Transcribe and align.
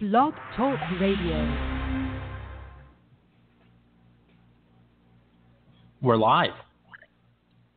Blog 0.00 0.34
Talk 0.56 0.78
Radio. 1.00 1.84
We're 6.00 6.16
live. 6.16 6.50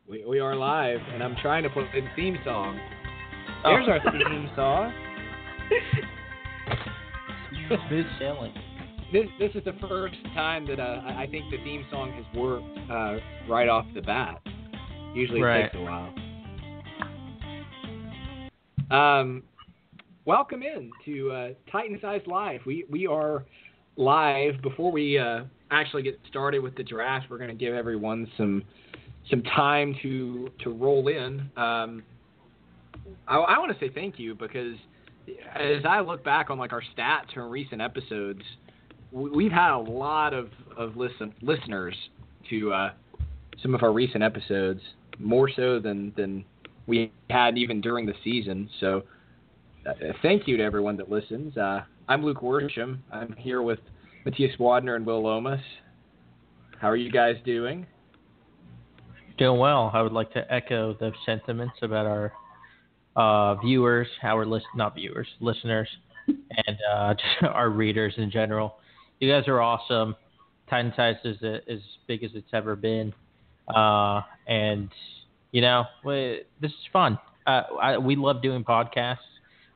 We, 0.07 0.23
we 0.25 0.39
are 0.39 0.55
live, 0.55 0.99
and 1.13 1.23
I'm 1.23 1.35
trying 1.41 1.63
to 1.63 1.69
put 1.69 1.85
in 1.95 2.07
theme 2.15 2.37
song. 2.45 2.79
There's 3.63 3.87
Oh. 3.87 3.91
our 3.91 3.99
theme 4.11 4.49
song. 4.55 4.93
Smooth 7.87 8.05
sailing. 8.19 8.53
This 9.13 9.25
this 9.39 9.51
is 9.55 9.63
the 9.65 9.73
first 9.87 10.15
time 10.33 10.65
that 10.67 10.79
uh, 10.79 11.01
I 11.05 11.23
I 11.23 11.27
think 11.27 11.49
the 11.51 11.57
theme 11.63 11.85
song 11.89 12.11
has 12.13 12.25
worked 12.37 12.65
uh, 12.89 13.17
right 13.49 13.67
off 13.69 13.85
the 13.95 14.01
bat. 14.01 14.41
Usually 15.13 15.39
it 15.39 15.43
Right. 15.43 15.63
takes 15.63 15.75
a 15.75 15.81
while. 15.81 16.13
Um, 18.91 19.43
welcome 20.25 20.61
in 20.63 20.91
to 21.05 21.31
uh, 21.31 21.49
Titan 21.71 21.99
Size 22.01 22.21
Live. 22.25 22.61
We 22.65 22.85
we 22.89 23.07
are 23.07 23.45
live. 23.97 24.61
Before 24.61 24.91
we 24.91 25.17
uh, 25.17 25.43
actually 25.71 26.03
get 26.03 26.19
started 26.29 26.59
with 26.59 26.75
the 26.75 26.83
draft, 26.83 27.27
we're 27.29 27.37
going 27.37 27.49
to 27.49 27.55
give 27.55 27.73
everyone 27.73 28.29
some 28.37 28.63
some 29.29 29.43
time 29.43 29.95
to 30.01 30.49
to 30.63 30.69
roll 30.71 31.07
in. 31.07 31.49
Um, 31.57 32.03
I, 33.27 33.37
I 33.37 33.59
want 33.59 33.77
to 33.77 33.85
say 33.85 33.91
thank 33.93 34.19
you 34.19 34.35
because 34.35 34.75
as 35.55 35.83
I 35.87 35.99
look 36.01 36.23
back 36.23 36.49
on 36.49 36.57
like 36.57 36.73
our 36.73 36.83
stats 36.97 37.33
from 37.33 37.49
recent 37.49 37.81
episodes, 37.81 38.41
we- 39.11 39.29
we've 39.29 39.51
had 39.51 39.71
a 39.71 39.77
lot 39.77 40.33
of 40.33 40.49
of 40.77 40.97
listen 40.97 41.33
listeners 41.41 41.95
to 42.49 42.73
uh, 42.73 42.91
some 43.61 43.75
of 43.75 43.83
our 43.83 43.93
recent 43.93 44.23
episodes, 44.23 44.81
more 45.19 45.49
so 45.55 45.79
than 45.79 46.13
than 46.15 46.43
we 46.87 47.11
had 47.29 47.57
even 47.57 47.79
during 47.79 48.05
the 48.05 48.15
season. 48.23 48.69
So, 48.79 49.03
uh, 49.85 49.93
thank 50.21 50.47
you 50.47 50.57
to 50.57 50.63
everyone 50.63 50.97
that 50.97 51.09
listens. 51.09 51.55
Uh, 51.57 51.81
I'm 52.07 52.23
Luke 52.23 52.41
Worsham. 52.41 52.99
I'm 53.11 53.35
here 53.37 53.61
with 53.61 53.79
Matthias 54.25 54.55
Wadner 54.59 54.95
and 54.95 55.05
Will 55.05 55.23
Lomas. 55.23 55.61
How 56.79 56.89
are 56.89 56.95
you 56.95 57.11
guys 57.11 57.35
doing? 57.45 57.85
Doing 59.37 59.59
well. 59.59 59.91
I 59.93 60.01
would 60.01 60.11
like 60.11 60.31
to 60.33 60.51
echo 60.53 60.93
the 60.99 61.11
sentiments 61.25 61.75
about 61.81 62.05
our 62.05 62.33
uh, 63.15 63.55
viewers, 63.55 64.07
our 64.23 64.45
list, 64.45 64.65
not 64.75 64.95
viewers, 64.95 65.27
listeners, 65.39 65.87
and 66.27 66.77
uh, 66.93 67.13
our 67.47 67.69
readers 67.69 68.13
in 68.17 68.29
general. 68.29 68.75
You 69.19 69.31
guys 69.31 69.47
are 69.47 69.61
awesome. 69.61 70.15
Titan 70.69 70.93
Size 70.95 71.15
is 71.25 71.37
uh, 71.43 71.57
as 71.71 71.79
big 72.07 72.23
as 72.23 72.31
it's 72.33 72.47
ever 72.53 72.75
been, 72.75 73.13
uh, 73.75 74.21
and 74.47 74.89
you 75.51 75.61
know 75.61 75.83
we, 76.05 76.41
this 76.61 76.71
is 76.71 76.77
fun. 76.93 77.19
Uh, 77.45 77.63
I, 77.81 77.97
we 77.97 78.15
love 78.15 78.41
doing 78.41 78.63
podcasts, 78.63 79.17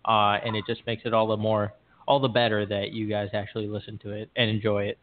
uh, 0.08 0.38
and 0.46 0.56
it 0.56 0.64
just 0.68 0.86
makes 0.86 1.04
it 1.06 1.14
all 1.14 1.28
the 1.28 1.38
more, 1.38 1.74
all 2.08 2.20
the 2.20 2.28
better 2.28 2.66
that 2.66 2.92
you 2.94 3.08
guys 3.08 3.30
actually 3.34 3.68
listen 3.68 3.98
to 4.00 4.12
it 4.12 4.30
and 4.36 4.50
enjoy 4.50 4.84
it. 4.86 4.98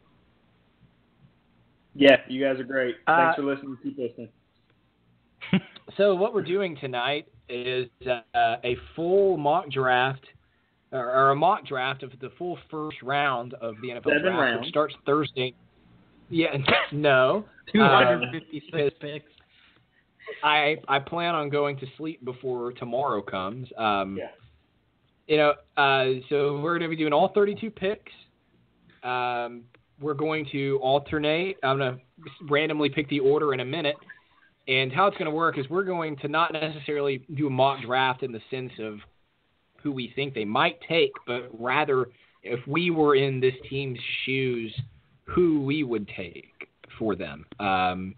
Yeah, 1.95 2.17
you 2.29 2.43
guys 2.43 2.59
are 2.59 2.65
great. 2.65 2.97
Uh, 3.07 3.17
Thanks 3.17 3.37
for 3.37 3.43
listening. 3.45 3.77
Keep 3.83 3.99
listening. 3.99 4.29
So 5.99 6.15
what 6.15 6.33
we're 6.33 6.41
doing 6.43 6.77
tonight 6.81 7.27
is 7.51 7.87
uh, 8.09 8.57
a 8.65 8.77
full 8.97 9.37
mock 9.37 9.69
draft, 9.69 10.25
or, 10.91 11.05
or 11.11 11.31
a 11.33 11.34
mock 11.37 11.67
draft 11.67 12.03
of 12.03 12.13
the 12.21 12.31
full 12.39 12.57
first 12.71 13.03
round 13.03 13.53
of 13.55 13.75
the 13.83 13.89
NFL 13.89 14.05
Seven 14.05 14.23
draft, 14.23 14.39
rounds. 14.39 14.61
which 14.61 14.69
starts 14.71 14.95
Thursday. 15.05 15.53
Yeah, 16.31 16.57
no, 16.93 17.45
Two 17.71 17.81
hundred 17.81 18.23
Um, 18.23 18.31
picks. 19.01 19.27
I 20.43 20.77
I 20.89 20.99
plan 21.01 21.34
on 21.34 21.51
going 21.51 21.77
to 21.81 21.87
sleep 21.99 22.25
before 22.25 22.73
tomorrow 22.73 23.21
comes. 23.21 23.69
Um, 23.77 24.17
Yeah. 24.17 24.29
You 25.32 25.38
know, 25.38 25.54
uh, 25.78 26.20
so 26.28 26.60
we're 26.60 26.78
going 26.78 26.91
to 26.91 26.94
be 26.94 26.97
doing 26.97 27.15
all 27.15 27.32
32 27.32 27.70
picks. 27.70 28.12
Um, 29.03 29.62
we're 29.98 30.12
going 30.12 30.47
to 30.53 30.78
alternate. 30.82 31.56
I'm 31.62 31.78
going 31.78 31.94
to 31.94 32.00
randomly 32.50 32.91
pick 32.91 33.09
the 33.09 33.20
order 33.20 33.54
in 33.54 33.60
a 33.60 33.65
minute. 33.65 33.97
And 34.69 34.92
how 34.92 35.06
it's 35.06 35.16
going 35.16 35.31
to 35.31 35.34
work 35.34 35.56
is 35.56 35.71
we're 35.71 35.84
going 35.84 36.19
to 36.19 36.28
not 36.28 36.53
necessarily 36.53 37.25
do 37.34 37.47
a 37.47 37.50
mock 37.50 37.81
draft 37.81 38.22
in 38.22 38.31
the 38.31 38.42
sense 38.50 38.72
of 38.78 38.98
who 39.82 39.91
we 39.91 40.12
think 40.15 40.34
they 40.34 40.44
might 40.44 40.76
take, 40.87 41.12
but 41.26 41.48
rather 41.59 42.09
if 42.42 42.60
we 42.66 42.91
were 42.91 43.16
in 43.16 43.41
this 43.41 43.54
team's 43.71 43.98
shoes, 44.26 44.78
who 45.25 45.62
we 45.62 45.82
would 45.82 46.06
take 46.15 46.69
for 46.98 47.16
them. 47.16 47.47
Um, 47.59 48.15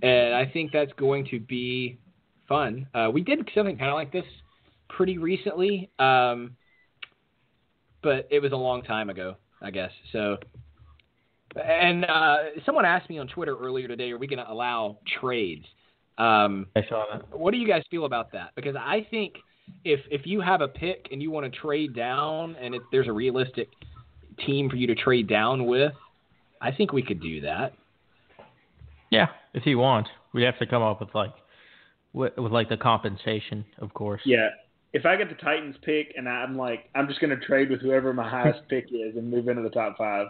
and 0.00 0.32
I 0.32 0.46
think 0.46 0.70
that's 0.70 0.92
going 0.92 1.26
to 1.32 1.40
be 1.40 1.98
fun. 2.46 2.86
Uh, 2.94 3.10
we 3.12 3.20
did 3.20 3.40
something 3.52 3.76
kind 3.76 3.90
of 3.90 3.96
like 3.96 4.12
this 4.12 4.24
pretty 4.96 5.18
recently, 5.18 5.90
um, 5.98 6.56
but 8.02 8.28
it 8.30 8.40
was 8.40 8.52
a 8.52 8.56
long 8.56 8.82
time 8.82 9.10
ago, 9.10 9.36
I 9.60 9.70
guess. 9.70 9.90
So, 10.12 10.38
and 11.56 12.04
uh, 12.04 12.36
someone 12.64 12.84
asked 12.84 13.10
me 13.10 13.18
on 13.18 13.28
Twitter 13.28 13.56
earlier 13.56 13.88
today, 13.88 14.10
are 14.12 14.18
we 14.18 14.26
going 14.26 14.44
to 14.44 14.50
allow 14.50 14.98
trades? 15.20 15.64
Um, 16.18 16.66
I 16.76 16.82
saw 16.88 17.04
that. 17.12 17.38
what 17.38 17.52
do 17.52 17.58
you 17.58 17.66
guys 17.66 17.82
feel 17.90 18.04
about 18.04 18.32
that? 18.32 18.50
Because 18.54 18.76
I 18.76 19.06
think 19.10 19.34
if 19.84 20.00
if 20.10 20.26
you 20.26 20.40
have 20.40 20.60
a 20.60 20.68
pick 20.68 21.08
and 21.10 21.22
you 21.22 21.30
want 21.30 21.50
to 21.50 21.60
trade 21.60 21.94
down, 21.94 22.56
and 22.56 22.74
if 22.74 22.82
there's 22.92 23.08
a 23.08 23.12
realistic 23.12 23.68
team 24.44 24.68
for 24.68 24.76
you 24.76 24.86
to 24.86 24.94
trade 24.94 25.28
down 25.28 25.66
with, 25.66 25.92
I 26.60 26.72
think 26.72 26.92
we 26.92 27.02
could 27.02 27.20
do 27.20 27.40
that. 27.42 27.72
Yeah, 29.10 29.28
if 29.54 29.66
you 29.66 29.78
want, 29.78 30.08
we 30.32 30.42
have 30.42 30.58
to 30.58 30.66
come 30.66 30.82
up 30.82 31.00
with 31.00 31.14
like, 31.14 31.32
with, 32.12 32.36
with 32.36 32.52
like 32.52 32.68
the 32.68 32.76
compensation, 32.76 33.64
of 33.78 33.92
course. 33.94 34.20
Yeah. 34.24 34.50
If 34.92 35.06
I 35.06 35.16
get 35.16 35.28
the 35.28 35.36
Titans 35.36 35.76
pick 35.82 36.14
and 36.16 36.28
I'm 36.28 36.56
like, 36.56 36.90
I'm 36.94 37.06
just 37.06 37.20
going 37.20 37.30
to 37.38 37.44
trade 37.46 37.70
with 37.70 37.80
whoever 37.80 38.12
my 38.12 38.28
highest 38.28 38.60
pick 38.68 38.86
is 38.86 39.16
and 39.16 39.30
move 39.30 39.48
into 39.48 39.62
the 39.62 39.70
top 39.70 39.96
five. 39.96 40.26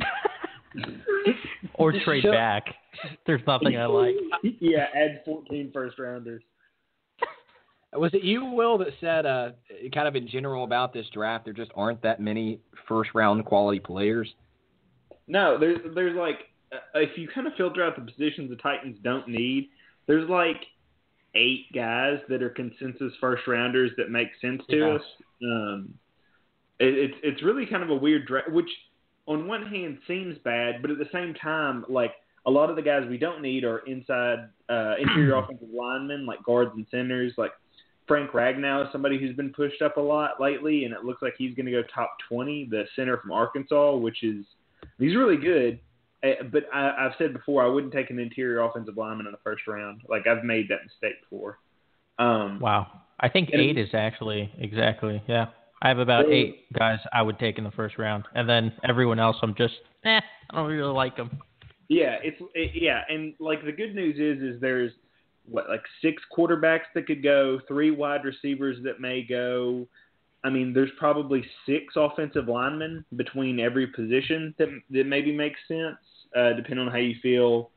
Or 1.74 1.92
trade 2.04 2.22
So- 2.24 2.30
back. 2.32 2.64
There's 3.26 3.40
nothing 3.46 3.76
I 3.78 3.86
like. 3.86 4.14
yeah, 4.60 4.86
add 4.94 5.22
14 5.24 5.70
first 5.72 5.98
rounders. 5.98 6.42
Was 7.94 8.12
it 8.14 8.22
you, 8.22 8.44
Will, 8.44 8.78
that 8.78 8.88
said, 9.00 9.26
uh, 9.26 9.50
kind 9.94 10.06
of 10.06 10.14
in 10.16 10.28
general 10.28 10.64
about 10.64 10.92
this 10.92 11.06
draft, 11.12 11.44
there 11.44 11.54
just 11.54 11.70
aren't 11.74 12.02
that 12.02 12.20
many 12.20 12.60
first 12.86 13.10
round 13.14 13.44
quality 13.46 13.80
players? 13.80 14.28
No, 15.26 15.58
there's 15.58 15.78
there's 15.94 16.16
like 16.16 16.38
uh, 16.72 16.78
if 16.94 17.16
you 17.16 17.28
kind 17.34 17.46
of 17.46 17.54
filter 17.56 17.82
out 17.84 17.96
the 17.96 18.02
positions 18.02 18.50
the 18.50 18.56
Titans 18.56 18.96
don't 19.02 19.26
need, 19.28 19.70
there's 20.06 20.28
like 20.28 20.58
eight 21.34 21.66
guys 21.74 22.18
that 22.28 22.42
are 22.42 22.50
consensus 22.50 23.12
first 23.20 23.46
rounders 23.46 23.90
that 23.96 24.10
make 24.10 24.28
sense 24.40 24.62
to 24.70 24.76
Yeah. 24.76 24.94
us, 24.94 25.02
Um, 25.42 25.94
it, 26.78 26.94
it's 26.94 27.14
it's 27.22 27.42
really 27.42 27.66
kind 27.66 27.82
of 27.82 27.90
a 27.90 27.94
weird 27.94 28.26
draft, 28.26 28.50
which 28.50 28.70
on 29.26 29.46
one 29.46 29.66
hand 29.66 29.98
seems 30.06 30.36
bad, 30.38 30.82
but 30.82 30.90
at 30.90 30.98
the 30.98 31.08
same 31.12 31.34
time, 31.34 31.84
like 31.88 32.12
a 32.46 32.50
lot 32.50 32.70
of 32.70 32.76
the 32.76 32.82
guys 32.82 33.06
we 33.08 33.18
don't 33.18 33.42
need 33.42 33.64
are 33.64 33.78
inside 33.80 34.48
uh, 34.68 34.94
interior 34.98 35.34
offensive 35.38 35.68
linemen, 35.72 36.26
like 36.26 36.42
guards 36.42 36.72
and 36.74 36.86
centers. 36.90 37.32
Like 37.36 37.52
Frank 38.08 38.30
Ragnow 38.32 38.86
is 38.86 38.92
somebody 38.92 39.18
who's 39.18 39.36
been 39.36 39.52
pushed 39.52 39.82
up 39.82 39.98
a 39.98 40.00
lot 40.00 40.40
lately, 40.40 40.84
and 40.84 40.94
it 40.94 41.04
looks 41.04 41.22
like 41.22 41.34
he's 41.38 41.54
going 41.54 41.66
to 41.66 41.72
go 41.72 41.82
top 41.94 42.16
twenty. 42.28 42.66
The 42.68 42.84
center 42.96 43.18
from 43.18 43.30
Arkansas, 43.30 43.96
which 43.96 44.22
is 44.22 44.44
he's 44.98 45.14
really 45.16 45.36
good. 45.36 45.78
Uh, 46.22 46.42
But 46.52 46.64
I, 46.72 46.90
I've 47.06 47.12
said 47.18 47.32
before, 47.32 47.64
I 47.64 47.68
wouldn't 47.68 47.92
take 47.92 48.10
an 48.10 48.18
interior 48.18 48.60
offensive 48.60 48.96
lineman 48.96 49.26
in 49.26 49.32
the 49.32 49.38
first 49.44 49.66
round. 49.66 50.02
Like 50.08 50.26
I've 50.26 50.44
made 50.44 50.68
that 50.68 50.80
mistake 50.84 51.20
before. 51.22 51.58
Um, 52.18 52.60
Wow. 52.60 52.86
I 53.20 53.28
think 53.28 53.50
eight 53.52 53.76
is 53.76 53.90
actually 53.92 54.50
exactly 54.58 55.22
yeah. 55.28 55.46
I 55.82 55.88
have 55.88 55.98
about 55.98 56.26
So- 56.26 56.30
eight 56.32 56.72
guys 56.72 56.98
I 57.12 57.22
would 57.22 57.38
take 57.38 57.58
in 57.58 57.64
the 57.64 57.70
first 57.70 57.98
round, 57.98 58.24
and 58.34 58.48
then 58.48 58.72
everyone 58.88 59.18
else 59.18 59.36
I'm 59.42 59.54
just 59.54 59.74
eh, 60.04 60.20
I 60.50 60.56
don't 60.56 60.68
really 60.70 60.92
like 60.92 61.16
them. 61.16 61.30
Yeah, 61.88 62.16
it's 62.22 62.40
it, 62.54 62.70
yeah, 62.74 63.02
and 63.08 63.34
like 63.40 63.64
the 63.64 63.72
good 63.72 63.94
news 63.94 64.16
is 64.18 64.42
is 64.42 64.60
there's 64.60 64.92
what 65.44 65.68
like 65.68 65.82
six 66.00 66.22
quarterbacks 66.36 66.88
that 66.94 67.06
could 67.06 67.22
go, 67.22 67.60
three 67.66 67.90
wide 67.90 68.24
receivers 68.24 68.76
that 68.84 69.00
may 69.00 69.22
go. 69.22 69.86
I 70.44 70.48
mean, 70.48 70.72
there's 70.72 70.90
probably 70.98 71.44
six 71.66 71.94
offensive 71.96 72.48
linemen 72.48 73.04
between 73.16 73.60
every 73.60 73.86
position 73.88 74.54
that 74.58 74.68
that 74.90 75.04
maybe 75.06 75.32
makes 75.36 75.60
sense, 75.68 75.96
uh, 76.36 76.52
depending 76.52 76.86
on 76.86 76.92
how 76.92 76.98
you 76.98 77.16
feel 77.22 77.70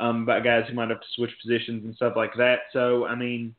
um, 0.00 0.22
about 0.22 0.44
guys 0.44 0.64
who 0.68 0.74
might 0.74 0.90
have 0.90 1.00
to 1.00 1.06
switch 1.14 1.30
positions 1.42 1.84
and 1.84 1.94
stuff 1.96 2.14
like 2.16 2.34
that. 2.36 2.60
So, 2.72 3.06
I 3.06 3.14
mean, 3.14 3.54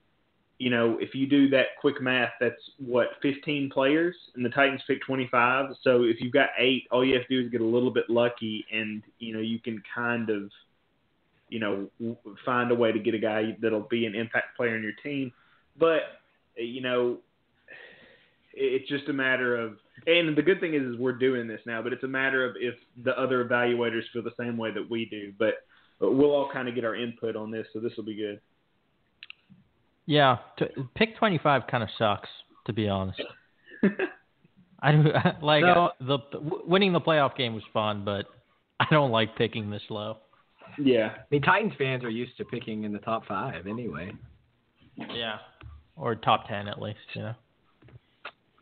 you 0.57 0.69
know, 0.69 0.97
if 1.01 1.13
you 1.13 1.27
do 1.27 1.49
that 1.49 1.67
quick 1.81 2.01
math, 2.01 2.31
that's 2.39 2.61
what 2.77 3.07
15 3.21 3.69
players, 3.69 4.15
and 4.35 4.45
the 4.45 4.49
Titans 4.49 4.81
pick 4.87 5.01
25. 5.01 5.71
So 5.83 6.03
if 6.03 6.21
you've 6.21 6.33
got 6.33 6.49
eight, 6.57 6.87
all 6.91 7.03
you 7.03 7.13
have 7.15 7.27
to 7.27 7.41
do 7.41 7.45
is 7.45 7.51
get 7.51 7.61
a 7.61 7.65
little 7.65 7.91
bit 7.91 8.09
lucky, 8.09 8.65
and 8.71 9.03
you 9.19 9.33
know 9.33 9.41
you 9.41 9.59
can 9.59 9.83
kind 9.93 10.29
of, 10.29 10.49
you 11.49 11.59
know, 11.59 11.89
find 12.45 12.71
a 12.71 12.75
way 12.75 12.93
to 12.93 12.99
get 12.99 13.13
a 13.13 13.19
guy 13.19 13.57
that'll 13.61 13.81
be 13.81 14.05
an 14.05 14.15
impact 14.15 14.55
player 14.55 14.77
in 14.77 14.83
your 14.83 14.93
team. 15.03 15.33
But 15.77 16.01
you 16.55 16.79
know, 16.79 17.17
it's 18.55 18.87
just 18.89 19.07
a 19.09 19.13
matter 19.13 19.55
of. 19.55 19.77
And 20.07 20.35
the 20.37 20.41
good 20.41 20.59
thing 20.59 20.73
is, 20.73 20.81
is 20.83 20.97
we're 20.97 21.13
doing 21.17 21.47
this 21.47 21.61
now, 21.65 21.81
but 21.81 21.93
it's 21.93 22.03
a 22.03 22.07
matter 22.07 22.45
of 22.45 22.55
if 22.59 22.75
the 23.03 23.17
other 23.19 23.43
evaluators 23.45 24.01
feel 24.13 24.23
the 24.23 24.31
same 24.39 24.57
way 24.57 24.71
that 24.71 24.89
we 24.89 25.05
do. 25.05 25.33
But, 25.39 25.55
but 25.99 26.13
we'll 26.13 26.31
all 26.31 26.49
kind 26.51 26.67
of 26.67 26.75
get 26.75 26.83
our 26.83 26.95
input 26.95 27.35
on 27.35 27.49
this, 27.51 27.65
so 27.73 27.79
this 27.79 27.93
will 27.97 28.03
be 28.03 28.15
good. 28.15 28.39
Yeah, 30.05 30.37
t- 30.59 30.65
pick 30.95 31.17
25 31.17 31.63
kind 31.67 31.83
of 31.83 31.89
sucks 31.97 32.29
to 32.65 32.73
be 32.73 32.87
honest. 32.89 33.21
I 34.81 34.91
do 34.91 35.03
like 35.41 35.63
No. 35.63 35.91
the 35.99 36.17
winning 36.65 36.93
the 36.93 37.01
playoff 37.01 37.35
game 37.37 37.53
was 37.53 37.63
fun, 37.73 38.03
but 38.03 38.25
I 38.79 38.85
don't 38.91 39.11
like 39.11 39.35
picking 39.35 39.69
this 39.69 39.81
low. 39.89 40.17
Yeah. 40.77 41.13
I 41.15 41.21
mean, 41.31 41.41
Titans 41.41 41.73
fans 41.77 42.03
are 42.03 42.09
used 42.09 42.37
to 42.37 42.45
picking 42.45 42.83
in 42.83 42.91
the 42.91 42.99
top 42.99 43.25
five 43.27 43.67
anyway. 43.67 44.11
Yeah, 44.95 45.37
or 45.95 46.15
top 46.15 46.47
10 46.47 46.67
at 46.67 46.81
least, 46.81 46.99
you 47.13 47.21
know. 47.21 47.35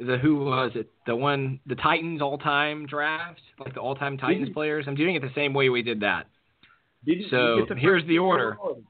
the 0.00 0.18
who 0.18 0.44
was 0.44 0.72
it? 0.74 0.90
The 1.06 1.14
one 1.14 1.60
the 1.66 1.74
Titans 1.76 2.20
all 2.20 2.38
time 2.38 2.86
draft, 2.86 3.40
like 3.58 3.74
the 3.74 3.80
all 3.80 3.94
time 3.94 4.18
Titans 4.18 4.48
players. 4.50 4.84
I'm 4.88 4.94
doing 4.94 5.14
it 5.14 5.22
the 5.22 5.32
same 5.34 5.54
way 5.54 5.68
we 5.68 5.82
did 5.82 6.00
that. 6.00 6.26
Did 7.04 7.18
you, 7.20 7.28
So, 7.30 7.64
the 7.68 7.76
here's 7.76 8.04
the 8.06 8.18
order. 8.18 8.56
order? 8.56 8.80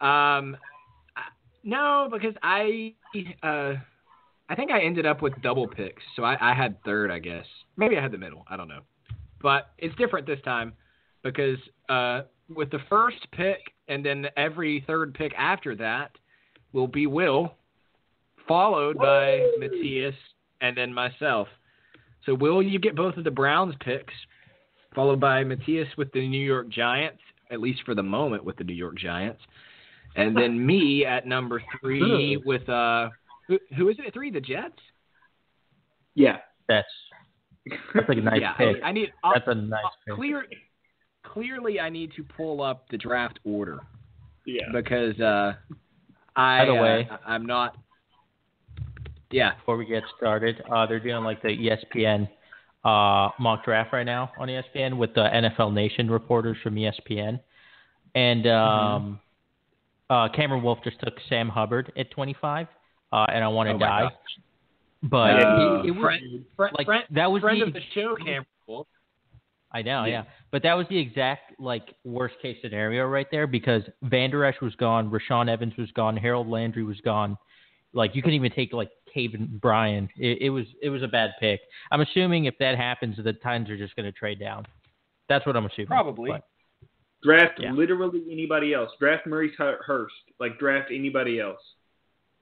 Um, 0.00 0.56
no, 1.62 2.08
because 2.10 2.34
I 2.42 2.94
uh, 3.42 3.74
I 4.48 4.54
think 4.54 4.70
I 4.70 4.80
ended 4.82 5.06
up 5.06 5.22
with 5.22 5.32
double 5.42 5.66
picks, 5.68 6.02
so 6.16 6.22
I, 6.24 6.52
I 6.52 6.54
had 6.54 6.82
third, 6.84 7.10
I 7.10 7.18
guess. 7.18 7.46
Maybe 7.76 7.96
I 7.96 8.02
had 8.02 8.12
the 8.12 8.18
middle. 8.18 8.44
I 8.48 8.56
don't 8.56 8.68
know, 8.68 8.80
but 9.42 9.70
it's 9.78 9.94
different 9.96 10.26
this 10.26 10.40
time 10.44 10.72
because 11.22 11.58
uh, 11.88 12.22
with 12.54 12.70
the 12.70 12.80
first 12.88 13.26
pick 13.32 13.58
and 13.88 14.04
then 14.04 14.26
every 14.36 14.82
third 14.86 15.14
pick 15.14 15.32
after 15.36 15.74
that 15.76 16.10
will 16.72 16.88
be 16.88 17.06
Will, 17.06 17.54
followed 18.48 18.96
by 18.98 19.40
Matthias, 19.58 20.14
and 20.60 20.76
then 20.76 20.92
myself. 20.92 21.48
So 22.26 22.34
Will, 22.34 22.62
you 22.62 22.78
get 22.78 22.96
both 22.96 23.16
of 23.16 23.24
the 23.24 23.30
Browns 23.30 23.74
picks, 23.80 24.14
followed 24.94 25.20
by 25.20 25.44
Matthias 25.44 25.88
with 25.98 26.10
the 26.12 26.26
New 26.26 26.44
York 26.44 26.68
Giants, 26.70 27.20
at 27.50 27.60
least 27.60 27.80
for 27.84 27.94
the 27.94 28.02
moment 28.02 28.44
with 28.44 28.56
the 28.56 28.64
New 28.64 28.74
York 28.74 28.96
Giants, 28.98 29.40
and 30.16 30.36
then 30.36 30.64
me 30.66 31.04
at 31.04 31.26
number 31.26 31.62
three 31.80 32.36
with 32.44 32.66
uh, 32.68 33.08
who, 33.48 33.58
who 33.76 33.88
is 33.88 33.96
it? 33.98 34.06
at 34.06 34.12
Three, 34.14 34.30
the 34.30 34.40
Jets. 34.40 34.78
Yeah. 36.14 36.38
That's 36.68 36.86
that's 37.94 38.08
like 38.08 38.18
a 38.18 38.22
nice 38.22 38.40
yeah, 38.40 38.52
pick. 38.54 38.76
I, 38.82 38.88
I 38.88 38.92
need. 38.92 39.12
I'll, 39.22 39.34
that's 39.34 39.48
a 39.48 39.54
nice 39.54 39.82
pick. 40.06 40.14
clear. 40.16 40.46
Clearly, 41.24 41.80
I 41.80 41.88
need 41.90 42.12
to 42.16 42.22
pull 42.24 42.62
up 42.62 42.86
the 42.90 42.96
draft 42.98 43.38
order 43.44 43.80
Yeah. 44.46 44.64
because 44.72 45.18
uh, 45.20 45.54
I. 46.36 46.60
By 46.60 46.64
the 46.66 46.74
way- 46.74 47.08
uh, 47.10 47.16
I'm 47.26 47.44
not. 47.46 47.76
Yeah. 49.34 49.54
Before 49.56 49.76
we 49.76 49.84
get 49.86 50.04
started, 50.16 50.62
uh, 50.70 50.86
they're 50.86 51.00
doing 51.00 51.24
like 51.24 51.42
the 51.42 51.48
ESPN 51.48 52.28
uh, 52.84 53.30
mock 53.40 53.64
draft 53.64 53.92
right 53.92 54.04
now 54.04 54.30
on 54.38 54.48
ESPN 54.48 54.96
with 54.96 55.12
the 55.14 55.22
NFL 55.22 55.72
Nation 55.72 56.10
reporters 56.10 56.56
from 56.62 56.76
ESPN, 56.76 57.40
and 58.14 58.46
um, 58.46 59.20
uh, 60.08 60.28
Cameron 60.28 60.62
Wolfe 60.62 60.78
just 60.84 61.00
took 61.00 61.14
Sam 61.28 61.48
Hubbard 61.48 61.92
at 61.96 62.10
25, 62.12 62.68
uh, 63.12 63.26
and 63.32 63.42
I 63.42 63.48
want 63.48 63.68
to 63.68 63.74
Oh 63.74 63.78
my 63.78 63.86
die. 63.86 64.02
gosh. 64.02 64.12
But 65.02 65.30
Uh, 65.44 65.80
it, 65.82 65.86
it 65.88 65.90
was 65.90 66.00
friend, 66.02 66.44
friend, 66.56 66.74
like 66.78 66.86
friend, 66.86 67.04
that 67.10 67.30
was 67.30 67.40
friend 67.42 67.60
the 67.60 67.66
of 67.66 67.72
the 67.72 67.80
show, 67.94 68.14
Cameron 68.16 68.46
Wolfe. 68.66 68.86
I 69.72 69.82
know, 69.82 70.04
Yeah. 70.04 70.12
yeah. 70.12 70.24
But 70.52 70.62
that 70.62 70.74
was 70.74 70.86
the 70.88 70.98
exact 70.98 71.58
like 71.58 71.82
worst 72.04 72.36
case 72.40 72.56
scenario 72.62 73.04
right 73.06 73.26
there 73.30 73.46
because 73.48 73.82
Vander 74.02 74.44
Esch 74.44 74.60
was 74.62 74.74
gone, 74.76 75.10
Rashaan 75.10 75.48
Evans 75.48 75.76
was 75.76 75.90
gone, 75.92 76.16
Harold 76.16 76.48
Landry 76.48 76.84
was 76.84 77.00
gone. 77.00 77.36
Like 77.92 78.14
you 78.14 78.22
couldn't 78.22 78.36
even 78.36 78.52
take 78.52 78.72
like 78.72 78.90
Taven 79.14 79.60
Bryan. 79.60 80.08
It, 80.16 80.38
it 80.42 80.50
was 80.50 80.64
it 80.82 80.90
was 80.90 81.02
a 81.02 81.08
bad 81.08 81.30
pick. 81.40 81.60
I'm 81.90 82.00
assuming 82.00 82.44
if 82.46 82.54
that 82.58 82.76
happens, 82.76 83.16
the 83.22 83.32
Titans 83.32 83.70
are 83.70 83.76
just 83.76 83.94
going 83.96 84.06
to 84.06 84.12
trade 84.12 84.40
down. 84.40 84.64
That's 85.28 85.46
what 85.46 85.56
I'm 85.56 85.66
assuming. 85.66 85.86
Probably. 85.88 86.30
But, 86.30 86.44
Draft 87.22 87.58
Yeah. 87.58 87.72
literally 87.72 88.22
anybody 88.30 88.74
else. 88.74 88.90
Draft 89.00 89.26
Maurice 89.26 89.54
Hu- 89.56 89.76
Hurst. 89.84 90.14
Like 90.40 90.58
draft 90.58 90.90
anybody 90.92 91.40
else. 91.40 91.60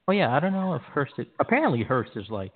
oh 0.07 0.11
yeah, 0.11 0.35
I 0.35 0.39
don't 0.39 0.51
know 0.53 0.73
if 0.75 0.81
Hurst. 0.83 1.13
Is, 1.17 1.27
apparently 1.39 1.83
Hurst 1.83 2.11
is 2.15 2.29
like 2.29 2.51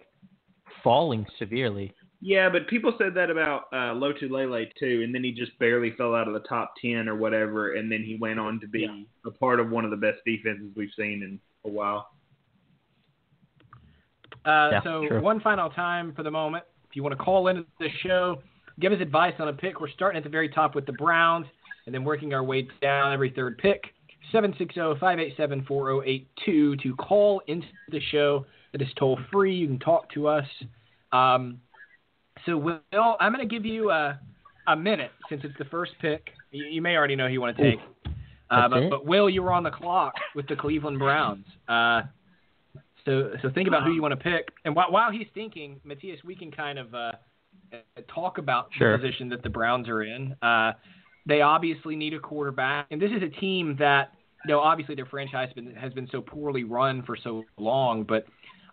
falling 0.83 1.25
severely. 1.39 1.93
Yeah, 2.19 2.49
but 2.49 2.67
people 2.67 2.93
said 2.97 3.13
that 3.13 3.29
about 3.29 3.65
uh, 3.71 3.93
Lotulelei 3.93 4.65
too, 4.79 5.01
and 5.03 5.13
then 5.13 5.23
he 5.23 5.31
just 5.31 5.57
barely 5.59 5.91
fell 5.91 6.15
out 6.15 6.27
of 6.27 6.33
the 6.33 6.39
top 6.41 6.73
ten 6.81 7.07
or 7.07 7.15
whatever, 7.15 7.75
and 7.75 7.91
then 7.91 8.03
he 8.03 8.17
went 8.19 8.39
on 8.39 8.59
to 8.59 8.67
be 8.67 8.89
a 9.25 9.31
part 9.31 9.59
of 9.59 9.69
one 9.69 9.85
of 9.85 9.91
the 9.91 9.97
best 9.97 10.17
defenses 10.25 10.71
we've 10.75 10.89
seen 10.97 11.21
in 11.23 11.39
a 11.63 11.69
while. 11.69 12.09
Uh, 14.47 14.69
Yeah, 14.71 14.83
so 14.83 15.05
sure. 15.07 15.21
one 15.21 15.39
final 15.41 15.69
time 15.69 16.13
for 16.15 16.23
the 16.23 16.31
moment. 16.31 16.63
If 16.89 16.95
you 16.95 17.03
want 17.03 17.17
to 17.17 17.23
call 17.23 17.47
into 17.49 17.65
the 17.79 17.89
show, 18.01 18.41
give 18.79 18.93
us 18.93 18.99
advice 19.01 19.33
on 19.39 19.49
a 19.49 19.53
pick. 19.53 19.81
We're 19.81 19.89
starting 19.89 20.17
at 20.17 20.23
the 20.23 20.29
very 20.29 20.49
top 20.49 20.73
with 20.73 20.85
the 20.85 20.93
Browns 20.93 21.45
and 21.85 21.93
then 21.93 22.03
working 22.03 22.33
our 22.33 22.43
way 22.43 22.67
down 22.81 23.13
every 23.13 23.29
third 23.29 23.57
pick. 23.57 23.83
oh, 24.33 24.37
760-587-4082 24.37 26.81
to 26.81 26.95
call 26.97 27.41
into 27.47 27.67
the 27.91 27.99
show. 28.11 28.45
It 28.73 28.81
is 28.81 28.87
toll 28.97 29.19
free. 29.31 29.55
You 29.55 29.67
can 29.67 29.79
talk 29.79 30.11
to 30.13 30.27
us. 30.27 30.45
Um, 31.11 31.59
so 32.45 32.57
Will, 32.57 32.79
I'm 33.19 33.33
going 33.33 33.47
to 33.47 33.53
give 33.53 33.65
you 33.65 33.89
uh, 33.89 34.15
a 34.67 34.75
minute 34.75 35.11
since 35.29 35.41
it's 35.43 35.57
the 35.57 35.65
first 35.65 35.93
pick. 36.01 36.29
You, 36.51 36.65
you 36.65 36.81
may 36.81 36.95
already 36.95 37.15
know 37.15 37.27
who 37.27 37.33
you 37.33 37.41
want 37.41 37.57
to 37.57 37.63
take. 37.63 37.79
Uh, 38.49 38.69
but, 38.69 38.89
but 38.89 39.05
Will, 39.05 39.29
you 39.29 39.43
were 39.43 39.51
on 39.51 39.63
the 39.63 39.71
clock 39.71 40.13
with 40.35 40.47
the 40.47 40.55
Cleveland 40.55 40.99
Browns. 40.99 41.45
Uh, 41.67 42.03
so 43.07 43.31
so 43.41 43.49
think 43.49 43.67
about 43.67 43.83
who 43.83 43.93
you 43.93 44.01
want 44.01 44.11
to 44.11 44.17
pick. 44.23 44.51
And 44.65 44.75
while, 44.75 44.91
while 44.91 45.11
he's 45.11 45.27
thinking, 45.33 45.79
Matthias, 45.83 46.19
we 46.23 46.35
can 46.35 46.51
kind 46.51 46.77
of 46.77 46.93
uh, 46.93 47.11
talk 48.13 48.37
about 48.37 48.69
Sure. 48.77 48.91
the 48.91 49.03
position 49.03 49.29
that 49.29 49.41
the 49.41 49.49
Browns 49.49 49.87
are 49.89 50.03
in. 50.03 50.35
Uh, 50.41 50.73
they 51.25 51.41
obviously 51.41 51.95
need 51.95 52.13
a 52.13 52.19
quarterback, 52.19 52.87
and 52.91 53.01
this 53.01 53.11
is 53.11 53.23
a 53.23 53.29
team 53.39 53.75
that 53.79 54.11
you 54.45 54.53
know 54.53 54.59
obviously 54.59 54.93
their 54.95 55.05
franchise 55.07 55.47
has 55.47 55.55
been, 55.55 55.75
has 55.75 55.93
been 55.93 56.07
so 56.11 56.21
poorly 56.21 56.63
run 56.63 57.03
for 57.03 57.17
so 57.21 57.43
long, 57.57 58.03
but 58.03 58.25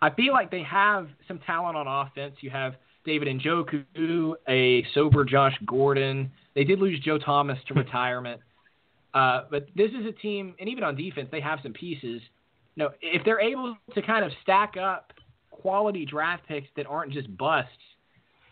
I 0.02 0.10
feel 0.10 0.32
like 0.32 0.50
they 0.50 0.62
have 0.64 1.08
some 1.26 1.38
talent 1.38 1.76
on 1.76 1.86
offense. 1.86 2.36
You 2.40 2.50
have 2.50 2.74
David 3.04 3.28
Njoku, 3.40 4.34
a 4.48 4.84
sober 4.94 5.24
Josh 5.24 5.54
Gordon. 5.64 6.30
They 6.54 6.64
did 6.64 6.78
lose 6.78 7.00
Joe 7.00 7.18
Thomas 7.18 7.58
to 7.68 7.74
retirement. 7.84 8.40
Uh, 9.14 9.44
but 9.50 9.68
this 9.76 9.90
is 9.92 10.06
a 10.06 10.12
team, 10.12 10.54
and 10.58 10.68
even 10.68 10.82
on 10.84 10.96
defense, 10.96 11.28
they 11.30 11.40
have 11.40 11.60
some 11.62 11.72
pieces. 11.72 12.20
Know, 12.76 12.90
if 13.00 13.24
they're 13.24 13.40
able 13.40 13.76
to 13.94 14.02
kind 14.02 14.24
of 14.24 14.32
stack 14.42 14.76
up 14.76 15.12
quality 15.50 16.04
draft 16.04 16.46
picks 16.46 16.68
that 16.76 16.86
aren't 16.86 17.12
just 17.12 17.34
busts, 17.36 17.70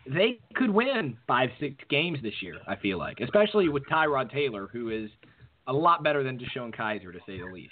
they 0.05 0.39
could 0.55 0.69
win 0.69 1.17
five, 1.27 1.49
six 1.59 1.75
games 1.89 2.19
this 2.21 2.41
year. 2.41 2.55
I 2.67 2.75
feel 2.77 2.97
like, 2.97 3.19
especially 3.19 3.69
with 3.69 3.83
Tyrod 3.91 4.31
Taylor, 4.31 4.69
who 4.71 4.89
is 4.89 5.09
a 5.67 5.73
lot 5.73 6.03
better 6.03 6.23
than 6.23 6.37
DeShone 6.37 6.75
Kizer, 6.75 7.11
to 7.11 7.19
say 7.25 7.39
the 7.39 7.45
least. 7.45 7.71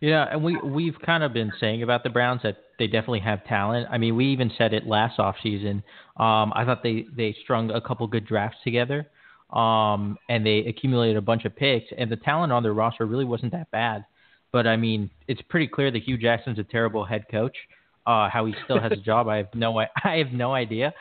Yeah, 0.00 0.26
and 0.30 0.42
we 0.42 0.56
we've 0.56 0.98
kind 1.04 1.22
of 1.22 1.34
been 1.34 1.52
saying 1.60 1.82
about 1.82 2.02
the 2.02 2.08
Browns 2.08 2.40
that 2.42 2.56
they 2.78 2.86
definitely 2.86 3.20
have 3.20 3.44
talent. 3.44 3.86
I 3.90 3.98
mean, 3.98 4.16
we 4.16 4.26
even 4.32 4.50
said 4.56 4.72
it 4.72 4.86
last 4.86 5.18
offseason. 5.18 5.82
Um, 6.16 6.52
I 6.54 6.64
thought 6.64 6.82
they 6.82 7.06
they 7.14 7.36
strung 7.42 7.70
a 7.70 7.80
couple 7.80 8.06
good 8.06 8.26
drafts 8.26 8.56
together, 8.64 9.06
um, 9.52 10.16
and 10.30 10.44
they 10.44 10.60
accumulated 10.60 11.18
a 11.18 11.20
bunch 11.20 11.44
of 11.44 11.54
picks, 11.54 11.86
and 11.98 12.10
the 12.10 12.16
talent 12.16 12.50
on 12.50 12.62
their 12.62 12.72
roster 12.72 13.04
really 13.04 13.26
wasn't 13.26 13.52
that 13.52 13.70
bad. 13.70 14.06
But 14.52 14.66
I 14.66 14.76
mean, 14.76 15.10
it's 15.28 15.40
pretty 15.48 15.68
clear 15.68 15.90
that 15.90 16.02
Hue 16.02 16.18
Jackson's 16.18 16.58
a 16.58 16.64
terrible 16.64 17.04
head 17.04 17.24
coach. 17.30 17.56
Uh, 18.06 18.28
how 18.30 18.46
he 18.46 18.54
still 18.64 18.80
has 18.80 18.90
a 18.90 18.96
job, 18.96 19.28
I 19.28 19.36
have 19.36 19.54
no 19.54 19.78
I 19.78 19.88
have 20.04 20.32
no 20.32 20.54
idea. 20.54 20.92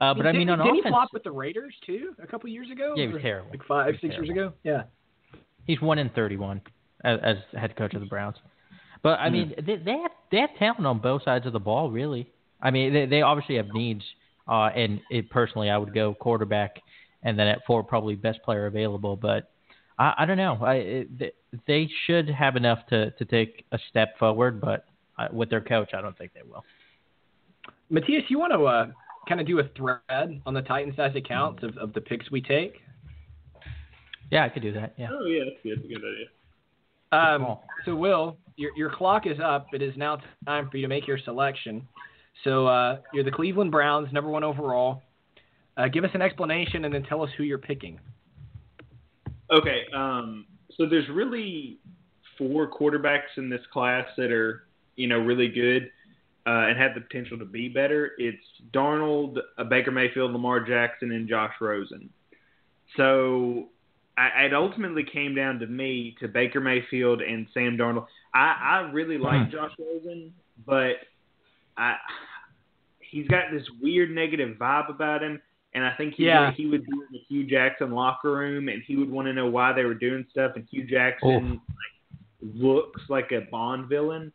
Uh, 0.00 0.12
but 0.12 0.26
I 0.26 0.32
mean, 0.32 0.50
on 0.50 0.58
did 0.58 0.74
he 0.74 0.80
offense, 0.80 0.92
flop 0.92 1.08
with 1.12 1.22
the 1.22 1.30
Raiders 1.30 1.74
too 1.86 2.14
a 2.22 2.26
couple 2.26 2.50
years 2.50 2.70
ago? 2.70 2.94
Yeah, 2.96 3.06
he 3.06 3.12
was 3.12 3.22
terrible. 3.22 3.50
Like 3.50 3.64
five, 3.66 3.94
He 3.94 4.08
six 4.08 4.14
years 4.16 4.28
ago. 4.28 4.52
Yeah. 4.64 4.82
He's 5.66 5.80
one 5.80 5.98
in 5.98 6.10
thirty-one 6.10 6.60
as, 7.04 7.20
as 7.22 7.36
head 7.58 7.76
coach 7.76 7.94
of 7.94 8.00
the 8.00 8.06
Browns. 8.06 8.36
But 9.02 9.20
I 9.20 9.30
mean, 9.30 9.54
they, 9.64 9.76
they 9.76 9.98
have 9.98 10.10
they 10.30 10.38
have 10.38 10.50
talent 10.58 10.84
on 10.84 10.98
both 10.98 11.22
sides 11.22 11.46
of 11.46 11.52
the 11.52 11.60
ball, 11.60 11.90
really. 11.90 12.28
I 12.60 12.70
mean, 12.70 12.92
they 12.92 13.06
they 13.06 13.22
obviously 13.22 13.56
have 13.56 13.68
needs. 13.72 14.02
Uh, 14.48 14.70
and 14.74 15.00
it, 15.10 15.28
personally, 15.30 15.68
I 15.68 15.76
would 15.76 15.94
go 15.94 16.14
quarterback, 16.14 16.80
and 17.22 17.38
then 17.38 17.46
at 17.46 17.58
four, 17.66 17.84
probably 17.84 18.14
best 18.14 18.42
player 18.42 18.66
available. 18.66 19.14
But 19.14 19.50
I, 19.98 20.14
I 20.18 20.26
don't 20.26 20.36
know. 20.36 20.58
I 20.62 20.74
it, 20.74 21.18
they, 21.18 21.32
they 21.66 21.88
should 22.06 22.28
have 22.28 22.56
enough 22.56 22.86
to 22.88 23.10
to 23.12 23.24
take 23.24 23.64
a 23.72 23.78
step 23.90 24.18
forward, 24.18 24.60
but 24.60 24.86
uh, 25.18 25.28
with 25.32 25.50
their 25.50 25.60
coach, 25.60 25.90
I 25.94 26.00
don't 26.00 26.16
think 26.16 26.32
they 26.34 26.42
will. 26.48 26.64
Matthias, 27.90 28.24
you 28.28 28.38
want 28.38 28.52
to 28.52 28.64
uh, 28.64 28.86
kind 29.28 29.40
of 29.40 29.46
do 29.46 29.58
a 29.60 29.68
thread 29.76 30.40
on 30.46 30.54
the 30.54 30.62
Titans 30.62 30.94
as 30.98 31.14
it 31.14 31.26
counts 31.26 31.62
of, 31.62 31.76
of 31.78 31.92
the 31.92 32.00
picks 32.00 32.30
we 32.30 32.40
take? 32.40 32.74
Yeah, 34.30 34.44
I 34.44 34.48
could 34.48 34.62
do 34.62 34.72
that. 34.72 34.94
Yeah. 34.96 35.08
Oh 35.10 35.24
yeah, 35.26 35.44
that's 35.44 35.56
good. 35.62 35.78
That's 35.78 35.86
a 35.86 35.88
good 35.88 36.04
idea. 36.04 36.26
Um, 37.10 37.56
so, 37.86 37.96
Will, 37.96 38.36
your, 38.56 38.76
your 38.76 38.90
clock 38.90 39.26
is 39.26 39.38
up. 39.42 39.68
It 39.72 39.80
is 39.80 39.96
now 39.96 40.18
time 40.44 40.68
for 40.70 40.76
you 40.76 40.82
to 40.82 40.88
make 40.88 41.06
your 41.06 41.18
selection. 41.18 41.88
So, 42.44 42.66
uh, 42.66 42.98
you're 43.14 43.24
the 43.24 43.30
Cleveland 43.30 43.70
Browns, 43.70 44.12
number 44.12 44.28
one 44.28 44.44
overall. 44.44 45.02
Uh, 45.78 45.88
give 45.88 46.04
us 46.04 46.10
an 46.12 46.20
explanation 46.20 46.84
and 46.84 46.92
then 46.92 47.04
tell 47.04 47.22
us 47.22 47.30
who 47.38 47.44
you're 47.44 47.56
picking. 47.56 47.98
Okay, 49.50 49.84
um, 49.94 50.46
so 50.76 50.86
there's 50.86 51.08
really 51.08 51.78
four 52.36 52.70
quarterbacks 52.70 53.36
in 53.36 53.48
this 53.48 53.62
class 53.72 54.06
that 54.16 54.30
are, 54.30 54.64
you 54.96 55.08
know, 55.08 55.18
really 55.18 55.48
good 55.48 55.90
uh, 56.46 56.66
and 56.68 56.78
have 56.78 56.94
the 56.94 57.00
potential 57.00 57.38
to 57.38 57.44
be 57.44 57.68
better. 57.68 58.12
It's 58.18 58.44
Darnold, 58.72 59.38
uh, 59.56 59.64
Baker 59.64 59.90
Mayfield, 59.90 60.32
Lamar 60.32 60.60
Jackson, 60.60 61.12
and 61.12 61.28
Josh 61.28 61.54
Rosen. 61.60 62.10
So 62.96 63.68
I, 64.16 64.44
it 64.44 64.54
ultimately 64.54 65.04
came 65.04 65.34
down 65.34 65.58
to 65.60 65.66
me 65.66 66.16
to 66.20 66.28
Baker 66.28 66.60
Mayfield 66.60 67.22
and 67.22 67.46
Sam 67.54 67.76
Darnold. 67.76 68.06
I, 68.34 68.56
I 68.62 68.90
really 68.92 69.18
like 69.18 69.50
Josh 69.50 69.72
Rosen, 69.78 70.32
but 70.66 70.96
I 71.76 71.96
he's 73.00 73.28
got 73.28 73.44
this 73.52 73.62
weird 73.80 74.10
negative 74.10 74.56
vibe 74.58 74.90
about 74.90 75.22
him. 75.22 75.40
And 75.74 75.84
I 75.84 75.94
think 75.96 76.14
he 76.14 76.24
Yeah. 76.26 76.50
he 76.52 76.66
would 76.66 76.86
be 76.86 76.92
in 76.92 77.06
the 77.12 77.18
Hue 77.28 77.44
Jackson 77.44 77.92
locker 77.92 78.32
room, 78.32 78.68
and 78.68 78.82
he 78.82 78.96
would 78.96 79.10
want 79.10 79.26
to 79.26 79.32
know 79.32 79.46
why 79.48 79.72
they 79.72 79.84
were 79.84 79.94
doing 79.94 80.26
stuff. 80.30 80.52
And 80.56 80.66
Hue 80.70 80.84
Jackson 80.84 81.50
like, 81.50 81.60
looks 82.54 83.02
like 83.08 83.32
a 83.32 83.42
Bond 83.50 83.88
villain, 83.88 84.32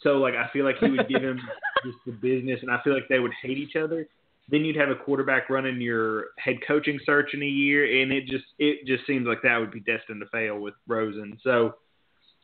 so 0.00 0.18
like 0.18 0.34
I 0.34 0.48
feel 0.52 0.64
like 0.64 0.78
he 0.78 0.90
would 0.90 1.08
give 1.08 1.22
him 1.22 1.40
just 1.84 1.98
the 2.06 2.12
business, 2.12 2.60
and 2.62 2.70
I 2.70 2.80
feel 2.82 2.94
like 2.94 3.08
they 3.08 3.18
would 3.18 3.34
hate 3.42 3.58
each 3.58 3.76
other. 3.76 4.08
Then 4.48 4.64
you'd 4.64 4.76
have 4.76 4.88
a 4.88 4.96
quarterback 4.96 5.48
running 5.48 5.80
your 5.80 6.28
head 6.38 6.56
coaching 6.66 6.98
search 7.06 7.34
in 7.34 7.42
a 7.42 7.46
year, 7.46 8.02
and 8.02 8.12
it 8.12 8.26
just 8.26 8.46
it 8.58 8.86
just 8.86 9.06
seems 9.06 9.26
like 9.26 9.42
that 9.42 9.58
would 9.58 9.70
be 9.70 9.80
destined 9.80 10.20
to 10.20 10.26
fail 10.28 10.58
with 10.58 10.74
Rosen. 10.88 11.38
So 11.44 11.74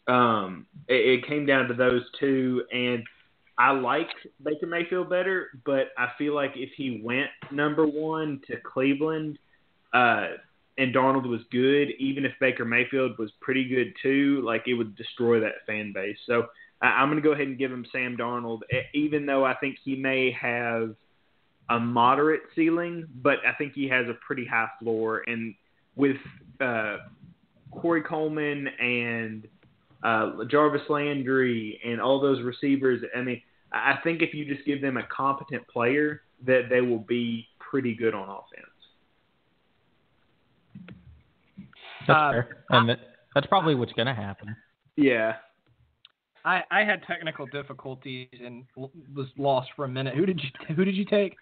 um, 0.07 0.67
it, 0.89 1.21
it 1.21 1.27
came 1.27 1.47
down 1.47 1.69
to 1.69 1.75
those 1.75 2.03
two, 2.21 2.65
and 2.73 3.03
I 3.59 3.71
like 3.71 4.09
Baker 4.43 4.67
Mayfield 4.67 5.09
better, 5.09 5.49
but 5.65 5.89
I 5.97 6.09
feel 6.19 6.35
like 6.35 6.53
if 6.57 6.71
he 6.77 7.01
went 7.03 7.31
number 7.51 7.87
one 7.87 8.41
to 8.49 8.57
Cleveland, 8.61 9.39
uh, 9.95 10.29
and 10.79 10.95
Darnold 10.95 11.27
was 11.27 11.41
good, 11.51 11.89
even 11.99 12.27
if 12.27 12.33
Baker 12.39 12.67
Mayfield 12.67 13.17
was 13.19 13.31
pretty 13.41 13.67
good 13.67 13.95
too, 14.03 14.43
like 14.45 14.65
it 14.67 14.75
would 14.75 14.95
destroy 14.95 15.41
that 15.41 15.65
fan 15.67 15.93
base. 15.95 16.19
So 16.27 16.49
I, 16.83 16.89
I'm 16.89 17.09
going 17.09 17.23
to 17.23 17.27
go 17.27 17.33
ahead 17.33 17.47
and 17.47 17.57
give 17.57 17.73
him 17.73 17.87
Sam 17.91 18.17
Darnold, 18.17 18.61
e- 18.71 18.99
even 18.99 19.25
though 19.25 19.45
I 19.45 19.55
think 19.55 19.77
he 19.83 19.97
may 19.97 20.33
have 20.33 20.95
a 21.71 21.81
moderate 21.81 22.43
ceiling, 22.55 23.07
but 23.23 23.39
I 23.47 23.55
think 23.55 23.73
he 23.73 23.89
has 23.89 24.07
a 24.07 24.15
pretty 24.27 24.45
high 24.45 24.69
floor. 24.79 25.25
And 25.27 25.55
with 25.97 26.19
uh, 26.61 26.99
Corey 27.71 28.03
Coleman 28.03 28.69
and 28.79 29.49
uh, 30.03 30.45
Jarvis 30.51 30.83
Landry 30.89 31.81
and 31.85 32.01
all 32.01 32.21
those 32.21 32.43
receivers. 32.43 33.03
I 33.17 33.23
mean, 33.23 33.43
I 33.73 33.93
I 33.93 33.99
think 34.03 34.23
if 34.23 34.35
you 34.35 34.45
just 34.45 34.65
give 34.67 34.81
them 34.81 34.97
a 34.97 35.03
competent 35.05 35.67
player, 35.69 36.23
that 36.45 36.65
they 36.71 36.81
will 36.81 36.99
be 37.01 37.47
pretty 37.59 37.95
good 37.95 38.15
on 38.15 38.29
offense. 38.29 38.67
That's 42.07 42.11
Uh, 42.11 42.31
fair. 42.33 42.65
And 42.71 42.89
that, 42.89 42.99
that's 43.35 43.47
probably 43.47 43.75
what's 43.75 43.93
going 43.93 44.07
to 44.07 44.15
happen. 44.15 44.55
Yeah. 44.97 45.37
I, 46.45 46.63
I 46.71 46.85
had 46.85 47.03
technical 47.03 47.47
difficulties 47.47 48.29
and 48.45 48.65
was 48.77 49.27
lost 49.37 49.71
for 49.75 49.85
a 49.85 49.89
minute. 49.89 50.15
Who 50.15 50.27
did 50.27 50.41
you 50.41 50.75
Who 50.77 50.85
did 50.85 50.95
you 50.95 51.05
take? 51.05 51.35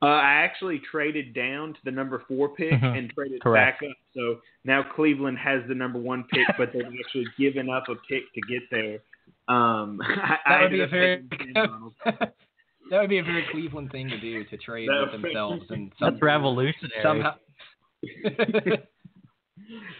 Uh, 0.00 0.06
I 0.06 0.34
actually 0.44 0.80
traded 0.90 1.34
down 1.34 1.74
to 1.74 1.78
the 1.84 1.90
number 1.90 2.22
four 2.28 2.50
pick 2.50 2.72
Mhm. 2.72 2.96
and 2.98 3.10
traded 3.10 3.42
Correct. 3.42 3.80
back 3.80 3.90
up. 3.90 3.96
So 4.14 4.40
now 4.64 4.82
Cleveland 4.94 5.36
has 5.38 5.60
the 5.68 5.74
number 5.74 5.98
one 5.98 6.24
pick, 6.32 6.46
but 6.56 6.72
they've 6.72 6.86
actually 7.04 7.26
given 7.36 7.68
up 7.68 7.84
a 7.88 7.96
pick 8.08 8.22
to 8.34 8.40
get 8.48 8.62
there. 8.70 9.00
Um, 9.48 9.98
That 10.06 10.40
I 10.46 10.62
would 10.62 10.70
be 10.70 10.80
a 10.80 10.86
very 10.86 11.24
taking 11.30 11.52
Sam 11.54 11.92
Darnold. 12.04 12.18
that 12.90 13.00
would 13.00 13.08
be 13.10 13.18
a 13.18 13.22
very 13.22 13.44
Cleveland 13.50 13.90
thing 13.90 14.08
to 14.08 14.18
do 14.20 14.44
to 14.44 14.56
trade 14.58 14.88
with 14.90 15.12
would- 15.12 15.22
themselves 15.22 15.62
and 15.70 15.92
some, 15.98 16.10
That's 16.12 16.22
revolutionary. 16.22 17.02
somehow. 17.02 17.34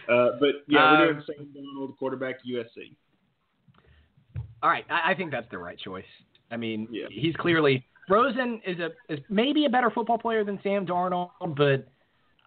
Uh, 0.09 0.29
but 0.39 0.55
yeah, 0.67 0.91
we're 0.99 1.05
doing 1.05 1.17
Um, 1.17 1.23
Sam 1.27 1.47
Darnold, 1.55 1.97
quarterback 1.97 2.35
USC. 2.45 2.95
All 4.63 4.69
right, 4.69 4.85
I, 4.89 5.11
I 5.11 5.15
think 5.15 5.31
that's 5.31 5.49
the 5.51 5.57
right 5.59 5.77
choice. 5.77 6.05
I 6.51 6.57
mean, 6.57 6.87
Yeah. 6.91 7.05
he's 7.11 7.35
clearly 7.35 7.85
Rosen 8.09 8.59
is 8.65 8.79
a 8.79 8.89
is 9.13 9.19
maybe 9.29 9.65
a 9.65 9.69
better 9.69 9.91
football 9.91 10.17
player 10.17 10.43
than 10.43 10.59
Sam 10.63 10.85
Darnold, 10.87 11.29
but 11.55 11.87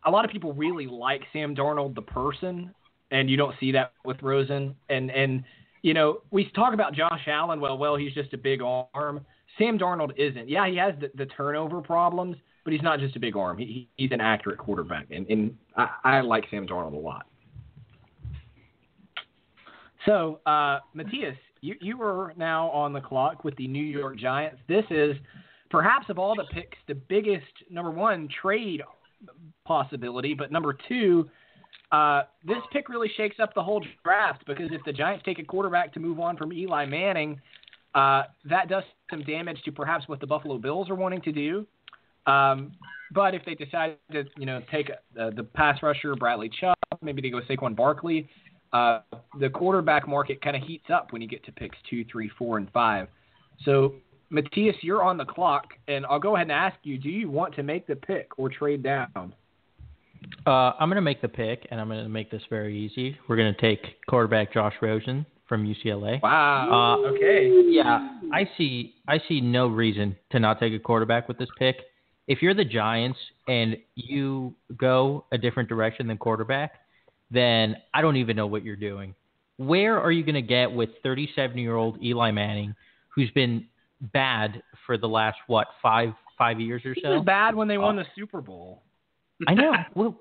a 0.04 0.10
lot 0.10 0.24
of 0.24 0.32
people 0.32 0.52
really 0.52 0.86
like 0.88 1.22
Sam 1.32 1.54
Darnold 1.54 1.94
the 1.94 2.02
person, 2.02 2.74
and 3.12 3.30
you 3.30 3.36
don't 3.36 3.54
see 3.60 3.70
that 3.72 3.92
with 4.04 4.20
Rosen. 4.22 4.74
And 4.88 5.10
and 5.12 5.44
you 5.82 5.94
know 5.94 6.22
we 6.30 6.50
talk 6.50 6.74
about 6.74 6.94
Josh 6.94 7.26
Allen. 7.26 7.60
Well, 7.60 7.78
well, 7.78 7.96
he's 7.96 8.14
just 8.14 8.32
a 8.32 8.38
big 8.38 8.60
arm. 8.62 9.24
Sam 9.58 9.78
Darnold 9.78 10.12
isn't. 10.16 10.48
Yeah, 10.48 10.66
he 10.68 10.76
has 10.76 10.94
the, 11.00 11.10
the 11.14 11.26
turnover 11.26 11.80
problems, 11.80 12.36
but 12.64 12.72
he's 12.72 12.82
not 12.82 12.98
just 12.98 13.16
a 13.16 13.20
big 13.20 13.36
arm. 13.36 13.58
He, 13.58 13.64
he 13.64 13.88
he's 13.96 14.12
an 14.12 14.20
accurate 14.20 14.58
quarterback, 14.58 15.06
and 15.10 15.26
and 15.28 15.56
I, 15.76 15.88
I 16.04 16.20
like 16.20 16.44
Sam 16.50 16.66
Darnold 16.66 16.94
a 16.94 16.96
lot. 16.96 17.26
So, 20.06 20.40
uh, 20.46 20.80
Matthias, 20.94 21.36
you, 21.60 21.76
you 21.80 22.02
are 22.02 22.34
now 22.36 22.68
on 22.70 22.92
the 22.92 23.00
clock 23.00 23.44
with 23.44 23.56
the 23.56 23.68
New 23.68 23.84
York 23.84 24.18
Giants. 24.18 24.58
This 24.68 24.84
is 24.90 25.16
perhaps 25.70 26.06
of 26.08 26.18
all 26.18 26.34
the 26.34 26.44
picks, 26.52 26.76
the 26.88 26.94
biggest 26.94 27.46
number 27.70 27.90
one 27.90 28.28
trade 28.40 28.82
possibility, 29.64 30.34
but 30.34 30.50
number 30.50 30.76
two, 30.88 31.30
uh, 31.92 32.22
this 32.46 32.58
pick 32.72 32.88
really 32.88 33.10
shakes 33.16 33.36
up 33.40 33.54
the 33.54 33.62
whole 33.62 33.84
draft 34.02 34.44
because 34.46 34.70
if 34.72 34.82
the 34.84 34.92
Giants 34.92 35.24
take 35.24 35.38
a 35.38 35.44
quarterback 35.44 35.92
to 35.94 36.00
move 36.00 36.20
on 36.20 36.36
from 36.36 36.52
Eli 36.52 36.86
Manning, 36.86 37.40
uh, 37.94 38.22
that 38.48 38.68
does 38.68 38.84
some 39.10 39.22
damage 39.24 39.58
to 39.64 39.72
perhaps 39.72 40.08
what 40.08 40.18
the 40.20 40.26
Buffalo 40.26 40.58
Bills 40.58 40.88
are 40.88 40.94
wanting 40.94 41.20
to 41.22 41.32
do. 41.32 41.66
Um, 42.26 42.72
but 43.14 43.34
if 43.34 43.44
they 43.44 43.54
decide 43.54 43.96
to, 44.12 44.24
you 44.38 44.46
know, 44.46 44.62
take 44.70 44.90
uh, 44.90 45.30
the 45.36 45.42
pass 45.42 45.82
rusher 45.82 46.16
Bradley 46.16 46.50
Chubb, 46.60 46.76
maybe 47.02 47.20
they 47.20 47.28
go 47.28 47.40
Saquon 47.42 47.76
Barkley. 47.76 48.28
Uh, 48.72 49.00
the 49.38 49.50
quarterback 49.50 50.08
market 50.08 50.40
kind 50.40 50.56
of 50.56 50.62
heats 50.62 50.86
up 50.92 51.12
when 51.12 51.20
you 51.20 51.28
get 51.28 51.44
to 51.44 51.52
picks 51.52 51.76
two, 51.90 52.06
three, 52.10 52.30
four, 52.38 52.56
and 52.56 52.70
five. 52.70 53.06
So, 53.66 53.96
Matthias, 54.30 54.76
you're 54.80 55.02
on 55.02 55.18
the 55.18 55.26
clock, 55.26 55.74
and 55.88 56.06
I'll 56.06 56.18
go 56.18 56.36
ahead 56.36 56.46
and 56.46 56.52
ask 56.52 56.76
you: 56.84 56.96
Do 56.96 57.10
you 57.10 57.30
want 57.30 57.54
to 57.56 57.62
make 57.62 57.86
the 57.86 57.96
pick 57.96 58.30
or 58.38 58.48
trade 58.48 58.82
down? 58.82 59.34
Uh, 60.46 60.72
I'm 60.78 60.88
going 60.88 60.96
to 60.96 61.00
make 61.02 61.20
the 61.22 61.28
pick, 61.28 61.66
and 61.70 61.80
I'm 61.80 61.88
going 61.88 62.02
to 62.02 62.08
make 62.08 62.30
this 62.30 62.42
very 62.50 62.76
easy. 62.78 63.16
We're 63.28 63.36
going 63.36 63.54
to 63.54 63.60
take 63.60 63.96
quarterback 64.08 64.52
Josh 64.52 64.74
Rosen 64.80 65.24
from 65.48 65.66
UCLA. 65.66 66.20
Wow. 66.22 67.02
Uh, 67.04 67.08
okay. 67.10 67.50
Yeah, 67.68 68.18
I 68.32 68.48
see. 68.56 68.94
I 69.08 69.20
see 69.28 69.40
no 69.40 69.66
reason 69.66 70.16
to 70.30 70.40
not 70.40 70.58
take 70.58 70.72
a 70.72 70.78
quarterback 70.78 71.28
with 71.28 71.38
this 71.38 71.48
pick. 71.58 71.76
If 72.28 72.40
you're 72.40 72.54
the 72.54 72.64
Giants 72.64 73.18
and 73.48 73.76
you 73.94 74.54
go 74.76 75.24
a 75.32 75.38
different 75.38 75.68
direction 75.68 76.06
than 76.06 76.16
quarterback, 76.18 76.74
then 77.30 77.76
I 77.94 78.00
don't 78.00 78.16
even 78.16 78.36
know 78.36 78.46
what 78.46 78.64
you're 78.64 78.76
doing. 78.76 79.14
Where 79.58 80.00
are 80.00 80.10
you 80.12 80.22
going 80.24 80.34
to 80.36 80.42
get 80.42 80.72
with 80.72 80.90
37 81.02 81.58
year 81.58 81.76
old 81.76 82.02
Eli 82.02 82.30
Manning, 82.30 82.74
who's 83.14 83.30
been 83.32 83.66
bad 84.12 84.62
for 84.86 84.96
the 84.98 85.08
last 85.08 85.36
what 85.46 85.68
five 85.82 86.14
five 86.38 86.58
years 86.60 86.82
or 86.84 86.94
so? 87.00 87.20
bad 87.20 87.54
when 87.54 87.68
they 87.68 87.78
won 87.78 87.98
Uh, 87.98 88.02
the 88.02 88.08
Super 88.16 88.40
Bowl. 88.40 88.82
I 89.48 89.54
know. 89.54 89.72
Well, 89.94 90.18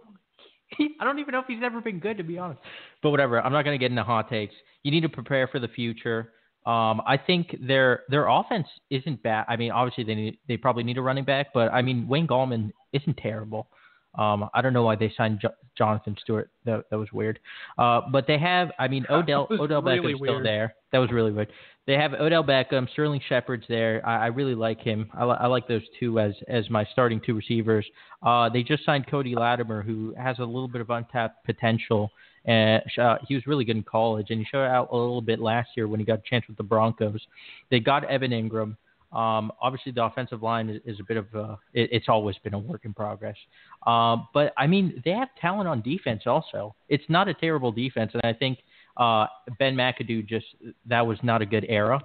he, 0.78 0.96
I 1.02 1.04
don't 1.04 1.20
even 1.20 1.34
know 1.34 1.40
if 1.40 1.48
he's 1.48 1.62
ever 1.64 1.82
been 1.82 2.00
good, 2.00 2.18
to 2.18 2.24
be 2.24 2.38
honest. 2.38 2.62
But 3.04 3.10
whatever. 3.10 3.42
I'm 3.42 3.52
not 3.52 3.64
going 3.64 3.78
to 3.78 3.84
get 3.84 3.92
into 3.92 4.04
hot 4.04 4.30
takes. 4.30 4.56
You 4.84 4.92
need 4.92 5.02
to 5.02 5.10
prepare 5.10 5.48
for 5.48 5.60
the 5.60 5.68
future. 5.68 6.32
Um, 6.66 7.02
I 7.08 7.18
think 7.18 7.56
their 7.60 8.04
their 8.10 8.28
offense 8.28 8.68
isn't 8.90 9.24
bad. 9.24 9.46
I 9.50 9.56
mean, 9.56 9.72
obviously 9.72 10.04
they 10.04 10.16
need, 10.16 10.38
they 10.48 10.58
probably 10.58 10.84
need 10.84 10.98
a 10.98 11.02
running 11.02 11.26
back, 11.26 11.48
but 11.54 11.74
I 11.74 11.82
mean 11.82 12.08
Wayne 12.08 12.28
Gallman 12.28 12.72
isn't 12.94 13.18
terrible. 13.18 13.68
Um, 14.16 14.50
I 14.54 14.62
don't 14.62 14.74
know 14.74 14.84
why 14.84 14.96
they 14.96 15.14
signed 15.16 15.40
jo- 15.42 15.54
Jonathan 15.78 16.16
Stewart. 16.22 16.50
That 16.66 16.84
that 16.90 16.98
was 16.98 17.12
weird. 17.14 17.40
Uh, 17.78 18.02
but 18.12 18.28
they 18.28 18.38
have. 18.38 18.72
I 18.80 18.88
mean 18.88 19.06
Odell 19.10 19.48
Odell 19.52 19.82
really 19.82 20.14
Beckham's 20.14 20.20
still 20.20 20.44
there. 20.44 20.76
That 20.92 20.98
was 21.00 21.12
really 21.12 21.32
weird. 21.32 21.52
They 21.88 21.94
have 21.94 22.14
Odell 22.14 22.44
Beckham, 22.44 22.90
Sterling 22.92 23.22
Shepard's 23.28 23.66
there. 23.68 24.02
I, 24.06 24.26
I 24.26 24.28
really 24.28 24.54
like 24.54 24.82
him. 24.82 25.10
I, 25.14 25.26
li- 25.26 25.38
I 25.40 25.48
like 25.48 25.68
those 25.68 25.82
two 26.00 26.20
as 26.20 26.34
as 26.48 26.70
my 26.70 26.86
starting 26.92 27.20
two 27.26 27.34
receivers. 27.36 27.86
Uh, 28.22 28.50
they 28.50 28.64
just 28.64 28.86
signed 28.86 29.08
Cody 29.08 29.34
Latimer, 29.36 29.82
who 29.82 30.14
has 30.18 30.38
a 30.40 30.44
little 30.44 30.68
bit 30.68 30.82
of 30.82 30.90
untapped 30.90 31.44
potential. 31.46 32.12
And 32.46 32.82
uh, 33.00 33.18
he 33.28 33.36
was 33.36 33.46
really 33.46 33.66
good 33.66 33.76
in 33.78 33.84
college, 33.84 34.28
and 34.32 34.40
he 34.40 34.46
showed 34.46 34.66
out 34.66 34.90
a 34.92 34.96
little 34.98 35.22
bit 35.22 35.40
last 35.40 35.70
year 35.78 35.88
when 35.88 36.00
he 36.00 36.06
got 36.06 36.20
a 36.20 36.24
chance 36.28 36.44
with 36.48 36.58
the 36.58 36.64
Broncos. 36.64 37.22
They 37.70 37.80
got 37.80 38.04
Evan 38.06 38.32
Engram. 38.32 38.76
Um, 39.14 39.52
obviously, 39.62 39.92
the 39.92 40.04
offensive 40.04 40.42
line 40.42 40.70
is, 40.70 40.82
is 40.86 41.00
a 41.00 41.04
bit 41.04 41.18
of 41.18 41.26
a. 41.34 41.60
It, 41.74 41.90
it's 41.92 42.10
always 42.10 42.38
been 42.44 42.54
a 42.54 42.60
work 42.60 42.86
in 42.86 42.94
progress. 42.94 43.36
Um, 43.86 44.28
but 44.34 44.54
I 44.58 44.68
mean, 44.68 45.02
they 45.04 45.12
have 45.12 45.30
talent 45.40 45.68
on 45.68 45.82
defense 45.82 46.24
also. 46.26 46.76
It's 46.88 47.04
not 47.10 47.28
a 47.28 47.34
terrible 47.34 47.72
defense, 47.72 48.12
and 48.14 48.22
I 48.24 48.34
think 48.34 48.60
uh, 48.98 49.28
Ben 49.60 49.76
McAdoo 49.76 50.26
just 50.28 50.46
that 50.86 51.06
was 51.06 51.18
not 51.24 51.42
a 51.42 51.46
good 51.46 51.66
era. 51.68 52.02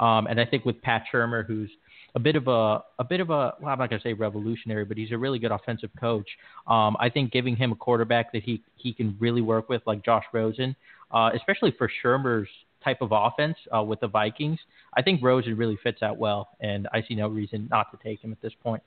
Um, 0.00 0.26
and 0.26 0.40
I 0.40 0.44
think 0.44 0.64
with 0.64 0.80
Pat 0.82 1.04
Shurmur, 1.12 1.44
who's 1.44 1.70
a 2.14 2.18
bit 2.20 2.36
of 2.36 2.48
a 2.48 2.82
a 2.98 3.04
bit 3.08 3.20
of 3.20 3.30
a 3.30 3.54
well, 3.60 3.72
I'm 3.72 3.78
not 3.78 3.90
gonna 3.90 4.02
say 4.02 4.12
revolutionary, 4.12 4.84
but 4.84 4.96
he's 4.96 5.12
a 5.12 5.18
really 5.18 5.38
good 5.38 5.52
offensive 5.52 5.90
coach. 6.00 6.28
Um, 6.66 6.96
I 6.98 7.08
think 7.08 7.32
giving 7.32 7.56
him 7.56 7.72
a 7.72 7.76
quarterback 7.76 8.32
that 8.32 8.42
he 8.42 8.62
he 8.76 8.92
can 8.92 9.16
really 9.20 9.42
work 9.42 9.68
with, 9.68 9.82
like 9.86 10.04
Josh 10.04 10.24
Rosen, 10.32 10.74
uh, 11.12 11.30
especially 11.34 11.72
for 11.76 11.90
Shurmur's 12.02 12.48
type 12.84 12.98
of 13.00 13.10
offense 13.12 13.56
uh, 13.76 13.82
with 13.82 14.00
the 14.00 14.08
Vikings, 14.08 14.58
I 14.96 15.02
think 15.02 15.22
Rosen 15.22 15.56
really 15.56 15.78
fits 15.82 16.02
out 16.02 16.18
well, 16.18 16.48
and 16.60 16.88
I 16.92 17.02
see 17.06 17.14
no 17.14 17.28
reason 17.28 17.68
not 17.70 17.90
to 17.90 17.98
take 18.02 18.20
him 18.20 18.32
at 18.32 18.40
this 18.40 18.52
point. 18.62 18.82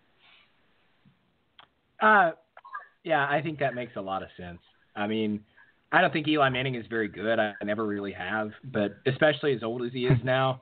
Uh, 2.01 2.31
yeah, 3.03 3.27
I 3.29 3.41
think 3.41 3.59
that 3.59 3.75
makes 3.75 3.95
a 3.95 4.01
lot 4.01 4.23
of 4.23 4.29
sense. 4.37 4.59
I 4.95 5.07
mean, 5.07 5.41
I 5.91 6.01
don't 6.01 6.11
think 6.13 6.27
Eli 6.27 6.49
Manning 6.49 6.75
is 6.75 6.85
very 6.89 7.07
good. 7.07 7.39
I 7.39 7.53
never 7.63 7.85
really 7.85 8.13
have, 8.13 8.51
but 8.63 8.97
especially 9.05 9.53
as 9.53 9.63
old 9.63 9.83
as 9.83 9.91
he 9.91 10.05
is 10.05 10.17
now, 10.23 10.61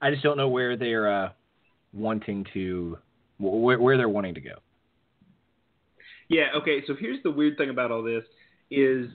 I 0.00 0.10
just 0.10 0.22
don't 0.22 0.36
know 0.36 0.48
where 0.48 0.76
they're 0.76 1.24
uh, 1.24 1.30
wanting 1.92 2.46
to, 2.54 2.98
where, 3.38 3.78
where 3.78 3.96
they're 3.96 4.08
wanting 4.08 4.34
to 4.34 4.40
go. 4.40 4.54
Yeah, 6.28 6.46
okay, 6.56 6.82
so 6.86 6.94
here's 6.98 7.22
the 7.24 7.30
weird 7.30 7.56
thing 7.58 7.70
about 7.70 7.90
all 7.90 8.02
this 8.02 8.22
is 8.70 9.10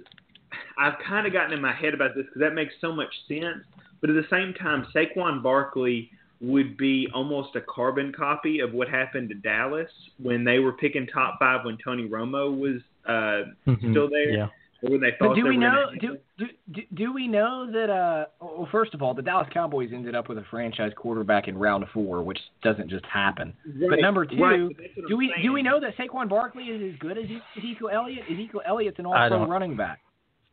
I've 0.78 0.96
kind 1.08 1.26
of 1.28 1.34
gotten 1.34 1.54
in 1.54 1.62
my 1.62 1.74
head 1.74 1.94
about 1.94 2.16
this 2.16 2.26
because 2.26 2.42
that 2.42 2.54
makes 2.54 2.74
so 2.82 2.92
much 2.94 3.14
sense, 3.28 3.64
but 4.02 4.10
at 4.10 4.16
the 4.16 4.28
same 4.30 4.54
time, 4.54 4.86
Saquon 4.96 5.42
Barkley 5.42 6.10
would 6.42 6.76
be 6.78 7.08
almost 7.14 7.56
a 7.56 7.62
carbon 7.62 8.12
copy 8.12 8.60
of 8.60 8.74
what 8.74 8.90
happened 8.90 9.30
to 9.30 9.36
Dallas 9.36 9.90
when 10.22 10.44
they 10.44 10.60
were 10.60 10.74
picking 10.74 11.08
top 11.08 11.38
five 11.40 11.64
when 11.66 11.78
Tony 11.84 12.08
Romo 12.10 12.56
was 12.56 12.82
uh, 13.08 13.50
still 13.80 14.10
there, 14.10 14.30
Yeah. 14.32 14.48
or 14.84 14.92
when 14.92 15.00
they 15.00 15.12
thought 15.18 15.30
But 15.30 15.36
do 15.36 15.44
they 15.44 15.50
we 15.50 15.58
know? 15.58 15.86
Do, 16.00 16.18
do 16.38 16.46
do 16.74 16.82
do 16.94 17.14
we 17.14 17.28
know 17.30 17.72
that? 17.72 17.90
Uh, 17.90 18.26
well, 18.42 18.68
first 18.70 18.94
of 18.94 19.02
all, 19.02 19.14
the 19.14 19.22
Dallas 19.22 19.48
Cowboys 19.54 19.92
ended 19.94 20.14
up 20.14 20.28
with 20.28 20.38
a 20.38 20.44
franchise 20.52 20.92
quarterback 20.98 21.48
in 21.48 21.58
round 21.58 21.86
four, 21.94 22.22
which 22.22 22.40
doesn't 22.62 22.90
just 22.90 23.06
happen. 23.06 23.54
But 23.90 24.00
number 24.02 24.26
two, 24.26 24.36
right, 24.36 24.60
but 24.68 24.76
that's 24.78 24.90
what 24.98 25.08
do 25.08 25.16
we 25.18 25.32
saying. 25.34 25.48
do 25.48 25.54
we 25.54 25.64
know 25.64 25.80
that 25.80 25.96
Saquon 25.98 26.28
Barkley 26.28 26.64
is 26.66 26.94
as 26.94 27.00
good 27.00 27.18
as 27.18 27.26
Ezekiel 27.58 27.90
Elliott? 27.94 28.26
Ezekiel 28.30 28.62
Elliott's 28.68 29.00
an 29.00 29.06
I 29.06 29.30
all-pro 29.30 29.48
running 29.48 29.78
back. 29.78 30.02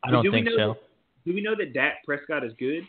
I 0.04 0.10
don't 0.10 0.22
do 0.24 0.30
we 0.32 0.38
think 0.38 0.46
know 0.46 0.56
so. 0.56 0.68
That, 0.74 0.80
do 1.26 1.34
we 1.34 1.40
know 1.42 1.54
that 1.56 1.72
Dak 1.74 2.04
Prescott 2.04 2.44
is 2.44 2.52
good? 2.58 2.84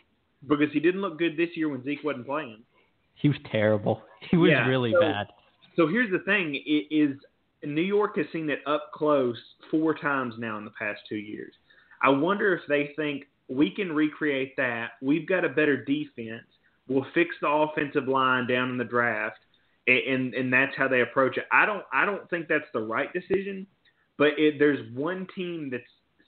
Because 0.46 0.72
he 0.72 0.80
didn't 0.80 1.00
look 1.00 1.18
good 1.18 1.36
this 1.36 1.50
year 1.56 1.68
when 1.68 1.82
Zeke 1.84 2.02
wasn't 2.04 2.26
playing. 2.26 2.62
He 3.14 3.28
was 3.28 3.38
terrible. 3.50 4.02
He 4.30 4.36
was 4.38 4.50
Yeah, 4.52 4.66
really 4.66 4.92
so- 4.92 5.00
bad. 5.00 5.26
So 5.76 5.86
here's 5.88 6.10
the 6.10 6.20
thing: 6.20 6.54
i- 6.54 6.86
is 6.90 7.16
New 7.64 7.82
York 7.82 8.16
has 8.16 8.26
seen 8.32 8.48
it 8.48 8.60
up 8.66 8.90
close 8.92 9.36
four 9.70 9.92
times 9.94 10.34
now 10.38 10.56
in 10.58 10.64
the 10.64 10.70
past 10.78 11.00
two 11.08 11.16
years. 11.16 11.52
I 12.02 12.08
wonder 12.10 12.54
if 12.54 12.62
they 12.68 12.92
think 12.96 13.24
we 13.48 13.70
can 13.70 13.92
recreate 13.92 14.56
that. 14.56 14.92
We've 15.02 15.26
got 15.26 15.44
a 15.44 15.48
better 15.48 15.76
defense. 15.84 16.44
We'll 16.88 17.06
fix 17.14 17.34
the 17.40 17.48
offensive 17.48 18.08
line 18.08 18.46
down 18.46 18.70
in 18.70 18.78
the 18.78 18.84
draft, 18.84 19.38
and 19.86 20.32
and 20.34 20.52
that's 20.52 20.74
how 20.76 20.88
they 20.88 21.00
approach 21.02 21.36
it. 21.38 21.44
I 21.52 21.66
don't 21.66 21.82
I 21.92 22.04
don't 22.06 22.28
think 22.30 22.46
that's 22.48 22.70
the 22.72 22.80
right 22.82 23.12
decision, 23.12 23.66
but 24.16 24.38
it, 24.38 24.58
there's 24.58 24.80
one 24.94 25.26
team 25.34 25.68
that's 25.70 25.82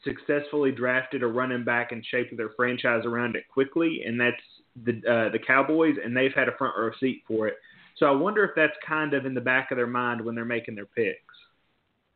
successfully 0.07 0.73
drafted 0.73 1.23
a 1.23 1.27
running 1.27 1.65
back 1.65 1.93
and 1.93 2.03
shaped 2.07 2.35
their 2.37 2.51
franchise 2.57 3.05
around 3.05 3.37
it 3.37 3.45
quickly, 3.53 4.03
and 4.07 4.19
that's 4.19 4.43
the 4.85 4.93
uh, 5.07 5.29
the 5.33 5.39
Cowboys, 5.47 5.97
and 6.03 6.17
they've 6.17 6.33
had 6.35 6.49
a 6.49 6.57
front 6.57 6.75
row 6.79 6.91
seat 6.99 7.23
for 7.29 7.47
it. 7.49 7.57
So 7.99 8.07
I 8.07 8.13
wonder 8.13 8.43
if 8.45 8.53
that's 8.57 8.73
kind 8.87 9.13
of 9.13 9.27
in 9.27 9.35
the 9.35 9.41
back 9.41 9.71
of 9.71 9.77
their 9.77 9.87
mind 9.87 10.25
when 10.25 10.35
they're 10.35 10.45
making 10.45 10.75
their 10.77 10.87
picks. 10.87 11.19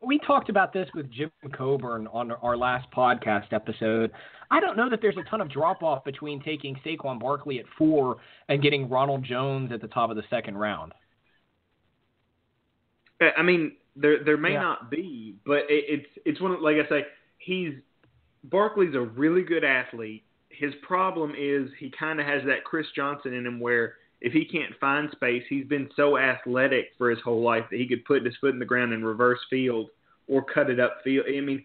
we 0.03 0.19
talked 0.19 0.49
about 0.49 0.73
this 0.73 0.89
with 0.95 1.11
Jim 1.11 1.31
Coburn 1.53 2.07
on 2.13 2.31
our 2.33 2.57
last 2.57 2.87
podcast 2.91 3.53
episode. 3.53 4.11
I 4.51 4.61
don't 4.61 4.77
know 4.77 4.89
that 4.91 5.01
there's 5.03 5.17
a 5.17 5.23
ton 5.31 5.41
of 5.41 5.51
drop 5.51 5.83
off 5.83 6.05
between 6.05 6.43
taking 6.43 6.75
Saquon 6.85 7.21
Barkley 7.21 7.59
at 7.61 7.67
four 7.79 8.17
and 8.49 8.63
getting 8.63 8.89
Ronald 8.89 9.25
Jones 9.25 9.71
at 9.73 9.81
the 9.81 9.89
top 9.89 10.11
of 10.11 10.17
the 10.17 10.25
second 10.31 10.57
round. 10.57 10.93
Uh, 13.21 13.27
I 13.37 13.43
mean, 13.43 13.73
there 13.97 14.23
there 14.25 14.37
may 14.37 14.53
Yeah. 14.53 14.61
not 14.61 14.91
be, 14.91 15.37
but 15.47 15.65
it, 15.71 15.85
it's 15.89 16.09
it's 16.25 16.41
one 16.41 16.53
of, 16.53 16.61
like 16.61 16.77
I 16.77 16.89
say, 16.89 17.07
he's 17.41 17.75
Barkley's 18.45 18.95
a 18.95 19.01
really 19.01 19.43
good 19.43 19.65
athlete. 19.65 20.23
His 20.49 20.73
problem 20.83 21.35
is 21.37 21.71
he 21.79 21.91
kind 21.91 22.21
of 22.21 22.27
has 22.27 22.43
that 22.47 22.65
Chris 22.65 22.87
Johnson 22.95 23.35
in 23.35 23.47
him 23.47 23.61
where 23.61 23.95
if 24.21 24.33
he 24.33 24.45
can't 24.45 24.73
find 24.81 25.11
space, 25.13 25.43
he's 25.49 25.67
been 25.67 25.89
so 25.97 26.19
athletic 26.19 26.89
for 26.99 27.11
his 27.11 27.19
whole 27.25 27.43
life 27.43 27.65
that 27.71 27.79
he 27.79 27.89
could 27.89 28.05
put 28.05 28.25
his 28.25 28.37
foot 28.41 28.53
in 28.53 28.59
the 28.59 28.65
ground 28.65 28.93
and 28.93 29.05
reverse 29.05 29.39
field 29.49 29.89
or 30.29 30.45
cut 30.45 30.71
it 30.71 30.79
up 30.79 30.99
field. 31.03 31.27
I 31.27 31.41
mean, 31.41 31.65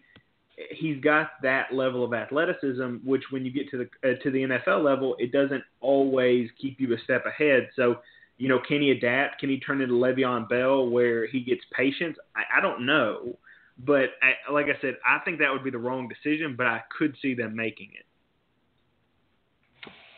he's 0.70 1.00
got 1.02 1.30
that 1.42 1.72
level 1.72 2.04
of 2.04 2.14
athleticism, 2.14 2.96
which 3.04 3.22
when 3.30 3.44
you 3.44 3.52
get 3.52 3.70
to 3.70 3.78
the 3.78 4.10
uh, 4.10 4.14
to 4.22 4.30
the 4.30 4.42
NFL 4.42 4.82
level, 4.82 5.16
it 5.18 5.32
doesn't 5.32 5.62
always 5.80 6.48
keep 6.60 6.80
you 6.80 6.94
a 6.94 6.98
step 7.04 7.24
ahead. 7.26 7.68
So, 7.76 7.96
you 8.38 8.48
know, 8.48 8.60
can 8.66 8.80
he 8.80 8.90
adapt? 8.90 9.38
Can 9.38 9.50
he 9.50 9.60
turn 9.60 9.82
into 9.82 9.94
Le'Veon 9.94 10.48
Bell 10.48 10.88
where 10.88 11.26
he 11.26 11.40
gets 11.40 11.62
patience? 11.72 12.16
I, 12.34 12.58
I 12.58 12.60
don't 12.62 12.86
know, 12.86 13.36
but 13.78 14.10
I, 14.22 14.52
like 14.52 14.66
I 14.66 14.80
said, 14.80 14.96
I 15.06 15.18
think 15.24 15.38
that 15.40 15.52
would 15.52 15.64
be 15.64 15.70
the 15.70 15.78
wrong 15.78 16.08
decision, 16.08 16.54
but 16.56 16.66
I 16.66 16.82
could 16.96 17.14
see 17.20 17.34
them 17.34 17.54
making 17.54 17.90
it. 17.94 18.04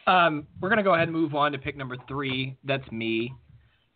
Um, 0.09 0.47
we're 0.61 0.71
going 0.71 0.79
to 0.79 0.85
go 0.85 0.95
ahead 0.95 1.09
and 1.09 1.17
move 1.17 1.35
on 1.35 1.53
to 1.53 1.59
pick 1.59 1.77
number 1.77 1.97
three. 2.07 2.57
That's 2.65 2.91
me. 2.91 3.35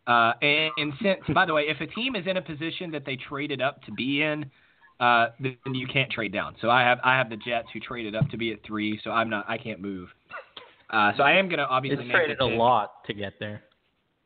Uh, 0.06 0.32
and, 0.42 0.70
and 0.76 0.92
since, 1.00 1.20
by 1.32 1.46
the 1.46 1.54
way, 1.54 1.62
if 1.68 1.80
a 1.80 1.86
team 1.86 2.16
is 2.16 2.26
in 2.26 2.36
a 2.36 2.42
position 2.42 2.90
that 2.90 3.04
they 3.06 3.16
traded 3.16 3.62
up 3.62 3.82
to 3.84 3.92
be 3.92 4.22
in, 4.22 4.50
uh, 5.00 5.28
then 5.40 5.56
you 5.74 5.86
can't 5.86 6.10
trade 6.10 6.32
down. 6.32 6.54
So 6.60 6.70
I 6.70 6.82
have 6.82 6.98
I 7.02 7.16
have 7.16 7.30
the 7.30 7.36
Jets 7.36 7.68
who 7.72 7.80
traded 7.80 8.14
up 8.14 8.28
to 8.30 8.36
be 8.36 8.52
at 8.52 8.58
three. 8.64 9.00
So 9.02 9.10
I'm 9.10 9.30
not 9.30 9.48
I 9.48 9.58
can't 9.58 9.80
move. 9.80 10.08
Uh, 10.90 11.12
so 11.16 11.22
I 11.22 11.32
am 11.32 11.46
going 11.48 11.58
to 11.58 11.66
obviously 11.66 12.04
It's 12.04 12.08
make 12.08 12.16
traded 12.16 12.38
the 12.38 12.44
a 12.44 12.56
lot 12.56 13.04
to 13.06 13.14
get 13.14 13.32
there. 13.40 13.62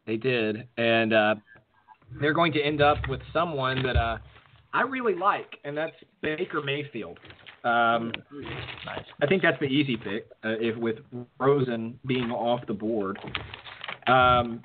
They 0.06 0.16
did, 0.16 0.68
and 0.76 1.12
uh, 1.12 1.34
they're 2.20 2.34
going 2.34 2.52
to 2.52 2.62
end 2.62 2.80
up 2.80 2.98
with 3.08 3.20
someone 3.32 3.82
that 3.84 3.96
uh, 3.96 4.18
I 4.76 4.82
really 4.82 5.14
like, 5.14 5.56
and 5.64 5.76
that's 5.76 5.94
Baker 6.22 6.60
Mayfield. 6.62 7.18
Um, 7.64 8.12
Nice. 8.84 9.04
I 9.20 9.26
think 9.26 9.42
that's 9.42 9.58
the 9.58 9.66
easy 9.66 9.96
pick, 9.96 10.28
uh, 10.44 10.50
if 10.60 10.76
with 10.76 10.96
Rosen 11.40 11.98
being 12.06 12.30
off 12.30 12.60
the 12.66 12.74
board. 12.74 13.18
Um, 14.06 14.62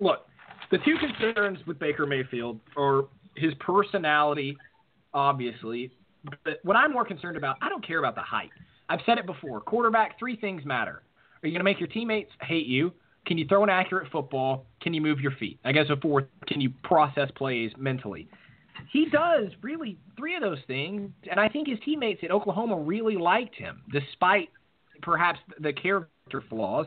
look, 0.00 0.26
the 0.70 0.78
two 0.78 0.96
concerns 0.98 1.58
with 1.66 1.78
Baker 1.78 2.06
Mayfield 2.06 2.60
are 2.76 3.04
his 3.36 3.54
personality, 3.60 4.56
obviously. 5.14 5.92
But 6.44 6.60
what 6.62 6.76
I'm 6.76 6.92
more 6.92 7.04
concerned 7.04 7.36
about, 7.36 7.56
I 7.62 7.68
don't 7.68 7.86
care 7.86 7.98
about 7.98 8.14
the 8.14 8.22
height. 8.22 8.50
I've 8.88 9.00
said 9.06 9.18
it 9.18 9.26
before. 9.26 9.60
Quarterback, 9.60 10.18
three 10.18 10.36
things 10.36 10.64
matter. 10.64 11.02
Are 11.42 11.46
you 11.46 11.52
going 11.52 11.60
to 11.60 11.64
make 11.64 11.80
your 11.80 11.88
teammates 11.88 12.30
hate 12.42 12.66
you? 12.66 12.92
Can 13.26 13.38
you 13.38 13.46
throw 13.46 13.62
an 13.62 13.70
accurate 13.70 14.10
football? 14.10 14.66
Can 14.80 14.92
you 14.92 15.00
move 15.00 15.20
your 15.20 15.32
feet? 15.32 15.58
I 15.64 15.72
guess 15.72 15.86
a 15.90 15.96
fourth, 15.96 16.26
can 16.46 16.60
you 16.60 16.70
process 16.82 17.30
plays 17.36 17.70
mentally? 17.78 18.28
He 18.92 19.06
does 19.06 19.48
really 19.62 19.98
three 20.16 20.36
of 20.36 20.42
those 20.42 20.58
things, 20.66 21.10
and 21.30 21.40
I 21.40 21.48
think 21.48 21.68
his 21.68 21.78
teammates 21.84 22.20
at 22.22 22.30
Oklahoma 22.30 22.78
really 22.78 23.16
liked 23.16 23.54
him, 23.54 23.82
despite 23.92 24.48
perhaps 25.02 25.38
the 25.58 25.72
character 25.72 26.42
flaws. 26.48 26.86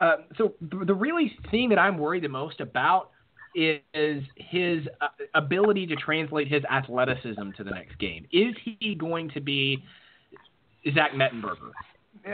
Uh, 0.00 0.16
so 0.36 0.54
the, 0.60 0.94
really 0.94 1.32
thing 1.50 1.70
that 1.70 1.78
I'm 1.78 1.98
worried 1.98 2.24
the 2.24 2.28
most 2.28 2.60
about 2.60 3.10
is 3.54 4.22
his 4.36 4.82
uh, 5.00 5.08
ability 5.34 5.86
to 5.86 5.96
translate 5.96 6.48
his 6.48 6.62
athleticism 6.70 7.50
to 7.56 7.64
the 7.64 7.70
next 7.70 7.98
game. 7.98 8.26
Is 8.30 8.54
he 8.62 8.94
going 8.94 9.30
to 9.30 9.40
be 9.40 9.82
Zach 10.92 11.12
Mettenberger? 11.12 11.70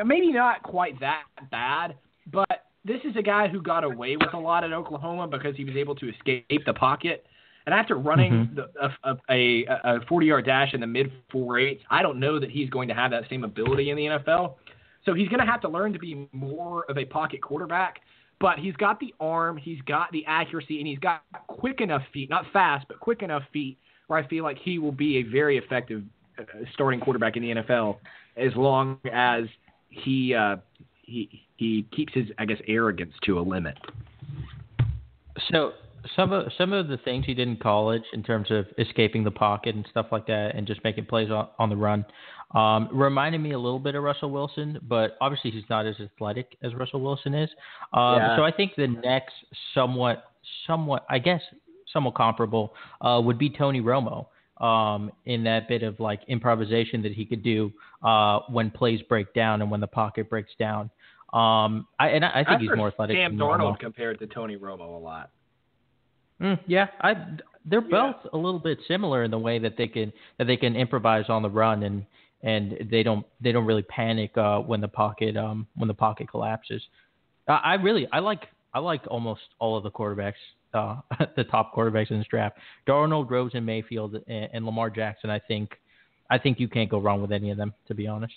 Maybe 0.05 0.33
not 0.33 0.63
quite 0.65 0.99
that 1.01 1.23
bad, 1.51 1.97
but 2.33 2.67
this 2.85 2.99
is 3.05 3.15
a 3.17 3.23
guy 3.23 3.47
who 3.47 3.63
got 3.63 3.85
away 3.85 4.17
with 4.17 4.35
a 4.35 4.39
lot 4.39 4.65
at 4.65 4.73
Oklahoma 4.73 5.29
because 5.29 5.55
he 5.57 5.65
was 5.65 5.77
able 5.77 5.95
to 5.97 6.09
escape 6.09 6.65
the 6.67 6.75
pocket. 6.75 7.25
And 7.66 7.75
after 7.75 7.96
running 7.96 8.33
Mhm. 8.33 8.55
the, 8.57 8.70
a, 9.05 9.16
a, 9.31 9.64
a 9.85 10.01
40 10.07 10.27
yard 10.27 10.44
dash 10.44 10.75
in 10.75 10.81
the 10.81 10.87
mid 10.87 11.12
four 11.31 11.59
eights, 11.59 11.83
I 11.90 12.03
don't 12.03 12.18
know 12.18 12.38
that 12.38 12.51
he's 12.51 12.68
going 12.70 12.88
to 12.88 12.94
have 12.94 13.11
that 13.12 13.29
same 13.29 13.44
ability 13.44 13.90
in 13.90 13.96
the 13.96 14.07
NFL. 14.07 14.55
So 15.05 15.14
he's 15.14 15.29
going 15.29 15.40
to 15.40 15.46
have 15.46 15.61
to 15.62 15.68
learn 15.68 15.92
to 15.92 15.98
be 15.98 16.29
more 16.33 16.85
of 16.88 16.98
a 16.98 17.05
pocket 17.05 17.40
quarterback. 17.42 18.01
But 18.40 18.59
he's 18.59 18.75
got 18.77 18.98
the 18.98 19.14
arm, 19.20 19.57
he's 19.57 19.81
got 19.83 20.11
the 20.11 20.27
accuracy, 20.27 20.79
and 20.79 20.87
he's 20.87 20.98
got 20.98 21.22
quick 21.46 21.81
enough 21.81 22.03
feet, 22.12 22.29
not 22.29 22.44
fast, 22.53 22.87
but 22.88 22.98
quick 22.98 23.22
enough 23.22 23.44
feet, 23.53 23.79
where 24.09 24.18
I 24.18 24.27
feel 24.27 24.42
like 24.42 24.59
he 24.59 24.79
will 24.81 24.90
be 24.90 25.18
a 25.18 25.22
very 25.22 25.59
effective 25.59 26.03
uh, 26.38 26.42
starting 26.72 26.98
quarterback 26.98 27.37
in 27.37 27.42
the 27.42 27.55
NFL 27.62 27.98
as 28.37 28.55
long 28.57 28.98
as 29.12 29.44
he 29.90 30.35
uh, 30.35 30.57
he 31.03 31.44
he 31.57 31.85
keeps 31.94 32.12
his 32.14 32.27
I 32.38 32.44
guess 32.46 32.59
arrogance 32.66 33.12
to 33.27 33.38
a 33.38 33.42
limit. 33.42 33.77
So 35.51 35.72
some 36.17 36.33
of 36.33 36.53
some 36.59 36.73
of 36.73 36.88
the 36.88 36.97
things 36.99 37.25
he 37.27 37.35
did 37.35 37.49
in 37.49 37.57
college 37.57 38.03
in 38.12 38.23
terms 38.23 38.51
of 38.51 38.67
escaping 38.79 39.25
the 39.25 39.31
pocket 39.31 39.75
and 39.75 39.87
stuff 39.91 40.07
like 40.12 40.27
that, 40.27 40.53
and 40.55 40.67
just 40.67 40.83
making 40.85 41.07
plays 41.07 41.31
on, 41.31 41.49
on 41.59 41.69
the 41.69 41.77
run, 41.77 42.05
um, 42.55 42.88
reminded 42.93 43.41
me 43.41 43.53
a 43.53 43.59
little 43.59 43.79
bit 43.79 43.95
of 43.95 44.03
Russell 44.03 44.31
Wilson. 44.31 44.79
But 44.88 45.17
obviously, 45.21 45.51
he's 45.51 45.65
not 45.71 45.87
as 45.87 45.97
athletic 46.01 46.57
as 46.62 46.75
Russell 46.75 47.01
Wilson 47.01 47.35
is. 47.35 47.51
Um, 47.93 48.17
Yeah. 48.17 48.37
So 48.37 48.45
I 48.45 48.53
think 48.53 48.73
the 48.77 48.88
next 48.88 49.35
somewhat, 49.75 50.33
somewhat, 50.67 51.05
I 51.09 51.19
guess, 51.19 51.43
somewhat 51.93 52.15
comparable 52.15 52.75
uh, 53.01 53.21
would 53.25 53.38
be 53.38 53.51
Tony 53.51 53.81
Romo. 53.81 54.27
Um, 54.61 55.11
in 55.25 55.43
that 55.43 55.67
bit 55.67 55.83
of 55.83 55.99
like 55.99 56.21
improvisation 56.29 57.03
that 57.03 57.12
he 57.12 57.25
could 57.25 57.43
do 57.43 57.73
uh, 58.05 58.41
when 58.49 58.71
plays 58.71 59.03
break 59.09 59.35
down 59.35 59.61
and 59.61 59.69
when 59.69 59.81
the 59.81 59.88
pocket 59.88 60.31
breaks 60.31 60.53
down. 60.57 60.88
Um, 61.33 61.88
I, 61.99 62.11
and 62.11 62.25
I, 62.25 62.29
I 62.29 62.35
think 62.35 62.49
I've 62.49 62.61
he's 62.61 62.71
more 62.77 62.88
athletic. 62.88 63.17
Sam. 63.17 63.37
Darnold 63.37 63.81
compared 63.81 64.21
to 64.21 64.27
Tony 64.29 64.57
Romo 64.57 64.95
a 64.95 65.03
lot. 65.03 65.31
Mm, 66.43 66.59
yeah, 66.67 66.89
I 67.01 67.15
they're 67.65 67.81
both 67.81 68.17
a 68.33 68.37
little 68.37 68.59
bit 68.59 68.79
similar 68.89 69.25
in 69.25 69.31
the 69.31 69.39
way 69.39 69.59
that 69.59 69.77
they 69.77 69.87
can 69.87 70.13
that 70.39 70.47
they 70.47 70.57
can 70.57 70.75
improvise 70.75 71.27
on 71.29 71.43
the 71.43 71.51
run 71.51 71.85
and 71.85 72.05
and 72.43 72.89
they 72.91 73.03
don't 73.03 73.25
they 73.41 73.53
don't 73.53 73.65
really 73.65 73.83
panic 73.83 74.37
uh, 74.37 74.59
when 74.59 74.81
the 74.81 74.89
pocket 74.89 75.37
um 75.37 75.67
when 75.77 75.89
the 75.89 75.95
pocket 75.95 76.29
collapses. 76.29 76.83
I, 77.49 77.61
I 77.65 77.75
really 77.75 78.09
I 78.13 78.19
like 78.19 78.49
I 78.75 78.81
like 78.81 79.03
almost 79.09 79.43
all 79.59 79.77
of 79.77 79.85
the 79.85 79.91
quarterbacks 79.91 80.35
uh 80.75 80.97
the 81.37 81.45
top 81.45 81.75
quarterbacks 81.75 82.11
in 82.11 82.19
this 82.19 82.27
draft. 82.29 82.59
Darnold, 82.89 83.31
Rosen, 83.31 83.65
Mayfield, 83.65 84.17
and, 84.27 84.49
and 84.53 84.67
Lamar 84.67 84.91
Jackson. 84.91 85.31
I 85.31 85.39
think 85.39 85.71
I 86.31 86.39
think 86.39 86.59
you 86.59 86.69
can't 86.69 86.91
go 86.91 86.99
wrong 86.99 87.23
with 87.23 87.31
any 87.31 87.51
of 87.51 87.57
them 87.57 87.73
to 87.87 87.95
be 87.95 88.09
honest. 88.09 88.35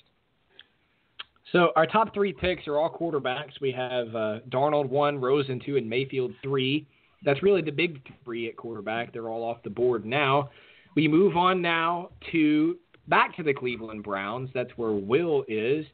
So 1.52 1.70
our 1.76 1.88
top 1.88 2.14
three 2.14 2.34
picks 2.34 2.68
are 2.68 2.78
all 2.78 2.90
quarterbacks. 2.90 3.62
We 3.62 3.72
have 3.72 4.10
uh, 4.16 4.40
Darnold 4.50 4.90
one, 4.90 5.20
Rosen 5.20 5.60
two, 5.66 5.78
and 5.78 5.90
Mayfield 5.90 6.32
three. 6.44 6.88
That's 7.26 7.42
really 7.44 7.62
the 7.62 7.72
big 7.72 8.02
three 8.24 8.48
at 8.48 8.56
quarterback. 8.56 9.12
They're 9.12 9.30
all 9.30 9.44
off 9.44 9.64
the 9.64 9.70
board 9.70 10.06
now. 10.06 10.52
We 10.96 11.08
move 11.08 11.36
on 11.36 11.62
now 11.62 12.10
to 12.32 12.78
back 13.08 13.36
to 13.38 13.44
the 13.44 13.54
Cleveland 13.54 14.04
Browns. 14.04 14.50
That's 14.54 14.72
where 14.78 14.92
Will 14.92 15.44
is. 15.48 15.86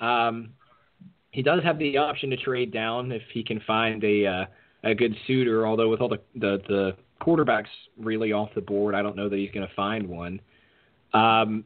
Um, 0.00 0.50
he 1.30 1.42
does 1.42 1.62
have 1.62 1.78
the 1.78 1.96
option 1.96 2.30
to 2.30 2.36
trade 2.36 2.72
down 2.72 3.12
if 3.12 3.22
he 3.32 3.42
can 3.42 3.60
find 3.66 4.02
a 4.04 4.26
uh, 4.26 4.44
a 4.84 4.94
good 4.94 5.14
suitor. 5.26 5.66
Although 5.66 5.88
with 5.88 6.00
all 6.00 6.08
the, 6.08 6.20
the 6.34 6.58
the 6.68 6.96
quarterbacks 7.20 7.68
really 7.98 8.32
off 8.32 8.50
the 8.54 8.60
board, 8.60 8.94
I 8.94 9.02
don't 9.02 9.16
know 9.16 9.28
that 9.28 9.36
he's 9.36 9.50
going 9.50 9.66
to 9.66 9.74
find 9.74 10.08
one. 10.08 10.40
Um, 11.12 11.64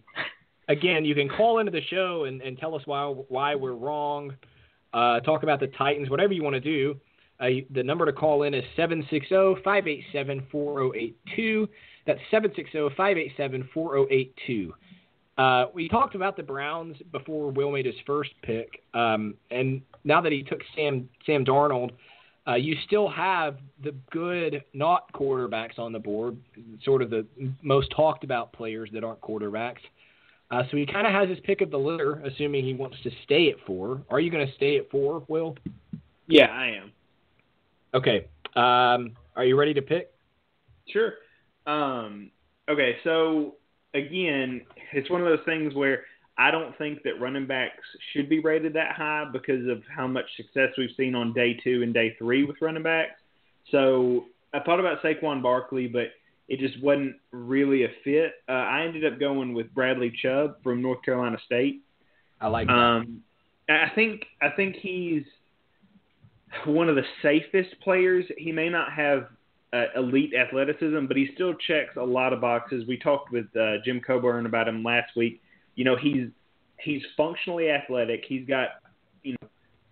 again, 0.69 1.05
you 1.05 1.15
can 1.15 1.29
call 1.29 1.59
into 1.59 1.73
the 1.73 1.83
show 1.91 2.25
and, 2.25 2.43
and 2.43 2.59
tell 2.59 2.75
us 2.75 2.83
why 2.85 3.07
why 3.07 3.55
we're 3.55 3.75
wrong. 3.75 4.35
Uh, 4.93 5.21
talk 5.21 5.43
about 5.43 5.59
the 5.59 5.67
Titans, 5.67 6.09
whatever 6.09 6.33
you 6.33 6.43
want 6.43 6.55
to 6.55 6.61
do. 6.61 6.97
The 7.71 7.83
number 7.83 8.07
to 8.07 8.13
call 8.13 8.45
in 8.45 8.55
is 8.55 8.63
760-587-4082. 8.77 11.69
That's 12.07 12.21
760-587-4082. 12.33 14.71
Uh, 15.37 15.65
we 15.75 15.89
talked 15.89 16.15
about 16.15 16.37
the 16.37 16.45
Browns 16.45 16.97
before 17.11 17.51
Will 17.51 17.73
made 17.73 17.87
his 17.87 17.97
first 18.07 18.31
pick, 18.43 18.83
um, 18.95 19.35
and 19.51 19.83
now 20.05 20.21
that 20.21 20.31
he 20.31 20.45
took 20.45 20.61
Sam 20.77 21.09
Sam 21.27 21.45
Darnold, 21.45 21.91
uh, 22.47 22.55
you 22.55 22.77
still 22.87 23.09
have 23.09 23.57
the 23.83 23.93
good 24.13 24.63
not 24.75 25.13
quarterbacks 25.13 25.77
on 25.79 25.93
the 25.93 25.99
board, 25.99 26.37
sort 26.85 27.03
of 27.03 27.11
the 27.11 27.27
most 27.63 27.91
talked 27.91 28.23
about 28.23 28.53
players 28.53 28.91
that 28.93 29.03
aren't 29.03 29.21
quarterbacks. 29.23 29.81
Uh, 30.51 30.63
so 30.71 30.77
he 30.77 30.87
kind 30.87 31.07
of 31.07 31.13
has 31.13 31.29
his 31.29 31.41
pick 31.41 31.63
of 31.63 31.71
the 31.71 31.79
litter, 31.79 32.21
assuming 32.21 32.65
he 32.65 32.75
wants 32.75 32.97
to 33.03 33.11
stay 33.25 33.51
at 33.51 33.57
four. 33.67 34.03
Are 34.11 34.21
you 34.21 34.31
going 34.31 34.47
to 34.47 34.55
stay 34.55 34.77
at 34.77 34.91
four, 34.91 35.25
Will? 35.27 35.57
Yeah, 36.29 36.47
I 36.47 36.67
am. 36.67 36.93
Okay. 37.95 38.27
Um, 38.57 39.13
are 39.37 39.45
you 39.45 39.57
ready 39.59 39.75
to 39.75 39.83
pick? 39.83 40.13
Sure. 40.89 41.15
Um, 41.67 42.31
okay, 42.69 42.97
so 43.05 43.55
again, 43.95 44.63
it's 44.93 45.09
one 45.11 45.21
of 45.21 45.27
those 45.27 45.45
things 45.47 45.75
where 45.75 46.05
I 46.37 46.51
don't 46.51 46.77
think 46.77 47.03
that 47.05 47.21
running 47.21 47.47
backs 47.47 47.85
should 48.13 48.29
be 48.29 48.41
rated 48.41 48.75
that 48.75 48.93
high 48.97 49.25
because 49.33 49.67
of 49.69 49.83
how 49.89 50.07
much 50.07 50.25
success 50.37 50.71
we've 50.77 50.91
seen 50.97 51.15
on 51.15 51.33
day 51.33 51.59
two 51.63 51.83
and 51.83 51.95
day 51.95 52.15
three 52.19 52.45
with 52.45 52.57
running 52.61 52.83
backs. 52.83 53.21
So 53.71 54.25
I 54.53 54.61
thought 54.61 54.81
about 54.81 55.03
Saquon 55.03 55.43
Barkley, 55.43 55.87
but 55.87 56.09
it 56.49 56.59
just 56.59 56.83
wasn't 56.83 57.17
really 57.31 57.85
a 57.85 57.89
fit. 58.03 58.33
Uh, 58.49 58.53
I 58.53 58.85
ended 58.85 59.05
up 59.11 59.19
going 59.19 59.55
with 59.55 59.73
Bradley 59.75 60.13
Chubb 60.23 60.63
from 60.63 60.83
North 60.83 61.03
Carolina 61.03 61.39
State. 61.47 61.83
I 62.41 62.49
like 62.49 62.67
that. 62.67 62.75
Um, 62.75 63.23
I 63.69 63.91
think 63.95 64.27
I 64.43 64.51
think 64.51 64.77
he's 64.77 65.23
one 66.67 66.89
of 66.89 66.97
the 66.97 67.05
safest 67.23 67.81
players. 67.81 68.25
He 68.39 68.53
may 68.53 68.69
not 68.69 68.93
have 68.93 69.29
uh, 69.73 69.87
elite 69.97 70.33
athleticism, 70.35 71.07
but 71.07 71.17
he 71.17 71.29
still 71.35 71.55
checks 71.55 71.97
a 71.97 72.03
lot 72.03 72.33
of 72.33 72.41
boxes. 72.41 72.85
We 72.87 72.99
talked 72.99 73.33
with 73.33 73.47
uh, 73.57 73.77
Jim 73.85 74.01
Coburn 74.07 74.47
about 74.47 74.69
him 74.69 74.83
last 74.85 75.17
week. 75.17 75.43
You 75.75 75.85
know, 75.85 75.97
he's 75.97 76.29
he's 76.81 77.03
functionally 77.17 77.71
athletic. 77.71 78.25
He's 78.29 78.47
got 78.47 78.69
you 79.23 79.33
know 79.33 79.49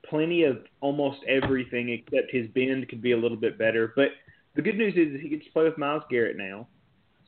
plenty 0.09 0.44
of 0.44 0.59
almost 0.81 1.18
everything 1.27 1.88
except 1.90 2.31
his 2.31 2.46
bend 2.48 2.88
could 2.88 3.03
be 3.03 3.12
a 3.12 3.16
little 3.16 3.37
bit 3.37 3.59
better. 3.59 3.92
But 3.96 4.09
the 4.55 4.62
good 4.62 4.77
news 4.77 4.94
is 4.96 5.20
he 5.20 5.29
gets 5.29 5.46
to 5.46 5.53
play 5.53 5.64
with 5.64 5.79
Myles 5.79 6.05
Garrett 6.11 6.37
now. 6.37 6.68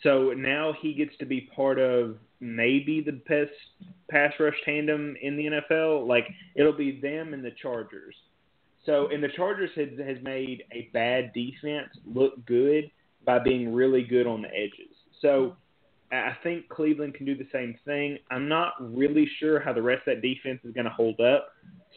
So 0.02 0.32
now 0.36 0.74
he 0.80 0.92
gets 0.92 1.16
to 1.18 1.24
be 1.24 1.48
part 1.56 1.78
of 1.78 2.18
maybe 2.40 3.00
the 3.00 3.12
best 3.12 3.52
pass 4.10 4.32
rush 4.38 4.54
tandem 4.64 5.16
in 5.22 5.36
the 5.36 5.46
NFL. 5.46 6.06
Like 6.06 6.26
it'll 6.54 6.76
be 6.76 7.00
them 7.00 7.32
and 7.32 7.44
the 7.44 7.52
Chargers. 7.62 8.14
So 8.86 9.08
and 9.08 9.22
the 9.22 9.28
Chargers 9.28 9.70
has 9.76 9.88
has 9.98 10.22
made 10.22 10.64
a 10.72 10.90
bad 10.92 11.32
defense 11.32 11.88
look 12.06 12.44
good 12.46 12.90
by 13.24 13.38
being 13.38 13.72
really 13.72 14.02
good 14.02 14.26
on 14.26 14.42
the 14.42 14.48
edges. 14.48 14.94
So 15.22 15.56
I 16.12 16.36
think 16.42 16.68
Cleveland 16.68 17.14
can 17.14 17.26
do 17.26 17.34
the 17.34 17.48
same 17.52 17.76
thing. 17.84 18.18
I'm 18.30 18.48
not 18.48 18.74
really 18.80 19.28
sure 19.40 19.58
how 19.58 19.72
the 19.72 19.82
rest 19.82 20.06
of 20.06 20.16
that 20.16 20.22
defense 20.22 20.60
is 20.64 20.74
going 20.74 20.84
to 20.84 20.90
hold 20.90 21.18
up. 21.20 21.48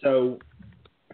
So 0.01 0.39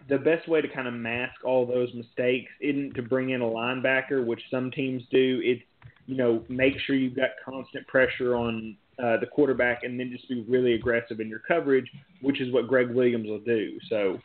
the 0.08 0.18
best 0.18 0.48
way 0.48 0.60
to 0.60 0.68
kind 0.68 0.86
of 0.86 0.94
mask 0.94 1.44
all 1.44 1.66
those 1.66 1.92
mistakes 1.94 2.50
isn't 2.60 2.94
to 2.94 3.02
bring 3.02 3.30
in 3.30 3.40
a 3.40 3.46
linebacker, 3.46 4.24
which 4.24 4.40
some 4.50 4.70
teams 4.70 5.02
do. 5.10 5.40
It's 5.42 5.62
you 6.06 6.16
know 6.16 6.44
make 6.48 6.74
sure 6.86 6.94
you've 6.94 7.16
got 7.16 7.30
constant 7.44 7.86
pressure 7.88 8.36
on 8.36 8.76
uh, 9.02 9.16
the 9.18 9.26
quarterback, 9.26 9.82
and 9.82 9.98
then 9.98 10.10
just 10.12 10.28
be 10.28 10.44
really 10.48 10.74
aggressive 10.74 11.20
in 11.20 11.28
your 11.28 11.40
coverage, 11.40 11.90
which 12.20 12.40
is 12.40 12.52
what 12.52 12.68
Gregg 12.68 12.90
Williams 12.90 13.28
will 13.28 13.40
do. 13.40 13.78
So 13.88 14.20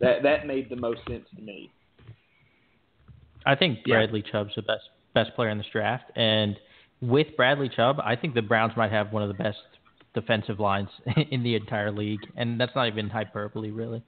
that 0.00 0.22
that 0.22 0.46
made 0.46 0.68
the 0.68 0.76
most 0.76 1.00
sense 1.08 1.26
to 1.36 1.42
me. 1.42 1.70
I 3.46 3.54
think 3.54 3.80
Yeah. 3.86 3.96
Bradley 3.96 4.22
Chubb's 4.22 4.54
the 4.54 4.62
best 4.62 4.88
best 5.14 5.34
player 5.34 5.48
in 5.50 5.58
this 5.58 5.66
draft, 5.72 6.10
and 6.16 6.56
with 7.00 7.28
Bradley 7.36 7.68
Chubb, 7.68 8.00
I 8.02 8.16
think 8.16 8.34
the 8.34 8.42
Browns 8.42 8.72
might 8.76 8.90
have 8.90 9.12
one 9.12 9.22
of 9.22 9.28
the 9.28 9.42
best 9.42 9.58
defensive 10.14 10.60
lines 10.60 10.88
in 11.30 11.42
the 11.42 11.54
entire 11.54 11.90
league, 11.90 12.20
and 12.36 12.60
that's 12.60 12.74
not 12.74 12.88
even 12.88 13.08
hyperbole, 13.08 13.70
really. 13.70 14.02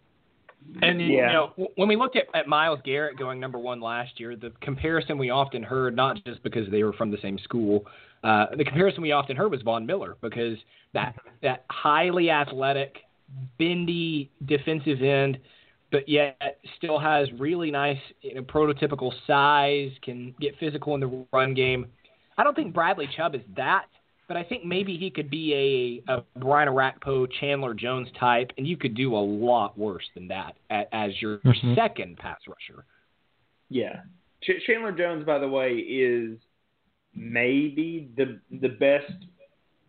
And 0.83 1.01
Yeah. 1.01 1.07
you 1.09 1.33
know, 1.33 1.69
when 1.77 1.89
we 1.89 1.97
looked 1.97 2.17
at, 2.17 2.27
at 2.35 2.47
Myles 2.47 2.81
Garrett 2.85 3.17
going 3.19 3.41
number 3.41 3.59
one 3.59 3.81
last 3.81 4.21
year, 4.21 4.37
the 4.37 4.53
comparison 4.61 5.19
we 5.19 5.31
often 5.31 5.63
heard, 5.63 5.97
not 5.97 6.23
just 6.25 6.43
because 6.43 6.69
they 6.71 6.83
were 6.85 6.93
from 6.93 7.11
the 7.11 7.19
same 7.23 7.39
school, 7.39 7.87
uh, 8.23 8.47
the 8.57 8.65
comparison 8.65 9.03
we 9.03 9.13
often 9.13 9.37
heard 9.37 9.51
was 9.51 9.63
Von 9.63 9.87
Miller 9.87 10.17
because 10.21 10.59
that 10.93 11.15
that 11.43 11.65
highly 11.71 12.31
athletic, 12.31 12.99
bendy 13.59 14.31
defensive 14.45 15.01
end, 15.03 15.39
but 15.91 16.09
yet 16.09 16.59
still 16.77 16.99
has 16.99 17.29
really 17.39 17.71
nice, 17.71 17.99
you 18.23 18.35
know, 18.35 18.43
prototypical 18.43 19.13
size, 19.27 19.91
can 20.03 20.35
get 20.41 20.57
physical 20.59 20.95
in 20.95 21.01
the 21.01 21.27
run 21.33 21.55
game. 21.55 21.87
I 22.39 22.45
don't 22.45 22.55
think 22.55 22.73
Bradley 22.73 23.09
Chubb 23.17 23.35
is 23.35 23.43
that, 23.57 23.87
but 24.29 24.37
I 24.37 24.45
think 24.45 24.65
maybe 24.65 24.97
he 24.97 25.11
could 25.11 25.29
be 25.29 26.03
a, 26.09 26.13
a 26.19 26.23
Brian 26.39 26.69
Orakpo, 26.69 27.27
Chandler 27.41 27.75
Jones 27.75 28.09
type, 28.19 28.53
and 28.57 28.67
you 28.67 28.77
could 28.77 28.95
do 28.95 29.15
a 29.15 29.19
lot 29.19 29.77
worse 29.77 30.09
than 30.15 30.29
that 30.29 30.55
a- 30.71 30.95
as 30.95 31.21
your 31.21 31.39
Mhm. 31.39 31.75
second 31.75 32.17
pass 32.19 32.39
rusher. 32.47 32.85
Yeah. 33.69 34.03
Ch- 34.43 34.63
Chandler 34.67 34.93
Jones, 34.93 35.25
by 35.25 35.39
the 35.39 35.49
way, 35.49 35.75
is 35.75 36.39
maybe 37.15 38.09
the 38.17 38.41
the 38.61 38.69
best 38.69 39.13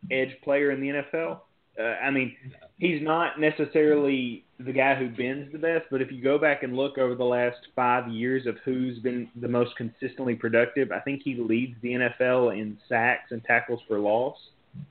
edge 0.10 0.36
player 0.44 0.72
in 0.72 0.82
the 0.82 0.90
NFL. 0.90 1.42
Uh, 1.80 1.84
I 1.84 2.12
mean, 2.12 2.36
he's 2.78 3.02
not 3.02 3.40
necessarily 3.40 4.44
the 4.60 4.74
guy 4.74 4.96
who 4.96 5.10
bends 5.10 5.52
the 5.52 5.58
best, 5.58 5.86
but 5.90 6.02
if 6.02 6.12
you 6.12 6.22
go 6.22 6.38
back 6.38 6.64
and 6.64 6.76
look 6.76 6.98
over 6.98 7.16
the 7.16 7.24
last 7.24 7.58
five 7.76 8.10
years 8.10 8.46
of 8.46 8.58
who's 8.66 9.00
been 9.00 9.30
the 9.40 9.48
most 9.48 9.76
consistently 9.78 10.36
productive, 10.36 10.92
I 10.92 11.00
think 11.00 11.22
he 11.24 11.36
leads 11.36 11.76
the 11.82 11.94
NFL 11.94 12.60
in 12.60 12.78
sacks 12.90 13.32
and 13.32 13.44
tackles 13.44 13.80
for 13.88 14.00
loss. 14.00 14.38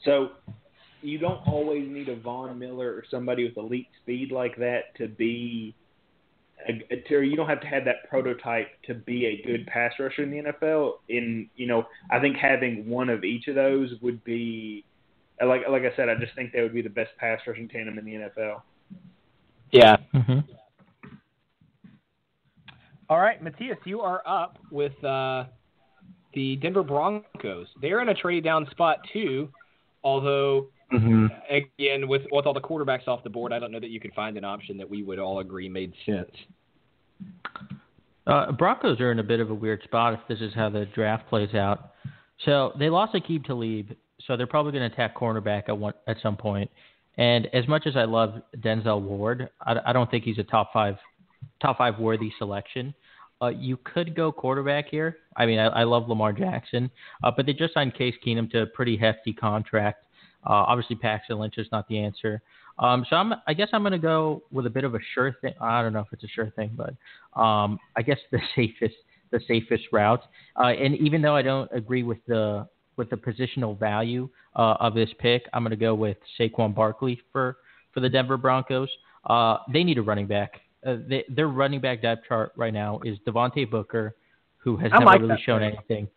So 0.04 0.30
you 1.02 1.18
don't 1.18 1.46
always 1.46 1.88
need 1.88 2.08
a 2.08 2.16
Von 2.16 2.58
Miller 2.58 2.88
or 2.88 3.04
somebody 3.10 3.44
with 3.44 3.56
elite 3.56 3.88
speed 4.02 4.32
like 4.32 4.56
that 4.56 4.94
to 4.96 5.08
be 5.08 5.74
a, 6.68 6.72
a, 6.92 7.24
you 7.24 7.36
don't 7.36 7.48
have 7.48 7.60
to 7.62 7.66
have 7.66 7.84
that 7.86 8.08
prototype 8.08 8.68
to 8.86 8.94
be 8.94 9.26
a 9.26 9.46
good 9.46 9.66
pass 9.66 9.92
rusher 9.98 10.22
in 10.22 10.30
the 10.30 10.52
NFL. 10.52 10.94
In 11.08 11.48
you 11.56 11.66
know, 11.66 11.86
I 12.10 12.20
think 12.20 12.36
having 12.36 12.88
one 12.88 13.08
of 13.08 13.24
each 13.24 13.48
of 13.48 13.54
those 13.54 13.94
would 14.02 14.22
be 14.24 14.84
like 15.46 15.62
like 15.68 15.82
I 15.82 15.94
said. 15.96 16.08
I 16.08 16.14
just 16.16 16.34
think 16.34 16.52
they 16.52 16.62
would 16.62 16.74
be 16.74 16.82
the 16.82 16.90
best 16.90 17.10
pass 17.18 17.40
rushing 17.46 17.68
tandem 17.68 17.98
in 17.98 18.04
the 18.04 18.12
NFL. 18.12 18.62
Yeah. 19.72 19.96
hmm 20.12 20.40
All 23.08 23.18
right, 23.18 23.42
Matthias, 23.42 23.78
you 23.84 24.00
are 24.00 24.22
up 24.26 24.58
with 24.70 24.92
uh, 25.04 25.44
the 26.34 26.56
Denver 26.56 26.82
Broncos. 26.82 27.66
They're 27.80 28.00
in 28.02 28.08
a 28.08 28.14
trade 28.14 28.44
down 28.44 28.66
spot 28.70 28.98
too, 29.12 29.48
although 30.04 30.68
hmm 30.90 31.26
again 31.48 32.08
with 32.08 32.22
with 32.32 32.46
all 32.46 32.54
the 32.54 32.60
quarterbacks 32.60 33.06
off 33.08 33.22
the 33.22 33.30
board, 33.30 33.52
I 33.52 33.58
don't 33.58 33.72
know 33.72 33.80
that 33.80 33.90
you 33.90 34.00
could 34.00 34.12
find 34.14 34.36
an 34.36 34.44
option 34.44 34.76
that 34.78 34.88
we 34.88 35.02
would 35.02 35.18
all 35.18 35.38
agree 35.38 35.68
made 35.68 35.92
sense. 36.04 36.30
Uh, 38.26 38.52
Broncos 38.52 39.00
are 39.00 39.10
in 39.10 39.18
a 39.18 39.24
bit 39.24 39.40
of 39.40 39.50
a 39.50 39.54
weird 39.54 39.82
spot 39.84 40.14
if 40.14 40.20
this 40.28 40.40
is 40.40 40.54
how 40.54 40.68
the 40.68 40.86
draft 40.94 41.28
plays 41.28 41.54
out. 41.54 41.92
So 42.44 42.72
they 42.78 42.88
lost 42.88 43.14
Aqib 43.14 43.44
Talib, 43.44 43.96
so 44.26 44.36
they're 44.36 44.46
probably 44.46 44.72
going 44.72 44.88
to 44.88 44.94
attack 44.94 45.16
cornerback 45.16 45.68
at 45.68 45.76
one 45.76 45.94
at 46.06 46.16
some 46.22 46.36
point. 46.36 46.70
And 47.16 47.46
as 47.52 47.66
much 47.68 47.86
as 47.86 47.96
I 47.96 48.04
love 48.04 48.40
Denzel 48.58 49.00
Ward, 49.00 49.50
I, 49.60 49.76
I 49.86 49.92
don't 49.92 50.10
think 50.10 50.24
he's 50.24 50.38
a 50.38 50.44
top 50.44 50.72
five 50.72 50.96
top 51.60 51.78
five 51.78 51.98
worthy 51.98 52.32
selection. 52.38 52.94
Uh, 53.42 53.48
you 53.48 53.78
could 53.84 54.14
go 54.14 54.30
quarterback 54.30 54.86
here. 54.88 55.18
I 55.36 55.46
mean, 55.46 55.58
I, 55.58 55.66
I 55.66 55.84
love 55.84 56.08
Lamar 56.08 56.32
Jackson, 56.32 56.90
uh, 57.24 57.30
but 57.34 57.46
they 57.46 57.54
just 57.54 57.72
signed 57.72 57.94
Case 57.94 58.14
Keenum 58.24 58.50
to 58.50 58.62
a 58.62 58.66
pretty 58.66 58.96
hefty 58.96 59.32
contract. 59.32 60.04
Uh, 60.46 60.64
obviously, 60.68 60.96
Paxton 60.96 61.38
Lynch 61.38 61.56
is 61.56 61.66
not 61.72 61.88
the 61.88 61.98
answer. 61.98 62.42
Um, 62.78 63.04
so 63.08 63.16
I'm, 63.16 63.34
I 63.46 63.54
guess 63.54 63.68
I'm 63.72 63.82
going 63.82 63.92
to 63.92 63.98
go 63.98 64.42
with 64.50 64.66
a 64.66 64.70
bit 64.70 64.84
of 64.84 64.94
a 64.94 64.98
sure 65.14 65.36
thing. 65.40 65.54
I 65.60 65.82
don't 65.82 65.92
know 65.92 66.00
if 66.00 66.06
it's 66.12 66.24
a 66.24 66.28
sure 66.28 66.50
thing, 66.50 66.76
but 66.76 66.94
um, 67.40 67.78
I 67.96 68.02
guess 68.02 68.18
the 68.30 68.40
safest 68.56 68.94
the 69.30 69.40
safest 69.46 69.84
route. 69.92 70.22
Uh, 70.56 70.68
and 70.68 70.96
even 70.96 71.22
though 71.22 71.36
I 71.36 71.42
don't 71.42 71.70
agree 71.72 72.02
with 72.02 72.18
the 72.26 72.66
with 73.00 73.10
the 73.10 73.16
positional 73.16 73.76
value 73.76 74.28
uh, 74.54 74.76
of 74.78 74.94
this 74.94 75.08
pick, 75.18 75.48
I'm 75.52 75.62
going 75.62 75.70
to 75.70 75.76
go 75.76 75.94
with 75.94 76.18
Saquon 76.38 76.74
Barkley 76.74 77.18
for 77.32 77.56
for 77.92 78.00
the 78.00 78.08
Denver 78.08 78.36
Broncos. 78.36 78.88
Uh, 79.24 79.56
they 79.72 79.82
need 79.82 79.98
a 79.98 80.02
running 80.02 80.26
back. 80.26 80.60
Uh, 80.86 80.96
they, 81.08 81.24
their 81.28 81.48
running 81.48 81.80
back 81.80 82.02
depth 82.02 82.28
chart 82.28 82.52
right 82.56 82.72
now 82.72 83.00
is 83.04 83.18
Devontae 83.26 83.68
Booker, 83.68 84.14
who 84.58 84.76
has 84.76 84.92
I 84.92 84.98
never 84.98 85.06
like 85.06 85.20
really 85.22 85.42
shown 85.44 85.60
pick. 85.60 85.74
anything. 85.74 86.08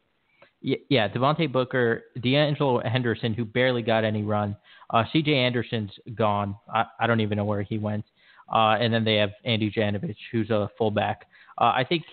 Yeah, 0.62 0.78
yeah, 0.90 1.08
Devontae 1.08 1.52
Booker, 1.52 2.04
D'Angelo 2.22 2.82
Henderson, 2.82 3.34
who 3.34 3.46
barely 3.46 3.82
got 3.82 4.04
any 4.04 4.24
run. 4.24 4.56
Uh, 4.90 5.04
C.J. 5.12 5.34
Anderson's 5.34 5.92
gone. 6.16 6.56
I, 6.74 6.86
I 7.00 7.08
don't 7.08 7.22
even 7.22 7.38
know 7.38 7.46
where 7.46 7.64
he 7.64 7.78
went. 7.78 8.06
Uh, 8.54 8.78
and 8.80 8.94
then 8.94 9.04
they 9.04 9.16
have 9.16 9.32
Andy 9.46 9.72
Janovich, 9.72 10.16
who's 10.32 10.50
a 10.50 10.70
fullback. 10.78 11.28
Uh, 11.58 11.72
I 11.76 11.86
think 11.88 12.04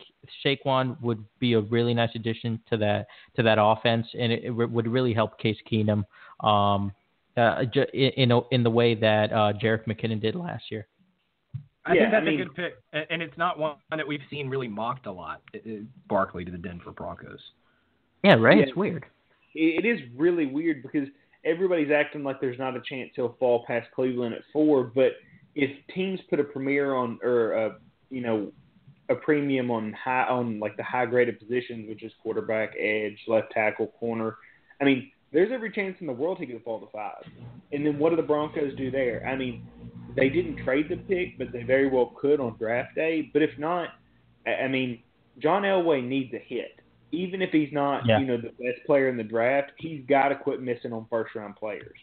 Saquon 0.45 1.01
would 1.01 1.25
be 1.39 1.55
a 1.55 1.61
really 1.61 1.95
nice 1.95 2.11
addition 2.15 2.61
to 2.71 2.77
that 2.79 3.07
to 3.37 3.43
that 3.43 3.59
offense, 3.61 4.07
and 4.19 4.33
it, 4.33 4.45
it 4.45 4.51
would 4.51 4.87
really 4.87 5.15
help 5.15 5.39
Case 5.39 5.57
Keenum 5.71 6.05
um, 6.45 6.93
uh, 7.37 7.65
ju- 7.65 7.87
in 7.95 8.31
in, 8.31 8.41
in 8.51 8.63
the 8.63 8.71
way 8.71 8.95
that 8.95 9.33
uh, 9.33 9.53
Jerick 9.63 9.87
McKinnon 9.87 10.21
did 10.21 10.35
last 10.35 10.65
year. 10.71 10.87
I 11.87 11.95
Yeah, 11.95 12.01
think 12.03 12.13
that's 12.13 12.23
I 12.23 12.25
mean- 12.31 12.41
a 12.41 12.45
good 12.45 12.55
pick, 12.55 12.75
and 12.93 13.07
and 13.11 13.23
it's 13.23 13.37
not 13.39 13.59
one 13.59 13.77
that 13.91 14.07
we've 14.07 14.21
seen 14.31 14.49
really 14.49 14.69
mocked 14.69 15.07
a 15.07 15.13
lot. 15.13 15.41
uh, 15.55 15.59
uh, 15.59 15.77
Barkley 16.09 16.45
to 16.45 16.51
the 16.51 16.59
Denver 16.59 16.93
Broncos. 16.93 17.41
Yeah, 18.23 18.35
right. 18.35 18.59
Yeah. 18.59 18.65
It's 18.65 18.77
weird. 18.77 19.07
It, 19.55 19.85
it 19.85 19.89
is 19.89 20.01
really 20.17 20.45
weird 20.47 20.83
because 20.83 21.09
everybody's 21.45 21.91
acting 21.91 22.23
like 22.23 22.39
there's 22.41 22.59
not 22.59 22.77
a 22.77 22.83
chance 22.87 23.11
he'll 23.17 23.35
fall 23.41 23.65
past 23.67 23.89
Cleveland 23.95 24.35
at 24.35 24.43
four. 24.53 24.85
But 24.85 25.13
if 25.55 25.71
teams 25.95 26.21
put 26.29 26.39
a 26.39 26.45
premiere 26.45 26.95
on 26.95 27.19
or 27.23 27.53
a 27.53 27.77
you 28.11 28.21
know 28.21 28.53
a 29.11 29.15
premium 29.15 29.71
on 29.71 29.93
high 29.93 30.27
on 30.29 30.61
like 30.61 30.77
the 30.77 30.85
high 30.85 31.05
graded 31.05 31.39
positions, 31.39 31.89
which 31.89 32.03
is 32.03 32.13
quarterback, 32.23 32.75
edge, 32.79 33.19
left 33.27 33.51
tackle, 33.53 33.89
corner. 33.99 34.37
I 34.81 34.85
mean, 34.85 35.11
there's 35.33 35.53
every 35.53 35.71
chance 35.71 35.97
in 36.01 36.07
the 36.07 36.13
world 36.13 36.39
he 36.39 36.47
could 36.47 36.63
fall 36.63 36.81
to 36.81 36.87
five. 36.93 37.25
And 37.73 37.85
then 37.85 37.99
what 37.99 38.11
do 38.11 38.17
the 38.17 38.23
Broncos 38.23 38.75
do 38.77 38.91
there? 38.91 39.27
I 39.27 39.37
mean, 39.37 39.67
they 40.17 40.29
didn't 40.29 40.65
trade 40.65 40.89
the 40.89 40.97
pick, 40.97 41.39
but 41.39 41.53
they 41.53 41.63
very 41.63 41.89
well 41.89 42.13
could 42.21 42.41
on 42.41 42.57
draft 42.57 42.95
day. 42.95 43.31
But 43.33 43.43
if 43.43 43.51
not, 43.59 43.91
I 44.47 44.69
mean, 44.69 45.03
John 45.39 45.63
Elway 45.63 46.07
needs 46.07 46.33
a 46.35 46.39
hit. 46.39 46.81
Even 47.13 47.43
if 47.43 47.51
he's 47.51 47.73
not, 47.73 48.07
Yeah. 48.07 48.21
you 48.21 48.27
know, 48.27 48.37
the 48.37 48.51
best 48.51 48.85
player 48.87 49.09
in 49.09 49.17
the 49.17 49.25
draft, 49.25 49.73
he's 49.79 50.05
got 50.07 50.29
to 50.29 50.37
quit 50.37 50.63
missing 50.63 50.93
on 50.93 51.07
first 51.11 51.35
round 51.35 51.57
players. 51.57 51.97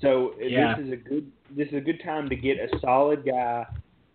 So 0.00 0.34
Yeah. 0.40 0.74
this 0.74 0.86
is 0.86 0.92
a 0.92 0.96
good 0.96 1.30
this 1.50 1.68
is 1.68 1.74
a 1.74 1.80
good 1.80 2.00
time 2.02 2.28
to 2.28 2.36
get 2.36 2.58
a 2.58 2.78
solid 2.80 3.24
guy. 3.24 3.66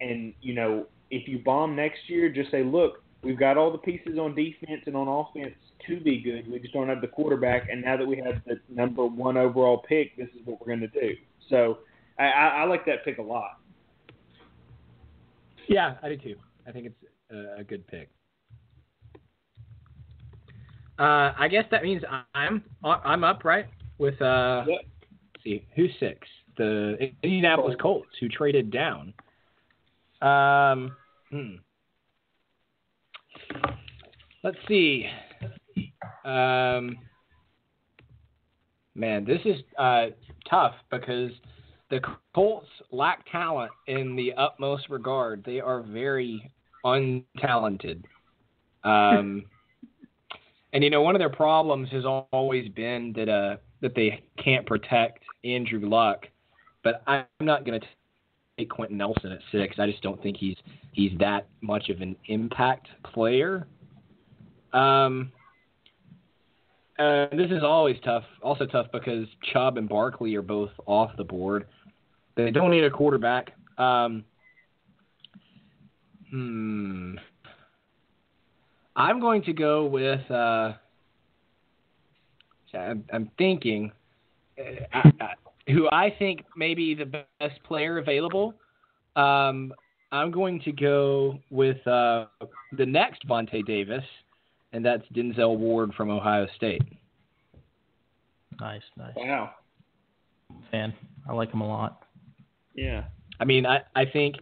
And 0.01 0.33
you 0.41 0.53
know, 0.53 0.87
if 1.11 1.27
you 1.27 1.39
bomb 1.39 1.75
next 1.75 1.99
year, 2.07 2.29
just 2.29 2.49
say, 2.49 2.63
look, 2.63 3.03
we've 3.21 3.37
got 3.37 3.57
all 3.57 3.71
the 3.71 3.77
pieces 3.77 4.17
on 4.17 4.33
defense 4.33 4.81
and 4.85 4.95
on 4.95 5.07
offense 5.07 5.55
to 5.87 5.99
be 5.99 6.21
good. 6.21 6.49
We 6.51 6.59
just 6.59 6.73
don't 6.73 6.87
have 6.87 7.01
the 7.01 7.07
quarterback. 7.07 7.69
And 7.69 7.81
now 7.81 7.97
that 7.97 8.07
we 8.07 8.17
have 8.17 8.41
the 8.45 8.59
number 8.69 9.05
one 9.05 9.37
overall 9.37 9.83
pick, 9.87 10.15
this 10.17 10.27
is 10.29 10.45
what 10.45 10.59
we're 10.59 10.75
going 10.75 10.79
to 10.91 10.99
do. 10.99 11.15
So 11.49 11.79
I, 12.17 12.25
I, 12.25 12.47
I 12.47 12.63
like 12.65 12.85
that 12.85 13.03
pick 13.05 13.17
a 13.17 13.21
lot. 13.21 13.59
Yeah, 15.67 15.95
I 16.01 16.09
do 16.09 16.17
too. 16.17 16.35
I 16.67 16.71
think 16.71 16.87
it's 16.87 16.95
a, 17.59 17.63
good 17.63 17.85
pick. 17.87 18.09
Uh, 20.99 21.33
I 21.37 21.47
guess 21.49 21.65
that 21.71 21.83
means 21.83 22.03
I'm 22.35 22.63
I'm 22.83 23.23
up 23.23 23.43
right 23.45 23.67
with 23.97 24.21
uh. 24.21 24.65
Yep. 24.67 24.79
let's 24.79 25.43
see 25.43 25.65
who's 25.75 25.91
six? 25.99 26.27
The 26.57 27.11
Indianapolis 27.23 27.75
Colts 27.81 28.09
who 28.19 28.27
traded 28.27 28.71
down. 28.71 29.13
Um. 30.21 30.95
Hmm. 31.31 31.55
Let's 34.43 34.57
see. 34.67 35.05
Um. 36.25 36.97
Man, 38.93 39.23
this 39.23 39.39
is 39.45 39.55
uh, 39.79 40.07
tough 40.49 40.73
because 40.91 41.31
the 41.89 42.01
Colts 42.35 42.67
lack 42.91 43.25
talent 43.31 43.71
in 43.87 44.15
the 44.15 44.33
utmost 44.33 44.89
regard. 44.89 45.43
They 45.45 45.59
are 45.61 45.81
very 45.81 46.51
untalented. 46.85 48.03
Um, 48.83 49.45
and 50.73 50.83
you 50.83 50.89
know, 50.89 51.01
one 51.01 51.15
of 51.15 51.19
their 51.19 51.29
problems 51.29 51.89
has 51.91 52.03
always 52.05 52.69
been 52.69 53.13
that 53.15 53.29
uh 53.29 53.57
that 53.81 53.95
they 53.95 54.23
can't 54.43 54.65
protect 54.65 55.19
Andrew 55.43 55.87
Luck. 55.87 56.27
But 56.83 57.03
I'm 57.07 57.25
not 57.39 57.65
going 57.65 57.79
to 57.79 57.87
Quenton 58.69 58.97
Nelson 58.97 59.31
at 59.31 59.39
six. 59.51 59.75
I 59.79 59.87
just 59.89 60.01
don't 60.03 60.21
think 60.21 60.37
he's 60.37 60.57
he's 60.91 61.11
that 61.19 61.47
much 61.61 61.89
of 61.89 62.01
an 62.01 62.15
impact 62.27 62.87
player. 63.03 63.67
Um. 64.73 65.31
This 66.97 67.49
is 67.49 67.63
always 67.63 67.97
tough. 68.05 68.25
Also 68.43 68.67
tough 68.67 68.85
because 68.93 69.25
Chubb 69.51 69.77
and 69.77 69.89
Barkley 69.89 70.35
are 70.35 70.43
both 70.43 70.69
off 70.85 71.09
the 71.17 71.23
board. 71.23 71.65
They 72.35 72.51
don't 72.51 72.69
need 72.69 72.83
a 72.83 72.91
quarterback. 72.91 73.53
Um, 73.79 74.23
hmm. 76.29 77.15
I'm 78.95 79.19
going 79.19 79.41
to 79.43 79.53
go 79.53 79.85
with. 79.85 80.29
Uh, 80.29 80.73
I'm, 82.73 83.03
I'm 83.11 83.31
thinking 83.37 83.91
uh, 84.59 84.63
I, 84.93 85.11
I, 85.19 85.33
who 85.67 85.89
I 85.91 86.13
think 86.17 86.43
may 86.55 86.73
be 86.73 86.95
the 86.95 87.05
best 87.05 87.63
player 87.63 87.97
available. 87.97 88.53
Um, 89.15 89.73
I'm 90.11 90.31
going 90.31 90.59
to 90.61 90.71
go 90.71 91.39
with 91.49 91.85
uh, 91.87 92.25
the 92.77 92.85
next 92.85 93.27
Vontae 93.27 93.65
Davis, 93.65 94.03
and 94.73 94.83
that's 94.85 95.03
Denzel 95.13 95.57
Ward 95.57 95.93
from 95.95 96.09
Ohio 96.09 96.47
State. 96.55 96.81
Nice, 98.59 98.81
nice. 98.97 99.13
Wow. 99.15 99.51
Fan. 100.69 100.93
I 101.29 101.33
like 101.33 101.51
him 101.51 101.61
a 101.61 101.67
lot. 101.67 102.03
Yeah. 102.75 103.05
I 103.39 103.45
mean, 103.45 103.65
I, 103.65 103.79
I 103.95 104.05
think 104.05 104.35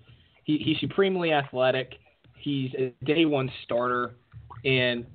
he, 0.43 0.57
he's 0.57 0.77
supremely 0.79 1.31
athletic. 1.31 1.93
He's 2.37 2.71
a 2.75 2.93
day 3.05 3.25
one 3.25 3.51
starter, 3.63 4.15
and 4.65 5.05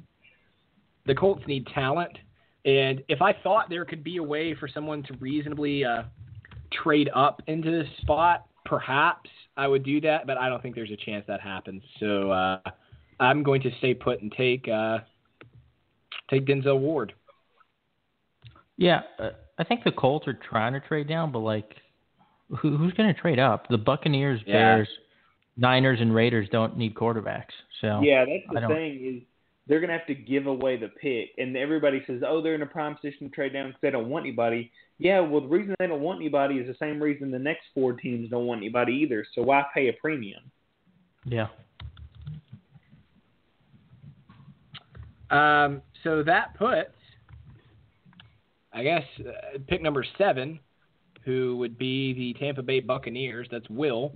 the 1.07 1.15
Colts 1.15 1.43
need 1.47 1.67
talent. 1.75 2.17
And 2.65 3.03
if 3.09 3.21
I 3.21 3.33
thought 3.33 3.69
there 3.69 3.85
could 3.85 4.03
be 4.03 4.17
a 4.17 4.23
way 4.23 4.55
for 4.55 4.69
someone 4.69 5.03
to 5.05 5.15
reasonably 5.15 5.85
uh, 5.85 6.05
trade 6.83 7.11
up 7.15 7.43
into 7.47 7.71
this 7.71 7.89
spot, 8.01 8.47
perhaps 8.65 9.29
I 9.57 9.69
would 9.69 9.85
do 9.85 10.01
that. 10.03 10.27
But 10.27 10.39
I 10.39 10.49
don't 10.49 10.63
think 10.63 10.75
there's 10.75 10.91
a 10.91 10.97
chance 10.97 11.25
that 11.29 11.41
happens. 11.41 11.83
So 12.01 12.31
uh, 12.31 12.61
I'm 13.21 13.43
going 13.43 13.61
to 13.63 13.71
stay 13.79 13.93
put 13.93 14.23
and 14.23 14.33
take 14.33 14.67
uh, 14.67 14.99
take 16.31 16.47
Denzel 16.47 16.79
Ward. 16.79 17.13
Yeah, 18.77 19.03
uh, 19.19 19.31
I 19.59 19.65
think 19.65 19.85
the 19.85 19.93
Colts 19.93 20.27
are 20.27 20.39
trying 20.49 20.73
to 20.73 20.81
trade 20.81 21.09
down, 21.09 21.31
but 21.31 21.41
like, 21.41 21.75
who, 22.49 22.77
who's 22.77 22.93
going 22.95 23.13
to 23.13 23.21
trade 23.21 23.39
up? 23.39 23.69
The 23.69 23.79
Buccaneers, 23.79 24.41
Yeah. 24.47 24.55
Bears, 24.55 24.89
Niners, 25.57 26.01
and 26.01 26.13
Raiders 26.15 26.49
don't 26.51 26.77
need 26.77 26.95
quarterbacks. 26.95 27.53
So 27.81 28.01
Yeah, 28.03 28.25
that's 28.25 28.67
the 28.67 28.75
thing 28.75 29.17
is 29.17 29.23
they're 29.67 29.81
gonna 29.81 29.97
have 29.97 30.07
to 30.07 30.15
give 30.15 30.47
away 30.47 30.77
the 30.77 30.89
pick, 30.89 31.31
and 31.39 31.57
everybody 31.57 32.03
says, 32.07 32.23
"Oh, 32.27 32.41
they're 32.43 32.55
in 32.55 32.63
a 32.63 32.67
prime 32.67 32.95
position 32.97 33.29
to 33.29 33.35
trade 33.35 33.53
down 33.53 33.69
because 33.69 33.81
they 33.81 33.91
don't 33.91 34.09
want 34.09 34.27
anybody." 34.27 34.71
Yeah, 34.99 35.21
well, 35.21 35.41
the 35.41 35.49
reason 35.49 35.75
they 35.79 35.87
don't 35.87 36.03
want 36.03 36.21
anybody 36.21 36.57
is 36.57 36.67
the 36.67 36.75
same 36.75 37.03
reason 37.03 37.31
the 37.31 37.39
next 37.39 37.65
four 37.75 37.95
teams 37.95 38.31
don't 38.31 38.47
want 38.47 38.59
anybody 38.59 38.93
either. 38.95 39.27
So 39.35 39.43
why 39.43 39.65
pay 39.75 39.89
a 39.89 39.93
premium? 39.95 40.43
yeah. 41.25 41.49
Um, 45.31 45.83
so 46.05 46.23
that 46.23 46.55
puts, 46.57 46.95
I 48.73 48.83
guess, 48.85 49.03
uh, 49.21 49.59
pick 49.67 49.83
number 49.83 50.05
seven, 50.17 50.61
who 51.25 51.57
would 51.57 51.79
be 51.79 52.13
the 52.13 52.39
Tampa 52.39 52.63
Bay 52.63 52.81
Buccaneers. 52.81 53.49
That's 53.51 53.69
Will. 53.69 54.13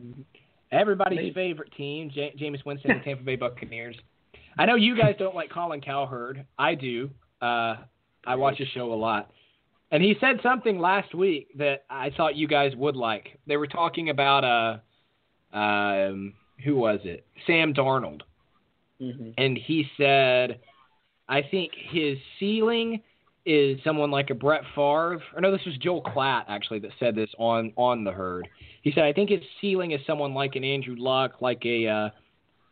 Everybody's 0.70 1.34
favorite 1.34 1.72
team, 1.76 2.10
J- 2.14 2.34
Jameis 2.38 2.64
Winston, 2.64 2.98
the 2.98 3.04
Tampa 3.04 3.24
Bay 3.24 3.36
Buccaneers. 3.36 3.96
I 4.58 4.66
know 4.66 4.74
you 4.74 4.96
guys 4.96 5.14
don't 5.18 5.34
like 5.34 5.50
Colin 5.50 5.80
Cowherd. 5.80 6.44
I 6.58 6.74
do. 6.74 7.10
Uh, 7.40 7.76
I 8.26 8.34
watch 8.34 8.58
his 8.58 8.68
show 8.68 8.92
a 8.92 8.94
lot. 8.94 9.30
And 9.90 10.02
he 10.02 10.16
said 10.20 10.40
something 10.42 10.78
last 10.78 11.14
week 11.14 11.48
that 11.56 11.84
I 11.88 12.10
thought 12.10 12.36
you 12.36 12.46
guys 12.46 12.74
would 12.76 12.96
like. 12.96 13.38
They 13.46 13.56
were 13.56 13.68
talking 13.68 14.10
about 14.10 14.82
uh, 15.54 15.56
um, 15.56 16.34
who 16.64 16.76
was 16.76 17.00
it? 17.04 17.26
Sam 17.46 17.72
Darnold 17.72 18.22
Mm-hmm. 19.00 19.30
and 19.38 19.56
he 19.56 19.86
said, 19.96 20.58
I 21.28 21.42
think 21.48 21.70
his 21.72 22.18
ceiling 22.40 23.00
is 23.46 23.78
someone 23.84 24.10
like 24.10 24.30
a 24.30 24.34
Brett 24.34 24.62
Favre. 24.74 25.22
Or 25.36 25.40
no, 25.40 25.52
this 25.52 25.64
was 25.64 25.76
Joel 25.78 26.02
Klatt 26.02 26.46
actually 26.48 26.80
that 26.80 26.90
said 26.98 27.14
this 27.14 27.30
on 27.38 27.72
on 27.76 28.02
the 28.02 28.10
herd. 28.10 28.48
He 28.82 28.90
said, 28.92 29.04
I 29.04 29.12
think 29.12 29.30
his 29.30 29.42
ceiling 29.60 29.92
is 29.92 30.00
someone 30.04 30.34
like 30.34 30.56
an 30.56 30.64
Andrew 30.64 30.96
Luck, 30.98 31.40
like 31.40 31.64
a 31.64 31.86
uh, 31.86 32.08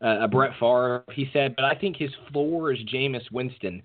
a 0.01 0.29
Brett 0.29 0.53
Favre. 0.61 1.05
He 1.13 1.29
said, 1.33 1.55
but 1.57 1.65
I 1.65 1.75
think 1.75 1.97
his 1.97 2.11
floor 2.33 2.73
is 2.73 2.79
Jameis 2.85 3.31
Winston. 3.33 3.83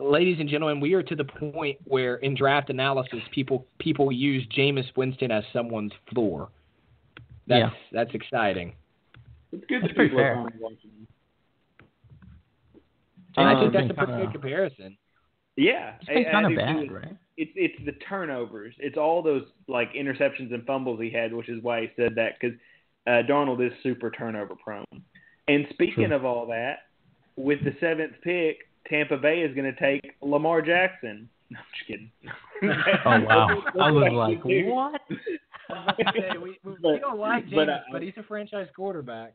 Ladies 0.00 0.38
and 0.40 0.48
gentlemen, 0.48 0.80
we 0.80 0.94
are 0.94 1.02
to 1.02 1.14
the 1.14 1.24
point 1.24 1.78
where 1.84 2.16
in 2.16 2.34
draft 2.34 2.70
analysis, 2.70 3.20
people 3.32 3.66
people 3.78 4.10
use 4.10 4.46
Jameis 4.56 4.86
Winston 4.96 5.30
as 5.30 5.44
someone's 5.52 5.92
floor. 6.12 6.48
That's 7.46 7.72
Yeah. 7.72 7.78
that's 7.92 8.14
exciting. 8.14 8.74
It's 9.52 9.64
good 9.66 9.82
That's 9.82 9.90
that 9.92 9.96
pretty 9.96 10.10
people 10.10 10.24
fair. 10.24 10.32
are 10.32 10.36
finally 10.50 10.58
watching. 10.60 10.90
And 13.36 13.48
I 13.48 13.52
Um, 13.52 13.60
think 13.60 13.72
that's 13.74 13.84
a 13.84 13.94
kinda- 13.94 14.04
pretty 14.06 14.22
good 14.24 14.32
comparison. 14.32 14.96
Yeah, 15.56 15.94
It's 16.00 16.06
been 16.06 16.24
I- 16.26 16.28
I 16.28 16.32
kind 16.32 16.46
of 16.46 16.54
bad, 16.56 16.88
too. 16.88 16.94
right? 16.94 17.16
It's 17.36 17.52
it's 17.54 17.84
the 17.84 17.92
turnovers. 17.92 18.74
It's 18.78 18.96
all 18.96 19.22
those 19.22 19.46
like 19.68 19.92
interceptions 19.92 20.52
and 20.52 20.64
fumbles 20.66 21.00
he 21.00 21.10
had, 21.10 21.32
which 21.32 21.48
is 21.48 21.62
why 21.62 21.82
he 21.82 21.90
said 21.96 22.14
that 22.16 22.38
because 22.40 22.58
uh, 23.06 23.22
Darnold 23.22 23.64
is 23.64 23.72
super 23.82 24.10
turnover 24.10 24.56
prone. 24.56 24.84
And 25.48 25.66
speaking 25.70 26.06
True. 26.06 26.16
of 26.16 26.24
all 26.24 26.46
that, 26.46 26.78
with 27.36 27.62
the 27.64 27.74
seventh 27.80 28.14
pick, 28.22 28.58
Tampa 28.88 29.16
Bay 29.16 29.40
is 29.42 29.54
going 29.54 29.72
to 29.72 29.78
take 29.80 30.14
Lamar 30.20 30.62
Jackson. 30.62 31.28
No, 31.48 31.58
I'm 31.60 31.64
just 31.76 31.86
kidding. 31.86 32.10
Oh 33.04 33.20
wow! 33.24 33.62
I 33.80 33.90
was 33.92 34.12
like, 34.12 34.42
Dude. 34.42 34.66
what? 34.66 35.00
we, 35.08 36.38
we, 36.42 36.58
we 36.64 36.76
But- 36.82 37.00
don't 37.00 37.20
like 37.20 37.44
James, 37.44 37.54
but, 37.54 37.68
but, 37.92 37.98
uh, 37.98 38.04
he's 38.04 38.14
a 38.16 38.24
franchise 38.24 38.66
quarterback. 38.74 39.34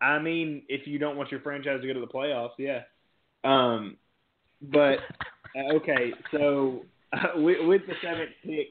I 0.00 0.20
mean, 0.20 0.62
if 0.68 0.86
you 0.86 1.00
don't 1.00 1.16
want 1.16 1.32
your 1.32 1.40
franchise 1.40 1.80
to 1.80 1.86
go 1.88 1.94
to 1.94 1.98
the 2.00 2.06
playoffs, 2.06 2.50
yeah. 2.58 2.82
Um, 3.42 3.96
but 4.62 4.98
uh, 5.56 5.74
okay, 5.76 6.12
so 6.30 6.84
uh, 7.12 7.30
with, 7.40 7.66
with 7.66 7.82
the 7.88 7.94
seventh 8.00 8.30
pick, 8.44 8.68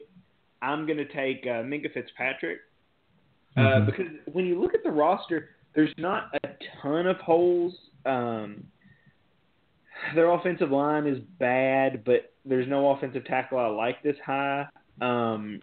I'm 0.62 0.86
going 0.86 0.96
to 0.98 1.04
take 1.12 1.42
uh, 1.44 1.60
Minkah 1.62 1.92
Fitzpatrick 1.92 2.60
uh, 3.56 3.60
Mhm. 3.60 3.86
because 3.86 4.06
when 4.32 4.46
you 4.46 4.58
look 4.58 4.72
at 4.74 4.82
the 4.82 4.90
roster, 4.90 5.50
there's 5.78 5.94
not 5.96 6.34
a 6.42 6.48
ton 6.82 7.06
of 7.06 7.18
holes. 7.18 7.72
Um, 8.04 8.64
their 10.16 10.28
offensive 10.28 10.72
line 10.72 11.06
is 11.06 11.20
bad, 11.38 12.02
but 12.04 12.32
there's 12.44 12.66
no 12.66 12.90
offensive 12.90 13.24
tackle 13.26 13.60
I 13.60 13.68
like 13.68 14.02
this 14.02 14.16
high. 14.26 14.66
Um, 15.00 15.60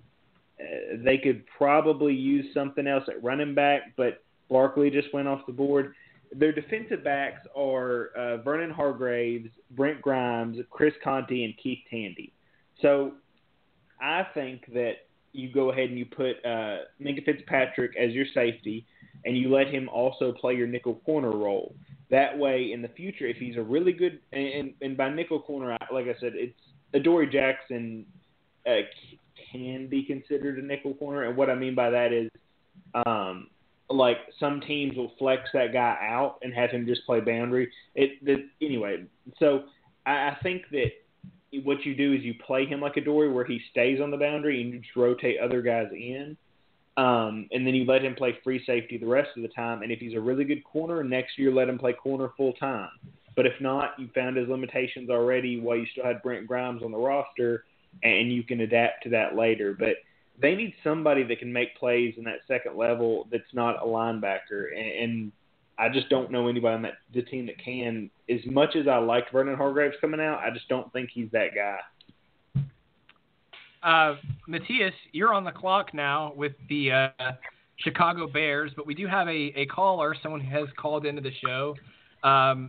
they 1.04 1.18
could 1.18 1.44
probably 1.58 2.14
use 2.14 2.46
something 2.54 2.88
else 2.88 3.04
at 3.10 3.22
running 3.22 3.54
back, 3.54 3.94
but 3.98 4.24
Barkley 4.50 4.90
just 4.90 5.14
went 5.14 5.28
off 5.28 5.42
the 5.48 5.52
board. 5.52 5.94
Their 6.34 6.54
defensive 6.54 7.04
backs 7.04 7.46
are 7.54 8.12
uh, 8.18 8.38
Vernon 8.38 8.72
Hargreaves, 8.72 9.50
Brent 9.72 10.02
Grimes, 10.02 10.60
Chris 10.70 10.94
Conte, 11.04 11.44
and 11.44 11.54
Keith 11.62 11.80
Tandy. 11.92 12.32
So 12.82 13.16
I 14.02 14.26
think 14.34 14.62
that 14.74 14.94
you 15.36 15.52
go 15.52 15.72
ahead 15.72 15.90
and 15.90 16.00
you 16.00 16.06
put 16.06 16.44
uh, 16.46 16.78
Minkah 17.02 17.26
Fitzpatrick 17.26 17.96
as 17.98 18.12
your 18.12 18.26
safety, 18.34 18.86
and 19.26 19.38
you 19.38 19.54
let 19.54 19.68
him 19.68 19.90
also 19.90 20.32
play 20.32 20.56
your 20.56 20.68
nickel 20.68 20.96
corner 21.06 21.32
role. 21.32 21.76
That 22.10 22.38
way, 22.38 22.72
in 22.72 22.82
the 22.82 22.88
future, 22.90 23.26
if 23.26 23.38
he's 23.38 23.58
a 23.58 23.62
really 23.62 23.92
good 23.92 24.20
and, 24.32 24.74
and, 24.82 24.96
by 24.96 25.10
nickel 25.10 25.42
corner, 25.42 25.78
like 25.92 26.06
I 26.06 26.16
said, 26.20 26.34
it's 26.36 26.60
Adoree 26.94 27.32
Jackson 27.32 28.06
uh, 28.68 28.82
can 29.52 29.88
be 29.88 30.04
considered 30.04 30.60
a 30.60 30.66
nickel 30.66 30.94
corner, 30.94 31.24
and 31.24 31.36
what 31.36 31.50
I 31.50 31.56
mean 31.56 31.76
by 31.76 31.90
that 31.90 32.14
is, 32.14 32.30
um, 33.06 33.50
like 33.90 34.18
some 34.40 34.62
teams 34.62 34.96
will 34.96 35.12
flex 35.20 35.50
that 35.54 35.74
guy 35.74 35.98
out 36.02 36.38
and 36.42 36.54
have 36.54 36.70
him 36.70 36.86
just 36.86 37.06
play 37.06 37.20
boundary. 37.20 37.72
It, 37.96 38.24
the, 38.24 38.48
anyway, 38.62 39.04
so 39.40 39.64
I, 40.06 40.30
I 40.30 40.38
think 40.42 40.64
that 40.72 40.92
what 41.64 41.86
you 41.86 41.96
do 41.96 42.14
is 42.14 42.22
you 42.24 42.34
play 42.46 42.66
him 42.66 42.82
like 42.82 42.98
Adoree, 42.98 43.32
where 43.32 43.46
he 43.46 43.62
stays 43.72 44.00
on 44.02 44.12
the 44.12 44.18
boundary 44.18 44.62
and 44.62 44.74
you 44.74 44.80
just 44.80 44.96
rotate 44.96 45.40
other 45.40 45.62
guys 45.62 45.88
in. 45.92 46.38
Um, 46.98 47.48
and 47.52 47.68
then 47.68 47.76
you 47.76 47.86
let 47.86 48.04
him 48.04 48.16
play 48.16 48.38
free 48.44 48.64
safety 48.66 48.98
the 48.98 49.06
rest 49.06 49.30
of 49.36 49.42
the 49.42 49.50
time. 49.50 49.82
And 49.82 49.92
if 49.92 50.00
he's 50.00 50.16
a 50.16 50.20
really 50.20 50.46
good 50.46 50.64
corner, 50.64 51.04
next 51.04 51.38
year 51.38 51.52
let 51.52 51.68
him 51.68 51.78
play 51.78 51.94
corner 51.94 52.32
full 52.38 52.54
time. 52.54 52.90
But 53.36 53.46
if 53.46 53.54
not, 53.60 54.00
you 54.00 54.10
found 54.16 54.38
his 54.38 54.48
limitations 54.48 55.10
already 55.10 55.60
while 55.60 55.76
you 55.76 55.86
still 55.92 56.06
had 56.06 56.22
Brent 56.22 56.48
Grimes 56.48 56.84
on 56.84 56.92
the 56.92 56.98
roster, 56.98 57.66
and 58.02 58.32
you 58.32 58.44
can 58.44 58.62
adapt 58.62 59.04
to 59.04 59.10
that 59.10 59.36
later. 59.36 59.76
But 59.78 59.98
they 60.40 60.56
need 60.56 60.74
somebody 60.84 61.24
that 61.24 61.40
can 61.40 61.52
make 61.52 61.76
plays 61.78 62.16
in 62.18 62.24
that 62.26 62.40
second 62.48 62.78
level 62.78 63.28
that's 63.32 63.54
not 63.54 63.82
a 63.82 63.86
linebacker. 63.86 64.72
And, 64.74 65.04
and 65.04 65.32
I 65.78 65.90
just 65.90 66.10
don't 66.10 66.32
know 66.32 66.48
anybody 66.48 66.76
on 66.76 66.82
that 66.84 66.94
the 67.14 67.22
team 67.22 67.46
that 67.48 67.58
can. 67.64 68.10
As 68.30 68.40
much 68.46 68.76
as 68.76 68.88
I 68.88 68.98
liked 68.98 69.32
Vernon 69.32 69.56
Hargreaves 69.56 69.96
coming 70.00 70.20
out, 70.20 70.40
I 70.40 70.50
just 70.52 70.68
don't 70.70 70.92
think 70.94 71.10
he's 71.14 71.30
that 71.32 71.50
guy. 71.54 71.80
Uh, 73.84 74.16
Matthias, 74.48 74.94
you're 75.12 75.34
on 75.34 75.44
the 75.44 75.52
clock 75.52 75.94
now 75.94 76.34
with 76.36 76.54
the 76.70 76.92
uh, 76.92 77.32
Chicago 77.78 78.28
Bears, 78.28 78.72
but 78.76 78.88
we 78.88 78.96
do 78.96 79.06
have 79.06 79.28
a, 79.28 79.54
a 79.56 79.66
caller, 79.68 80.16
someone 80.24 80.42
who 80.42 80.50
has 80.50 80.68
called 80.78 81.06
into 81.06 81.22
the 81.22 81.32
show. 81.46 81.76
Um, 82.24 82.68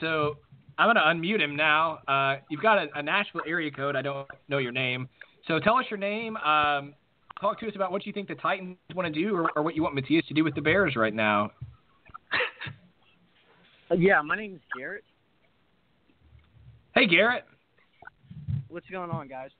so 0.00 0.38
I'm 0.76 0.86
going 0.86 0.96
to 0.96 1.02
unmute 1.02 1.40
him 1.40 1.54
now. 1.54 1.98
Uh, 2.08 2.36
you've 2.48 2.62
got 2.62 2.78
a, 2.78 2.86
a 2.96 3.02
Nashville 3.02 3.42
area 3.46 3.70
code. 3.70 3.94
I 3.94 4.02
don't 4.02 4.26
know 4.48 4.58
your 4.58 4.72
name. 4.72 5.08
So 5.46 5.60
tell 5.60 5.76
us 5.76 5.84
your 5.88 5.98
name. 5.98 6.36
Um, 6.38 6.94
talk 7.40 7.60
to 7.60 7.68
us 7.68 7.72
about 7.76 7.92
what 7.92 8.04
you 8.06 8.12
think 8.12 8.28
the 8.28 8.34
Titans 8.34 8.76
want 8.94 9.12
to 9.12 9.20
do 9.20 9.36
or, 9.36 9.50
or 9.54 9.62
what 9.62 9.76
you 9.76 9.82
want 9.82 9.94
Matthias 9.94 10.26
to 10.26 10.34
do 10.34 10.42
with 10.42 10.54
the 10.54 10.60
Bears 10.60 10.96
right 10.96 11.14
now. 11.14 11.50
Uh, 13.90 13.94
yeah, 13.96 14.20
my 14.22 14.36
name 14.36 14.54
is 14.54 14.60
Garrett. 14.76 15.04
Hey, 16.94 17.06
Garrett. 17.06 17.44
What's 18.68 18.88
going 18.88 19.10
on, 19.10 19.28
guys? 19.28 19.50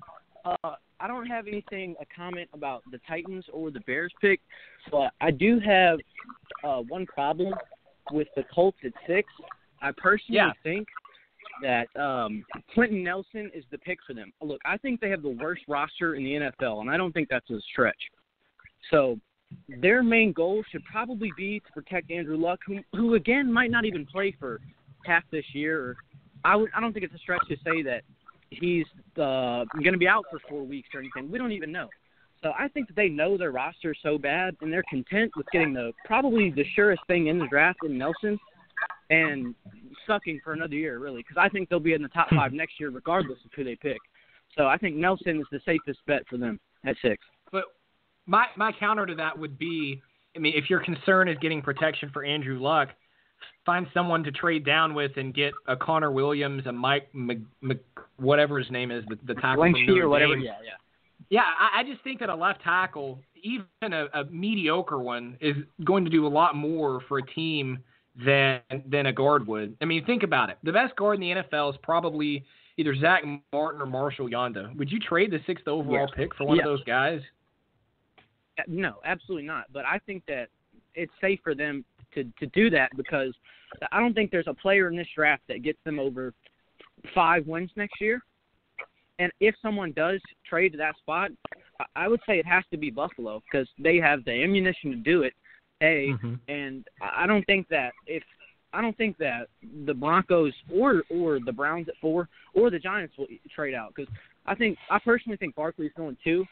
Uh, 0.44 0.74
I 1.00 1.08
don't 1.08 1.26
have 1.26 1.46
anything 1.46 1.96
a 2.00 2.04
comment 2.14 2.48
about 2.52 2.82
the 2.92 3.00
Titans 3.08 3.44
or 3.52 3.70
the 3.70 3.80
Bears 3.80 4.12
pick, 4.20 4.40
but 4.90 5.12
I 5.20 5.30
do 5.30 5.58
have 5.60 5.98
uh, 6.62 6.78
one 6.88 7.06
problem 7.06 7.54
with 8.12 8.28
the 8.36 8.44
Colts 8.54 8.78
at 8.84 8.92
six. 9.06 9.28
I 9.82 9.92
personally 9.96 10.36
Yeah. 10.36 10.52
think 10.62 10.86
that 11.62 11.88
um, 12.00 12.44
Quenton 12.74 13.02
Nelson 13.02 13.50
is 13.54 13.64
the 13.70 13.78
pick 13.78 13.98
for 14.06 14.14
them. 14.14 14.32
Look, 14.40 14.60
I 14.64 14.76
think 14.76 15.00
they 15.00 15.10
have 15.10 15.22
the 15.22 15.36
worst 15.40 15.62
roster 15.68 16.14
in 16.14 16.24
the 16.24 16.32
NFL, 16.34 16.80
and 16.80 16.90
I 16.90 16.96
don't 16.96 17.12
think 17.12 17.28
that's 17.28 17.48
a 17.50 17.60
stretch. 17.72 18.00
So 18.90 19.18
their 19.68 20.02
main 20.02 20.32
goal 20.32 20.62
should 20.70 20.84
probably 20.84 21.32
be 21.36 21.60
to 21.60 21.72
protect 21.72 22.10
Andrew 22.10 22.36
Luck, 22.36 22.60
who, 22.66 22.80
who 22.92 23.14
again 23.14 23.52
might 23.52 23.70
not 23.70 23.84
even 23.84 24.06
play 24.06 24.34
for 24.38 24.60
half 25.04 25.22
this 25.30 25.44
year. 25.52 25.96
I 26.44 26.56
would, 26.56 26.70
I 26.74 26.80
don't 26.80 26.92
think 26.92 27.04
it's 27.04 27.14
a 27.14 27.18
stretch 27.18 27.46
to 27.48 27.56
say 27.64 27.82
that 27.82 28.02
he's 28.50 28.86
uh, 29.16 29.64
going 29.74 29.92
to 29.92 29.98
be 29.98 30.08
out 30.08 30.24
for 30.30 30.40
four 30.48 30.64
weeks 30.64 30.88
or 30.94 31.00
anything. 31.00 31.30
We 31.30 31.38
don't 31.38 31.52
even 31.52 31.72
know. 31.72 31.88
So 32.42 32.52
I 32.58 32.68
think 32.68 32.86
that 32.88 32.96
they 32.96 33.08
know 33.08 33.36
their 33.36 33.52
roster 33.52 33.94
so 34.02 34.16
bad, 34.16 34.56
and 34.62 34.72
they're 34.72 34.84
content 34.88 35.32
with 35.36 35.46
getting 35.52 35.74
the 35.74 35.92
probably 36.06 36.50
the 36.50 36.64
surest 36.74 37.02
thing 37.06 37.26
in 37.26 37.38
the 37.38 37.46
draft 37.48 37.80
in 37.84 37.98
Nelson, 37.98 38.38
and 39.10 39.54
sucking 40.06 40.40
for 40.42 40.52
another 40.52 40.74
year 40.74 40.98
really, 40.98 41.18
because 41.18 41.36
I 41.38 41.48
think 41.48 41.68
they'll 41.68 41.80
be 41.80 41.92
in 41.92 42.02
the 42.02 42.08
top 42.08 42.28
five 42.30 42.52
next 42.52 42.80
year 42.80 42.90
regardless 42.90 43.38
of 43.44 43.50
who 43.54 43.64
they 43.64 43.76
pick. 43.76 43.98
So 44.56 44.66
I 44.66 44.78
think 44.78 44.96
Nelson 44.96 45.38
is 45.38 45.46
the 45.52 45.60
safest 45.64 45.98
bet 46.06 46.22
for 46.28 46.38
them 46.38 46.58
at 46.86 46.96
six. 47.02 47.22
My 48.30 48.46
my 48.56 48.70
counter 48.72 49.06
to 49.06 49.14
that 49.16 49.36
would 49.36 49.58
be, 49.58 50.00
I 50.36 50.38
mean, 50.38 50.52
if 50.56 50.70
your 50.70 50.78
concern 50.80 51.26
is 51.28 51.36
getting 51.40 51.60
protection 51.62 52.10
for 52.12 52.24
Andrew 52.24 52.60
Luck, 52.60 52.90
find 53.66 53.86
someone 53.92 54.22
to 54.24 54.30
trade 54.30 54.64
down 54.64 54.94
with 54.94 55.12
and 55.16 55.34
get 55.34 55.52
a 55.66 55.76
Connor 55.76 56.12
Williams, 56.12 56.64
a 56.66 56.72
Mike 56.72 57.08
Mc, 57.12 57.38
Mc, 57.60 57.78
whatever 58.18 58.58
his 58.58 58.70
name 58.70 58.92
is, 58.92 59.04
the, 59.08 59.18
the 59.26 59.34
tackle 59.34 59.64
from 59.72 59.98
or 60.00 60.08
whatever. 60.08 60.36
Yeah, 60.36 60.52
yeah. 60.64 60.70
Yeah, 61.28 61.42
I, 61.42 61.80
I 61.80 61.84
just 61.84 62.02
think 62.02 62.20
that 62.20 62.28
a 62.28 62.34
left 62.34 62.62
tackle, 62.62 63.18
even 63.42 63.66
a, 63.92 64.06
a 64.14 64.24
mediocre 64.30 64.98
one, 64.98 65.36
is 65.40 65.56
going 65.84 66.04
to 66.04 66.10
do 66.10 66.26
a 66.26 66.28
lot 66.28 66.54
more 66.56 67.00
for 67.08 67.18
a 67.18 67.26
team 67.26 67.78
than 68.24 68.60
than 68.86 69.06
a 69.06 69.12
guard 69.12 69.46
would. 69.48 69.76
I 69.80 69.86
mean, 69.86 70.04
think 70.04 70.22
about 70.22 70.50
it. 70.50 70.58
The 70.62 70.72
best 70.72 70.94
guard 70.96 71.16
in 71.16 71.20
the 71.20 71.42
NFL 71.42 71.72
is 71.72 71.78
probably 71.82 72.44
either 72.76 72.94
Zach 72.96 73.22
Martin 73.52 73.80
or 73.82 73.86
Marshal 73.86 74.28
Yanda. 74.28 74.74
Would 74.76 74.90
you 74.90 74.98
trade 75.00 75.30
the 75.30 75.40
sixth 75.46 75.66
overall 75.68 76.08
Yeah. 76.08 76.16
pick 76.16 76.34
for 76.36 76.44
one 76.44 76.56
Yeah. 76.56 76.62
of 76.62 76.68
those 76.68 76.84
guys? 76.84 77.20
No, 78.68 78.96
absolutely 79.04 79.46
not. 79.46 79.66
But 79.72 79.84
I 79.84 79.98
think 80.06 80.24
that 80.26 80.48
it's 80.94 81.12
safe 81.20 81.40
for 81.42 81.54
them 81.54 81.84
to 82.14 82.24
to 82.38 82.46
do 82.46 82.70
that 82.70 82.96
because 82.96 83.34
I 83.92 84.00
don't 84.00 84.14
think 84.14 84.30
there's 84.30 84.48
a 84.48 84.54
player 84.54 84.88
in 84.88 84.96
this 84.96 85.06
draft 85.14 85.42
that 85.48 85.62
gets 85.62 85.78
them 85.84 85.98
over 85.98 86.34
five 87.14 87.46
wins 87.46 87.70
next 87.76 88.00
year. 88.00 88.20
And 89.18 89.30
if 89.40 89.54
someone 89.60 89.92
does 89.92 90.20
trade 90.48 90.72
to 90.72 90.78
that 90.78 90.96
spot, 90.96 91.30
I- 91.94 92.08
would 92.08 92.20
say 92.26 92.38
it 92.38 92.46
has 92.46 92.64
to 92.70 92.76
be 92.76 92.90
Buffalo 92.90 93.42
because 93.44 93.68
they 93.78 93.98
have 93.98 94.24
the 94.24 94.32
ammunition 94.32 94.90
to 94.90 94.96
do 94.96 95.22
it. 95.22 95.34
A 95.82 96.08
Mhm. 96.08 96.38
and 96.48 96.88
I 97.00 97.24
I 97.24 97.26
don't 97.26 97.44
think 97.46 97.68
that 97.68 97.92
if 98.06 98.22
I 98.72 98.80
don't 98.80 98.96
think 98.96 99.16
that 99.18 99.48
the 99.84 99.94
Broncos 99.94 100.54
or 100.72 101.02
or 101.08 101.40
the 101.40 101.52
Browns 101.52 101.88
at 101.88 101.96
four 101.98 102.28
or 102.54 102.70
the 102.70 102.78
Giants 102.78 103.16
will 103.16 103.28
trade 103.54 103.74
out 103.74 103.94
because 103.94 104.12
I 104.46 104.54
think 104.54 104.78
I 104.90 104.98
personally 104.98 105.36
think 105.36 105.54
Barkley's 105.54 105.92
going 105.94 106.16
two, 106.22 106.46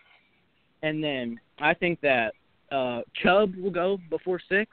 and 0.83 1.03
then 1.03 1.39
I 1.61 1.75
think 1.75 2.01
that 2.03 2.33
uh, 2.71 3.01
Chubb 3.23 3.55
will 3.57 3.71
go 3.71 3.99
before 4.11 4.41
six 4.49 4.71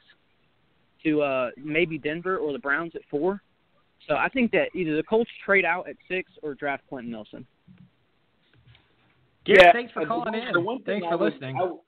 to 1.03 1.21
uh, 1.21 1.49
maybe 1.57 1.97
Denver 1.97 2.37
or 2.37 2.51
the 2.51 2.59
Browns 2.59 2.91
at 2.95 3.01
four. 3.09 3.41
So 4.07 4.15
I 4.15 4.29
think 4.29 4.51
that 4.51 4.67
either 4.75 4.95
the 4.95 5.03
Colts 5.03 5.31
trade 5.45 5.65
out 5.65 5.87
at 5.89 5.95
six 6.07 6.31
or 6.43 6.53
draft 6.53 6.83
Quenton 6.87 7.11
Nelson. 7.11 7.45
Garrett, 9.45 9.61
Yeah, 9.63 9.71
thanks 9.73 9.91
for 9.93 10.01
uh, 10.01 10.03
the 10.03 10.07
calling 10.09 10.33
in. 10.33 10.53
the 10.53 10.59
one 10.61 10.77
thing 10.83 11.01
Thanks 11.01 11.07
I 11.07 11.11
for 11.11 11.17
would- 11.17 11.33
listening. 11.33 11.55
I 11.57 11.63
would- 11.63 11.79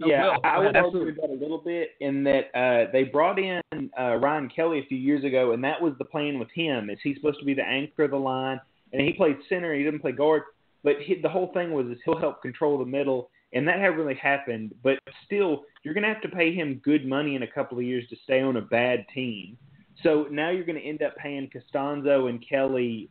Oh, 0.00 0.06
yeah, 0.06 0.22
Will, 0.22 0.40
I, 0.44 0.48
I 0.48 0.58
would 0.60 0.76
argue 0.76 1.06
with 1.06 1.16
that 1.16 1.28
a 1.28 1.32
little 1.32 1.58
bit 1.58 1.88
in 1.98 2.22
that 2.22 2.54
uh, 2.56 2.88
they 2.92 3.02
brought 3.02 3.36
in 3.40 3.60
uh, 3.98 4.14
Ryan 4.14 4.48
Kelly 4.48 4.78
a 4.78 4.86
few 4.86 4.96
years 4.96 5.24
ago, 5.24 5.50
and 5.50 5.64
that 5.64 5.82
was 5.82 5.92
the 5.98 6.04
plan 6.04 6.38
with 6.38 6.46
him. 6.54 6.88
Is 6.88 7.00
he's 7.02 7.16
supposed 7.16 7.40
to 7.40 7.44
be 7.44 7.52
the 7.52 7.64
anchor 7.66 8.04
of 8.04 8.12
the 8.12 8.16
line, 8.16 8.60
and 8.92 9.02
he 9.02 9.12
played 9.12 9.38
center. 9.48 9.74
He 9.74 9.82
didn't 9.82 9.98
play 9.98 10.12
guard, 10.12 10.42
but 10.84 11.00
he, 11.00 11.16
the 11.20 11.28
whole 11.28 11.48
thing 11.52 11.72
was 11.72 11.86
is 11.86 11.98
he'll 12.04 12.16
help 12.16 12.40
control 12.42 12.78
the 12.78 12.84
middle, 12.84 13.28
and 13.52 13.66
that 13.66 13.78
hasn't 13.78 13.98
really 13.98 14.14
happened. 14.14 14.74
But 14.82 14.98
still, 15.24 15.64
you're 15.82 15.94
going 15.94 16.04
to 16.04 16.12
have 16.12 16.22
to 16.22 16.28
pay 16.28 16.54
him 16.54 16.80
good 16.84 17.06
money 17.06 17.34
in 17.34 17.42
a 17.42 17.46
couple 17.46 17.78
of 17.78 17.84
years 17.84 18.04
to 18.10 18.16
stay 18.24 18.40
on 18.40 18.56
a 18.56 18.62
bad 18.62 19.06
team. 19.14 19.56
So 20.02 20.26
now 20.30 20.50
you're 20.50 20.64
going 20.64 20.80
to 20.80 20.84
end 20.84 21.02
up 21.02 21.16
paying 21.16 21.50
Castonzo 21.50 22.28
and 22.28 22.44
Kelly 22.46 23.08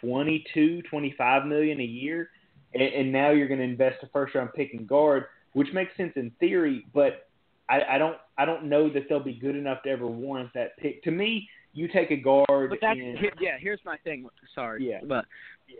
twenty 0.00 0.44
two, 0.52 0.82
twenty 0.82 1.14
five 1.16 1.46
million 1.46 1.80
a 1.80 1.84
year, 1.84 2.30
and, 2.74 2.82
and 2.82 3.12
now 3.12 3.30
you're 3.30 3.48
going 3.48 3.60
to 3.60 3.64
invest 3.64 4.02
a 4.02 4.08
first 4.08 4.34
round 4.34 4.50
pick 4.54 4.74
in 4.74 4.86
guard, 4.86 5.24
which 5.54 5.68
makes 5.72 5.96
sense 5.96 6.12
in 6.16 6.30
theory, 6.40 6.86
but 6.94 7.28
I, 7.68 7.80
I 7.92 7.98
don't 7.98 8.16
I 8.36 8.44
don't 8.44 8.64
know 8.64 8.92
that 8.92 9.04
they'll 9.08 9.20
be 9.20 9.34
good 9.34 9.56
enough 9.56 9.82
to 9.84 9.90
ever 9.90 10.06
warrant 10.06 10.50
that 10.54 10.76
pick. 10.76 11.02
To 11.04 11.10
me, 11.10 11.48
you 11.72 11.88
take 11.88 12.10
a 12.10 12.16
guard. 12.16 12.70
But 12.70 12.78
that's 12.80 12.98
here, 12.98 13.32
yeah. 13.40 13.56
Here's 13.58 13.80
my 13.84 13.96
thing. 14.04 14.28
Sorry. 14.54 14.88
Yeah. 14.88 15.00
But 15.06 15.24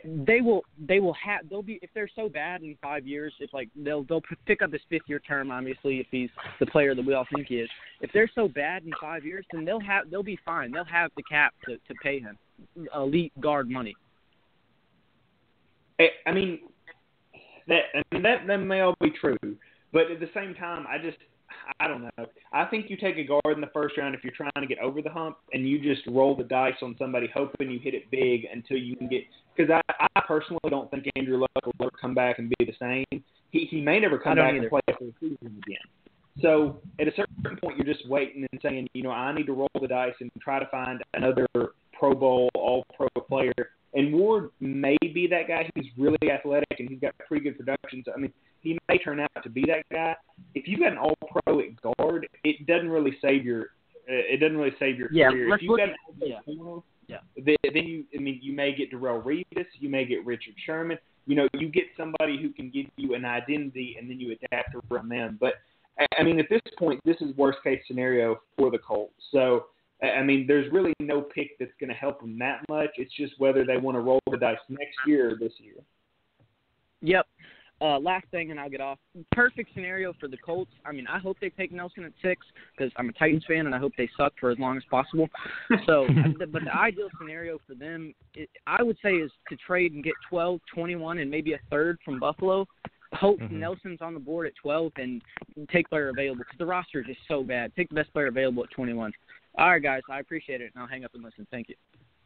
they 0.05 0.41
will 0.41 0.63
they 0.87 1.01
will 1.01 1.15
have 1.15 1.49
they'll 1.49 1.63
be 1.63 1.79
if 1.83 1.91
they're 1.95 2.11
so 2.15 2.29
bad 2.29 2.63
in 2.63 2.77
five 2.83 3.07
years. 3.07 3.33
If 3.41 3.53
like 3.53 3.69
they'll 3.77 4.05
they'll 4.05 4.23
pick 4.47 4.63
up 4.63 4.73
his 4.73 4.83
fifth 4.89 5.03
year 5.07 5.21
term. 5.21 5.51
Obviously, 5.51 6.01
if 6.01 6.07
he's 6.11 6.31
the 6.61 6.67
player 6.67 6.95
that 6.95 7.05
we 7.05 7.15
all 7.15 7.27
think 7.35 7.49
he 7.49 7.57
is. 7.57 7.71
If 8.01 8.11
they're 8.13 8.31
so 8.35 8.49
bad 8.49 8.85
in 8.85 8.93
five 9.01 9.25
years, 9.25 9.45
then 9.53 9.65
they'll 9.65 9.81
have 9.81 10.11
they'll 10.11 10.23
be 10.23 10.39
fine. 10.45 10.73
They'll 10.73 10.85
have 10.85 11.11
the 11.17 11.23
cap 11.23 11.55
to 11.67 11.77
to 11.77 11.95
pay 12.03 12.21
him 12.21 12.39
elite 12.95 13.33
guard 13.41 13.69
money. 13.69 13.95
I 16.01 16.09
I 16.27 16.33
mean, 16.33 16.61
that 17.69 17.83
I 17.95 18.03
mean, 18.13 18.23
that 18.23 18.47
that 18.47 18.59
may 18.59 18.81
all 18.81 18.97
be 19.01 19.11
true, 19.11 19.39
but 19.93 20.11
at 20.11 20.21
the 20.21 20.31
same 20.35 20.55
time, 20.55 20.87
I 20.89 20.99
just 20.99 21.19
I 21.81 21.89
don't 21.89 22.03
know. 22.03 22.27
I 22.53 22.65
think 22.67 22.91
you 22.91 22.97
take 22.97 23.17
a 23.17 23.25
guard 23.25 23.55
in 23.55 23.61
the 23.61 23.71
first 23.73 23.97
round 23.97 24.15
if 24.15 24.23
you're 24.23 24.33
trying 24.33 24.51
to 24.61 24.67
get 24.67 24.79
over 24.79 25.03
the 25.03 25.11
hump, 25.11 25.37
and 25.53 25.69
you 25.69 25.81
just 25.81 26.07
roll 26.07 26.37
the 26.37 26.45
dice 26.45 26.75
on 26.83 26.95
somebody, 26.99 27.29
hoping 27.33 27.71
you 27.71 27.79
hit 27.79 27.95
it 27.95 28.11
big 28.11 28.47
until 28.53 28.77
you 28.77 28.97
can 28.97 29.09
get. 29.09 29.23
Because 29.57 29.71
I, 29.71 30.07
I 30.17 30.21
personally 30.27 30.61
don't 30.71 30.91
think 30.91 31.07
Andrew 31.17 31.39
Luck 31.39 31.51
will 31.65 31.73
ever 31.81 31.91
come 32.01 32.15
back 32.15 32.39
and 32.39 32.53
be 32.59 32.65
the 32.65 32.75
same. 32.81 33.23
He 33.51 33.67
he 33.71 33.81
may 33.81 34.01
never 34.01 34.19
come 34.19 34.37
back 34.37 34.55
either. 34.55 34.63
and 34.63 34.69
play 34.71 34.81
for 34.99 35.05
the 35.05 35.13
season 35.21 35.63
again. 35.67 35.79
So 36.43 36.81
at 36.99 37.07
a 37.07 37.13
certain 37.15 37.57
point, 37.63 37.77
you're 37.79 37.87
just 37.93 38.09
waiting 38.09 38.45
and 38.51 38.61
saying, 38.61 38.89
you 38.93 39.03
know, 39.05 39.11
I 39.11 39.33
need 39.33 39.47
to 39.47 39.53
roll 39.53 39.69
the 39.81 39.87
dice 39.87 40.15
and 40.21 40.31
try 40.41 40.59
to 40.59 40.67
find 40.67 41.01
another 41.15 41.47
Pro 41.93 42.15
Bowl, 42.15 42.51
All 42.55 42.85
Pro 42.97 43.09
player. 43.29 43.53
And 43.95 44.13
Ward 44.13 44.51
may 44.59 44.97
be 45.01 45.29
that 45.29 45.47
guy. 45.47 45.71
He's 45.77 45.85
really 45.97 46.19
athletic 46.33 46.67
and 46.81 46.89
he's 46.89 46.99
got 46.99 47.17
pretty 47.19 47.45
good 47.45 47.57
production. 47.57 48.03
So 48.05 48.13
I 48.17 48.19
mean, 48.19 48.33
he 48.61 48.77
may 48.89 48.99
turn 48.99 49.21
out 49.21 49.31
to 49.45 49.49
be 49.49 49.63
that 49.69 49.85
guy. 49.93 50.17
If 50.57 50.67
you've 50.67 50.81
got 50.81 50.91
an 50.93 50.99
All 50.99 51.15
Pro 51.31 51.61
at 51.61 51.67
guard, 51.99 52.27
it 52.43 52.67
doesn't 52.67 52.89
really 52.89 53.17
save 53.23 53.45
your. 53.45 53.69
It 54.07 54.41
doesn't 54.41 54.57
really 54.57 54.75
save 54.79 54.99
your 54.99 55.09
Yeah, 55.13 55.31
career. 55.31 55.49
let's 55.49 55.61
if 55.61 55.63
you've 55.63 55.71
look 55.71 55.79
got 55.79 55.89
an 55.91 55.97
yeah. 56.19 56.41
corner, 56.45 56.83
Yeah. 57.07 57.19
then, 57.37 57.57
then 57.63 57.85
you. 57.85 58.05
I 58.15 58.21
mean, 58.21 58.41
you 58.43 58.53
may 58.53 58.75
get 58.75 58.93
Darrelle 58.93 59.23
Revis. 59.23 59.67
You 59.79 59.89
may 59.89 60.05
get 60.05 60.25
Richard 60.25 60.55
Sherman. 60.65 60.99
You 61.27 61.37
know, 61.37 61.49
you 61.55 61.69
get 61.69 61.85
somebody 61.97 62.41
who 62.41 62.51
can 62.51 62.71
give 62.71 62.87
you 62.97 63.15
an 63.15 63.25
identity, 63.25 63.97
and 63.99 64.09
then 64.09 64.21
you 64.21 64.33
adapt 64.33 64.75
around 64.91 65.09
them. 65.09 65.39
But 65.41 65.55
I- 66.19 66.23
mean, 66.23 66.39
at 66.41 66.49
this 66.49 66.61
point, 66.79 67.01
this 67.05 67.17
is 67.21 67.37
worst 67.37 67.59
case 67.63 67.81
scenario 67.87 68.41
for 68.57 68.71
the 68.71 68.79
Colts. 68.79 69.15
So, 69.31 69.67
I 70.03 70.23
mean, 70.23 70.47
there's 70.47 70.71
really 70.73 70.93
no 71.01 71.23
pick 71.23 71.59
that's 71.59 71.73
going 71.79 71.89
to 71.89 71.95
help 71.95 72.21
them 72.21 72.39
that 72.39 72.61
much. 72.69 72.91
It's 72.97 73.15
just 73.15 73.39
whether 73.39 73.65
they 73.65 73.77
want 73.77 73.97
to 73.97 74.01
roll 74.01 74.21
the 74.31 74.37
dice 74.37 74.59
next 74.69 74.97
year 75.07 75.33
or 75.33 75.37
this 75.37 75.53
year. 75.59 75.77
Yep. 77.01 77.27
Uh, 77.81 77.99
last 77.99 78.25
thing, 78.31 78.51
and 78.51 78.61
I'll 78.61 78.71
get 78.71 78.81
off. 78.81 78.99
Perfect 79.33 79.71
scenario 79.75 80.13
for 80.21 80.29
the 80.29 80.37
Colts. 80.37 80.71
I 80.87 80.93
mean, 80.93 81.07
I 81.09 81.19
hope 81.19 81.37
they 81.41 81.51
take 81.51 81.73
Nelson 81.73 82.05
at 82.05 82.13
six 82.23 82.47
because 82.77 82.93
I'm 82.97 83.09
a 83.09 83.13
Titans 83.13 83.45
fan, 83.47 83.67
and 83.67 83.75
I 83.75 83.79
hope 83.79 83.93
they 83.99 84.09
suck 84.17 84.33
for 84.39 84.51
as 84.51 84.59
long 84.59 84.77
as 84.77 84.85
possible. 84.91 85.29
So, 85.87 86.07
but 86.51 86.65
the 86.65 86.75
ideal 86.75 87.09
scenario 87.19 87.59
for 87.67 87.75
them, 87.75 88.15
it, 88.35 88.49
I 88.67 88.83
would 88.83 88.97
say, 89.03 89.15
is 89.15 89.31
to 89.49 89.57
trade 89.57 89.93
and 89.93 90.05
get 90.05 90.15
12, 90.31 90.61
21, 90.73 91.19
and 91.19 91.31
maybe 91.31 91.53
a 91.53 91.59
third 91.69 91.99
from 92.05 92.19
Buffalo. 92.19 92.67
Hope 93.13 93.41
Mhm. 93.41 93.53
Nelson's 93.53 94.01
on 94.01 94.15
the 94.15 94.21
board 94.21 94.47
at 94.47 94.55
12 94.57 94.93
and 94.97 95.23
take 95.71 95.89
player 95.89 96.09
available 96.09 96.39
because 96.45 96.59
the 96.59 96.67
roster 96.67 97.01
is 97.01 97.07
just 97.07 97.21
so 97.29 97.43
bad. 97.43 97.75
Take 97.77 97.89
the 97.89 97.95
best 97.95 98.13
player 98.13 98.29
available 98.29 98.65
at 98.65 98.71
21. 98.71 99.13
All 99.57 99.71
right, 99.71 99.83
guys, 99.83 100.03
I 100.09 100.21
appreciate 100.21 100.61
it, 100.61 100.73
and 100.75 100.83
I'll 100.83 100.89
hang 100.89 101.05
up 101.05 101.15
and 101.15 101.23
listen. 101.23 101.47
Thank 101.51 101.69
you. 101.69 101.77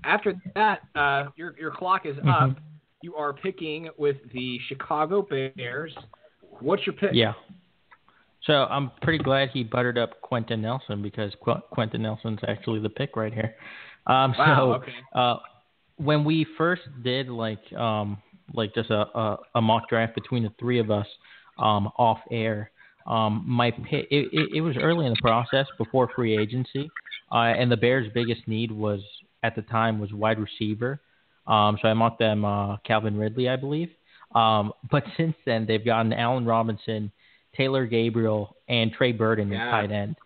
after 0.05 0.35
that, 0.55 0.81
uh, 0.95 1.25
your, 1.37 1.57
your 1.59 1.73
clock 1.73 2.07
is 2.07 2.17
up. 2.27 2.57
You 3.03 3.17
are 3.17 3.33
picking 3.33 3.89
with 3.97 4.19
the 4.33 4.61
Chicago 4.69 5.23
Bears. 5.23 5.97
What's 6.61 6.87
your 6.87 6.95
pick? 6.95 7.11
Yeah. 7.15 7.33
So 8.47 8.53
I'm 8.53 8.91
pretty 9.03 9.23
glad 9.23 9.51
he 9.51 9.63
buttered 9.65 9.99
up 9.99 10.21
Quenton 10.23 10.63
Nelson 10.63 11.03
because 11.03 11.33
Qu- 11.45 11.61
Quenton 11.71 12.03
Nelson's 12.03 12.41
actually 12.49 12.81
the 12.81 12.89
pick 12.89 13.17
right 13.17 13.33
here. 13.33 13.55
Um, 14.07 14.35
Wow, 14.39 14.57
so 14.57 14.73
okay. 14.75 14.93
uh, 15.15 15.37
when 15.97 16.25
we 16.25 16.47
first 16.57 16.83
did 17.05 17.29
like 17.29 17.61
um, 17.75 18.17
like 18.55 18.75
just 18.75 18.91
a, 18.91 19.07
a, 19.19 19.39
a 19.57 19.61
mock 19.61 19.89
draft 19.89 20.15
between 20.15 20.43
the 20.43 20.53
three 20.59 20.79
of 20.81 20.91
us 20.91 21.07
um, 21.59 21.91
off 21.99 22.19
air, 22.31 22.71
um, 23.07 23.45
my 23.47 23.71
pick 23.71 24.07
it, 24.11 24.29
it, 24.33 24.49
it 24.55 24.61
was 24.63 24.77
early 24.81 25.07
in 25.07 25.13
the 25.13 25.21
process 25.21 25.67
before 25.77 26.09
free 26.17 26.37
agency, 26.39 26.91
uh, 27.33 27.37
and 27.39 27.71
the 27.71 27.77
Bears' 27.77 28.11
biggest 28.15 28.47
need 28.49 28.73
was 28.73 29.01
at 29.43 29.55
the 29.55 29.63
time 29.63 29.99
was 29.99 30.13
wide 30.13 30.39
receiver. 30.39 31.01
Um, 31.47 31.79
so 31.83 31.89
I 31.89 31.95
mocked 31.95 32.19
them 32.19 32.45
uh, 32.45 32.77
Calvin 32.79 33.17
Ridley, 33.17 33.49
I 33.49 33.57
believe. 33.57 33.91
Um, 34.35 34.73
but 34.91 35.03
since 35.17 35.35
then, 35.45 35.67
they've 35.67 35.85
gotten 35.85 36.13
Allen 36.13 36.45
Robinson, 36.47 37.11
Taylor 37.57 37.87
Gabriel, 37.87 38.57
and 38.69 38.93
Trey 38.93 39.13
Burton 39.13 39.51
Yeah. 39.51 39.67
at 39.67 39.71
tight 39.71 39.93
end. 39.93 40.17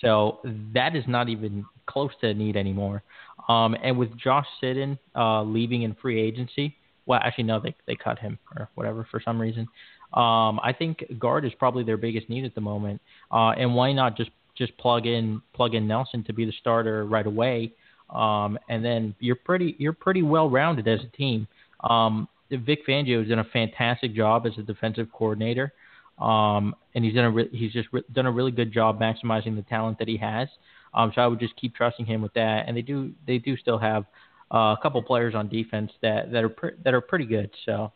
So 0.00 0.40
that 0.74 0.94
is 0.96 1.04
not 1.06 1.28
even 1.28 1.64
close 1.86 2.10
to 2.20 2.28
a 2.28 2.34
need 2.34 2.56
anymore. 2.56 3.02
Um, 3.48 3.76
and 3.82 3.98
with 3.98 4.16
Josh 4.16 4.46
Sitton 4.62 4.98
uh, 5.14 5.42
leaving 5.42 5.82
in 5.82 5.94
free 5.94 6.20
agency, 6.20 6.76
well, 7.06 7.20
actually 7.22 7.44
no, 7.44 7.60
they 7.60 7.74
they 7.86 7.94
cut 7.96 8.18
him 8.18 8.38
or 8.56 8.68
whatever 8.74 9.06
for 9.10 9.20
some 9.20 9.40
reason. 9.40 9.68
Um, 10.14 10.60
I 10.62 10.74
think 10.76 11.04
guard 11.18 11.44
is 11.44 11.52
probably 11.58 11.84
their 11.84 11.96
biggest 11.96 12.28
need 12.28 12.44
at 12.44 12.54
the 12.54 12.60
moment. 12.60 13.00
Uh, 13.32 13.50
and 13.50 13.74
why 13.74 13.92
not 13.92 14.16
just 14.16 14.30
just 14.56 14.76
plug 14.78 15.06
in 15.06 15.42
plug 15.54 15.74
in 15.74 15.86
Nelson 15.86 16.22
to 16.24 16.32
be 16.32 16.44
the 16.44 16.52
starter 16.60 17.04
right 17.04 17.26
away? 17.26 17.72
Um, 18.10 18.58
and 18.68 18.84
then 18.84 19.14
you're 19.20 19.36
pretty 19.36 19.74
you're 19.78 19.92
pretty 19.92 20.22
well 20.22 20.48
rounded 20.48 20.86
as 20.88 21.00
a 21.00 21.16
team. 21.16 21.46
Um, 21.80 22.28
Vic 22.50 22.86
Fangio 22.86 23.20
has 23.20 23.28
done 23.28 23.40
a 23.40 23.44
fantastic 23.44 24.14
job 24.14 24.46
as 24.46 24.52
a 24.58 24.62
defensive 24.62 25.08
coordinator, 25.12 25.72
um, 26.18 26.74
and 26.94 27.04
he's 27.04 27.14
done 27.14 27.24
a 27.24 27.30
re- 27.30 27.50
he's 27.52 27.72
just 27.72 27.88
re- 27.92 28.04
done 28.12 28.26
a 28.26 28.32
really 28.32 28.50
good 28.50 28.72
job 28.72 29.00
maximizing 29.00 29.56
the 29.56 29.64
talent 29.68 29.98
that 29.98 30.08
he 30.08 30.16
has. 30.16 30.48
Um, 30.94 31.12
so 31.14 31.20
I 31.20 31.26
would 31.26 31.40
just 31.40 31.56
keep 31.56 31.74
trusting 31.74 32.06
him 32.06 32.22
with 32.22 32.32
that. 32.34 32.64
And 32.66 32.76
they 32.76 32.82
do 32.82 33.12
they 33.26 33.38
do 33.38 33.56
still 33.56 33.78
have 33.78 34.04
uh, 34.52 34.76
a 34.78 34.78
couple 34.82 35.02
players 35.02 35.34
on 35.34 35.48
defense 35.48 35.90
that 36.02 36.30
that 36.30 36.44
are 36.44 36.48
pre- 36.48 36.76
that 36.84 36.94
are 36.94 37.00
pretty 37.00 37.26
good. 37.26 37.50
So 37.66 37.92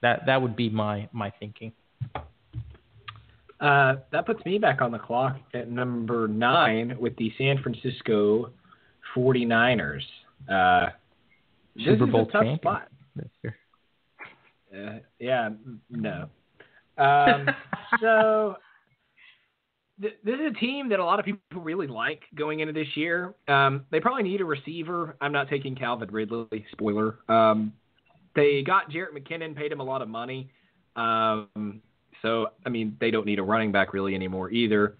that 0.00 0.26
that 0.26 0.40
would 0.40 0.56
be 0.56 0.68
my 0.68 1.08
my 1.12 1.32
thinking. 1.38 1.72
Uh, 3.60 3.96
that 4.10 4.26
puts 4.26 4.44
me 4.44 4.58
back 4.58 4.82
on 4.82 4.90
the 4.90 4.98
clock 4.98 5.36
at 5.54 5.70
number 5.70 6.26
nine 6.26 6.96
with 6.98 7.14
the 7.16 7.32
San 7.38 7.62
Francisco 7.62 8.50
49ers. 9.14 10.02
Uh, 10.50 10.88
Super 11.78 12.06
is 12.06 12.10
Bowl 12.10 12.22
a 12.22 12.24
tough 12.24 12.42
champion. 12.42 12.58
spot. 12.58 12.88
Uh, 14.74 14.98
yeah, 15.20 15.50
no. 15.90 16.28
Um, 16.98 17.48
so 18.00 18.56
th- 20.00 20.18
this 20.24 20.34
is 20.34 20.52
a 20.56 20.60
team 20.60 20.88
that 20.90 20.98
a 20.98 21.04
lot 21.04 21.18
of 21.18 21.24
people 21.24 21.40
really 21.62 21.86
like 21.86 22.22
going 22.34 22.60
into 22.60 22.72
this 22.72 22.88
year. 22.94 23.34
Um, 23.48 23.86
they 23.90 24.00
probably 24.00 24.22
need 24.22 24.40
a 24.40 24.44
receiver. 24.44 25.16
I'm 25.20 25.32
not 25.32 25.48
taking 25.48 25.74
Calvin 25.74 26.10
Ridley. 26.10 26.66
Spoiler. 26.72 27.18
Um, 27.28 27.72
they 28.34 28.62
got 28.62 28.90
Jerick 28.90 29.12
McKinnon, 29.16 29.54
paid 29.54 29.72
him 29.72 29.80
a 29.80 29.84
lot 29.84 30.02
of 30.02 30.08
money. 30.08 30.50
Um, 30.96 31.82
so 32.22 32.48
I 32.64 32.68
mean, 32.68 32.96
they 33.00 33.10
don't 33.10 33.26
need 33.26 33.38
a 33.38 33.42
running 33.42 33.72
back 33.72 33.92
really 33.92 34.14
anymore 34.14 34.50
either. 34.50 34.96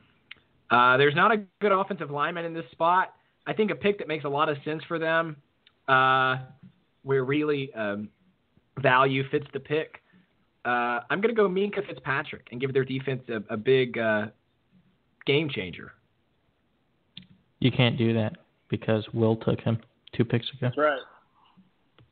Uh, 0.70 0.97
there's 0.97 1.14
not 1.14 1.32
a 1.32 1.45
good 1.61 1.72
offensive 1.72 2.11
lineman 2.11 2.45
in 2.45 2.55
this 2.55 2.64
spot. 2.72 3.14
I 3.47 3.53
think 3.53 3.70
a 3.70 3.74
pick 3.74 3.99
that 3.99 4.09
makes 4.09 4.24
a 4.24 4.28
lot 4.28 4.49
of 4.49 4.57
sense 4.64 4.82
for 4.88 4.99
them, 4.99 5.36
uh, 5.88 6.38
where 7.03 7.24
really 7.24 7.72
um, 7.74 8.09
value 8.80 9.28
fits 9.30 9.47
the 9.53 9.61
pick. 9.61 10.01
Uh, 10.64 11.00
I'm 11.10 11.20
going 11.20 11.34
to 11.34 11.40
go 11.40 11.48
Minkah 11.48 11.86
Fitzpatrick 11.86 12.48
and 12.52 12.60
give 12.60 12.72
their 12.72 12.84
defense 12.84 13.22
a, 13.28 13.42
a 13.52 13.56
big 13.56 13.98
uh, 13.98 14.26
game 15.26 15.48
changer. 15.50 15.92
You 17.58 17.72
can't 17.72 17.98
do 17.98 18.14
that 18.14 18.36
because 18.68 19.04
Will 19.12 19.36
took 19.36 19.60
him 19.60 19.78
two 20.16 20.24
picks 20.24 20.48
ago. 20.50 20.58
That's 20.62 20.78
right. 20.78 21.00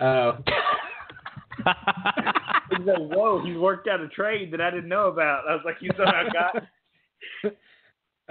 Oh, 0.01 0.39
He's 2.71 2.87
like, 2.87 2.99
whoa, 2.99 3.43
he's 3.45 3.57
worked 3.57 3.89
out 3.89 4.01
a 4.01 4.09
trade 4.09 4.53
that 4.53 4.61
I 4.61 4.71
didn't 4.71 4.89
know 4.89 5.09
about. 5.09 5.45
I 5.49 5.55
was 5.55 5.63
like, 5.65 5.77
you 5.81 5.91
somehow 5.97 6.23
got. 6.33 7.53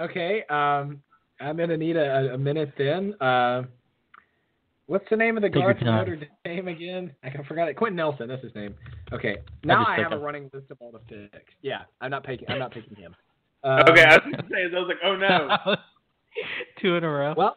okay. 0.00 0.44
Um, 0.48 1.02
I'm 1.40 1.56
going 1.56 1.68
to 1.68 1.76
need 1.76 1.96
a, 1.96 2.34
a 2.34 2.38
minute 2.38 2.72
then. 2.78 3.14
Uh, 3.20 3.64
what's 4.90 5.08
the 5.08 5.16
name 5.16 5.36
of 5.36 5.42
the 5.42 5.48
Take 5.48 5.54
your 5.56 5.62
guard 5.72 5.78
from 5.78 5.86
time. 5.86 6.08
Notre 6.08 6.26
Dame 6.44 6.68
again? 6.68 7.12
I 7.22 7.30
forgot 7.46 7.68
it. 7.68 7.74
Quenton 7.76 7.96
Nelson. 7.96 8.28
That's 8.28 8.42
his 8.42 8.54
name. 8.54 8.74
Okay. 9.12 9.36
Now 9.64 9.80
just 9.82 9.90
I, 9.90 9.96
took 9.96 10.10
have 10.10 10.20
a 10.20 10.22
running 10.22 10.50
list 10.52 10.70
of 10.70 10.78
all 10.80 10.90
the 10.92 10.98
picks. 10.98 11.52
Yeah, 11.62 11.82
I'm 12.00 12.10
not 12.10 12.24
picking. 12.24 12.48
I'm 12.50 12.58
not 12.58 12.72
picking 12.72 12.96
him. 12.96 13.14
Um, 13.64 13.80
Okay, 13.88 14.02
I 14.04 14.14
was 14.16 14.20
gonna 14.24 14.48
say, 14.50 14.64
I 14.76 14.78
was 14.78 14.88
like, 14.88 14.98
oh 15.04 15.16
no. 15.16 15.76
two 16.82 16.96
in 16.96 17.04
a 17.04 17.08
row. 17.10 17.34
Well, 17.36 17.56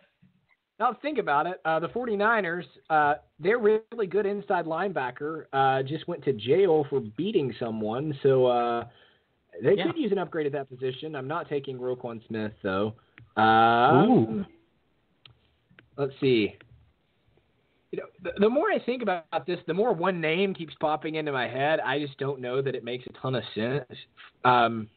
now 0.80 0.96
think 1.02 1.18
about 1.18 1.48
it. 1.48 1.60
Uh, 1.66 1.80
the 1.80 1.88
49ers, 1.90 2.64
uh, 2.90 3.16
their 3.40 3.58
really 3.58 4.08
good 4.10 4.26
inside 4.26 4.66
linebacker 4.66 5.46
uh, 5.54 5.82
just 5.84 6.08
went 6.08 6.24
to 6.26 6.34
jail 6.34 6.86
for 6.90 7.00
beating 7.18 7.54
someone, 7.60 8.14
so 8.22 8.46
uh, 8.46 8.86
they 9.62 9.76
Yeah. 9.76 9.86
could 9.88 9.98
use 9.98 10.12
an 10.12 10.18
upgrade 10.18 10.46
at 10.46 10.52
that 10.54 10.70
position. 10.70 11.16
I'm 11.16 11.28
not 11.28 11.48
taking 11.50 11.78
Roquan 11.80 12.26
Smith 12.28 12.52
though. 12.64 12.94
Um, 13.38 14.10
Ooh. 14.12 14.46
Let's 15.98 16.14
see. 16.20 16.56
You 17.94 18.00
know, 18.00 18.06
the, 18.24 18.32
the 18.40 18.50
more 18.50 18.72
I 18.72 18.80
think 18.84 19.04
about 19.04 19.46
this, 19.46 19.60
the 19.68 19.74
more 19.76 19.94
one 19.94 20.20
name 20.20 20.56
keeps 20.56 20.74
popping 20.80 21.14
into 21.14 21.32
my 21.32 21.48
head. 21.48 21.80
I 21.80 22.00
just 22.00 22.18
don't 22.18 22.42
know 22.42 22.60
that 22.60 22.74
it 22.74 22.84
makes 22.84 23.06
a 23.06 23.14
ton 23.22 23.36
of 23.36 23.44
sense. 23.54 23.86
Um, 24.44 24.90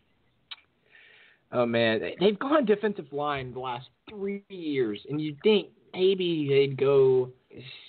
oh 1.53 1.67
man, 1.67 2.01
They- 2.01 2.17
they've 2.19 2.39
gone 2.39 2.65
defensive 2.65 3.13
line 3.13 3.53
the 3.53 3.61
last 3.61 3.89
three 4.09 4.43
years, 4.49 4.99
and 5.11 5.21
you'd 5.21 5.39
think 5.43 5.69
maybe 5.93 6.49
they'd 6.49 6.79
go 6.79 7.31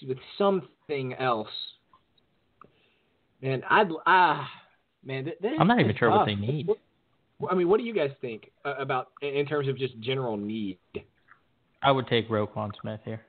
with 0.06 0.18
something 0.38 1.14
else. 1.14 1.48
Man, 3.42 3.64
I'd 3.70 3.88
ah 4.06 4.46
man, 5.06 5.32
I'm 5.58 5.68
not 5.70 5.80
even 5.80 5.96
sure 5.96 6.10
what 6.10 6.26
they 6.26 6.36
need. 6.36 6.68
I 7.50 7.56
mean, 7.56 7.70
what 7.70 7.78
do 7.78 7.86
you 7.86 7.94
guys 7.94 8.12
think 8.20 8.52
uh, 8.66 8.74
about 8.78 9.12
in 9.22 9.46
terms 9.46 9.70
of 9.70 9.78
just 9.78 9.98
general 10.02 10.36
need? 10.36 10.80
I 11.82 11.92
would 11.92 12.08
take 12.08 12.28
Roquan 12.30 12.72
Smith 12.82 13.00
here. 13.06 13.22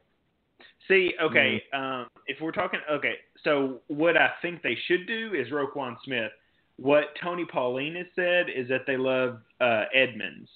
See, 0.89 1.13
okay, 1.23 1.63
um, 1.75 2.07
if 2.27 2.41
we're 2.41 2.53
talking, 2.53 2.81
okay, 2.91 3.15
so 3.45 3.81
what 3.89 4.17
I 4.17 4.31
think 4.41 4.63
they 4.63 4.77
should 4.87 5.07
do 5.07 5.35
is 5.35 5.53
Roquan 5.53 5.97
Smith. 6.05 6.33
What 6.77 7.05
Tony 7.23 7.45
Pauline 7.45 7.95
has 7.97 8.07
said 8.17 8.47
is 8.55 8.69
that 8.69 8.83
they 8.87 8.97
love 8.97 9.41
uh, 9.61 9.85
Edmonds, 9.95 10.49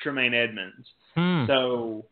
Tremaine 0.00 0.32
Edmonds. 0.34 0.86
Hmm. 1.16 1.44
So, 1.46 2.04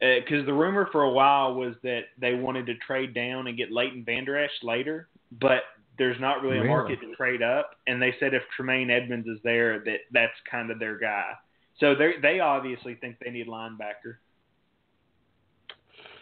because 0.00 0.44
the 0.46 0.52
rumor 0.52 0.88
for 0.92 1.02
a 1.02 1.10
while 1.10 1.54
was 1.54 1.74
that 1.82 2.02
they 2.20 2.34
wanted 2.34 2.66
to 2.66 2.74
trade 2.86 3.14
down 3.14 3.46
and 3.46 3.56
get 3.56 3.72
Leighton 3.72 4.04
Vander 4.04 4.38
Esch 4.38 4.50
later, 4.62 5.08
but 5.40 5.62
there's 5.96 6.20
not 6.20 6.42
really 6.42 6.58
a 6.58 6.60
Really? 6.60 6.68
market 6.68 7.00
to 7.00 7.14
trade 7.16 7.42
up. 7.42 7.70
And 7.86 8.00
they 8.00 8.14
said 8.20 8.34
if 8.34 8.42
Tremaine 8.54 8.90
Edmonds 8.90 9.26
is 9.26 9.38
there, 9.42 9.80
that 9.80 10.00
that's 10.12 10.32
kind 10.50 10.70
of 10.70 10.78
their 10.78 10.98
guy. 10.98 11.32
So 11.80 11.94
they 11.94 12.12
they 12.20 12.40
obviously 12.40 12.94
think 12.96 13.16
they 13.24 13.30
need 13.30 13.48
linebacker. 13.48 14.16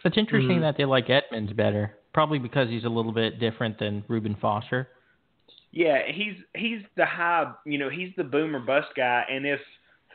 It's 0.07 0.17
interesting 0.17 0.59
Mhm. 0.59 0.61
that 0.61 0.77
they 0.77 0.85
like 0.85 1.09
Edmonds 1.09 1.51
better, 1.53 1.97
probably 2.13 2.39
because 2.39 2.69
he's 2.69 2.85
a 2.85 2.89
little 2.89 3.11
bit 3.11 3.39
different 3.39 3.77
than 3.77 4.05
Reuben 4.07 4.35
Foster. 4.35 4.89
Yeah, 5.71 6.01
he's 6.07 6.35
he's 6.55 6.81
the 6.95 7.05
high, 7.05 7.51
you 7.65 7.77
know, 7.77 7.89
he's 7.89 8.15
the 8.15 8.23
boomer 8.23 8.59
bust 8.59 8.87
guy. 8.95 9.25
And 9.29 9.45
if 9.45 9.59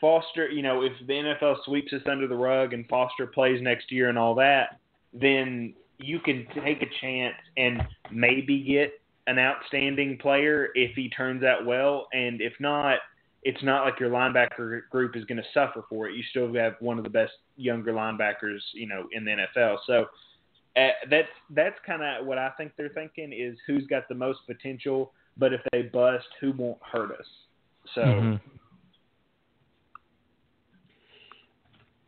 Foster, 0.01 0.49
you 0.49 0.62
know, 0.62 0.82
if 0.82 0.93
the 1.07 1.12
NFL 1.12 1.62
sweeps 1.64 1.93
us 1.93 2.03
under 2.07 2.26
the 2.26 2.34
rug 2.34 2.72
and 2.72 2.88
Foster 2.88 3.26
plays 3.26 3.61
next 3.61 3.93
year 3.93 4.09
and 4.09 4.18
all 4.18 4.34
that, 4.36 4.80
then 5.12 5.74
you 5.99 6.18
can 6.18 6.47
take 6.64 6.82
a 6.82 6.88
chance 7.01 7.36
and 7.57 7.86
maybe 8.11 8.62
get 8.62 8.99
an 9.26 9.38
outstanding 9.38 10.16
player 10.18 10.70
if 10.74 10.97
he 10.97 11.09
turns 11.11 11.45
out 11.45 11.64
well. 11.66 12.09
And 12.12 12.40
if 12.40 12.55
not, 12.59 12.99
it's 13.43 13.62
not 13.62 13.84
like 13.84 13.99
your 13.99 14.11
linebacker 14.11 14.82
group 14.90 15.16
is 15.16 15.24
going 15.24 15.38
to 15.38 15.49
suffer 15.53 15.84
for 15.88 16.09
it. 16.09 16.14
You 16.14 16.22
still 16.30 16.53
have 16.55 16.74
one 16.80 16.99
of 16.99 17.05
the 17.05 17.11
best 17.11 17.32
younger 17.57 17.93
linebackers, 17.93 18.61
you 18.72 18.86
know, 18.86 19.09
in 19.12 19.24
the 19.24 19.32
NFL. 19.32 19.78
So 19.86 20.07
uh, 20.76 20.88
that's 21.11 21.28
that's 21.51 21.76
kind 21.84 22.03
of 22.03 22.24
what 22.26 22.38
I 22.38 22.51
think 22.57 22.72
they're 22.76 22.88
thinking 22.90 23.32
is 23.32 23.59
who's 23.66 23.86
got 23.88 24.09
the 24.09 24.14
most 24.14 24.40
potential, 24.47 25.12
but 25.36 25.53
if 25.53 25.61
they 25.72 25.82
bust, 25.82 26.26
who 26.40 26.53
won't 26.53 26.78
hurt 26.82 27.18
us. 27.18 27.26
So 27.95 28.01
Mhm. 28.01 28.40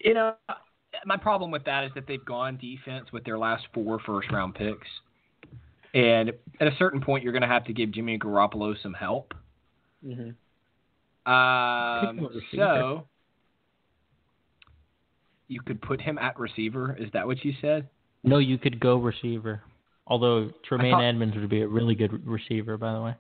You 0.00 0.12
know, 0.12 0.34
my 1.06 1.16
problem 1.16 1.50
with 1.50 1.64
that 1.64 1.84
is 1.84 1.90
that 1.94 2.06
they've 2.06 2.24
gone 2.24 2.58
defense 2.58 3.10
with 3.10 3.24
their 3.24 3.38
last 3.38 3.66
four 3.72 3.98
first 4.00 4.30
round 4.30 4.54
picks. 4.54 4.86
And 5.94 6.32
at 6.60 6.66
a 6.66 6.76
certain 6.76 7.00
point, 7.00 7.24
you're 7.24 7.32
going 7.32 7.42
to 7.42 7.48
have 7.48 7.64
to 7.64 7.72
give 7.72 7.90
Jimmy 7.90 8.18
Garoppolo 8.18 8.80
some 8.82 8.92
help. 8.94 9.32
mhm. 10.04 10.34
Um, 11.26 12.00
Pick 12.00 12.18
him 12.18 12.24
at 12.24 12.34
receiver. 12.34 12.78
so 12.80 13.06
you 15.48 15.60
could 15.62 15.80
put 15.82 16.00
him 16.00 16.18
at 16.18 16.38
receiver. 16.38 16.96
Is 16.98 17.10
that 17.12 17.26
what 17.26 17.44
you 17.44 17.52
said? 17.60 17.88
No, 18.22 18.38
you 18.38 18.58
could 18.58 18.80
go 18.80 18.96
receiver. 18.96 19.62
Although 20.06 20.50
Tremaine 20.64 20.92
thought- 20.92 21.04
Edmonds 21.04 21.36
would 21.36 21.48
be 21.48 21.62
a 21.62 21.68
really 21.68 21.94
good 21.94 22.26
receiver, 22.26 22.76
by 22.76 22.92
the 22.92 23.00
way. 23.00 23.14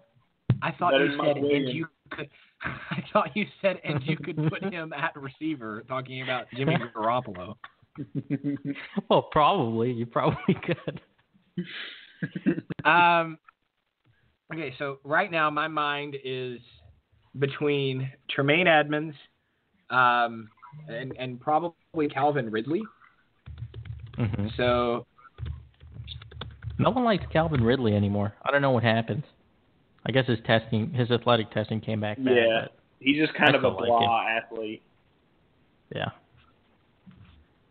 I 0.62 0.70
thought 0.72 0.92
Better 0.92 1.06
you 1.06 1.18
said 1.22 1.36
and 1.36 1.68
you 1.68 1.86
could. 2.10 2.28
I 2.62 3.02
thought 3.12 3.36
you 3.36 3.44
said 3.60 3.80
and 3.84 4.02
you 4.04 4.16
could 4.16 4.36
put 4.48 4.62
him 4.72 4.92
at 4.92 5.14
receiver, 5.16 5.82
talking 5.88 6.22
about 6.22 6.46
Jimmy 6.56 6.76
Garoppolo. 6.96 7.54
Well, 9.08 9.22
probably. 9.30 9.92
You 9.92 10.04
probably 10.06 10.56
could. 10.64 11.00
Um, 12.84 13.38
okay, 14.52 14.74
so 14.78 14.98
right 15.04 15.30
now 15.30 15.48
my 15.50 15.68
mind 15.68 16.16
is 16.24 16.58
between 17.38 18.10
Tremaine 18.30 18.66
Edmonds 18.66 19.14
um, 19.90 20.48
and, 20.88 21.14
and 21.18 21.40
probably 21.40 22.08
Calvin 22.12 22.50
Ridley. 22.50 22.82
hmm 24.16 24.46
So 24.56 25.06
No 26.78 26.90
one 26.90 27.04
likes 27.04 27.24
Calvin 27.32 27.62
Ridley 27.62 27.94
anymore. 27.94 28.34
I 28.44 28.50
don't 28.50 28.62
know 28.62 28.70
what 28.70 28.82
happened. 28.84 29.24
I 30.06 30.12
guess 30.12 30.26
his 30.26 30.38
testing, 30.46 30.92
his 30.92 31.10
athletic 31.10 31.50
testing 31.50 31.80
came 31.80 32.00
back 32.00 32.18
bad. 32.22 32.34
Yeah. 32.36 32.66
He's 33.00 33.16
just 33.16 33.34
kind 33.34 33.54
I 33.54 33.58
of 33.58 33.64
a 33.64 33.68
still 33.68 33.80
like 33.80 33.88
blah 33.88 34.26
athlete. 34.28 34.82
yeah, 35.94 36.10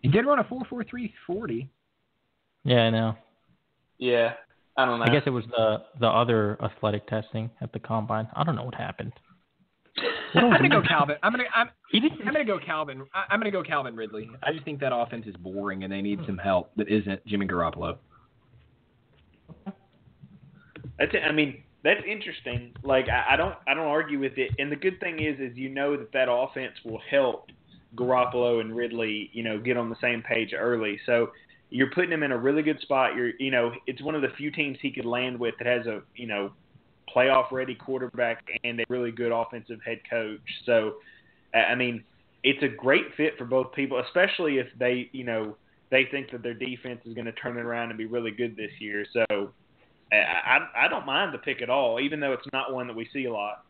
He 0.01 0.07
did 0.09 0.25
run 0.25 0.39
a 0.39 0.43
four 0.43 0.61
four 0.69 0.83
three 0.83 1.13
forty. 1.25 1.69
yeah, 2.63 2.81
I 2.81 2.89
know. 2.91 3.15
Yeah. 3.97 4.33
I 4.77 4.85
don't 4.85 4.99
know. 4.99 5.05
I 5.05 5.09
guess 5.09 5.23
it 5.25 5.31
was 5.31 5.45
the 5.55 5.83
the 5.99 6.07
other 6.07 6.57
athletic 6.63 7.07
testing 7.07 7.49
at 7.61 7.71
the 7.73 7.79
combine. 7.79 8.27
I 8.35 8.43
don't 8.43 8.55
know 8.55 8.63
what 8.63 8.75
happened. 8.75 9.13
I'm 10.35 10.51
gonna 10.51 10.69
go 10.69 10.81
Calvin. 10.87 11.15
I'm 11.23 11.31
gonna 11.31 11.43
I'm, 11.55 11.69
I'm 11.93 12.33
gonna 12.33 12.45
go 12.45 12.59
Calvin. 12.63 13.03
I- 13.13 13.25
I'm 13.29 13.39
gonna 13.39 13.51
go 13.51 13.63
Calvin 13.63 13.95
Ridley. 13.95 14.29
I 14.41 14.51
just 14.51 14.65
think 14.65 14.79
that 14.79 14.93
offense 14.93 15.25
is 15.27 15.35
boring 15.37 15.83
and 15.83 15.91
they 15.93 16.01
need 16.01 16.19
some 16.25 16.37
help 16.37 16.71
that 16.75 16.89
isn't 16.89 17.25
Jimmy 17.25 17.47
Garoppolo. 17.47 17.97
That's 20.99 21.13
it. 21.13 21.21
I 21.27 21.31
mean, 21.31 21.63
that's 21.83 22.01
interesting. 22.07 22.73
Like 22.83 23.05
I, 23.09 23.33
I 23.33 23.35
don't 23.35 23.55
I 23.67 23.73
don't 23.73 23.87
argue 23.87 24.19
with 24.19 24.37
it. 24.37 24.51
And 24.59 24.71
the 24.71 24.75
good 24.75 24.99
thing 24.99 25.21
is 25.21 25.39
is 25.39 25.57
you 25.57 25.69
know 25.69 25.97
that 25.97 26.11
that 26.13 26.27
offense 26.31 26.73
will 26.85 27.01
help 27.09 27.47
Garoppolo 27.95 28.61
and 28.61 28.75
Ridley, 28.75 29.29
you 29.33 29.43
know, 29.43 29.59
get 29.59 29.77
on 29.77 29.89
the 29.89 29.95
same 30.01 30.21
page 30.21 30.53
early. 30.57 30.99
So 31.05 31.31
you're 31.69 31.91
putting 31.91 32.11
him 32.11 32.23
in 32.23 32.31
a 32.31 32.37
really 32.37 32.61
good 32.61 32.79
spot. 32.81 33.15
You're 33.15 33.31
you 33.39 33.51
know, 33.51 33.71
it's 33.87 34.01
one 34.01 34.15
of 34.15 34.21
the 34.21 34.29
few 34.37 34.51
teams 34.51 34.77
he 34.81 34.91
could 34.91 35.05
land 35.05 35.39
with 35.39 35.55
that 35.59 35.67
has 35.67 35.85
a, 35.87 36.01
you 36.15 36.27
know, 36.27 36.51
playoff 37.15 37.51
ready 37.51 37.75
quarterback 37.75 38.43
and 38.63 38.79
a 38.79 38.83
really 38.89 39.11
good 39.11 39.31
offensive 39.31 39.79
head 39.85 39.99
coach. 40.09 40.41
So 40.65 40.95
I 41.53 41.59
I 41.59 41.75
mean, 41.75 42.03
it's 42.43 42.61
a 42.63 42.67
great 42.67 43.05
fit 43.15 43.37
for 43.37 43.45
both 43.45 43.73
people, 43.73 44.01
especially 44.05 44.57
if 44.57 44.67
they, 44.77 45.09
you 45.13 45.23
know, 45.23 45.55
they 45.91 46.05
think 46.11 46.31
that 46.31 46.43
their 46.43 46.53
defense 46.53 46.99
is 47.05 47.13
going 47.13 47.25
to 47.25 47.31
turn 47.33 47.57
it 47.57 47.61
around 47.61 47.89
and 47.89 47.97
be 47.97 48.05
really 48.05 48.31
good 48.31 48.55
this 48.55 48.71
year. 48.79 49.05
So 49.13 49.51
I, 50.11 50.15
I 50.15 50.85
I 50.85 50.87
don't 50.87 51.05
mind 51.05 51.33
the 51.33 51.37
pick 51.37 51.61
at 51.61 51.69
all, 51.69 51.99
even 51.99 52.19
though 52.19 52.33
it's 52.33 52.47
not 52.51 52.73
one 52.73 52.87
that 52.87 52.95
we 52.95 53.07
see 53.13 53.25
a 53.25 53.33
lot. 53.33 53.63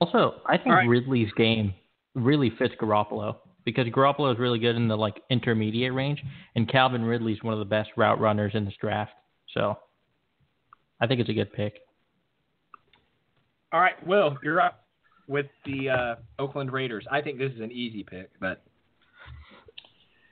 Also, 0.00 0.36
I 0.46 0.56
think 0.56 0.68
All 0.68 0.74
right. 0.74 0.88
Ridley's 0.88 1.32
game 1.32 1.74
really 2.14 2.50
fits 2.58 2.74
Garoppolo 2.80 3.36
because 3.64 3.86
Garoppolo 3.88 4.32
is 4.32 4.38
really 4.38 4.58
good 4.58 4.76
in 4.76 4.86
the 4.86 4.96
like 4.96 5.20
intermediate 5.30 5.92
range, 5.92 6.22
and 6.54 6.68
Calvin 6.68 7.04
Ridley's 7.04 7.42
one 7.42 7.52
of 7.52 7.58
the 7.58 7.64
best 7.64 7.90
route 7.96 8.20
runners 8.20 8.52
in 8.54 8.64
this 8.64 8.74
draft. 8.80 9.12
So, 9.54 9.76
I 11.00 11.06
think 11.06 11.20
it's 11.20 11.30
a 11.30 11.34
good 11.34 11.52
pick. 11.52 11.78
All 13.72 13.80
right, 13.80 14.04
Will, 14.06 14.36
you're 14.42 14.60
up 14.60 14.84
with 15.26 15.46
the 15.66 15.90
uh, 15.90 16.14
Oakland 16.38 16.72
Raiders. 16.72 17.04
I 17.10 17.20
think 17.20 17.38
this 17.38 17.52
is 17.52 17.60
an 17.60 17.70
easy 17.70 18.02
pick, 18.02 18.30
but 18.40 18.62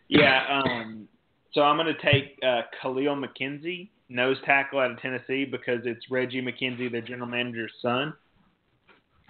Yeah. 0.08 0.62
Um, 0.64 1.08
so 1.52 1.62
I'm 1.62 1.76
going 1.76 1.94
to 1.94 2.10
take 2.12 2.38
uh, 2.42 2.62
Kahlil 2.82 3.22
McKenzie, 3.22 3.88
nose 4.08 4.36
tackle 4.44 4.78
out 4.78 4.90
of 4.90 5.00
Tennessee, 5.00 5.44
because 5.44 5.80
it's 5.84 6.10
Reggie 6.10 6.42
McKenzie, 6.42 6.90
the 6.90 7.00
general 7.00 7.28
manager's 7.28 7.72
son. 7.82 8.14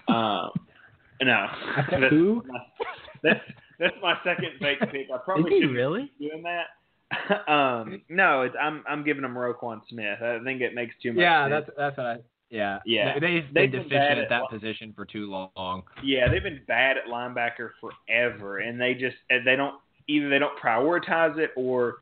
Um, 0.08 0.50
no, 1.22 1.46
that's, 1.90 2.10
Who? 2.10 2.42
my, 2.46 2.58
that's 3.22 3.40
that's 3.78 3.96
my 4.02 4.14
second 4.24 4.50
fake 4.60 4.80
pick. 4.92 5.08
I 5.12 5.18
probably 5.24 5.44
Is 5.44 5.48
he 5.50 5.60
shouldn't 5.62 5.76
really? 5.76 6.12
doing 6.20 6.44
that. 6.44 7.48
um, 7.52 8.02
no, 8.08 8.42
it's, 8.42 8.54
I'm 8.60 8.84
I'm 8.88 9.04
giving 9.04 9.24
him 9.24 9.34
Roquan 9.34 9.80
Smith. 9.88 10.20
I 10.22 10.38
think 10.44 10.60
it 10.60 10.74
makes 10.74 10.94
too 11.02 11.12
much. 11.12 11.22
yeah, 11.22 11.48
sense. 11.48 11.66
that's 11.66 11.76
that's 11.76 11.96
what 11.96 12.06
I. 12.06 12.16
Yeah, 12.50 12.78
Yeah. 12.84 13.18
They, 13.18 13.20
they've 13.20 13.44
They've 13.52 13.70
been 13.72 13.82
been 13.82 13.88
bad 13.88 14.14
deficient 14.14 14.18
at 14.18 14.18
at 14.18 14.28
that 14.28 14.50
position 14.50 14.92
for 14.94 15.04
too 15.04 15.30
long. 15.30 15.82
Yeah, 16.02 16.28
they've 16.28 16.42
been 16.42 16.62
bad 16.66 16.96
at 16.96 17.06
linebacker 17.06 17.70
forever, 17.80 18.58
and 18.58 18.80
they 18.80 18.94
just 18.94 19.16
they 19.28 19.56
don't 19.56 19.74
either 20.08 20.28
they 20.28 20.38
don't 20.38 20.58
prioritize 20.58 21.38
it 21.38 21.50
or 21.56 21.96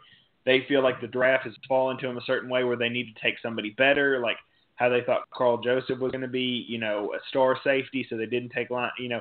they 0.44 0.64
feel 0.68 0.82
like 0.82 1.00
the 1.00 1.06
draft 1.06 1.44
has 1.44 1.54
fallen 1.66 1.96
to 1.98 2.06
them 2.06 2.18
a 2.18 2.24
certain 2.26 2.50
way 2.50 2.64
where 2.64 2.76
they 2.76 2.88
need 2.88 3.14
to 3.14 3.22
take 3.22 3.36
somebody 3.42 3.70
better, 3.70 4.20
like 4.20 4.36
how 4.76 4.88
they 4.88 5.00
thought 5.00 5.22
Karl 5.32 5.60
Joseph 5.62 5.98
was 5.98 6.12
going 6.12 6.22
to 6.22 6.28
be, 6.28 6.66
you 6.68 6.78
know, 6.78 7.14
a 7.14 7.18
star 7.28 7.56
safety, 7.64 8.06
so 8.10 8.16
they 8.16 8.26
didn't 8.26 8.50
take 8.50 8.70
line, 8.70 8.90
you 8.98 9.08
know. 9.08 9.20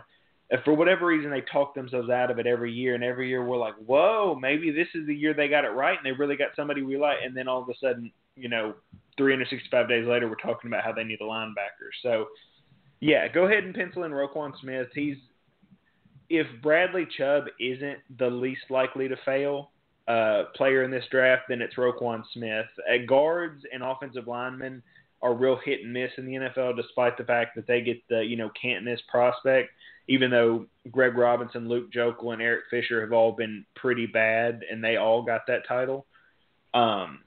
if 0.49 0.63
For 0.63 0.73
whatever 0.73 1.05
reason, 1.05 1.31
they 1.31 1.41
talk 1.41 1.75
themselves 1.75 2.09
out 2.09 2.31
of 2.31 2.39
it 2.39 2.47
every 2.47 2.73
year, 2.73 2.95
and 2.95 3.03
every 3.03 3.29
year 3.29 3.45
we're 3.45 3.57
like, 3.57 3.75
"Whoa, 3.75 4.37
maybe 4.39 4.71
this 4.71 4.87
is 4.93 5.07
the 5.07 5.15
year 5.15 5.33
they 5.33 5.47
got 5.47 5.63
it 5.63 5.69
right, 5.69 5.97
and 5.97 6.05
they 6.05 6.11
really 6.11 6.35
got 6.35 6.55
somebody 6.55 6.81
we 6.81 6.97
like." 6.97 7.19
And 7.23 7.37
then 7.37 7.47
all 7.47 7.61
of 7.61 7.69
a 7.69 7.75
sudden, 7.79 8.11
you 8.35 8.49
know, 8.49 8.73
365 9.17 9.87
days 9.87 10.07
later, 10.07 10.27
we're 10.27 10.35
talking 10.35 10.69
about 10.69 10.83
how 10.83 10.91
they 10.91 11.03
need 11.03 11.21
a 11.21 11.25
linebacker. 11.25 11.89
So, 12.01 12.27
yeah, 12.99 13.27
go 13.27 13.45
ahead 13.45 13.63
and 13.63 13.75
pencil 13.75 14.03
in 14.03 14.11
Roquan 14.11 14.53
Smith. 14.59 14.87
He's 14.93 15.17
if 16.29 16.47
Bradley 16.61 17.07
Chubb 17.17 17.45
isn't 17.59 17.99
the 18.17 18.27
least 18.27 18.63
likely 18.69 19.07
to 19.07 19.15
fail 19.25 19.71
uh, 20.07 20.45
player 20.55 20.83
in 20.83 20.91
this 20.91 21.05
draft, 21.11 21.43
then 21.47 21.61
it's 21.61 21.75
Roquan 21.75 22.23
Smith. 22.33 22.65
At 22.91 23.07
guards 23.07 23.63
and 23.71 23.83
offensive 23.83 24.27
linemen 24.27 24.81
are 25.21 25.33
real 25.33 25.59
hit 25.63 25.81
and 25.83 25.93
miss 25.93 26.11
in 26.17 26.25
the 26.25 26.33
NFL, 26.33 26.75
despite 26.75 27.17
the 27.17 27.23
fact 27.23 27.55
that 27.55 27.67
they 27.67 27.81
get 27.81 27.97
the 28.09 28.21
you 28.21 28.35
know 28.35 28.49
can't 28.59 28.83
miss 28.83 28.99
prospect. 29.07 29.69
Even 30.09 30.29
though 30.29 30.65
Greg 30.91 31.17
Robinson, 31.17 31.69
Luke 31.69 31.89
Joeckel, 31.93 32.33
and 32.33 32.41
Eric 32.41 32.65
Fisher 32.69 32.99
have 32.99 33.13
all 33.13 33.31
been 33.31 33.65
pretty 33.75 34.05
bad, 34.05 34.61
and 34.69 34.83
they 34.83 34.97
all 34.97 35.23
got 35.23 35.41
that 35.47 35.65
title. 35.65 36.05
Um, 36.73 37.19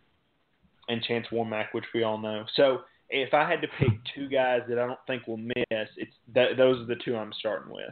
and 0.88 1.02
Chance 1.02 1.26
Warmack, 1.32 1.66
which 1.72 1.84
we 1.94 2.02
all 2.02 2.18
know. 2.18 2.44
So 2.54 2.80
if 3.10 3.34
I 3.34 3.48
had 3.48 3.60
to 3.62 3.68
pick 3.78 3.90
two 4.14 4.28
guys 4.28 4.62
that 4.68 4.78
I 4.78 4.86
don't 4.86 4.98
think 5.06 5.26
will 5.26 5.36
miss, 5.36 5.56
it's 5.70 6.12
th- 6.34 6.56
those 6.56 6.80
are 6.80 6.86
the 6.86 6.96
two 7.04 7.16
I'm 7.16 7.32
starting 7.38 7.72
with. 7.72 7.84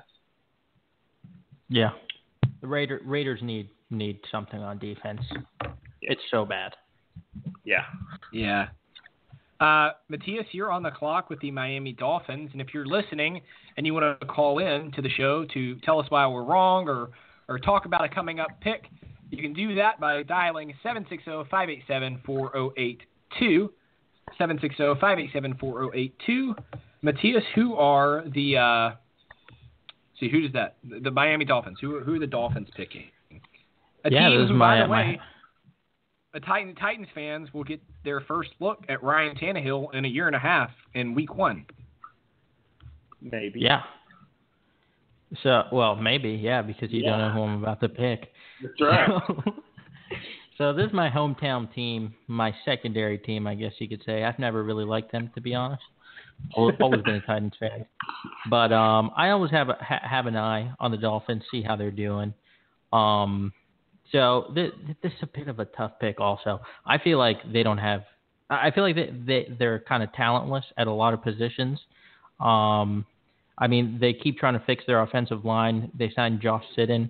Yeah, 1.68 1.90
the 2.60 2.66
Raider, 2.66 3.00
Raiders 3.04 3.40
need 3.42 3.68
need 3.90 4.18
something 4.30 4.60
on 4.60 4.78
defense. 4.78 5.20
It's 6.02 6.20
so 6.30 6.44
bad. 6.44 6.74
Yeah. 7.64 7.84
Yeah. 8.32 8.68
Uh, 9.60 9.90
Matthias, 10.08 10.46
you're 10.52 10.70
on 10.70 10.82
the 10.82 10.90
clock 10.90 11.30
with 11.30 11.40
the 11.40 11.50
Miami 11.50 11.92
Dolphins, 11.92 12.50
and 12.52 12.60
if 12.60 12.74
you're 12.74 12.86
listening 12.86 13.40
and 13.76 13.86
you 13.86 13.94
want 13.94 14.20
to 14.20 14.26
call 14.26 14.58
in 14.58 14.90
to 14.92 15.02
the 15.02 15.08
show 15.08 15.44
to 15.54 15.76
tell 15.76 16.00
us 16.00 16.06
why 16.10 16.26
we're 16.26 16.44
wrong 16.44 16.88
or 16.88 17.10
or 17.46 17.58
talk 17.58 17.84
about 17.84 18.02
a 18.04 18.08
coming 18.08 18.40
up 18.40 18.48
pick, 18.60 18.86
you 19.30 19.42
can 19.42 19.52
do 19.52 19.74
that 19.76 20.00
by 20.00 20.22
dialing 20.22 20.72
760-587-4082. 20.84 23.68
760-587-4082. 24.40 26.54
Matthias, 27.02 27.44
who 27.54 27.74
are 27.76 28.24
the 28.34 28.56
uh, 28.56 28.90
see 30.18 30.28
who's 30.30 30.50
that? 30.52 30.76
The, 30.88 31.00
the 31.00 31.10
Miami 31.10 31.44
Dolphins. 31.44 31.78
Who 31.80 32.00
who 32.00 32.14
are 32.14 32.18
the 32.18 32.26
Dolphins 32.26 32.68
picking? 32.76 33.04
A 34.04 34.10
Yeah, 34.10 34.28
team 34.28 34.38
this 34.38 34.44
is 34.46 34.50
who, 34.50 34.56
my- 34.56 34.78
by 34.78 34.82
the 34.82 34.88
my- 34.88 35.02
way, 35.12 35.20
the 36.32 36.40
Titan, 36.40 36.74
Titans 36.74 37.06
fans 37.14 37.48
will 37.54 37.62
get 37.64 37.80
their 38.04 38.20
first 38.22 38.50
look 38.60 38.82
at 38.88 39.02
Ryan 39.04 39.36
Tannehill 39.36 39.94
in 39.94 40.04
a 40.04 40.08
year 40.08 40.26
and 40.26 40.34
a 40.34 40.38
half 40.38 40.70
in 40.94 41.14
Week 41.14 41.34
One. 41.36 41.64
Maybe. 43.20 43.60
Yeah. 43.60 43.82
So, 45.42 45.62
well, 45.72 45.96
maybe, 45.96 46.30
yeah, 46.30 46.62
because 46.62 46.92
you 46.92 47.02
don't 47.02 47.18
know 47.18 47.30
who 47.30 47.42
I'm 47.42 47.62
about 47.62 47.80
to 47.80 47.88
pick. 47.88 48.32
That's 48.62 48.80
right. 48.80 49.08
so 50.58 50.72
this 50.72 50.86
is 50.86 50.92
my 50.92 51.10
hometown 51.10 51.72
team, 51.74 52.14
my 52.26 52.54
secondary 52.64 53.18
team, 53.18 53.46
I 53.46 53.54
guess 53.54 53.72
you 53.78 53.88
could 53.88 54.02
say. 54.04 54.24
I've 54.24 54.38
never 54.38 54.62
really 54.62 54.84
liked 54.84 55.12
them, 55.12 55.30
to 55.34 55.40
be 55.40 55.54
honest. 55.54 55.82
I've 56.56 56.80
always 56.80 57.02
been 57.02 57.14
a 57.14 57.20
Titans 57.26 57.54
fan, 57.58 57.86
but 58.50 58.72
um, 58.72 59.10
I 59.16 59.30
always 59.30 59.50
have 59.50 59.68
a, 59.68 59.76
ha- 59.80 60.06
have 60.08 60.26
an 60.26 60.36
eye 60.36 60.72
on 60.78 60.90
the 60.90 60.96
Dolphins, 60.96 61.42
see 61.50 61.62
how 61.62 61.76
they're 61.76 61.90
doing. 61.90 62.34
Um, 62.92 63.52
so 64.12 64.52
th- 64.54 64.72
this 65.02 65.12
is 65.12 65.18
a 65.22 65.26
bit 65.26 65.48
of 65.48 65.58
a 65.58 65.64
tough 65.64 65.92
pick. 66.00 66.20
Also, 66.20 66.60
I 66.86 66.98
feel 66.98 67.18
like 67.18 67.38
they 67.52 67.62
don't 67.62 67.78
have. 67.78 68.02
I 68.50 68.68
I 68.68 68.70
feel 68.70 68.84
like 68.84 68.94
they, 68.94 69.12
they 69.26 69.56
they're 69.58 69.80
kind 69.80 70.02
of 70.02 70.12
talentless 70.12 70.64
at 70.76 70.86
a 70.86 70.92
lot 70.92 71.14
of 71.14 71.22
positions. 71.22 71.80
Um, 72.40 73.06
I 73.58 73.66
mean, 73.66 73.98
they 74.00 74.12
keep 74.12 74.38
trying 74.38 74.54
to 74.54 74.64
fix 74.64 74.84
their 74.86 75.02
offensive 75.02 75.44
line. 75.44 75.90
They 75.96 76.10
signed 76.14 76.40
Josh 76.40 76.64
Sitton, 76.76 77.08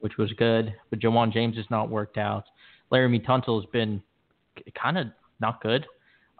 which 0.00 0.16
was 0.18 0.32
good, 0.32 0.74
but 0.90 0.98
Ja'Wuan 0.98 1.32
James 1.32 1.56
has 1.56 1.66
not 1.70 1.88
worked 1.88 2.18
out. 2.18 2.44
Laremy 2.92 3.24
Tunsil 3.24 3.60
has 3.60 3.70
been 3.70 4.02
kind 4.80 4.98
of 4.98 5.06
not 5.40 5.62
good. 5.62 5.86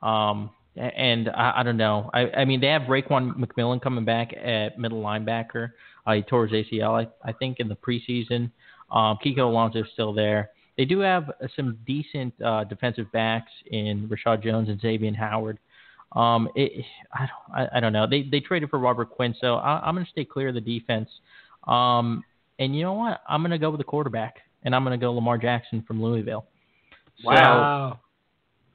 Um, 0.03 0.51
and 0.77 1.29
I, 1.31 1.61
I 1.61 1.63
don't 1.63 1.77
know. 1.77 2.11
I, 2.13 2.31
I 2.31 2.45
mean, 2.45 2.61
they 2.61 2.69
have 2.69 2.83
Raekwon 2.83 3.37
McMillan 3.37 3.81
coming 3.81 4.05
back 4.05 4.33
at 4.33 4.79
middle 4.79 5.03
linebacker. 5.03 5.71
Uh, 6.07 6.15
he 6.15 6.23
tore 6.23 6.47
his 6.47 6.67
ACL, 6.67 7.07
I, 7.07 7.29
I 7.29 7.33
think, 7.33 7.61
in 7.61 7.69
the 7.69 7.77
preseason. 7.77 8.51
Um, 8.91 9.19
Kiko 9.25 9.39
Alonso 9.39 9.81
is 9.81 9.87
still 9.93 10.13
there. 10.13 10.51
They 10.77 10.85
do 10.85 10.99
have 11.01 11.31
uh, 11.31 11.47
some 11.55 11.79
decent 11.87 12.35
uh, 12.43 12.65
defensive 12.65 13.11
backs 13.13 13.53
in 13.71 14.09
Reshad 14.09 14.43
Jones 14.43 14.69
and 14.69 14.81
Xavier 14.81 15.15
Howard. 15.15 15.59
Um, 16.15 16.49
it, 16.55 16.85
I 17.13 17.27
don't, 17.27 17.59
I, 17.59 17.77
I 17.77 17.81
don't 17.81 17.93
know. 17.93 18.07
They 18.09 18.23
they 18.23 18.41
traded 18.41 18.71
for 18.71 18.79
Robert 18.79 19.11
Quinn, 19.11 19.35
so 19.41 19.57
I, 19.57 19.81
I'm 19.85 19.95
going 19.95 20.05
to 20.05 20.11
stay 20.11 20.25
clear 20.25 20.49
of 20.49 20.55
the 20.55 20.61
defense. 20.61 21.09
Um, 21.67 22.23
and 22.59 22.77
you 22.77 22.83
know 22.83 22.93
what? 22.93 23.21
I'm 23.29 23.43
going 23.43 23.51
to 23.51 23.59
go 23.59 23.71
with 23.71 23.81
the 23.81 23.85
quarterback, 23.85 24.37
and 24.63 24.75
I'm 24.75 24.85
going 24.85 24.99
to 24.99 25.05
go 25.05 25.13
Lamar 25.13 25.39
Jackson 25.39 25.83
from 25.87 26.03
Louisville. 26.03 26.47
So, 27.23 27.31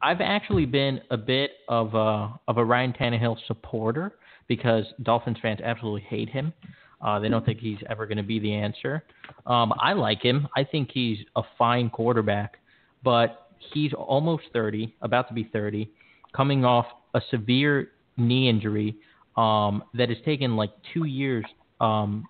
I've 0.02 0.22
actually 0.22 0.66
been 0.66 1.02
a 1.12 1.18
bit 1.18 1.52
of 1.68 1.94
a 1.94 2.40
of 2.48 2.58
a 2.58 2.66
Ryan 2.66 2.94
Tannehill 2.94 3.38
supporter 3.48 4.14
because 4.48 4.86
Dolphins 5.04 5.38
fans 5.42 5.60
absolutely 5.64 6.02
hate 6.02 6.30
him. 6.30 6.54
Uh, 7.02 7.20
they 7.20 7.30
don't 7.30 7.46
think 7.46 7.60
he's 7.60 7.78
ever 7.90 8.06
going 8.06 8.18
to 8.18 8.24
be 8.24 8.40
the 8.40 8.54
answer. 8.54 9.04
Um, 9.46 9.74
I 9.80 9.94
like 9.94 10.22
him. 10.22 10.48
I 10.58 10.66
think 10.66 10.90
he's 10.94 11.20
a 11.36 11.44
fine 11.58 11.90
quarterback, 11.90 12.58
but 13.04 13.52
he's 13.74 13.94
almost 13.94 14.44
30, 14.52 14.96
about 15.02 15.28
to 15.30 15.34
be 15.34 15.50
30, 15.54 15.90
coming 16.36 16.66
off 16.66 16.86
a 17.14 17.22
severe 17.30 17.91
knee 18.18 18.49
injury 18.49 18.95
um, 19.38 19.84
that 19.93 20.10
has 20.10 20.18
taken 20.26 20.55
like 20.55 20.72
two 20.93 21.05
years 21.05 21.45
um, 21.80 22.28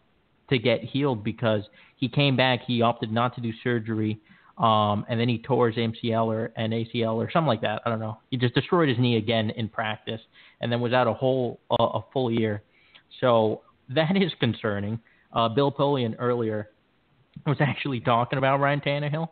to 0.50 0.58
get 0.58 0.84
healed 0.84 1.24
because 1.24 1.64
he 1.96 2.08
came 2.08 2.36
back, 2.36 2.62
he 2.66 2.82
opted 2.82 3.12
not 3.12 3.36
to 3.36 3.42
do 3.42 3.52
surgery, 3.64 4.20
um, 4.58 5.06
and 5.10 5.20
then 5.20 5.30
he 5.30 5.40
tore 5.40 5.70
his 5.70 5.78
MCL 5.78 6.26
or 6.26 6.52
an 6.58 6.72
ACL 6.72 7.16
or 7.16 7.30
something 7.32 7.48
like 7.48 7.62
that. 7.62 7.82
I 7.86 7.90
don't 7.90 8.00
know. 8.00 8.20
He 8.30 8.38
just 8.38 8.54
destroyed 8.54 8.90
his 8.90 8.98
knee 9.00 9.18
again 9.18 9.52
in 9.52 9.70
practice, 9.70 10.22
and 10.62 10.72
then 10.72 10.82
was 10.82 10.94
out 10.94 11.08
a 11.08 11.14
whole 11.14 11.60
uh, 11.72 11.84
a 11.84 12.02
full 12.12 12.32
year. 12.32 12.64
So 13.22 13.62
that 13.90 14.16
is 14.16 14.32
concerning. 14.40 15.00
Uh, 15.34 15.50
Bill 15.50 15.72
Polian 15.72 16.16
earlier 16.20 16.70
was 17.46 17.58
actually 17.60 18.00
talking 18.02 18.38
about 18.38 18.60
Ryan 18.60 18.82
Tannehill 18.82 19.30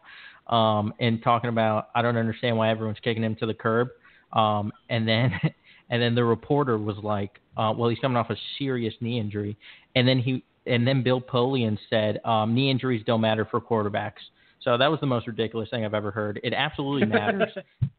um, 0.48 0.94
and 1.00 1.22
talking 1.22 1.50
about 1.50 1.90
I 1.94 2.02
don't 2.02 2.18
understand 2.18 2.58
why 2.58 2.70
everyone's 2.70 3.00
kicking 3.00 3.24
him 3.24 3.36
to 3.36 3.46
the 3.46 3.54
curb. 3.54 3.90
Um, 4.34 4.72
and 4.90 5.08
then 5.08 5.32
and 5.90 6.02
then 6.02 6.16
the 6.16 6.24
reporter 6.24 6.78
was 6.78 6.98
like, 6.98 7.40
uh, 7.56 7.74
well, 7.76 7.90
he's 7.90 8.00
coming 8.00 8.18
off 8.18 8.30
a 8.30 8.36
serious 8.58 8.94
knee 9.02 9.20
injury, 9.20 9.58
and 9.96 10.08
then 10.08 10.20
he 10.20 10.44
and 10.66 10.86
then 10.88 11.04
Bill 11.04 11.22
Polian 11.22 11.78
said 11.90 12.20
um, 12.26 12.54
knee 12.54 12.70
injuries 12.70 13.04
don't 13.06 13.22
matter 13.22 13.46
for 13.50 13.62
quarterbacks. 13.62 14.20
So 14.62 14.78
that 14.78 14.92
was 14.92 15.00
the 15.00 15.08
most 15.08 15.28
ridiculous 15.28 15.70
thing 15.70 15.86
I've 15.86 15.94
ever 15.94 16.12
heard. 16.12 16.40
It 16.44 16.54
absolutely 16.54 17.08
matters. 17.08 17.50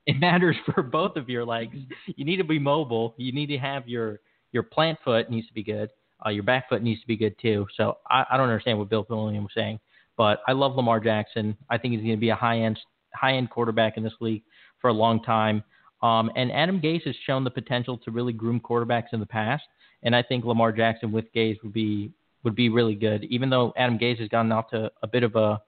it 0.07 0.19
matters 0.21 0.57
for 0.67 0.83
both 0.83 1.17
of 1.17 1.29
your 1.29 1.45
legs. 1.45 1.77
You 2.07 2.25
need 2.25 2.37
to 2.37 2.45
be 2.45 2.59
mobile. 2.59 3.15
You 3.17 3.33
need 3.33 3.47
to 3.47 3.59
have 3.59 3.89
your 3.89 4.21
your 4.53 4.63
plant 4.63 4.99
foot 5.05 5.31
needs 5.31 5.47
to 5.49 5.55
be 5.55 5.63
good. 5.63 5.91
Uh, 6.25 6.31
your 6.31 6.43
back 6.43 6.69
foot 6.69 6.83
needs 6.83 7.01
to 7.01 7.07
be 7.07 7.17
good 7.17 7.35
too. 7.41 7.67
So 7.77 7.99
I, 8.11 8.25
I 8.31 8.37
don't 8.37 8.49
understand 8.49 8.79
what 8.79 8.89
Bill 8.89 9.05
Polian 9.05 9.43
was 9.43 9.53
saying, 9.55 9.79
but 10.17 10.41
I 10.49 10.53
love 10.53 10.75
Lamar 10.75 11.01
Jackson. 11.01 11.57
I 11.71 11.79
think 11.79 11.93
he's 11.95 12.03
going 12.03 12.17
to 12.17 12.21
be 12.21 12.31
a 12.31 12.35
high 12.35 12.61
end 12.61 12.79
high 13.15 13.35
end 13.35 13.51
quarterback 13.51 13.97
in 13.97 14.03
this 14.03 14.13
league 14.21 14.43
for 14.81 14.89
a 14.89 14.93
long 14.93 15.23
time. 15.23 15.63
Um, 16.03 16.31
and 16.37 16.53
Adam 16.53 16.81
Gase 16.81 17.05
has 17.07 17.17
shown 17.27 17.45
the 17.45 17.51
potential 17.51 17.99
to 17.99 18.11
really 18.11 18.33
groom 18.33 18.61
quarterbacks 18.61 19.13
in 19.13 19.21
the 19.21 19.27
past, 19.27 19.65
and 20.03 20.15
I 20.15 20.23
think 20.23 20.45
Lamar 20.45 20.73
Jackson 20.73 21.11
with 21.11 21.27
Gase 21.35 21.57
would 21.63 21.73
be 21.73 22.13
would 22.45 22.55
be 22.55 22.69
really 22.69 22.95
good. 22.95 23.25
Even 23.25 23.51
though 23.51 23.73
Adam 23.77 23.99
Gase 23.99 24.21
has 24.21 24.29
gotten 24.29 24.53
off 24.53 24.71
to 24.71 24.91
a 25.03 25.07
bit 25.07 25.25
of 25.25 25.35
a 25.35 25.61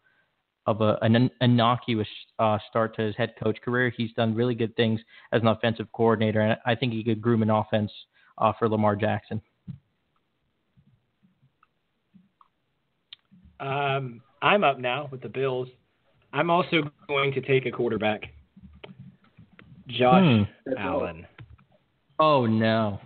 of 0.66 0.82
a, 0.82 0.98
an 1.02 1.30
innocuous 1.40 2.06
uh, 2.38 2.58
start 2.68 2.94
to 2.94 3.02
his 3.02 3.16
head 3.16 3.32
coach 3.42 3.60
career, 3.60 3.92
he's 3.96 4.12
done 4.12 4.34
really 4.34 4.54
good 4.54 4.74
things 4.76 5.00
as 5.32 5.42
an 5.42 5.48
offensive 5.48 5.88
coordinator, 5.92 6.40
and 6.40 6.56
I 6.64 6.74
think 6.74 6.92
he 6.92 7.02
could 7.02 7.20
groom 7.20 7.42
an 7.42 7.50
offense 7.50 7.90
uh, 8.38 8.52
for 8.58 8.68
Lamar 8.68 8.94
Jackson. 8.94 9.42
Um, 13.58 14.22
I'm 14.40 14.64
up 14.64 14.78
now 14.78 15.08
with 15.10 15.20
the 15.20 15.28
Bills. 15.28 15.68
I'm 16.32 16.50
also 16.50 16.90
going 17.08 17.32
to 17.32 17.40
take 17.40 17.66
a 17.66 17.70
quarterback. 17.70 18.22
Josh 19.98 20.46
Hmm. 20.66 20.72
Allen. 20.78 21.26
Oh 22.18 22.46
no! 22.46 23.00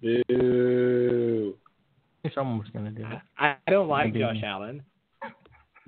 Boo. 0.00 1.54
Someone 2.34 2.58
was 2.58 2.68
going 2.72 2.84
to 2.84 2.90
do 2.92 3.02
it. 3.04 3.18
I, 3.38 3.56
I 3.66 3.70
don't 3.70 3.88
like 3.88 4.06
Maybe. 4.06 4.20
Josh 4.20 4.36
Allen, 4.44 4.82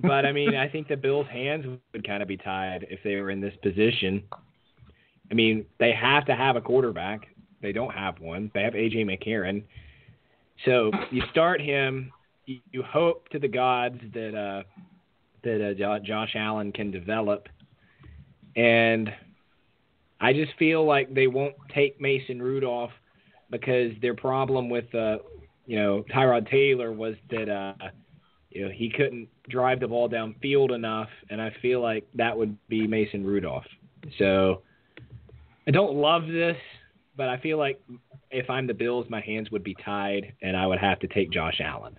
but 0.01 0.26
I 0.26 0.32
mean, 0.32 0.57
I 0.57 0.68
think 0.68 0.88
the 0.88 0.97
Bills' 0.97 1.26
hands 1.30 1.64
would 1.92 2.07
kind 2.07 2.22
of 2.22 2.28
be 2.28 2.36
tied 2.36 2.86
if 2.90 2.99
they 3.05 3.14
were 3.16 3.30
in 3.30 3.40
this 3.40 3.55
position. 3.62 4.22
I 5.30 5.34
mean, 5.34 5.64
they 5.78 5.92
have 5.92 6.26
to 6.26 6.34
have 6.34 6.57
a 6.57 6.61
quarterback. 6.61 7.28
They 7.62 7.72
don't 7.72 7.95
have 7.95 8.18
one. 8.20 8.51
They 8.53 8.62
have 8.62 8.74
AJ 8.74 9.05
McCarron. 9.07 9.62
So 10.64 10.90
you 11.11 11.22
start 11.30 11.61
him. 11.61 12.12
You, 12.47 12.59
you 12.72 12.82
hope 12.82 13.28
to 13.30 13.38
the 13.38 13.49
gods 13.49 13.99
that 14.12 14.34
uh, 14.36 14.62
that 15.45 15.70
uh, 15.70 15.99
Josh 16.01 16.32
Allen 16.34 16.72
can 16.72 16.90
develop, 16.90 17.49
and 18.57 19.11
I 20.25 20.33
just 20.33 20.53
feel 20.59 20.87
like 20.87 21.12
they 21.12 21.27
won't 21.27 21.55
take 21.75 22.01
Mason 22.01 22.41
Rudolph 22.41 22.93
because 23.51 23.93
their 24.01 24.14
problem 24.14 24.70
with 24.70 24.87
uh, 24.95 25.18
you 25.66 25.77
know 25.77 26.03
Tyrod 26.11 26.51
Taylor 26.51 26.93
was 26.93 27.14
that 27.31 27.51
uh, 27.51 27.75
you 28.49 28.64
know 28.64 28.70
he 28.75 28.89
couldn't 28.89 29.29
drive 29.51 29.81
the 29.81 29.89
ball 29.89 30.09
downfield 30.09 30.75
enough, 30.75 31.11
and 31.29 31.43
I 31.43 31.55
feel 31.61 31.83
like 31.83 32.07
that 32.14 32.39
would 32.39 32.57
be 32.68 32.87
Mason 32.87 33.22
Rudolph. 33.22 33.66
So 34.18 34.62
I 35.68 35.72
don't 35.72 35.95
love 35.95 36.27
this, 36.27 36.57
but 37.18 37.29
I 37.29 37.39
feel 37.39 37.59
like 37.59 37.79
if 38.31 38.49
I'm 38.49 38.66
the 38.66 38.72
Bills, 38.72 39.05
my 39.11 39.20
hands 39.20 39.51
would 39.51 39.62
be 39.62 39.77
tied, 39.85 40.33
and 40.41 40.57
I 40.57 40.66
would 40.66 40.79
have 40.79 41.01
to 41.01 41.07
take 41.07 41.33
Josh 41.33 41.61
Allen. 41.62 41.99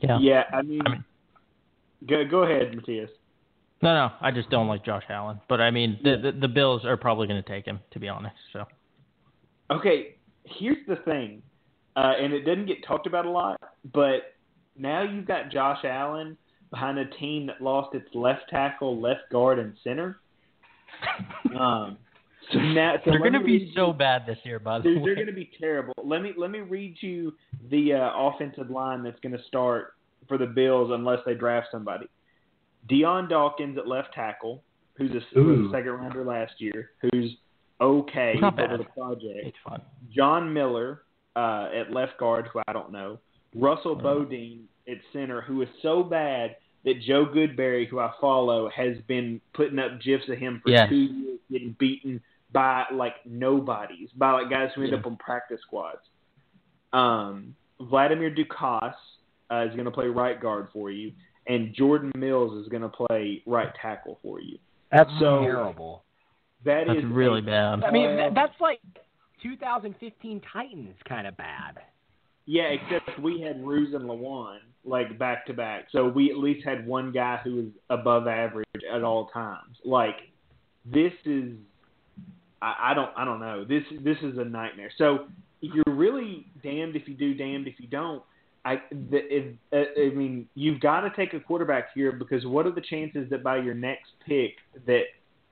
Yeah. 0.00 0.18
Yeah, 0.18 0.44
I 0.50 0.62
mean, 0.62 0.80
go 2.08 2.24
go 2.24 2.44
ahead, 2.44 2.74
Matthias. 2.74 3.10
No, 3.82 3.94
no, 3.94 4.10
I 4.20 4.30
just 4.30 4.48
don't 4.50 4.68
like 4.68 4.84
Josh 4.84 5.04
Allen. 5.10 5.40
But 5.48 5.60
I 5.60 5.70
mean, 5.70 5.98
the 6.02 6.16
the, 6.32 6.38
the 6.40 6.48
Bills 6.48 6.84
are 6.84 6.96
probably 6.96 7.26
going 7.26 7.42
to 7.42 7.48
take 7.48 7.64
him, 7.66 7.80
to 7.92 7.98
be 8.00 8.08
honest. 8.08 8.36
So 8.52 8.64
Okay, 9.70 10.16
here's 10.44 10.84
the 10.86 10.96
thing, 10.96 11.42
uh, 11.96 12.12
and 12.20 12.32
it 12.32 12.42
didn't 12.44 12.66
get 12.66 12.84
talked 12.86 13.06
about 13.06 13.26
a 13.26 13.30
lot, 13.30 13.60
but 13.92 14.34
now 14.78 15.02
you've 15.02 15.26
got 15.26 15.50
Josh 15.50 15.84
Allen 15.84 16.36
behind 16.70 16.98
a 16.98 17.06
team 17.06 17.46
that 17.46 17.60
lost 17.60 17.94
its 17.94 18.08
left 18.14 18.48
tackle, 18.48 19.00
left 19.00 19.22
guard, 19.30 19.58
and 19.58 19.74
center. 19.84 20.18
Um, 21.58 21.98
so 22.52 22.58
now 22.58 22.94
so 23.04 23.10
they're 23.10 23.18
going 23.18 23.32
to 23.32 23.40
be 23.40 23.72
so 23.74 23.88
you- 23.88 23.92
bad 23.94 24.22
this 24.26 24.38
year, 24.44 24.58
by 24.58 24.78
the 24.78 24.84
They're, 24.84 24.94
way. 24.98 25.02
they're 25.04 25.14
going 25.14 25.26
to 25.26 25.32
be 25.32 25.50
terrible. 25.58 25.94
Let 26.02 26.22
me 26.22 26.32
let 26.36 26.50
me 26.50 26.60
read 26.60 26.96
you 27.00 27.34
the 27.70 27.94
uh, 27.94 28.10
offensive 28.14 28.70
line 28.70 29.02
that's 29.02 29.18
going 29.20 29.36
to 29.36 29.42
start 29.44 29.94
for 30.28 30.38
the 30.38 30.46
Bills 30.46 30.90
unless 30.92 31.20
they 31.26 31.34
draft 31.34 31.68
somebody. 31.72 32.06
Dion 32.88 33.28
Dawkins 33.28 33.78
at 33.78 33.86
left 33.86 34.12
tackle, 34.14 34.62
who's 34.94 35.10
a, 35.12 35.38
Ooh. 35.38 35.68
a 35.68 35.70
second 35.72 35.90
rounder 35.92 36.24
last 36.24 36.54
year, 36.58 36.90
who's 37.02 37.36
okay 37.80 38.32
He's 38.34 38.40
not 38.42 38.58
over 38.58 38.78
bad. 38.78 38.80
the 38.80 38.90
project. 39.00 39.40
It's 39.46 39.56
fun. 39.68 39.82
John 40.14 40.52
Miller 40.52 41.02
uh, 41.34 41.68
at 41.74 41.90
left 41.92 42.18
guard, 42.18 42.48
who 42.52 42.60
I 42.66 42.72
don't 42.72 42.92
know. 42.92 43.18
Russell 43.54 43.94
Bodine 43.94 44.64
at 44.88 44.98
center, 45.12 45.40
who 45.40 45.62
is 45.62 45.68
so 45.82 46.02
bad 46.02 46.56
that 46.84 47.00
Joe 47.06 47.26
Goodberry, 47.26 47.88
who 47.88 47.98
I 47.98 48.12
follow, 48.20 48.70
has 48.70 48.96
been 49.08 49.40
putting 49.54 49.78
up 49.78 50.00
gifs 50.02 50.28
of 50.28 50.38
him 50.38 50.60
for 50.62 50.70
Yes. 50.70 50.88
two 50.88 50.96
years, 50.96 51.38
getting 51.50 51.74
beaten 51.78 52.20
by 52.52 52.84
like 52.92 53.14
nobodies, 53.26 54.08
by 54.16 54.32
like 54.32 54.50
guys 54.50 54.70
who 54.74 54.82
end 54.82 54.92
Yeah. 54.92 54.98
up 54.98 55.06
on 55.06 55.16
practice 55.16 55.60
squads. 55.62 55.98
Um, 56.92 57.54
Vladimir 57.80 58.30
Ducasse 58.34 58.94
uh, 59.50 59.66
is 59.68 59.72
going 59.74 59.84
to 59.84 59.90
play 59.90 60.06
right 60.06 60.40
guard 60.40 60.68
for 60.72 60.90
you, 60.90 61.12
and 61.48 61.74
Jordan 61.74 62.12
Mills 62.16 62.60
is 62.62 62.68
going 62.68 62.82
to 62.82 62.88
play 62.88 63.42
right 63.46 63.68
tackle 63.80 64.18
for 64.22 64.40
you. 64.40 64.58
That's 64.92 65.10
So- 65.20 65.40
terrible. 65.42 66.02
That 66.64 66.84
That's 66.88 66.98
is 67.00 67.04
really 67.04 67.40
a- 67.40 67.42
bad. 67.42 67.84
I 67.84 67.90
mean, 67.92 68.16
that, 68.16 68.34
that's 68.34 68.58
like 68.60 68.80
2015 69.42 70.40
Titans 70.52 70.96
kind 71.08 71.26
of 71.26 71.36
bad. 71.36 71.78
Yeah, 72.46 72.64
except 72.64 73.18
we 73.20 73.40
had 73.40 73.64
Ruse 73.64 73.94
and 73.94 74.04
Lewan 74.04 74.58
like 74.84 75.18
back 75.18 75.46
to 75.46 75.52
back, 75.52 75.86
so 75.90 76.08
we 76.08 76.30
at 76.30 76.38
least 76.38 76.64
had 76.64 76.86
one 76.86 77.10
guy 77.12 77.38
who 77.42 77.56
was 77.56 77.64
above 77.90 78.26
average 78.28 78.66
at 78.92 79.02
all 79.02 79.26
times. 79.28 79.76
Like 79.84 80.16
this 80.84 81.12
is, 81.24 81.52
I, 82.62 82.90
I 82.90 82.94
don't, 82.94 83.10
I 83.16 83.24
don't 83.24 83.40
know. 83.40 83.64
This 83.64 83.82
this 84.02 84.16
is 84.22 84.38
a 84.38 84.44
nightmare. 84.44 84.90
So 84.96 85.26
you're 85.60 85.82
really 85.88 86.46
damned 86.62 86.94
if 86.96 87.08
you 87.08 87.14
do, 87.14 87.34
damned 87.34 87.66
if 87.66 87.80
you 87.80 87.88
don't. 87.88 88.22
I, 88.66 88.82
the, 88.90 89.18
if, 89.30 89.54
uh, 89.72 90.00
I 90.00 90.14
mean, 90.14 90.48
you've 90.56 90.80
got 90.80 91.02
to 91.02 91.10
take 91.14 91.34
a 91.34 91.40
quarterback 91.40 91.94
here 91.94 92.10
because 92.10 92.44
what 92.44 92.66
are 92.66 92.72
the 92.72 92.80
chances 92.80 93.30
that 93.30 93.44
by 93.44 93.58
your 93.58 93.74
next 93.74 94.10
pick 94.26 94.54
that 94.86 95.04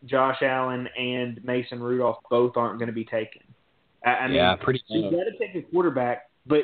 Josh 0.05 0.39
Allen 0.43 0.89
and 0.99 1.43
Mason 1.45 1.81
Rudolph 1.81 2.19
both 2.29 2.57
aren't 2.57 2.79
going 2.81 2.89
to 2.89 2.93
be 2.93 3.05
taken? 3.05 3.43
I, 4.05 4.11
I 4.11 4.27
mean, 4.27 4.37
Yeah, 4.37 4.57
pretty 4.57 4.83
so 4.89 4.97
you 4.97 5.03
low. 5.03 5.11
got 5.13 5.25
to 5.25 5.39
take 5.39 5.55
a 5.55 5.63
quarterback, 5.71 6.29
but 6.45 6.63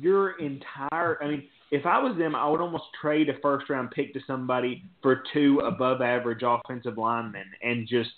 your 0.00 0.38
entire 0.38 1.22
I 1.22 1.28
mean, 1.28 1.48
if 1.72 1.84
I 1.84 1.98
was 1.98 2.16
them, 2.16 2.36
I 2.36 2.48
would 2.48 2.60
almost 2.60 2.84
trade 3.00 3.28
a 3.28 3.38
first 3.42 3.68
round 3.68 3.90
pick 3.90 4.14
to 4.14 4.20
somebody 4.28 4.84
for 5.02 5.24
two 5.32 5.58
above 5.64 6.02
average 6.02 6.42
offensive 6.44 6.96
linemen 6.96 7.46
and 7.62 7.88
just 7.88 8.12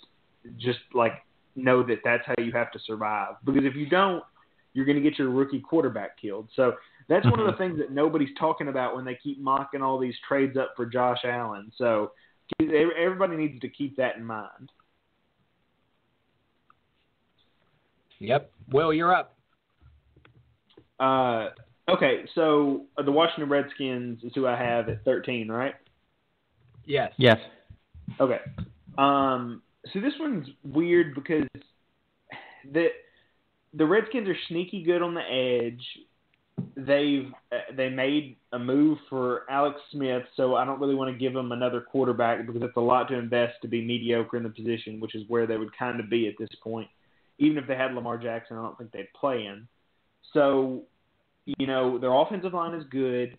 just 0.59 0.79
like 0.93 1.13
know 1.55 1.81
that 1.81 1.97
that's 2.03 2.23
how 2.25 2.35
you 2.37 2.51
have 2.51 2.71
to 2.73 2.79
survive. 2.85 3.33
Because 3.43 3.63
if 3.65 3.75
you 3.75 3.89
don't, 3.89 4.23
you're 4.73 4.85
going 4.85 5.01
to 5.01 5.01
get 5.01 5.17
your 5.17 5.31
rookie 5.31 5.59
quarterback 5.59 6.21
killed. 6.21 6.47
So 6.55 6.75
that's 7.09 7.25
one 7.25 7.39
of 7.39 7.45
the 7.45 7.57
things 7.57 7.77
that 7.79 7.91
nobody's 7.91 8.35
talking 8.37 8.67
about 8.67 8.95
when 8.95 9.05
they 9.05 9.17
keep 9.21 9.39
mocking 9.39 9.81
all 9.81 9.97
these 9.97 10.15
trades 10.27 10.57
up 10.57 10.73
for 10.75 10.85
Josh 10.85 11.19
Allen. 11.23 11.71
So 11.77 12.11
everybody 12.59 13.37
needs 13.37 13.59
to 13.61 13.69
keep 13.69 13.95
that 13.97 14.17
in 14.17 14.25
mind. 14.25 14.71
Yep. 18.19 18.51
Will, 18.71 18.93
you're 18.93 19.13
up. 19.13 19.35
Uh, 20.99 21.49
okay, 21.89 22.25
so 22.35 22.85
uh, 22.97 23.03
the 23.03 23.11
Washington 23.11 23.49
Redskins 23.49 24.23
is 24.23 24.31
who 24.33 24.47
I 24.47 24.57
have 24.57 24.89
at 24.89 25.05
13, 25.05 25.47
right? 25.47 25.75
Yes. 26.85 27.13
Yes. 27.17 27.37
Okay. 28.19 28.39
Um, 28.97 29.61
so 29.93 29.99
this 29.99 30.13
one's 30.19 30.47
weird 30.63 31.13
because 31.13 31.47
the 32.71 32.87
the 33.73 33.85
Redskins 33.85 34.27
are 34.27 34.37
sneaky 34.47 34.81
good 34.81 35.01
on 35.01 35.13
the 35.13 35.21
edge. 35.21 35.83
They've 36.75 37.31
uh, 37.51 37.73
they 37.75 37.89
made 37.89 38.37
a 38.51 38.59
move 38.59 38.97
for 39.09 39.49
Alex 39.49 39.79
Smith, 39.91 40.23
so 40.35 40.55
I 40.55 40.65
don't 40.65 40.79
really 40.79 40.95
want 40.95 41.11
to 41.11 41.17
give 41.17 41.33
them 41.33 41.51
another 41.51 41.81
quarterback 41.81 42.45
because 42.45 42.61
it's 42.63 42.77
a 42.77 42.81
lot 42.81 43.07
to 43.09 43.15
invest 43.15 43.55
to 43.61 43.67
be 43.67 43.83
mediocre 43.85 44.37
in 44.37 44.43
the 44.43 44.49
position, 44.49 44.99
which 44.99 45.15
is 45.15 45.23
where 45.27 45.45
they 45.45 45.57
would 45.57 45.75
kind 45.77 45.99
of 45.99 46.09
be 46.09 46.27
at 46.27 46.35
this 46.39 46.49
point. 46.63 46.87
even 47.39 47.57
if 47.57 47.67
they 47.67 47.75
had 47.75 47.93
Lamar 47.93 48.17
Jackson, 48.17 48.57
I 48.57 48.63
don't 48.63 48.77
think 48.77 48.91
they'd 48.91 49.11
play 49.19 49.43
him. 49.43 49.67
So, 50.33 50.83
you 51.45 51.67
know, 51.67 51.97
their 51.99 52.13
offensive 52.13 52.53
line 52.53 52.73
is 52.73 52.83
good. 52.89 53.37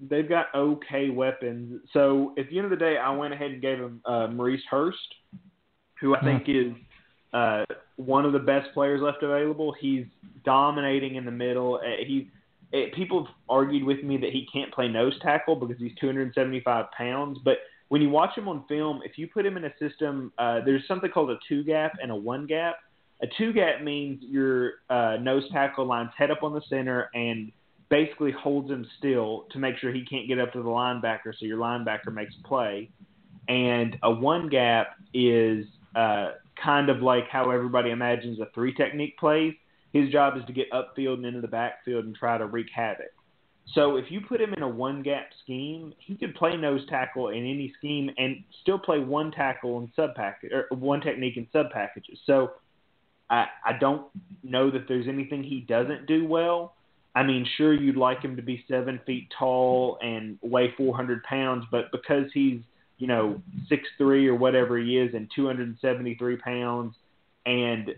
They've 0.00 0.28
got 0.28 0.46
okay 0.54 1.10
weapons. 1.10 1.80
So, 1.92 2.34
at 2.38 2.48
the 2.48 2.56
end 2.56 2.64
of 2.64 2.70
the 2.70 2.76
day, 2.76 2.96
I 2.96 3.10
went 3.10 3.34
ahead 3.34 3.50
and 3.50 3.60
gave 3.60 3.78
them 3.78 4.00
uh, 4.04 4.28
Maurice 4.28 4.62
Hurst, 4.70 5.14
who 6.00 6.14
I 6.14 6.20
think 6.20 6.48
is 6.48 6.72
uh, 7.32 7.64
one 7.96 8.24
of 8.24 8.32
the 8.32 8.38
best 8.38 8.72
players 8.74 9.00
left 9.02 9.22
available. 9.22 9.74
He's 9.78 10.06
dominating 10.44 11.16
in 11.16 11.24
the 11.24 11.30
middle. 11.30 11.76
Uh, 11.76 12.04
he 12.06 12.30
it, 12.72 12.94
people 12.94 13.24
have 13.24 13.34
argued 13.48 13.84
with 13.84 14.02
me 14.02 14.18
that 14.18 14.30
he 14.30 14.46
can't 14.52 14.72
play 14.72 14.88
nose 14.88 15.14
tackle 15.22 15.56
because 15.56 15.76
he's 15.78 15.92
275 16.00 16.86
pounds, 16.96 17.38
but 17.44 17.58
when 17.88 18.02
you 18.02 18.10
watch 18.10 18.36
him 18.36 18.48
on 18.48 18.64
film, 18.68 19.00
if 19.04 19.16
you 19.16 19.26
put 19.26 19.46
him 19.46 19.56
in 19.56 19.64
a 19.64 19.72
system, 19.78 20.32
uh, 20.38 20.60
there's 20.64 20.86
something 20.86 21.10
called 21.10 21.30
a 21.30 21.38
two 21.48 21.64
gap 21.64 21.92
and 22.02 22.10
a 22.10 22.16
one 22.16 22.46
gap. 22.46 22.76
A 23.22 23.26
two 23.38 23.52
gap 23.52 23.82
means 23.82 24.22
your 24.22 24.72
uh, 24.90 25.16
nose 25.20 25.44
tackle 25.50 25.86
lines 25.86 26.10
head 26.16 26.30
up 26.30 26.42
on 26.42 26.52
the 26.52 26.60
center 26.68 27.08
and 27.14 27.50
basically 27.88 28.30
holds 28.30 28.70
him 28.70 28.86
still 28.98 29.46
to 29.50 29.58
make 29.58 29.76
sure 29.78 29.92
he 29.92 30.04
can't 30.04 30.28
get 30.28 30.38
up 30.38 30.52
to 30.52 30.62
the 30.62 30.68
linebacker, 30.68 31.32
so 31.38 31.46
your 31.46 31.58
linebacker 31.58 32.12
makes 32.12 32.34
a 32.38 32.46
play. 32.46 32.90
And 33.48 33.96
a 34.02 34.10
one 34.10 34.50
gap 34.50 34.88
is 35.14 35.64
uh, 35.96 36.32
kind 36.62 36.88
of 36.88 37.02
like 37.02 37.28
how 37.30 37.50
everybody 37.50 37.90
imagines 37.90 38.40
a 38.40 38.46
three 38.54 38.74
technique 38.74 39.18
plays. 39.18 39.54
His 39.92 40.10
job 40.10 40.36
is 40.36 40.44
to 40.46 40.52
get 40.52 40.70
upfield 40.70 41.14
and 41.14 41.26
into 41.26 41.40
the 41.40 41.48
backfield 41.48 42.04
and 42.04 42.14
try 42.14 42.38
to 42.38 42.46
wreak 42.46 42.66
havoc. 42.74 43.06
So 43.74 43.96
if 43.96 44.10
you 44.10 44.20
put 44.20 44.40
him 44.40 44.54
in 44.54 44.62
a 44.62 44.68
one 44.68 45.02
gap 45.02 45.28
scheme, 45.42 45.92
he 45.98 46.16
could 46.16 46.34
play 46.34 46.56
nose 46.56 46.86
tackle 46.88 47.28
in 47.28 47.38
any 47.38 47.72
scheme 47.78 48.10
and 48.16 48.42
still 48.62 48.78
play 48.78 48.98
one 48.98 49.30
tackle 49.30 49.78
and 49.78 49.88
sub 49.94 50.14
package 50.14 50.52
or 50.52 50.66
one 50.76 51.00
technique 51.00 51.36
in 51.36 51.46
sub 51.52 51.70
packages. 51.70 52.18
So 52.24 52.52
I 53.28 53.46
I 53.64 53.72
don't 53.78 54.06
know 54.42 54.70
that 54.70 54.88
there's 54.88 55.06
anything 55.06 55.42
he 55.42 55.60
doesn't 55.60 56.06
do 56.06 56.26
well. 56.26 56.74
I 57.14 57.24
mean, 57.24 57.46
sure 57.56 57.74
you'd 57.74 57.96
like 57.96 58.22
him 58.22 58.36
to 58.36 58.42
be 58.42 58.64
seven 58.68 59.00
feet 59.04 59.28
tall 59.36 59.98
and 60.02 60.38
weigh 60.40 60.72
400 60.76 61.22
pounds, 61.24 61.64
but 61.70 61.90
because 61.90 62.30
he's 62.32 62.60
you 62.98 63.06
know 63.06 63.40
six 63.68 63.82
three 63.96 64.26
or 64.26 64.34
whatever 64.34 64.78
he 64.78 64.98
is 64.98 65.14
and 65.14 65.28
273 65.34 66.36
pounds 66.36 66.94
and 67.46 67.94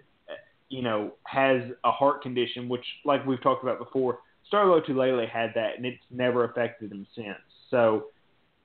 you 0.69 0.83
know 0.83 1.13
has 1.25 1.63
a 1.85 1.91
heart 1.91 2.23
condition, 2.23 2.69
which 2.69 2.85
like 3.05 3.27
we've 3.27 3.43
talked 3.43 3.63
about 3.63 3.79
before 3.79 4.21
Star 4.47 4.65
Lotulelei 4.65 5.29
had 5.29 5.51
that, 5.55 5.77
and 5.77 5.85
it's 5.85 6.03
never 6.11 6.45
affected 6.45 6.91
him 6.91 7.07
since. 7.15 7.39
So, 7.71 8.07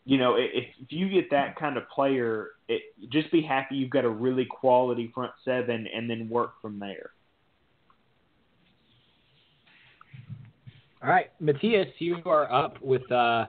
you 0.06 0.18
know, 0.18 0.36
if, 0.36 0.66
if 0.82 0.92
you 0.92 1.10
get 1.10 1.30
that 1.32 1.56
kind 1.58 1.78
of 1.78 1.88
player, 1.90 2.50
it, 2.68 2.82
just 3.12 3.32
be 3.32 3.42
happy 3.42 3.76
you've 3.76 3.92
got 3.92 4.04
a 4.04 4.10
really 4.10 4.46
quality 4.46 5.12
front 5.14 5.32
seven, 5.44 5.88
and 5.94 6.10
then 6.10 6.30
work 6.30 6.54
from 6.62 6.80
there. 6.80 7.12
All 11.04 11.10
right, 11.10 11.30
Matthias, 11.40 11.88
you 12.00 12.18
are 12.26 12.52
up 12.52 12.82
with 12.82 13.12
uh, 13.12 13.46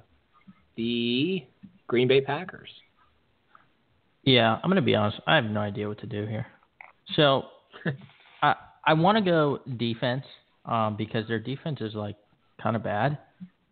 the 0.77 1.43
Green 1.87 2.09
Bay 2.09 2.21
Packers. 2.21 2.69
Yeah, 4.23 4.59
I'm 4.63 4.69
gonna 4.71 4.83
be 4.83 4.95
honest. 4.95 5.21
I 5.27 5.37
have 5.37 5.45
no 5.45 5.61
idea 5.61 5.89
what 5.89 6.01
to 6.01 6.07
do 6.07 6.27
here. 6.27 6.47
So, 7.15 7.45
I 8.43 8.55
I 8.85 8.95
want 8.95 9.19
to 9.19 9.25
go 9.25 9.61
defense 9.77 10.25
um, 10.65 10.97
because 10.97 11.29
their 11.29 11.39
defense 11.39 11.81
is 11.81 11.95
like 11.95 12.17
kind 12.61 12.75
of 12.75 12.83
bad, 12.83 13.19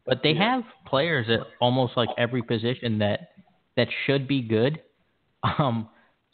but 0.06 0.20
they 0.22 0.34
have 0.34 0.62
players 0.86 1.26
at 1.28 1.40
almost 1.60 1.96
like 1.96 2.08
every 2.16 2.42
position 2.42 2.98
that 2.98 3.30
that 3.76 3.88
should 4.06 4.28
be 4.28 4.42
good. 4.42 4.80
Um, 5.58 5.88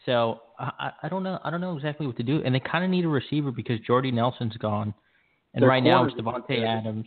so 0.06 0.40
I, 0.58 0.92
I 1.02 1.08
don't 1.08 1.22
know. 1.22 1.38
I 1.42 1.50
don't 1.50 1.60
know 1.60 1.76
exactly 1.76 2.06
what 2.06 2.16
to 2.18 2.22
do, 2.22 2.42
and 2.44 2.54
they 2.54 2.60
kind 2.60 2.84
of 2.84 2.90
need 2.90 3.04
a 3.04 3.08
receiver 3.08 3.50
because 3.50 3.80
Jordy 3.80 4.10
Nelson's 4.10 4.56
gone, 4.56 4.94
and 5.54 5.62
Their 5.62 5.68
right 5.68 5.82
now 5.82 6.04
it's 6.04 6.14
corners 6.14 6.44
Davante. 6.48 6.66
Adams. 6.66 7.06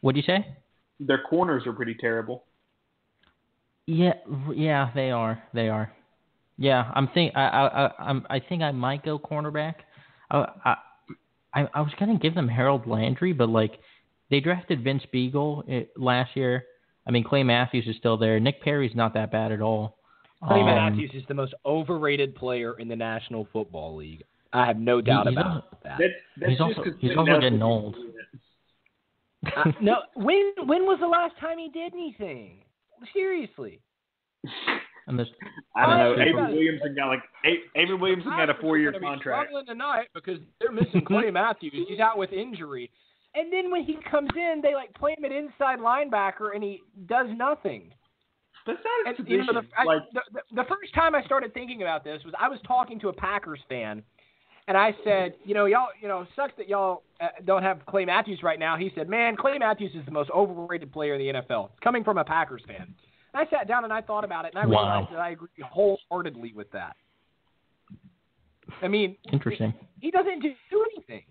What'd 0.00 0.16
you 0.16 0.26
say? 0.26 0.46
Their 0.98 1.22
corners 1.22 1.66
are 1.66 1.72
pretty 1.72 1.94
terrible. 1.94 2.44
Yeah, 3.86 4.14
yeah, 4.54 4.90
they 4.94 5.10
are. 5.10 5.42
They 5.52 5.68
are. 5.68 5.92
Yeah, 6.58 6.90
I'm 6.94 7.08
think 7.08 7.32
I 7.34 7.42
I 7.42 7.86
I 7.86 7.90
I'm, 7.98 8.26
I 8.30 8.40
think 8.40 8.62
I 8.62 8.70
might 8.70 9.04
go 9.04 9.18
cornerback. 9.18 9.74
I 10.30 10.46
I 10.64 10.76
I, 11.54 11.68
I 11.74 11.80
was 11.80 11.92
gonna 11.98 12.18
give 12.18 12.34
them 12.34 12.48
Harold 12.48 12.86
Landry, 12.86 13.32
but 13.32 13.48
like 13.48 13.80
they 14.30 14.40
drafted 14.40 14.84
Vince 14.84 15.02
Biegel 15.12 15.64
eh, 15.68 15.84
last 15.96 16.36
year. 16.36 16.64
I 17.06 17.10
mean, 17.10 17.24
Clay 17.24 17.42
Matthews 17.42 17.86
is 17.86 17.96
still 17.96 18.16
there. 18.16 18.38
Nick 18.38 18.62
Perry's 18.62 18.94
not 18.94 19.14
that 19.14 19.32
bad 19.32 19.50
at 19.50 19.60
all. 19.60 19.98
Clay 20.46 20.60
Um, 20.60 20.66
Matthews 20.66 21.10
is 21.14 21.24
the 21.28 21.34
most 21.34 21.54
overrated 21.66 22.34
player 22.34 22.78
in 22.78 22.88
the 22.88 22.96
National 22.96 23.46
Football 23.52 23.96
League. 23.96 24.22
I 24.52 24.66
have 24.66 24.78
no 24.78 25.00
doubt 25.00 25.26
he's 25.26 25.36
about 25.36 25.46
al- 25.46 25.78
that. 25.82 25.98
That's, 25.98 26.12
that's 26.36 26.52
He's 26.52 26.60
also 26.60 26.84
he's 27.00 27.10
also 27.16 27.24
Nelson 27.24 27.40
getting 27.40 27.62
old. 27.62 27.96
Uh, 29.56 29.72
no, 29.80 29.96
when 30.14 30.52
when 30.66 30.84
was 30.84 30.98
the 31.00 31.06
last 31.06 31.34
time 31.40 31.58
he 31.58 31.68
did 31.68 31.92
anything? 31.92 32.61
Seriously. 33.12 33.80
And 35.06 35.18
this, 35.18 35.28
I 35.76 35.86
don't 35.86 35.98
know. 36.18 36.22
Avery. 36.22 36.52
Williamson 36.52 36.94
got 36.94 37.08
like 37.08 37.22
A- 37.44 37.78
Avery 37.78 37.96
Williamson 37.96 38.30
got 38.30 38.50
a 38.50 38.54
four-year 38.60 38.92
contract. 38.92 39.20
Struggling 39.20 39.66
tonight 39.66 40.08
because 40.14 40.38
they're 40.60 40.72
missing 40.72 41.04
Clay 41.04 41.30
Matthews. 41.30 41.74
He's 41.88 42.00
out 42.00 42.18
with 42.18 42.32
injury. 42.32 42.90
And 43.34 43.52
then 43.52 43.70
when 43.70 43.84
he 43.84 43.96
comes 44.10 44.28
in, 44.36 44.60
they 44.62 44.74
like 44.74 44.92
play 44.94 45.14
him 45.16 45.24
at 45.24 45.32
inside 45.32 45.78
linebacker, 45.78 46.54
and 46.54 46.62
he 46.62 46.80
does 47.06 47.26
nothing. 47.34 47.92
That's 48.66 48.78
not 49.06 49.18
And 49.18 49.28
you 49.28 49.38
know, 49.38 49.54
the, 49.54 49.66
I, 49.76 49.84
like, 49.84 50.02
the, 50.12 50.20
the 50.32 50.62
the 50.62 50.64
first 50.68 50.94
time 50.94 51.14
I 51.14 51.22
started 51.24 51.52
thinking 51.54 51.82
about 51.82 52.04
this 52.04 52.22
was 52.24 52.34
I 52.38 52.48
was 52.48 52.58
talking 52.66 53.00
to 53.00 53.08
a 53.08 53.12
Packers 53.12 53.60
fan, 53.68 54.02
and 54.68 54.76
I 54.76 54.94
said, 55.04 55.34
you 55.44 55.54
know, 55.54 55.66
y'all, 55.66 55.88
you 56.00 56.08
know, 56.08 56.26
sucks 56.36 56.52
that 56.56 56.68
y'all 56.68 57.02
uh, 57.20 57.28
don't 57.44 57.62
have 57.62 57.84
Clay 57.86 58.04
Matthews 58.04 58.42
right 58.42 58.58
now. 58.58 58.76
He 58.76 58.90
said, 58.94 59.08
man, 59.08 59.36
Clay 59.36 59.58
Matthews 59.58 59.92
is 59.94 60.04
the 60.04 60.10
most 60.12 60.30
overrated 60.30 60.92
player 60.92 61.14
in 61.14 61.20
the 61.34 61.40
NFL. 61.40 61.70
Coming 61.82 62.04
from 62.04 62.18
a 62.18 62.24
Packers 62.24 62.62
fan. 62.66 62.94
And 63.34 63.46
I 63.46 63.50
sat 63.50 63.66
down 63.66 63.84
and 63.84 63.92
I 63.92 64.00
thought 64.02 64.24
about 64.24 64.44
it, 64.44 64.52
and 64.54 64.58
I 64.62 64.66
Wow. 64.66 64.82
realized 64.82 65.12
that 65.12 65.18
I 65.18 65.30
agree 65.30 65.48
wholeheartedly 65.62 66.52
with 66.54 66.70
that. 66.72 66.94
I 68.80 68.88
mean, 68.88 69.16
interesting. 69.32 69.72
he 70.00 70.10
doesn't 70.10 70.40
do 70.40 70.54
anything. 70.96 71.24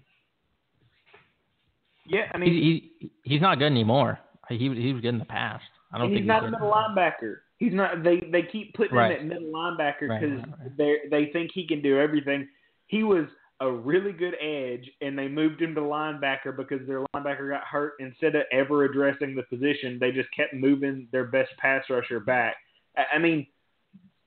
yeah, 2.07 2.31
I 2.33 2.37
mean, 2.37 2.51
He, 2.53 2.91
he 2.99 3.11
he's 3.23 3.41
not 3.41 3.59
good 3.59 3.65
anymore. 3.71 4.19
He 4.49 4.57
he 4.57 4.69
was 4.93 5.01
good 5.01 5.09
in 5.09 5.19
the 5.19 5.25
past. 5.25 5.63
I 5.93 5.97
don't 5.97 6.07
and 6.07 6.13
think 6.15 6.23
he's 6.23 6.27
not 6.27 6.45
a 6.45 6.51
middle 6.51 6.71
linebacker. 6.71 7.35
He's 7.57 7.73
not. 7.73 8.03
They 8.03 8.21
they 8.31 8.43
keep 8.43 8.73
putting 8.73 8.95
Right. 8.95 9.19
him 9.19 9.31
at 9.31 9.39
middle 9.39 9.51
linebacker 9.53 10.07
Right, 10.09 10.21
because 10.21 10.39
right, 10.39 10.59
right. 10.59 10.77
they 10.77 10.95
they 11.09 11.31
think 11.31 11.51
he 11.53 11.67
can 11.67 11.81
do 11.81 11.99
everything. 11.99 12.47
He 12.91 13.03
was 13.03 13.25
a 13.61 13.71
really 13.71 14.11
good 14.11 14.35
edge, 14.41 14.89
and 14.99 15.17
they 15.17 15.29
moved 15.29 15.61
him 15.61 15.73
to 15.75 15.81
linebacker 15.81 16.57
because 16.57 16.85
their 16.85 17.05
linebacker 17.15 17.49
got 17.49 17.63
hurt. 17.63 17.93
Instead 17.99 18.35
of 18.35 18.43
ever 18.51 18.83
addressing 18.83 19.33
the 19.33 19.43
position, 19.43 19.97
they 19.97 20.11
just 20.11 20.27
kept 20.35 20.53
moving 20.53 21.07
their 21.13 21.23
best 21.23 21.51
pass 21.57 21.85
rusher 21.89 22.19
back. 22.19 22.57
I, 22.97 23.15
I 23.15 23.17
mean, 23.19 23.47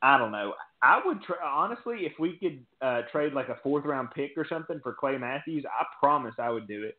I 0.00 0.16
don't 0.16 0.32
know. 0.32 0.54
I 0.80 0.98
would 1.04 1.22
tra- 1.22 1.44
honestly, 1.44 2.06
if 2.06 2.12
we 2.18 2.38
could 2.38 2.64
uh, 2.80 3.02
trade 3.12 3.34
like 3.34 3.50
a 3.50 3.58
fourth 3.62 3.84
round 3.84 4.12
pick 4.12 4.32
or 4.38 4.46
something 4.48 4.80
for 4.82 4.94
Clay 4.94 5.18
Matthews, 5.18 5.66
I 5.66 5.84
promise 6.00 6.34
I 6.38 6.48
would 6.48 6.66
do 6.66 6.84
it. 6.84 6.96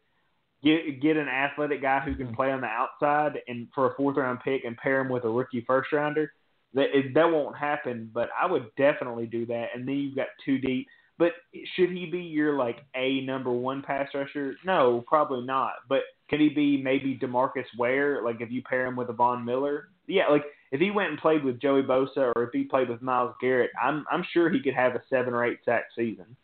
Get 0.64 1.02
get 1.02 1.18
an 1.18 1.28
athletic 1.28 1.82
guy 1.82 2.00
who 2.00 2.14
can 2.14 2.36
play 2.36 2.52
on 2.52 2.62
the 2.62 2.68
outside, 2.68 3.40
and 3.48 3.68
for 3.74 3.92
a 3.92 3.96
fourth 3.96 4.18
round 4.18 4.40
pick, 4.46 4.66
and 4.66 4.78
pair 4.78 5.02
him 5.02 5.10
with 5.10 5.24
a 5.24 5.30
rookie 5.30 5.64
first 5.66 5.92
rounder. 5.92 6.32
That 6.76 6.96
it, 6.96 7.14
that 7.16 7.32
won't 7.32 7.58
happen, 7.58 8.12
but 8.14 8.30
I 8.40 8.46
would 8.46 8.68
definitely 8.78 9.26
do 9.26 9.48
that. 9.48 9.70
And 9.74 9.88
then 9.88 9.96
you've 9.96 10.16
got 10.16 10.28
two 10.44 10.60
deep. 10.60 10.86
But 11.18 11.32
should 11.76 11.92
he 11.92 12.06
be 12.08 12.20
your 12.20 12.58
like 12.58 12.78
a 12.96 13.22
number 13.22 13.52
one 13.52 13.82
pass 13.82 14.10
rusher? 14.14 14.56
No, 14.66 15.04
probably 15.08 15.46
not. 15.46 15.74
But 15.88 16.02
could 16.30 16.42
he 16.42 16.50
be 16.50 16.82
maybe 16.82 17.18
Demarcus 17.18 17.66
Ware? 17.78 18.22
Like 18.24 18.42
if 18.42 18.52
you 18.52 18.62
pair 18.64 18.86
him 18.86 18.96
with 18.96 19.10
a 19.10 19.14
Von 19.14 19.46
Miller? 19.46 19.90
Yeah, 20.08 20.28
like 20.30 20.44
if 20.72 20.82
he 20.82 20.92
went 20.92 21.12
and 21.12 21.20
played 21.20 21.44
with 21.44 21.62
Joey 21.62 21.84
Bosa 21.84 22.34
or 22.36 22.44
if 22.44 22.50
he 22.52 22.64
played 22.64 22.90
with 22.90 23.02
Myles 23.02 23.36
Garrett, 23.40 23.72
I'm 23.82 24.06
I'm 24.12 24.26
sure 24.34 24.50
he 24.50 24.62
could 24.62 24.74
have 24.74 24.96
a 24.96 25.02
seven 25.10 25.34
or 25.34 25.46
eight 25.46 25.60
sack 25.64 25.86
season. 25.96 26.36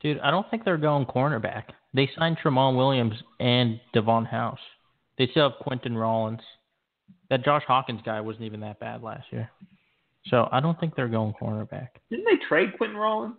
Dude, 0.00 0.18
I 0.18 0.30
don't 0.30 0.48
think 0.50 0.64
they're 0.64 0.76
going 0.76 1.06
cornerback. 1.06 1.64
They 1.94 2.10
signed 2.18 2.38
Tramon 2.42 2.76
Williams 2.76 3.14
and 3.38 3.80
Davon 3.92 4.24
House. 4.24 4.58
They 5.16 5.28
still 5.28 5.50
have 5.50 5.66
Quinten 5.66 5.96
Rollins. 5.96 6.40
That 7.30 7.44
Josh 7.44 7.62
Hawkins 7.66 8.00
guy 8.04 8.20
wasn't 8.20 8.44
even 8.44 8.60
that 8.60 8.80
bad 8.80 9.02
last 9.02 9.26
year. 9.30 9.50
So 10.26 10.48
I 10.52 10.60
don't 10.60 10.78
think 10.78 10.94
they're 10.94 11.08
going 11.08 11.32
cornerback. 11.40 11.88
Didn't 12.10 12.26
they 12.26 12.44
trade 12.48 12.72
Quinten 12.78 12.96
Rollins? 12.96 13.36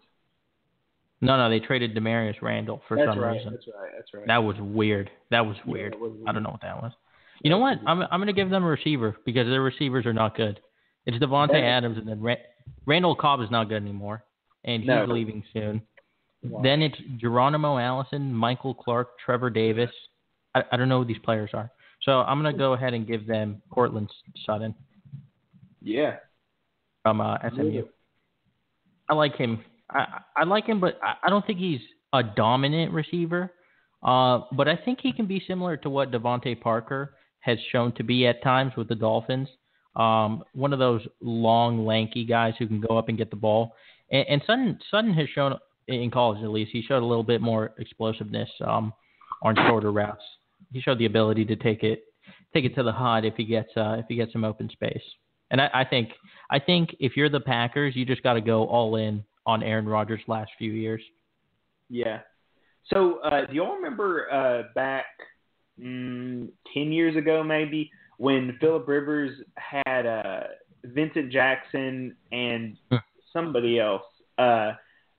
No, 1.25 1.37
no, 1.37 1.49
they 1.49 1.59
traded 1.59 1.95
Damarious 1.95 2.41
Randall 2.41 2.81
for 2.87 2.97
that's 2.97 3.09
some 3.09 3.19
right. 3.19 3.33
reason. 3.33 3.51
That's 3.53 3.65
right. 3.67 3.91
That's 3.95 4.13
right. 4.13 4.27
That 4.27 4.37
was 4.43 4.55
weird. 4.59 5.09
That 5.31 5.45
was 5.45 5.57
weird. 5.65 5.93
it 5.93 5.99
was 5.99 6.11
I 6.27 6.31
don't 6.31 6.43
know 6.43 6.51
what 6.51 6.61
that 6.61 6.81
was. 6.81 6.91
You 7.43 7.49
know 7.49 7.57
what? 7.57 7.79
I'm 7.85 8.01
I'm 8.01 8.19
gonna 8.19 8.33
give 8.33 8.49
them 8.49 8.63
a 8.63 8.67
receiver 8.67 9.15
because 9.25 9.47
their 9.47 9.61
receivers 9.61 10.05
are 10.05 10.13
not 10.13 10.35
good. 10.35 10.59
It's 11.05 11.17
Davante 11.17 11.53
Yeah. 11.53 11.77
Adams 11.77 11.97
and 11.97 12.07
then 12.07 12.21
Ra- 12.21 12.35
Randall 12.85 13.15
Cobb 13.15 13.41
is 13.41 13.51
not 13.51 13.69
good 13.69 13.81
anymore, 13.81 14.23
and 14.63 14.81
he's 14.83 14.87
No. 14.87 15.05
leaving 15.05 15.43
soon. 15.53 15.81
Wow. 16.43 16.61
Then 16.61 16.81
it's 16.81 16.97
Geronimo 17.17 17.77
Allison, 17.77 18.33
Michael 18.33 18.73
Clark, 18.73 19.17
Trevor 19.23 19.49
Davis. 19.49 19.91
I, 20.53 20.63
I 20.71 20.77
don't 20.77 20.89
know 20.89 20.99
who 20.99 21.05
these 21.05 21.19
players 21.23 21.49
are. 21.53 21.71
So 22.03 22.21
I'm 22.21 22.37
gonna 22.41 22.57
go 22.57 22.73
ahead 22.73 22.93
and 22.93 23.05
give 23.07 23.25
them 23.27 23.61
Courtland 23.71 24.09
Sutton 24.45 24.75
yeah. 25.81 26.17
from 27.03 27.21
uh, 27.21 27.37
SMU. 27.53 27.83
I 29.09 29.13
like 29.13 29.35
him. 29.35 29.63
I, 29.89 30.21
I 30.37 30.43
like 30.43 30.65
him, 30.65 30.79
but 30.79 30.99
I, 31.01 31.15
I 31.23 31.29
don't 31.29 31.45
think 31.45 31.59
he's 31.59 31.81
a 32.13 32.23
dominant 32.23 32.91
receiver. 32.91 33.51
Uh, 34.03 34.41
but 34.51 34.67
I 34.67 34.75
think 34.75 34.99
he 35.01 35.11
can 35.11 35.25
be 35.25 35.43
similar 35.47 35.77
to 35.77 35.89
what 35.89 36.11
DeVante 36.11 36.59
Parker 36.61 37.15
has 37.39 37.57
shown 37.71 37.91
to 37.93 38.03
be 38.03 38.27
at 38.27 38.43
times 38.43 38.73
with 38.77 38.87
the 38.87 38.95
Dolphins. 38.95 39.47
Um, 39.95 40.43
one 40.53 40.73
of 40.73 40.79
those 40.79 41.01
long, 41.21 41.85
lanky 41.85 42.25
guys 42.25 42.53
who 42.59 42.67
can 42.67 42.81
go 42.81 42.97
up 42.97 43.09
and 43.09 43.17
get 43.17 43.29
the 43.29 43.35
ball. 43.35 43.73
And, 44.11 44.25
and 44.27 44.41
Sutton, 44.45 44.79
Sutton 44.91 45.13
has 45.13 45.27
shown 45.29 45.57
in 45.87 46.09
college 46.11 46.43
at 46.43 46.49
least 46.49 46.71
he 46.71 46.81
showed 46.81 47.03
a 47.03 47.05
little 47.05 47.23
bit 47.23 47.41
more 47.41 47.73
explosiveness 47.77 48.49
um, 48.65 48.93
on 49.43 49.55
shorter 49.67 49.91
routes. 49.91 50.23
He 50.73 50.81
showed 50.81 50.97
the 50.97 51.05
ability 51.05 51.45
to 51.45 51.55
take 51.55 51.83
it 51.83 52.03
take 52.53 52.65
it 52.65 52.73
to 52.75 52.83
the 52.83 52.91
hot 52.91 53.25
if 53.25 53.35
he 53.35 53.45
gets 53.45 53.69
uh, 53.77 53.97
if 53.99 54.05
he 54.07 54.15
gets 54.15 54.31
some 54.33 54.43
open 54.43 54.69
space. 54.69 55.03
And 55.51 55.61
I, 55.61 55.69
I 55.73 55.85
think 55.85 56.09
I 56.49 56.59
think 56.59 56.95
if 56.99 57.15
you're 57.15 57.29
the 57.29 57.39
Packers, 57.39 57.95
you 57.95 58.05
just 58.05 58.23
got 58.23 58.33
to 58.33 58.41
go 58.41 58.65
all 58.65 58.95
in 58.95 59.23
on 59.45 59.63
Aaron 59.63 59.85
Rodgers' 59.85 60.21
last 60.27 60.51
few 60.57 60.71
years. 60.71 61.01
Yeah. 61.89 62.19
So 62.93 63.19
uh, 63.19 63.45
do 63.47 63.55
y'all 63.55 63.75
remember 63.75 64.31
uh, 64.31 64.73
back 64.73 65.05
mm, 65.79 66.49
ten 66.73 66.91
years 66.91 67.15
ago, 67.15 67.43
maybe 67.43 67.91
when 68.17 68.57
Philip 68.59 68.87
Rivers 68.87 69.31
had 69.57 70.05
uh, 70.05 70.41
Vincent 70.83 71.31
Jackson 71.31 72.15
and 72.31 72.77
somebody 73.33 73.79
else, 73.79 74.03
uh, 74.37 74.73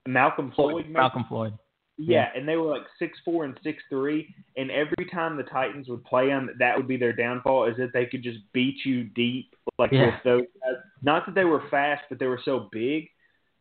Malcolm 0.07 0.53
Floyd. 0.55 0.89
Malcolm 0.89 1.25
Floyd. 1.29 1.55
Yeah, 1.99 2.29
and 2.37 2.47
they 2.47 2.57
were 2.57 2.71
like 2.71 2.87
six 2.99 3.17
four 3.25 3.47
and 3.47 3.59
six 3.63 3.83
three, 3.89 4.35
and 4.59 4.71
every 4.71 5.07
time 5.11 5.37
the 5.39 5.43
Titans 5.45 5.89
would 5.89 6.05
play 6.05 6.27
them, 6.27 6.51
that 6.59 6.77
would 6.77 6.87
be 6.87 6.99
their 6.99 7.15
downfall 7.15 7.65
is 7.65 7.77
that 7.79 7.95
they 7.95 8.05
could 8.05 8.23
just 8.23 8.39
beat 8.53 8.77
you 8.85 9.05
deep, 9.05 9.55
like 9.79 9.93
Yeah. 9.93 10.07
with 10.07 10.15
those. 10.23 10.43
Guys. 10.63 10.83
Not 11.03 11.25
that 11.25 11.35
they 11.35 11.47
were 11.47 11.63
fast, 11.71 12.03
but 12.11 12.19
they 12.19 12.27
were 12.27 12.41
so 12.45 12.69
big. 12.71 13.09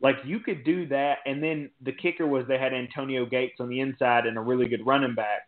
Like 0.01 0.17
you 0.25 0.39
could 0.39 0.63
do 0.63 0.87
that, 0.89 1.19
and 1.25 1.41
then 1.41 1.69
the 1.81 1.91
kicker 1.93 2.27
was 2.27 2.45
they 2.47 2.57
had 2.57 2.73
Antonio 2.73 3.25
Gates 3.25 3.55
on 3.59 3.69
the 3.69 3.79
inside 3.79 4.25
and 4.25 4.37
a 4.37 4.41
really 4.41 4.67
good 4.67 4.85
running 4.85 5.15
back. 5.15 5.47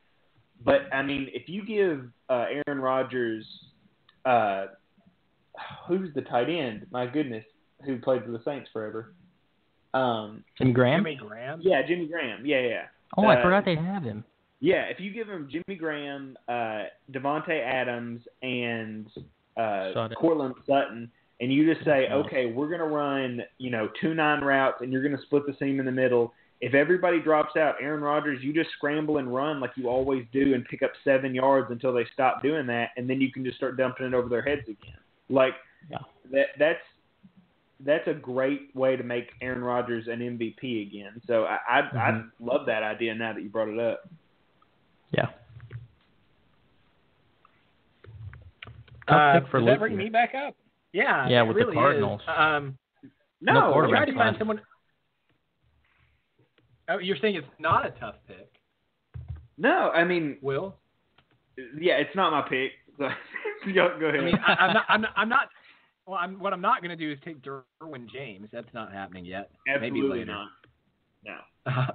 But 0.63 0.91
I 0.93 1.03
mean, 1.03 1.29
if 1.33 1.47
you 1.49 1.65
give 1.65 2.07
uh, 2.29 2.45
Aaron 2.65 2.81
Rodgers, 2.81 3.45
uh, 4.25 4.67
who's 5.87 6.13
the 6.15 6.21
tight 6.21 6.49
end? 6.49 6.87
My 6.91 7.05
goodness, 7.05 7.43
who 7.85 7.97
played 7.99 8.23
for 8.23 8.31
the 8.31 8.41
Saints 8.45 8.69
forever? 8.73 9.13
Um, 9.93 10.43
Jimmy 10.57 10.73
Graham. 10.73 10.99
Jimmy 11.03 11.15
Graham. 11.15 11.59
yeah, 11.61 11.81
Jimmy 11.87 12.07
Graham. 12.07 12.45
Yeah, 12.45 12.61
yeah. 12.61 12.83
Oh, 13.17 13.25
I 13.25 13.37
Uh, 13.39 13.43
forgot 13.43 13.65
they 13.65 13.75
have 13.75 14.03
him. 14.03 14.23
Yeah, 14.59 14.83
if 14.85 14.99
you 14.99 15.11
give 15.13 15.27
him 15.27 15.47
Jimmy 15.51 15.77
Graham, 15.77 16.35
uh, 16.47 16.85
Davante 17.11 17.61
Adams, 17.63 18.21
and 18.41 19.07
uh, 19.55 19.93
Sutton. 19.93 20.15
Courtland 20.19 20.55
Sutton, 20.65 21.11
and 21.39 21.51
you 21.53 21.71
just 21.71 21.85
say, 21.85 22.07
okay, 22.11 22.47
we're 22.47 22.67
going 22.67 22.79
to 22.79 22.85
run, 22.87 23.41
you 23.59 23.69
know, 23.69 23.89
two 24.01 24.13
nine 24.13 24.41
routes, 24.41 24.81
and 24.81 24.91
you're 24.91 25.03
going 25.03 25.15
to 25.15 25.21
split 25.23 25.45
the 25.45 25.55
seam 25.59 25.79
in 25.79 25.85
the 25.85 25.91
middle. 25.91 26.33
If 26.59 26.73
everybody 26.73 27.19
drops 27.19 27.55
out, 27.55 27.75
Aaron 27.79 28.01
Rodgers, 28.01 28.39
you 28.41 28.51
just 28.51 28.71
scramble 28.71 29.19
and 29.19 29.31
run 29.31 29.59
like 29.59 29.71
you 29.75 29.87
always 29.89 30.25
do, 30.33 30.55
and 30.55 30.65
pick 30.65 30.81
up 30.81 30.91
seven 31.03 31.35
yards 31.35 31.69
until 31.69 31.93
they 31.93 32.05
stop 32.13 32.41
doing 32.41 32.65
that, 32.67 32.89
and 32.97 33.07
then 33.07 33.21
you 33.21 33.31
can 33.31 33.45
just 33.45 33.57
start 33.57 33.77
dumping 33.77 34.07
it 34.07 34.13
over 34.15 34.27
their 34.27 34.41
heads 34.41 34.63
again. 34.63 34.97
Like 35.29 35.53
Yeah. 35.91 35.99
that. 36.31 36.47
That's 36.57 36.79
that's 37.81 38.07
a 38.07 38.13
great 38.15 38.75
way 38.75 38.95
to 38.95 39.03
make 39.03 39.29
Aaron 39.39 39.63
Rodgers 39.63 40.07
an 40.07 40.19
MVP 40.21 40.87
again. 40.87 41.21
So 41.27 41.43
I 41.45 41.59
I, 41.69 41.79
I 41.81 42.11
Mhm. 42.13 42.31
love 42.39 42.65
that 42.65 42.81
idea 42.81 43.13
now 43.13 43.33
that 43.33 43.43
you 43.43 43.49
brought 43.49 43.67
it 43.69 43.77
up. 43.77 44.09
Yeah. 45.11 45.27
Uh, 49.07 49.41
for 49.51 49.59
does 49.59 49.67
that 49.67 49.79
bring 49.79 49.93
here. 49.93 50.01
me 50.05 50.09
back 50.09 50.33
up? 50.33 50.55
Yeah. 50.97 51.27
Yeah, 51.29 51.43
it 51.43 51.47
with 51.47 51.57
the 51.57 51.65
really 51.65 51.75
Cardinals. 51.75 52.21
Is. 52.21 52.27
Um, 52.35 52.77
No 53.41 53.53
No, 53.53 53.73
I 53.85 53.89
tried 53.89 54.05
to 54.05 54.11
find 54.13 54.15
class. 54.15 54.35
someone. 54.39 54.61
Oh, 56.89 56.97
you're 56.99 57.17
saying 57.21 57.35
it's 57.35 57.47
not 57.59 57.85
a 57.85 57.91
tough 57.99 58.15
pick, 58.27 58.49
No, 59.57 59.89
I 59.91 60.03
mean, 60.05 60.37
Will? 60.41 60.75
yeah, 61.79 61.95
it's 61.97 62.15
not 62.15 62.31
my 62.31 62.47
pick. 62.47 62.71
So, 62.97 63.09
go, 63.73 63.97
go 63.99 64.05
ahead. 64.07 64.21
I 64.21 64.23
mean, 64.25 64.35
I, 64.45 64.53
I'm 64.53 64.73
not. 64.73 64.85
I'm 64.89 65.01
not. 65.01 65.11
I'm 65.17 65.29
not 65.29 65.47
well, 66.07 66.17
I'm, 66.21 66.39
what 66.39 66.53
I'm 66.53 66.61
not 66.61 66.81
going 66.81 66.97
to 66.97 67.05
do 67.05 67.11
is 67.11 67.19
take 67.25 67.41
Derwin 67.43 68.09
James. 68.09 68.47
That's 68.53 68.73
not 68.73 68.93
happening 68.93 69.25
yet. 69.25 69.51
Absolutely 69.67 69.99
Maybe 70.01 70.19
later. 70.19 70.25
not. 70.31 70.47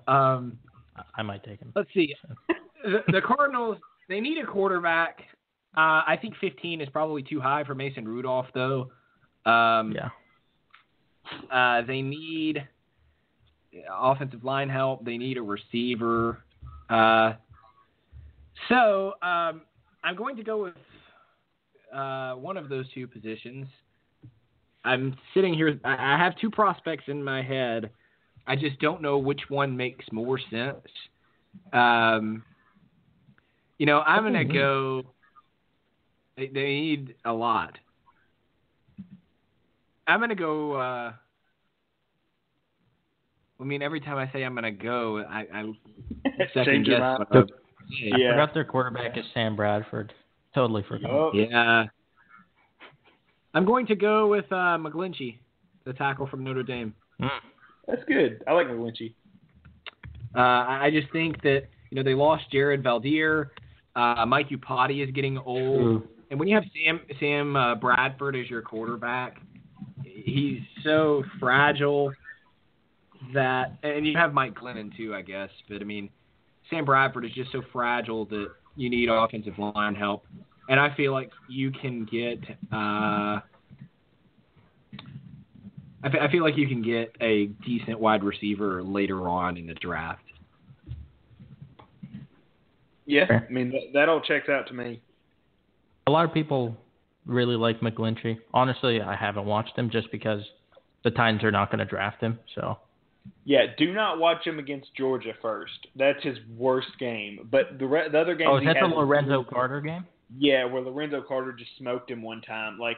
No. 0.06 0.12
um, 0.12 0.58
I- 0.96 1.02
I 1.16 1.22
might 1.22 1.42
take 1.44 1.60
him. 1.60 1.72
let's 1.74 1.88
see. 1.94 2.14
The, 2.84 2.98
the 3.12 3.20
Cardinals. 3.20 3.78
They 4.08 4.18
need 4.20 4.38
a 4.38 4.44
quarterback. 4.46 5.20
Uh, 5.76 6.04
I 6.06 6.18
think 6.20 6.34
15 6.40 6.80
is 6.80 6.88
probably 6.90 7.22
too 7.22 7.40
high 7.40 7.64
for 7.64 7.74
Mason 7.74 8.06
Rudolph, 8.06 8.46
though. 8.54 8.90
Um, 9.46 9.92
Yeah. 9.92 10.10
Uh, 11.50 11.82
they 11.86 12.02
need 12.02 12.66
offensive 13.90 14.44
line 14.44 14.68
help. 14.68 15.04
They 15.04 15.16
need 15.16 15.38
a 15.38 15.42
receiver. 15.42 16.42
Uh, 16.90 17.34
so 18.68 19.14
um, 19.22 19.62
I'm 20.04 20.16
going 20.16 20.36
to 20.36 20.42
go 20.42 20.62
with 20.62 20.74
uh, 21.94 22.34
one 22.34 22.56
of 22.56 22.68
those 22.68 22.86
two 22.92 23.06
positions. 23.06 23.66
I'm 24.84 25.16
sitting 25.32 25.54
here. 25.54 25.78
I 25.84 26.14
I 26.14 26.18
have 26.18 26.36
two 26.38 26.50
prospects 26.50 27.04
in 27.06 27.22
my 27.22 27.42
head. 27.42 27.90
I 28.46 28.56
just 28.56 28.80
don't 28.80 29.00
know 29.00 29.18
which 29.18 29.42
one 29.48 29.76
makes 29.76 30.04
more 30.10 30.38
sense. 30.50 30.86
Um, 31.72 32.42
you 33.78 33.86
know, 33.86 34.00
I'm 34.00 34.22
going 34.22 34.34
to 34.34 34.52
go. 34.52 35.02
They, 36.36 36.46
they 36.48 36.64
need 36.64 37.14
a 37.24 37.32
lot. 37.32 37.78
I'm 40.06 40.18
going 40.20 40.30
to 40.30 40.34
go. 40.34 40.72
Uh, 40.74 41.12
I 43.60 43.64
mean, 43.64 43.82
every 43.82 44.00
time 44.00 44.16
I 44.18 44.30
say 44.32 44.42
I'm 44.42 44.54
going 44.54 44.64
to 44.64 44.70
go, 44.70 45.18
I, 45.28 45.46
I 45.52 45.72
second 46.54 46.64
Change 46.64 46.88
your 46.88 46.98
guess 46.98 47.18
what 47.18 47.36
I'm 47.38 47.48
saying. 48.00 48.12
I 48.14 48.16
Yeah. 48.18 48.30
forgot 48.32 48.54
their 48.54 48.64
quarterback 48.64 49.16
is 49.16 49.24
Sam 49.34 49.54
Bradford. 49.56 50.12
Totally 50.54 50.84
forgot. 50.88 51.34
Yup. 51.34 51.50
Yeah. 51.50 51.84
I'm 53.54 53.64
going 53.64 53.86
to 53.86 53.94
go 53.94 54.28
with 54.28 54.46
uh, 54.50 54.78
McGlinchey, 54.78 55.38
the 55.84 55.92
tackle 55.92 56.26
from 56.26 56.42
Notre 56.42 56.62
Dame. 56.62 56.94
Mm. 57.20 57.28
That's 57.86 58.02
good. 58.04 58.42
I 58.46 58.52
like 58.52 58.66
McGlinchey. 58.66 59.14
Uh, 60.34 60.38
I 60.40 60.86
I 60.86 60.90
just 60.90 61.12
think 61.12 61.42
that 61.42 61.64
you 61.90 61.96
know 61.96 62.02
they 62.02 62.14
lost 62.14 62.44
Jared 62.50 62.82
Veldheer. 62.82 63.50
Uh, 63.94 64.24
Mike 64.26 64.48
Iupati 64.48 65.06
is 65.06 65.10
getting 65.14 65.36
old, 65.36 65.80
True. 65.80 66.08
And 66.32 66.40
when 66.40 66.48
you 66.48 66.54
have 66.54 66.64
Sam 66.74 67.00
Sam 67.20 67.54
uh, 67.54 67.74
Bradford 67.74 68.34
as 68.36 68.48
your 68.48 68.62
quarterback, 68.62 69.36
he's 70.02 70.60
so 70.82 71.22
fragile 71.38 72.10
that, 73.34 73.76
and 73.82 74.06
you 74.06 74.16
have 74.16 74.32
Mike 74.32 74.54
Glennon 74.54 74.96
too, 74.96 75.14
I 75.14 75.20
guess. 75.20 75.50
But 75.68 75.82
I 75.82 75.84
mean, 75.84 76.08
Sam 76.70 76.86
Bradford 76.86 77.26
is 77.26 77.32
just 77.32 77.52
so 77.52 77.60
fragile 77.70 78.24
that 78.26 78.48
you 78.76 78.88
need 78.88 79.10
offensive 79.10 79.58
line 79.58 79.94
help, 79.94 80.24
and 80.70 80.80
I 80.80 80.96
feel 80.96 81.12
like 81.12 81.30
you 81.50 81.70
can 81.70 82.06
get. 82.06 82.38
Uh, 82.72 83.40
I 86.04 86.28
feel 86.32 86.42
like 86.42 86.56
you 86.56 86.66
can 86.66 86.82
get 86.82 87.14
a 87.20 87.46
decent 87.64 88.00
wide 88.00 88.24
receiver 88.24 88.82
later 88.82 89.28
on 89.28 89.58
in 89.58 89.66
the 89.66 89.74
draft. 89.74 90.24
Yeah, 93.04 93.26
I 93.30 93.52
mean 93.52 93.70
that, 93.72 93.92
that 93.92 94.08
all 94.08 94.22
checks 94.22 94.48
out 94.48 94.66
to 94.68 94.74
me. 94.74 95.02
A 96.06 96.10
lot 96.10 96.24
of 96.24 96.34
people 96.34 96.76
really 97.26 97.56
like 97.56 97.80
McGlinchey. 97.80 98.38
Honestly, 98.52 99.00
I 99.00 99.14
haven't 99.14 99.44
watched 99.44 99.76
him 99.76 99.90
just 99.90 100.10
because 100.10 100.42
the 101.04 101.10
Titans 101.10 101.44
are 101.44 101.50
not 101.50 101.70
going 101.70 101.78
to 101.78 101.84
draft 101.84 102.20
him. 102.20 102.38
So 102.54 102.78
Yeah, 103.44 103.66
do 103.78 103.92
not 103.92 104.18
watch 104.18 104.46
him 104.46 104.58
against 104.58 104.94
Georgia 104.96 105.32
first. 105.40 105.86
That's 105.96 106.22
his 106.22 106.38
worst 106.56 106.88
game. 106.98 107.48
But 107.50 107.78
the 107.78 107.86
re- 107.86 108.08
the 108.10 108.20
other 108.20 108.34
game. 108.34 108.48
Oh, 108.48 108.58
is 108.58 108.64
that 108.64 108.76
the 108.80 108.86
Lorenzo 108.86 109.44
Carter 109.44 109.80
game? 109.80 110.06
Yeah, 110.36 110.64
where 110.64 110.82
Lorenzo 110.82 111.22
Carter 111.26 111.52
just 111.52 111.70
smoked 111.78 112.10
him 112.10 112.22
one 112.22 112.40
time. 112.42 112.78
Like 112.78 112.96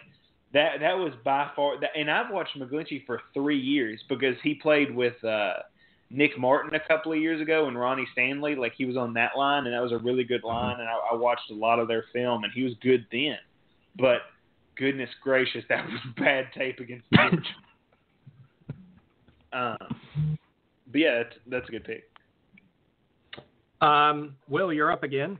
that 0.52 0.80
that 0.80 0.94
was 0.94 1.12
by 1.24 1.50
far 1.54 1.78
that, 1.80 1.90
and 1.96 2.10
I've 2.10 2.32
watched 2.32 2.58
McGlinchey 2.58 3.04
for 3.04 3.20
three 3.34 3.58
years 3.58 4.02
because 4.08 4.36
he 4.42 4.54
played 4.54 4.94
with 4.94 5.22
uh 5.24 5.54
Nick 6.14 6.38
Martin 6.38 6.74
a 6.74 6.88
couple 6.88 7.12
of 7.12 7.18
years 7.18 7.40
ago 7.40 7.66
and 7.66 7.78
Ronnie 7.78 8.06
Stanley. 8.12 8.54
Like 8.54 8.72
he 8.76 8.84
was 8.84 8.96
on 8.96 9.14
that 9.14 9.32
line 9.36 9.66
and 9.66 9.74
that 9.74 9.82
was 9.82 9.92
a 9.92 9.98
really 9.98 10.24
good 10.24 10.44
line 10.44 10.78
and 10.78 10.88
I, 10.88 11.12
I 11.12 11.14
watched 11.14 11.50
a 11.50 11.54
lot 11.54 11.78
of 11.78 11.88
their 11.88 12.04
film 12.12 12.44
and 12.44 12.52
he 12.52 12.62
was 12.62 12.72
good 12.80 13.06
then. 13.10 13.36
But 13.98 14.18
goodness 14.76 15.10
gracious, 15.22 15.64
that 15.68 15.84
was 15.84 16.00
bad 16.16 16.46
tape 16.56 16.78
against 16.78 17.06
Georgia. 17.12 17.42
um, 19.52 20.38
but 20.86 20.98
yeah, 21.00 21.22
that's, 21.22 21.36
that's 21.46 21.68
a 21.68 21.72
good 21.72 21.84
pick. 21.84 22.04
Um, 23.80 24.36
Will, 24.48 24.72
you're 24.72 24.92
up 24.92 25.02
again 25.02 25.38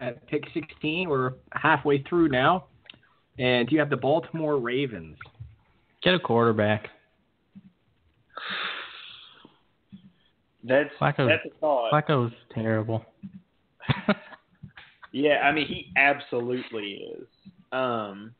at 0.00 0.26
pick 0.28 0.44
16. 0.54 1.08
We're 1.08 1.32
halfway 1.52 2.02
through 2.02 2.28
now, 2.28 2.66
and 3.38 3.70
you 3.70 3.78
have 3.78 3.90
the 3.90 3.96
Baltimore 3.96 4.58
Ravens. 4.58 5.16
Get 6.02 6.14
a 6.14 6.18
quarterback. 6.18 6.88
That's 10.64 10.90
Flacco- 10.98 11.28
that's 11.28 11.44
a 11.44 11.58
thought. 11.60 11.92
Flacco's 11.92 12.32
terrible. 12.52 13.04
Yeah, 15.14 15.42
I 15.44 15.52
mean 15.52 15.68
he 15.68 15.92
absolutely 15.96 16.94
is. 16.94 17.28
Um 17.70 18.34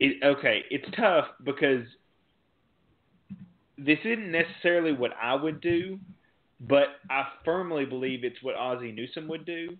it, 0.00 0.24
okay, 0.24 0.64
it's 0.70 0.86
tough 0.96 1.26
because 1.44 1.84
this 3.76 3.98
isn't 4.02 4.32
necessarily 4.32 4.92
what 4.92 5.10
I 5.22 5.34
would 5.34 5.60
do, 5.60 6.00
but 6.60 6.86
I 7.10 7.26
firmly 7.44 7.84
believe 7.84 8.24
it's 8.24 8.42
what 8.42 8.54
Ozzie 8.54 8.92
Newsome 8.92 9.28
would 9.28 9.44
do. 9.44 9.76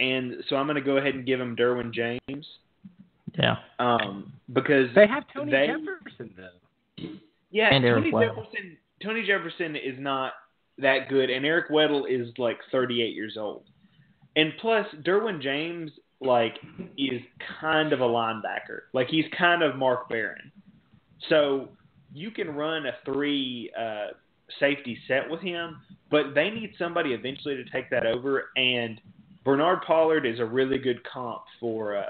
And 0.00 0.36
so 0.48 0.56
I'm 0.56 0.66
going 0.66 0.76
to 0.76 0.80
go 0.80 0.96
ahead 0.96 1.14
and 1.14 1.26
give 1.26 1.40
him 1.40 1.56
Derwin 1.56 1.92
James. 1.92 2.46
Yeah. 3.38 3.56
Um, 3.78 4.32
because 4.52 4.88
They 4.94 5.06
have 5.06 5.24
Tony 5.32 5.52
they- 5.52 5.66
Jefferson 5.68 6.34
though. 6.36 7.08
Yeah, 7.50 7.72
And 7.74 7.84
Eric 7.84 8.04
Tony 8.04 8.12
Weddle. 8.12 8.36
Jefferson. 8.44 8.76
Tony 9.02 9.24
Jefferson 9.26 9.76
is 9.76 9.98
not 9.98 10.32
that 10.78 11.08
good, 11.08 11.30
and 11.30 11.46
Eric 11.46 11.70
Weddle 11.70 12.04
is 12.08 12.36
like 12.38 12.58
38 12.72 13.14
years 13.14 13.36
old. 13.38 13.64
And 14.36 14.52
plus, 14.60 14.86
Derwin 15.02 15.40
James 15.40 15.90
like 16.20 16.58
is 16.96 17.20
kind 17.60 17.92
of 17.92 18.00
a 18.00 18.04
linebacker. 18.06 18.80
Like 18.92 19.08
he's 19.08 19.24
kind 19.36 19.62
of 19.62 19.76
Mark 19.76 20.08
Barron. 20.08 20.50
So 21.28 21.68
you 22.12 22.30
can 22.30 22.54
run 22.54 22.86
a 22.86 22.92
three 23.04 23.70
uh, 23.78 24.08
safety 24.58 24.98
set 25.06 25.28
with 25.30 25.40
him, 25.40 25.78
but 26.10 26.34
they 26.34 26.50
need 26.50 26.74
somebody 26.78 27.12
eventually 27.12 27.54
to 27.56 27.64
take 27.70 27.88
that 27.90 28.04
over. 28.06 28.50
And 28.56 29.00
Bernard 29.44 29.82
Pollard 29.86 30.26
is 30.26 30.40
a 30.40 30.44
really 30.44 30.78
good 30.78 31.02
comp 31.04 31.42
for 31.60 31.96
uh, 31.96 32.02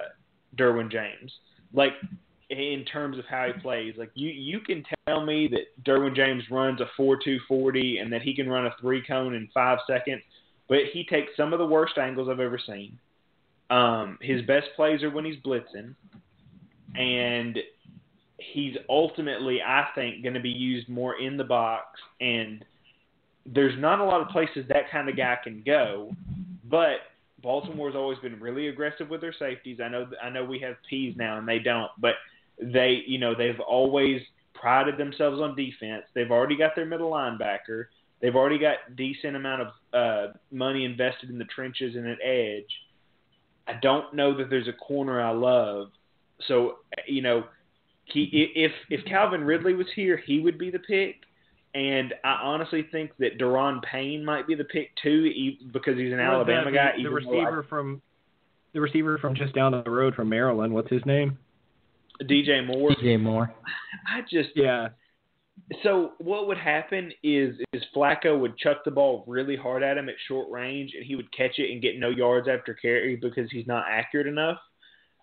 Derwin 0.57 0.91
James. 0.91 1.33
Like 1.73 1.93
in 2.51 2.85
terms 2.91 3.19
of 3.19 3.25
how 3.27 3.47
he 3.47 3.61
plays. 3.61 3.95
Like 3.99 4.11
you, 4.15 4.31
you 4.31 4.61
can 4.61 4.83
tell 5.07 5.25
me 5.25 5.49
that 5.49 5.85
Derwin 5.85 6.17
James 6.17 6.43
runs 6.51 6.81
a 6.81 6.87
four 6.97 7.19
two 7.23 7.39
forty 7.47 7.99
and 7.99 8.13
that 8.13 8.23
he 8.23 8.35
can 8.35 8.49
run 8.49 8.67
a 8.67 8.75
three 8.81 9.03
cone 9.07 9.35
in 9.35 9.49
five 9.53 9.79
seconds, 9.87 10.23
but 10.69 10.79
he 10.93 11.05
takes 11.05 11.37
some 11.37 11.53
of 11.53 11.59
the 11.59 11.67
worst 11.67 11.99
angles 11.99 12.29
I've 12.31 12.41
ever 12.41 12.59
seen. 12.65 12.99
Um, 13.71 14.19
his 14.23 14.43
best 14.43 14.69
plays 14.77 15.03
are 15.03 15.11
when 15.11 15.27
he's 15.27 15.37
blitzing, 15.45 15.95
and 16.95 17.59
he's 18.39 18.77
ultimately, 18.89 19.61
I 19.61 19.89
think, 19.95 20.23
going 20.23 20.35
to 20.35 20.41
be 20.41 20.49
used 20.49 20.89
more 20.89 21.21
in 21.21 21.37
the 21.37 21.45
box. 21.45 22.01
And 22.23 22.65
there's 23.45 23.79
not 23.79 24.01
a 24.01 24.05
lot 24.05 24.23
of 24.23 24.29
places 24.29 24.65
that 24.69 24.91
kind 24.91 25.11
of 25.11 25.19
guy 25.19 25.37
can 25.45 25.63
go, 25.67 26.13
but 26.65 27.01
Baltimore's 27.43 27.95
always 27.95 28.19
been 28.19 28.41
really 28.41 28.69
aggressive 28.69 29.09
with 29.09 29.21
their 29.21 29.35
safeties. 29.39 29.79
I 29.83 29.89
know 29.89 30.09
I 30.23 30.31
know 30.31 30.45
we 30.45 30.59
have 30.61 30.77
P's 30.89 31.17
now 31.17 31.39
and 31.39 31.47
they 31.47 31.59
don't, 31.59 31.91
but 31.99 32.15
they 32.61 33.03
you 33.07 33.19
know 33.19 33.35
they've 33.35 33.61
always 33.61 34.21
prided 34.55 34.97
themselves 34.97 35.41
on 35.41 35.55
defense. 35.55 36.05
They've 36.15 36.31
already 36.31 36.57
got 36.57 36.75
their 36.75 36.87
middle 36.87 37.11
linebacker. 37.11 37.87
They've 38.21 38.35
already 38.35 38.59
got 38.59 38.97
decent 38.97 39.37
amount 39.37 39.63
of 39.63 39.69
uh, 39.93 40.33
money 40.51 40.85
invested 40.85 41.31
in 41.31 41.39
the 41.39 41.45
trenches 41.45 41.95
and 41.95 42.07
an 42.07 42.19
edge. 42.23 42.65
I 43.69 43.75
don't 43.81 44.13
know 44.15 44.37
that 44.37 44.51
there's 44.51 44.67
a 44.67 44.73
corner 44.73 45.21
I 45.21 45.31
love. 45.31 45.91
So 46.49 46.79
you 47.07 47.23
know, 47.23 47.45
he, 48.05 48.51
if 48.57 48.73
if 48.91 49.05
Calvin 49.05 49.45
Ridley 49.45 49.75
was 49.75 49.87
here, 49.95 50.17
he 50.17 50.41
would 50.41 50.59
be 50.59 50.71
the 50.71 50.81
pick. 50.81 51.17
And 51.79 52.13
I 52.25 52.41
honestly 52.43 52.83
think 52.91 53.13
that 53.19 53.39
Da'Ron 53.39 53.81
Payne 53.85 54.25
might 54.25 54.49
be 54.49 54.57
the 54.57 54.65
pick 54.65 54.91
too, 55.01 55.27
e- 55.27 55.61
because 55.73 55.97
he's 55.97 56.13
an 56.13 56.19
What 56.19 56.27
Alabama 56.27 56.63
about 56.63 56.75
guy. 56.75 56.93
The, 56.97 57.03
the 57.05 57.09
even 57.09 57.13
I- 57.13 57.17
receiver 57.45 57.63
from 57.69 58.03
the 58.73 58.81
receiver 58.81 59.19
from 59.19 59.35
just 59.37 59.55
down 59.55 59.71
the 59.73 59.89
road 59.91 60.15
from 60.17 60.29
Maryland. 60.29 60.75
What's 60.75 60.91
his 60.91 61.05
name? 61.07 61.39
DJ 62.23 62.67
Moore. 62.67 62.91
DJ 62.91 63.21
Moore. 63.21 63.55
I 64.09 64.23
just 64.23 64.51
Yeah. 64.57 64.89
so 65.85 66.13
what 66.19 66.49
would 66.49 66.59
happen 66.59 67.13
is 67.23 67.55
is 67.73 67.83
Flacco 67.95 68.39
would 68.41 68.57
chuck 68.59 68.79
the 68.85 68.91
ball 68.91 69.23
really 69.29 69.55
hard 69.57 69.83
at 69.85 69.97
him 69.97 70.09
at 70.09 70.17
short 70.27 70.51
range, 70.51 70.95
and 70.97 71.05
he 71.05 71.15
would 71.15 71.31
catch 71.31 71.59
it 71.59 71.71
and 71.71 71.81
get 71.81 71.99
no 71.99 72.09
yards 72.09 72.49
after 72.49 72.75
carry 72.75 73.15
because 73.17 73.49
he's 73.53 73.67
not 73.69 73.85
accurate 73.89 74.27
enough. 74.27 74.59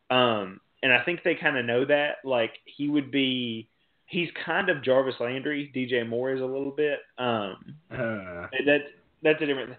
Um, 0.10 0.62
and 0.84 0.94
I 0.94 1.04
think 1.04 1.22
they 1.24 1.36
kind 1.36 1.58
of 1.58 1.66
know 1.66 1.84
that. 1.86 2.18
Like 2.24 2.52
he 2.66 2.88
would 2.88 3.12
be, 3.12 3.68
he's 4.06 4.30
kind 4.46 4.70
of 4.70 4.84
Jarvis 4.84 5.16
Landry. 5.20 5.72
DJ 5.76 6.08
Moore 6.08 6.32
is 6.34 6.42
a 6.42 6.46
little 6.46 6.72
bit. 6.72 7.00
Um, 7.18 7.76
Uh, 7.92 8.48
that 8.66 8.80
that's 9.24 9.42
a 9.42 9.46
different. 9.46 9.74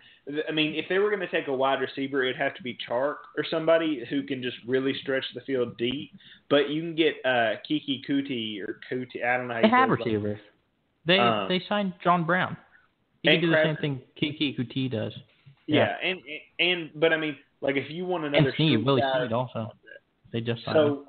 I 0.48 0.52
mean, 0.52 0.74
if 0.74 0.86
they 0.88 0.98
were 0.98 1.08
going 1.08 1.20
to 1.20 1.28
take 1.28 1.46
a 1.46 1.52
wide 1.54 1.80
receiver, 1.80 2.24
it'd 2.24 2.36
have 2.36 2.54
to 2.56 2.62
be 2.62 2.76
Chark 2.88 3.16
or 3.36 3.44
somebody 3.48 4.04
who 4.10 4.24
can 4.24 4.42
just 4.42 4.56
really 4.66 4.92
stretch 5.02 5.24
the 5.34 5.40
field 5.42 5.76
deep. 5.78 6.10
But 6.50 6.68
you 6.70 6.82
can 6.82 6.96
get 6.96 7.14
uh, 7.24 7.54
Keke 7.70 8.00
Coutee 8.08 8.60
or 8.60 8.80
Coutee. 8.90 9.24
I 9.24 9.36
don't 9.36 9.46
know. 9.46 9.54
How 9.54 9.60
They 9.62 9.68
you 9.68 9.74
have 9.74 9.88
say 9.90 9.94
receivers. 10.04 10.40
They 11.06 11.18
Um, 11.20 11.48
they 11.48 11.62
signed 11.68 11.92
John 12.02 12.24
Brown. 12.24 12.56
He 13.22 13.28
and 13.30 13.40
can 13.40 13.50
do 13.50 13.54
the 13.56 13.62
same 13.62 13.76
thing 13.76 14.00
Keke 14.20 14.58
Coutee 14.58 14.90
does. 14.90 15.12
Yeah, 15.68 15.94
and 16.02 16.18
and 16.58 16.90
but 16.96 17.12
I 17.12 17.16
mean, 17.16 17.36
like 17.60 17.76
if 17.76 17.88
you 17.90 18.04
want 18.04 18.24
another 18.24 18.48
And 18.48 18.54
Snead, 18.56 18.72
street 18.72 18.84
Willie 18.84 19.00
guy- 19.02 19.18
Snead 19.18 19.32
also. 19.32 19.72
They 20.32 20.40
just 20.40 20.64
signed 20.64 20.76
him. 20.76 20.84
So 20.84 21.04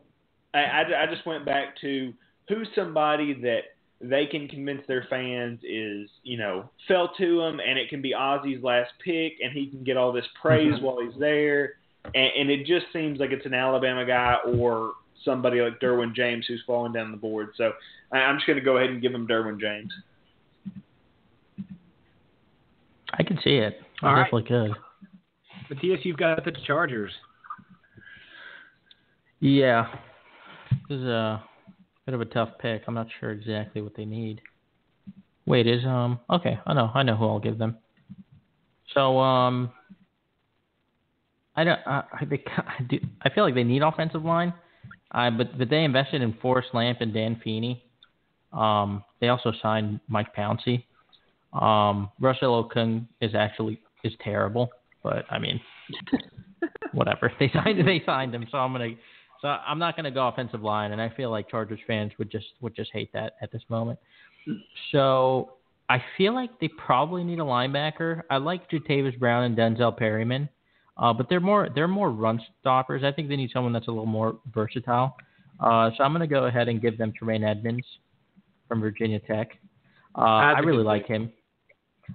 I, 0.53 0.59
I, 0.59 1.03
I 1.03 1.05
just 1.07 1.25
went 1.25 1.43
back 1.45 1.75
to 1.81 2.13
who's 2.49 2.67
somebody 2.75 3.33
that 3.41 3.61
they 3.99 4.25
can 4.27 4.47
convince 4.47 4.81
their 4.87 5.07
fans 5.09 5.59
is 5.63 6.09
you 6.23 6.37
know 6.37 6.69
fell 6.87 7.11
to 7.17 7.41
him, 7.41 7.59
and 7.59 7.77
it 7.79 7.89
can 7.89 8.01
be 8.01 8.13
Ozzie's 8.13 8.63
last 8.63 8.91
pick, 9.03 9.33
and 9.43 9.51
he 9.53 9.67
can 9.67 9.83
get 9.83 9.97
all 9.97 10.11
this 10.11 10.27
praise 10.41 10.73
Mhm. 10.75 10.81
while 10.81 10.99
he's 10.99 11.17
there, 11.19 11.73
and, 12.13 12.31
and 12.37 12.49
it 12.51 12.65
just 12.65 12.85
seems 12.93 13.19
like 13.19 13.31
it's 13.31 13.45
an 13.45 13.53
Alabama 13.53 14.05
guy 14.05 14.35
or 14.45 14.93
somebody 15.25 15.61
like 15.61 15.79
Derwin 15.79 16.13
James 16.15 16.45
who's 16.47 16.61
falling 16.67 16.93
down 16.93 17.09
the 17.11 17.17
board. 17.17 17.49
So 17.55 17.73
I, 18.11 18.19
I'm 18.19 18.37
just 18.37 18.45
going 18.45 18.59
to 18.59 18.63
go 18.63 18.77
ahead 18.77 18.91
and 18.91 19.01
give 19.01 19.13
him 19.13 19.27
Derwin 19.27 19.59
James. 19.59 19.91
I 23.13 23.23
can 23.23 23.39
see 23.43 23.57
it. 23.57 23.81
I 24.03 24.07
All 24.07 24.13
right. 24.13 24.23
definitely 24.25 24.43
could. 24.47 24.77
Matthias, 25.69 26.01
you've 26.03 26.17
got 26.17 26.45
the 26.45 26.51
Chargers. 26.65 27.11
Yeah. 29.39 29.87
This 30.87 30.99
is 30.99 31.05
a 31.05 31.43
bit 32.07 32.13
of 32.13 32.21
a 32.21 32.25
tough 32.25 32.51
pick. 32.59 32.83
I'm 32.87 32.93
not 32.93 33.07
sure 33.19 33.31
exactly 33.31 33.81
what 33.81 33.93
they 33.97 34.05
need. 34.05 34.39
Wait, 35.45 35.67
is 35.67 35.83
um 35.85 36.19
okay, 36.29 36.57
I 36.65 36.73
know 36.73 36.89
I 36.93 37.03
know 37.03 37.17
who 37.17 37.25
I'll 37.25 37.39
give 37.39 37.57
them. 37.57 37.77
So 38.93 39.19
um 39.19 39.71
I 41.53 41.65
don't 41.65 41.79
I 41.85 42.03
I, 42.13 42.25
they, 42.25 42.41
I, 42.57 42.83
do, 42.89 42.99
I 43.21 43.29
feel 43.29 43.43
like 43.43 43.55
they 43.55 43.65
need 43.65 43.81
offensive 43.81 44.23
line. 44.23 44.53
Uh, 45.11 45.31
but 45.31 45.57
but 45.57 45.69
they 45.69 45.83
invested 45.83 46.21
in 46.21 46.33
Forrest 46.41 46.69
Lamp 46.73 46.99
and 47.01 47.13
Dan 47.13 47.41
Feeney. 47.43 47.83
Um 48.53 49.03
they 49.19 49.27
also 49.27 49.51
signed 49.61 49.99
Mike 50.07 50.33
Pouncey. 50.33 50.85
Um 51.51 52.09
Russell 52.21 52.69
Okung 52.69 53.05
is 53.19 53.35
actually 53.35 53.81
is 54.05 54.13
terrible, 54.23 54.69
but 55.03 55.25
I 55.29 55.39
mean 55.39 55.59
whatever. 56.93 57.33
They 57.37 57.51
signed 57.53 57.85
they 57.85 58.01
signed 58.05 58.33
him, 58.33 58.47
so 58.49 58.59
I'm 58.59 58.71
gonna 58.71 58.91
so 59.41 59.47
I'm 59.47 59.79
not 59.79 59.95
gonna 59.95 60.11
go 60.11 60.27
offensive 60.27 60.61
line, 60.61 60.91
and 60.91 61.01
I 61.01 61.09
feel 61.09 61.31
like 61.31 61.49
Chargers 61.49 61.79
fans 61.87 62.11
would 62.17 62.31
just 62.31 62.47
would 62.61 62.75
just 62.75 62.91
hate 62.91 63.11
that 63.13 63.33
at 63.41 63.51
this 63.51 63.63
moment. 63.69 63.99
So 64.91 65.53
I 65.89 66.03
feel 66.17 66.33
like 66.33 66.59
they 66.59 66.69
probably 66.69 67.23
need 67.23 67.39
a 67.39 67.43
linebacker. 67.43 68.21
I 68.29 68.37
like 68.37 68.69
Jatavis 68.69 69.17
Brown 69.19 69.43
and 69.43 69.57
Denzel 69.57 69.95
Perryman, 69.95 70.49
uh, 70.97 71.13
but 71.13 71.27
they're 71.29 71.39
more 71.39 71.69
they're 71.73 71.87
more 71.87 72.11
run 72.11 72.41
stoppers. 72.59 73.03
I 73.03 73.11
think 73.11 73.29
they 73.29 73.35
need 73.35 73.51
someone 73.53 73.73
that's 73.73 73.87
a 73.87 73.91
little 73.91 74.05
more 74.05 74.39
versatile. 74.53 75.15
Uh, 75.59 75.91
so 75.97 76.03
I'm 76.03 76.11
gonna 76.11 76.27
go 76.27 76.45
ahead 76.45 76.67
and 76.67 76.81
give 76.81 76.97
them 76.97 77.13
Tremaine 77.17 77.43
Edmunds 77.43 77.85
from 78.67 78.81
Virginia 78.81 79.19
Tech. 79.19 79.51
Uh, 80.17 80.21
I 80.21 80.59
really 80.59 80.83
like 80.83 81.07
him. 81.07 81.31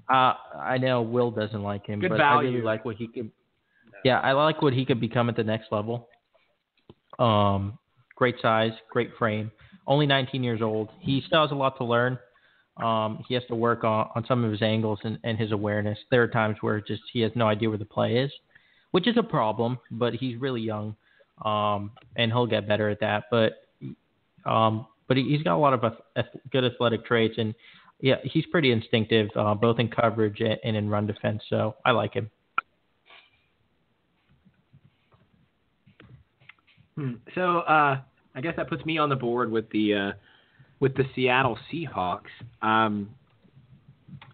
Uh, 0.08 0.34
I 0.58 0.78
know 0.78 1.02
Will 1.02 1.30
doesn't 1.30 1.62
like 1.62 1.86
him, 1.86 2.00
Good 2.00 2.10
but 2.10 2.20
I 2.20 2.40
really 2.40 2.62
like 2.62 2.84
what 2.84 2.96
he 2.96 3.06
could. 3.08 3.30
Yeah, 4.04 4.20
I 4.20 4.32
like 4.32 4.62
what 4.62 4.72
he 4.72 4.84
could 4.84 5.00
become 5.00 5.28
at 5.28 5.36
the 5.36 5.44
next 5.44 5.70
level. 5.70 6.08
Um, 7.18 7.78
great 8.16 8.36
size, 8.40 8.72
great 8.90 9.10
frame. 9.18 9.50
Only 9.86 10.06
19 10.06 10.42
years 10.42 10.62
old. 10.62 10.90
He 11.00 11.22
still 11.26 11.42
has 11.42 11.50
a 11.50 11.54
lot 11.54 11.76
to 11.78 11.84
learn. 11.84 12.18
Um, 12.82 13.22
he 13.28 13.34
has 13.34 13.42
to 13.48 13.54
work 13.54 13.84
on, 13.84 14.08
on 14.14 14.24
some 14.26 14.44
of 14.44 14.50
his 14.50 14.62
angles 14.62 14.98
and, 15.04 15.18
and 15.24 15.38
his 15.38 15.52
awareness. 15.52 15.98
There 16.10 16.22
are 16.22 16.28
times 16.28 16.56
where 16.60 16.80
just 16.80 17.02
he 17.12 17.20
has 17.20 17.32
no 17.34 17.46
idea 17.46 17.68
where 17.68 17.78
the 17.78 17.84
play 17.84 18.16
is, 18.16 18.30
which 18.92 19.06
is 19.06 19.16
a 19.18 19.22
problem. 19.22 19.78
But 19.90 20.14
he's 20.14 20.40
really 20.40 20.62
young, 20.62 20.96
um, 21.44 21.92
and 22.16 22.32
he'll 22.32 22.46
get 22.46 22.66
better 22.66 22.88
at 22.88 23.00
that. 23.00 23.24
But 23.30 23.52
um, 24.46 24.86
but 25.08 25.16
he, 25.16 25.24
he's 25.24 25.42
got 25.42 25.56
a 25.56 25.58
lot 25.58 25.74
of 25.74 25.84
ath- 26.16 26.26
good 26.50 26.64
athletic 26.64 27.04
traits, 27.04 27.34
and 27.36 27.54
yeah, 28.00 28.16
he's 28.24 28.46
pretty 28.46 28.72
instinctive, 28.72 29.28
uh, 29.36 29.54
both 29.54 29.78
in 29.78 29.88
coverage 29.88 30.40
and 30.40 30.76
in 30.76 30.88
run 30.88 31.06
defense. 31.06 31.42
So 31.48 31.76
I 31.84 31.92
like 31.92 32.14
him. 32.14 32.30
Hmm. 36.96 37.14
So 37.34 37.58
uh, 37.60 38.00
I 38.34 38.40
guess 38.40 38.54
that 38.56 38.68
puts 38.68 38.84
me 38.84 38.98
on 38.98 39.08
the 39.08 39.16
board 39.16 39.50
with 39.50 39.68
the 39.70 39.94
uh, 39.94 40.12
with 40.80 40.94
the 40.94 41.04
Seattle 41.14 41.58
Seahawks. 41.72 42.30
Um, 42.60 43.10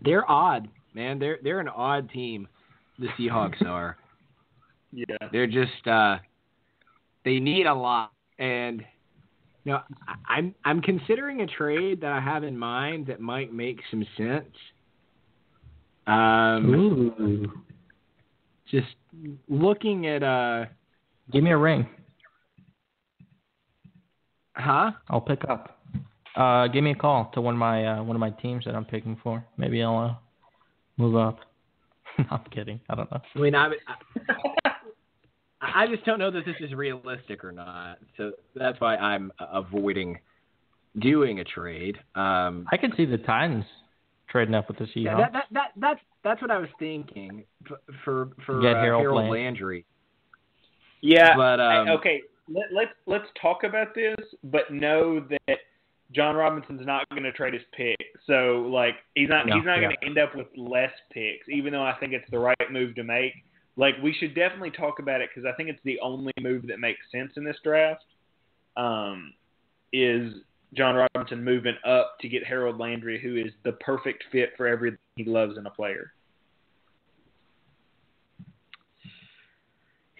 they're 0.02 0.28
odd, 0.30 0.68
man. 0.94 1.18
They're 1.18 1.38
they're 1.42 1.60
an 1.60 1.68
odd 1.68 2.10
team. 2.10 2.48
The 2.98 3.08
Seahawks 3.18 3.62
are. 3.66 3.96
Yeah. 4.92 5.04
They're 5.32 5.46
just 5.46 5.86
uh, 5.86 6.18
they 7.24 7.38
need 7.38 7.66
a 7.66 7.74
lot, 7.74 8.12
and 8.38 8.82
you 9.64 9.72
know 9.72 9.80
I'm 10.26 10.54
I'm 10.64 10.80
considering 10.80 11.42
a 11.42 11.46
trade 11.46 12.00
that 12.00 12.12
I 12.12 12.20
have 12.20 12.44
in 12.44 12.58
mind 12.58 13.06
that 13.08 13.20
might 13.20 13.52
make 13.52 13.80
some 13.90 14.06
sense. 14.16 14.54
Um, 16.06 16.74
Ooh, 16.74 17.52
just 18.70 18.86
looking 19.48 20.06
at 20.06 20.22
uh, 20.22 20.64
give 21.30 21.44
me 21.44 21.50
a 21.50 21.56
ring. 21.56 21.86
Huh? 24.58 24.90
I'll 25.08 25.20
pick 25.20 25.44
up. 25.48 25.78
Uh, 26.36 26.68
give 26.68 26.84
me 26.84 26.90
a 26.92 26.94
call 26.94 27.30
to 27.34 27.40
one 27.40 27.54
of 27.54 27.58
my 27.58 27.84
uh, 27.86 28.02
one 28.02 28.16
of 28.16 28.20
my 28.20 28.30
teams 28.30 28.64
that 28.64 28.74
I'm 28.74 28.84
picking 28.84 29.18
for. 29.22 29.44
Maybe 29.56 29.82
I'll 29.82 29.98
uh, 29.98 30.14
move 30.96 31.16
up. 31.16 31.38
no, 32.18 32.24
I'm 32.30 32.44
kidding. 32.50 32.80
I 32.90 32.94
don't 32.96 33.10
know. 33.10 33.20
I 33.34 33.38
mean, 33.38 33.54
I, 33.54 33.70
I, 34.64 34.70
I 35.60 35.86
just 35.86 36.04
don't 36.04 36.18
know 36.18 36.30
that 36.30 36.44
this 36.44 36.56
is 36.60 36.72
realistic 36.74 37.44
or 37.44 37.52
not. 37.52 37.98
So 38.16 38.32
that's 38.54 38.80
why 38.80 38.96
I'm 38.96 39.32
avoiding 39.40 40.18
doing 41.00 41.40
a 41.40 41.44
trade. 41.44 41.96
Um, 42.14 42.66
I 42.70 42.76
can 42.76 42.92
see 42.96 43.04
the 43.04 43.18
Titans 43.18 43.64
trading 44.28 44.54
up 44.54 44.68
with 44.68 44.78
the 44.78 44.84
Seahawks. 44.84 45.04
yeah, 45.04 45.16
that, 45.16 45.32
that, 45.32 45.44
that, 45.52 45.68
that's 45.76 46.00
that's 46.24 46.42
what 46.42 46.50
I 46.50 46.58
was 46.58 46.68
thinking 46.78 47.44
for 47.66 47.78
for, 48.04 48.28
for 48.44 48.60
Get 48.60 48.76
uh, 48.76 48.80
Harold 48.80 49.02
Harold 49.02 49.16
Landry. 49.30 49.44
Landry. 49.44 49.84
Yeah. 51.00 51.36
But, 51.36 51.60
um, 51.60 51.88
I- 51.88 51.92
okay. 51.92 52.22
Let, 52.50 52.72
let's 52.72 52.92
let's 53.06 53.26
talk 53.40 53.64
about 53.64 53.94
this, 53.94 54.16
but 54.44 54.72
know 54.72 55.20
that 55.20 55.58
Jon 56.12 56.34
Robinson's 56.34 56.86
not 56.86 57.08
going 57.10 57.24
to 57.24 57.32
trade 57.32 57.54
his 57.54 57.62
pick. 57.76 57.98
So 58.26 58.68
like 58.72 58.94
he's 59.14 59.28
not 59.28 59.46
No, 59.46 59.56
he's 59.56 59.64
not 59.64 59.76
yeah. 59.76 59.88
going 59.88 59.96
to 60.00 60.06
end 60.06 60.18
up 60.18 60.34
with 60.34 60.46
less 60.56 60.92
picks, 61.12 61.48
even 61.48 61.72
though 61.72 61.82
I 61.82 61.94
think 62.00 62.12
it's 62.12 62.30
the 62.30 62.38
right 62.38 62.56
move 62.70 62.94
to 62.94 63.04
make. 63.04 63.32
Like 63.76 63.94
we 64.02 64.14
should 64.18 64.34
definitely 64.34 64.70
talk 64.70 64.98
about 64.98 65.20
it 65.20 65.30
because 65.34 65.48
I 65.50 65.54
think 65.56 65.68
it's 65.68 65.82
the 65.84 66.00
only 66.00 66.32
move 66.40 66.66
that 66.68 66.80
makes 66.80 67.00
sense 67.12 67.32
in 67.36 67.44
this 67.44 67.56
draft. 67.62 68.04
Um, 68.76 69.34
is 69.92 70.32
Jon 70.74 70.94
Robinson 70.94 71.42
moving 71.42 71.76
up 71.86 72.16
to 72.20 72.28
get 72.28 72.44
Harold 72.44 72.78
Landry, 72.78 73.20
who 73.20 73.36
is 73.36 73.52
the 73.64 73.72
perfect 73.72 74.24
fit 74.30 74.50
for 74.56 74.66
everything 74.66 74.98
he 75.16 75.24
loves 75.24 75.56
in 75.56 75.66
a 75.66 75.70
player. 75.70 76.12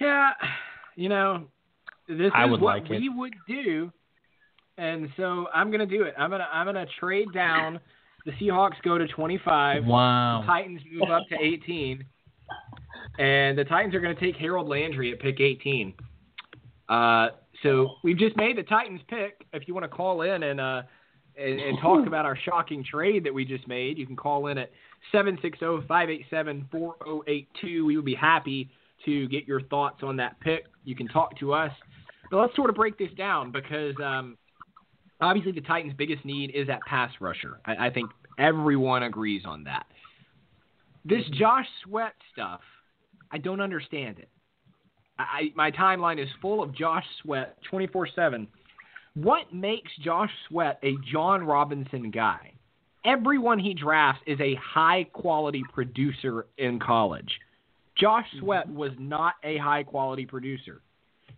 Yeah, 0.01 0.31
you 0.97 1.09
know, 1.09 1.49
this 2.09 2.31
I 2.35 2.45
is 2.45 2.51
would 2.51 2.61
what 2.61 2.83
like 2.83 2.91
it. 2.91 3.01
we 3.01 3.09
would 3.09 3.35
do, 3.47 3.93
and 4.77 5.09
so 5.17 5.47
I'm 5.55 5.71
gonna 5.71 5.87
do 5.87 6.03
it. 6.05 6.15
I'm 6.19 6.31
gonna 6.31 6.49
I'm 6.53 6.67
gonna 6.67 6.87
trade 6.99 7.29
down. 7.35 7.81
The 8.27 8.33
Seahawks 8.33 8.83
go 8.83 8.99
to 8.99 9.07
25. 9.07 9.87
Wow. 9.87 10.41
The 10.41 10.47
Titans 10.47 10.81
move 10.93 11.11
up 11.11 11.23
to 11.31 11.37
18, 11.41 12.05
and 13.19 13.57
the 13.57 13.65
Titans 13.65 13.95
are 13.95 14.01
gonna 14.01 14.19
take 14.19 14.37
Harold 14.37 14.69
Landry 14.69 15.13
at 15.13 15.21
pick 15.21 15.41
18. 15.41 15.95
Uh, 16.89 17.29
so 17.63 17.91
we've 18.03 18.19
just 18.19 18.37
made 18.37 18.57
the 18.57 18.63
Titans 18.63 19.01
pick. 19.09 19.45
If 19.53 19.69
you 19.69 19.75
want 19.75 19.85
to 19.85 19.89
call 19.89 20.23
in 20.23 20.43
and 20.43 20.61
uh 20.61 20.83
and, 21.39 21.61
and 21.61 21.79
talk 21.81 22.07
about 22.07 22.27
our 22.27 22.37
shocking 22.37 22.85
trade 22.85 23.25
that 23.25 23.33
we 23.33 23.45
just 23.45 23.67
made, 23.69 23.99
you 23.99 24.07
can 24.07 24.17
call 24.17 24.49
in 24.49 24.59
at 24.59 24.71
760-587-4082. 25.15 27.87
We 27.87 27.97
would 27.97 28.05
be 28.05 28.15
happy 28.15 28.71
to 29.05 29.29
get 29.29 29.47
your 29.47 29.61
thoughts 29.63 30.03
on 30.03 30.17
that 30.17 30.41
pick. 30.41 30.65
You 30.85 30.97
can 30.97 31.07
talk 31.09 31.39
to 31.39 31.55
us. 31.55 31.73
But 32.31 32.39
let's 32.39 32.57
sort 32.57 32.71
of 32.71 32.77
break 32.77 32.99
this 32.99 33.13
down 33.17 33.53
because 33.53 33.95
um, 34.05 34.37
obviously 35.21 35.53
the 35.53 35.61
Titans' 35.61 35.95
biggest 35.97 36.25
need 36.25 36.51
is 36.55 36.67
that 36.67 36.81
pass 36.87 37.11
rusher. 37.21 37.61
I, 37.65 37.87
I 37.87 37.91
think 37.91 38.11
everyone 38.39 39.03
agrees 39.03 39.43
on 39.47 39.65
that. 39.65 39.87
This 41.05 41.23
Josh 41.33 41.67
Sweat 41.85 42.15
stuff, 42.33 42.61
I 43.31 43.39
don't 43.39 43.61
understand 43.61 44.19
it. 44.19 44.29
I, 45.19 45.53
my 45.55 45.71
timeline 45.71 46.23
is 46.23 46.29
full 46.41 46.63
of 46.63 46.75
Josh 46.75 47.05
Sweat 47.23 47.57
24 47.71 48.09
7. 48.15 48.47
What 49.15 49.53
makes 49.53 49.91
Josh 50.05 50.31
Sweat 50.49 50.79
a 50.83 50.95
Jon 51.11 51.43
Robinson 51.43 52.11
guy? 52.11 52.53
Everyone 53.05 53.59
he 53.59 53.75
drafts 53.75 54.23
is 54.27 54.39
a 54.41 54.55
high 54.57 55.05
quality 55.13 55.63
producer 55.73 56.47
in 56.59 56.79
college. 56.79 57.31
Josh 57.97 58.27
Sweat 58.39 58.69
was 58.69 58.93
not 58.99 59.35
a 59.43 59.57
high 59.59 59.83
quality 59.83 60.25
producer. 60.25 60.83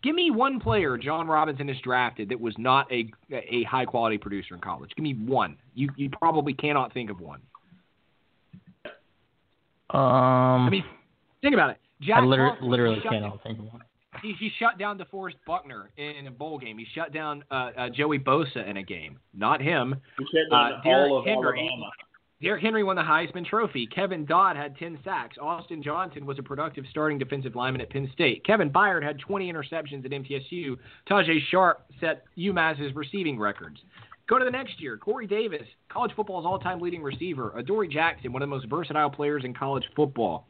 Give 0.03 0.15
me 0.15 0.31
one 0.31 0.61
player 0.61 0.97
Jon 0.97 1.29
Robinson 1.29 1.69
has 1.69 1.77
drafted 1.83 2.31
that 2.31 2.41
was 2.41 2.55
not 2.57 2.91
a 2.91 3.11
a 3.33 3.65
high 3.65 3.85
quality 3.85 4.17
producer 4.19 4.55
in 4.55 4.61
college. 4.61 4.91
Give 4.97 5.03
me 5.03 5.15
one. 5.15 5.57
You 5.75 5.91
you 5.97 6.09
probably 6.11 6.55
cannot 6.55 6.93
think 6.95 7.11
of 7.11 7.21
one. 7.21 7.41
Um, 9.91 10.01
I 10.67 10.71
mean, 10.71 10.85
think 11.43 11.55
about 11.55 11.71
it. 11.71 11.79
Jack 12.01 12.19
I 12.19 12.25
literally, 12.25 12.51
Conklin, 12.53 12.71
literally 12.71 12.95
he 12.97 13.03
shut 13.03 13.13
cannot 13.13 13.43
think 13.43 13.59
of 13.59 13.65
one. 13.67 13.83
He, 14.23 14.35
he 14.39 14.51
shut 14.59 14.79
down 14.79 14.99
DeForest 14.99 15.35
Buckner 15.47 15.91
in 15.97 16.27
a 16.27 16.31
bowl 16.31 16.59
game. 16.59 16.79
He 16.79 16.87
shut 16.95 17.13
down 17.13 17.45
uh, 17.51 17.71
uh, 17.77 17.89
Joey 17.91 18.19
Bosa 18.19 18.69
in 18.69 18.77
a 18.77 18.83
game. 18.83 19.19
Not 19.35 19.63
him. 19.63 19.97
He 20.19 20.25
shut 20.25 20.51
down 20.51 20.73
Uh, 20.73 20.83
Derrick 20.83 21.11
all 21.11 21.19
of 21.19 21.27
Henry. 21.27 21.61
Alabama. 21.61 21.91
Derrick 22.43 22.63
Henry 22.63 22.83
won 22.83 22.97
the 22.97 23.03
Heisman 23.03 23.45
Trophy. 23.45 23.87
Kevin 23.87 24.25
Dodd 24.25 24.57
had 24.57 24.75
10 24.79 24.99
sacks. 25.05 25.37
Austin 25.39 25.83
Johnson 25.83 26.25
was 26.25 26.39
a 26.39 26.43
productive 26.43 26.87
starting 26.89 27.19
defensive 27.19 27.55
lineman 27.55 27.83
at 27.83 27.91
Penn 27.91 28.09
State. 28.15 28.47
Kevin 28.47 28.71
Byard 28.71 29.03
had 29.03 29.19
20 29.19 29.53
interceptions 29.53 30.07
at 30.07 30.11
MTSU. 30.11 30.79
Tajae 31.09 31.39
Sharpe 31.51 31.85
set 32.01 32.25
UMass's 32.39 32.95
receiving 32.95 33.39
records. 33.39 33.77
Go 34.27 34.39
to 34.39 34.45
the 34.47 34.51
next 34.51 34.81
year. 34.81 34.97
Corey 34.97 35.27
Davis, 35.27 35.67
college 35.91 36.13
football's 36.17 36.47
all-time 36.47 36.81
leading 36.81 37.03
receiver. 37.03 37.53
Adoree 37.59 37.89
Jackson, 37.89 38.33
one 38.33 38.41
of 38.41 38.49
the 38.49 38.55
most 38.55 38.71
versatile 38.71 39.11
players 39.11 39.45
in 39.45 39.53
college 39.53 39.85
football. 39.95 40.47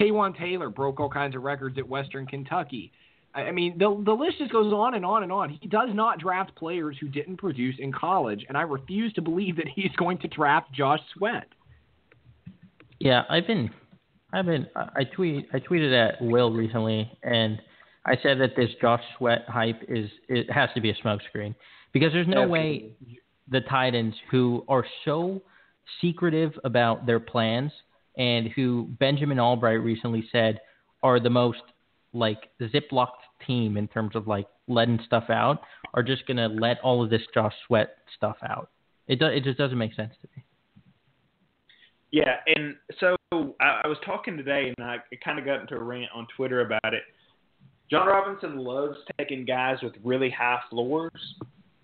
Taywan 0.00 0.38
Taylor 0.38 0.70
broke 0.70 0.98
all 0.98 1.10
kinds 1.10 1.34
of 1.34 1.42
records 1.42 1.76
at 1.76 1.86
Western 1.86 2.26
Kentucky. 2.26 2.90
I 3.34 3.50
mean, 3.50 3.78
the 3.78 4.00
the 4.04 4.12
list 4.12 4.38
just 4.38 4.52
goes 4.52 4.72
on 4.72 4.94
and 4.94 5.04
on 5.04 5.24
and 5.24 5.32
on. 5.32 5.50
He 5.50 5.66
does 5.66 5.88
not 5.92 6.20
draft 6.20 6.54
players 6.54 6.96
who 7.00 7.08
didn't 7.08 7.36
produce 7.36 7.76
in 7.78 7.92
college, 7.92 8.44
and 8.48 8.56
I 8.56 8.62
refuse 8.62 9.12
to 9.14 9.22
believe 9.22 9.56
that 9.56 9.66
he's 9.74 9.92
going 9.96 10.18
to 10.18 10.28
draft 10.28 10.72
Josh 10.72 11.00
Sweat. 11.16 11.48
Yeah, 13.00 13.22
I've 13.28 13.46
been, 13.46 13.70
I've 14.32 14.46
been, 14.46 14.66
I 14.76 14.88
I 14.96 15.04
tweet, 15.04 15.48
I 15.52 15.58
tweeted 15.58 15.92
at 15.92 16.22
Will 16.22 16.52
recently, 16.52 17.10
and 17.22 17.60
I 18.06 18.16
said 18.22 18.38
that 18.40 18.50
this 18.56 18.70
Josh 18.80 19.02
Sweat 19.18 19.44
hype 19.48 19.82
is, 19.88 20.08
it 20.28 20.50
has 20.50 20.70
to 20.74 20.80
be 20.80 20.90
a 20.90 20.94
smokescreen 20.94 21.54
because 21.92 22.12
there's 22.12 22.28
no 22.28 22.46
way 22.46 22.92
the 23.50 23.60
Titans, 23.62 24.14
who 24.30 24.64
are 24.68 24.86
so 25.04 25.42
secretive 26.00 26.52
about 26.64 27.04
their 27.04 27.20
plans, 27.20 27.72
and 28.16 28.48
who 28.54 28.88
Benjamin 29.00 29.38
Albright 29.40 29.80
recently 29.80 30.24
said 30.30 30.60
are 31.02 31.18
the 31.20 31.30
most 31.30 31.60
like 32.14 32.48
ziplocked 32.60 33.24
team 33.46 33.76
in 33.76 33.88
terms 33.88 34.14
of 34.16 34.26
like 34.26 34.46
letting 34.68 35.00
stuff 35.06 35.24
out, 35.28 35.60
are 35.92 36.02
just 36.02 36.26
gonna 36.26 36.48
let 36.48 36.80
all 36.80 37.02
of 37.02 37.10
this 37.10 37.22
Josh 37.34 37.54
Sweat 37.66 37.96
stuff 38.16 38.36
out. 38.48 38.70
It 39.06 39.18
do, 39.18 39.26
it 39.26 39.44
just 39.44 39.58
doesn't 39.58 39.76
make 39.76 39.94
sense 39.94 40.14
to 40.22 40.28
me. 40.36 40.44
Yeah, 42.10 42.36
and 42.46 42.76
so 43.00 43.16
I, 43.32 43.82
I 43.84 43.88
was 43.88 43.98
talking 44.06 44.36
today, 44.36 44.72
and 44.76 44.86
I 44.86 44.98
kind 45.24 45.38
of 45.38 45.44
got 45.44 45.60
into 45.60 45.74
a 45.74 45.82
rant 45.82 46.10
on 46.14 46.26
Twitter 46.36 46.60
about 46.60 46.94
it. 46.94 47.02
Jon 47.90 48.06
Robinson 48.06 48.58
loves 48.58 48.96
taking 49.18 49.44
guys 49.44 49.78
with 49.82 49.94
really 50.04 50.30
high 50.30 50.60
floors, 50.70 51.10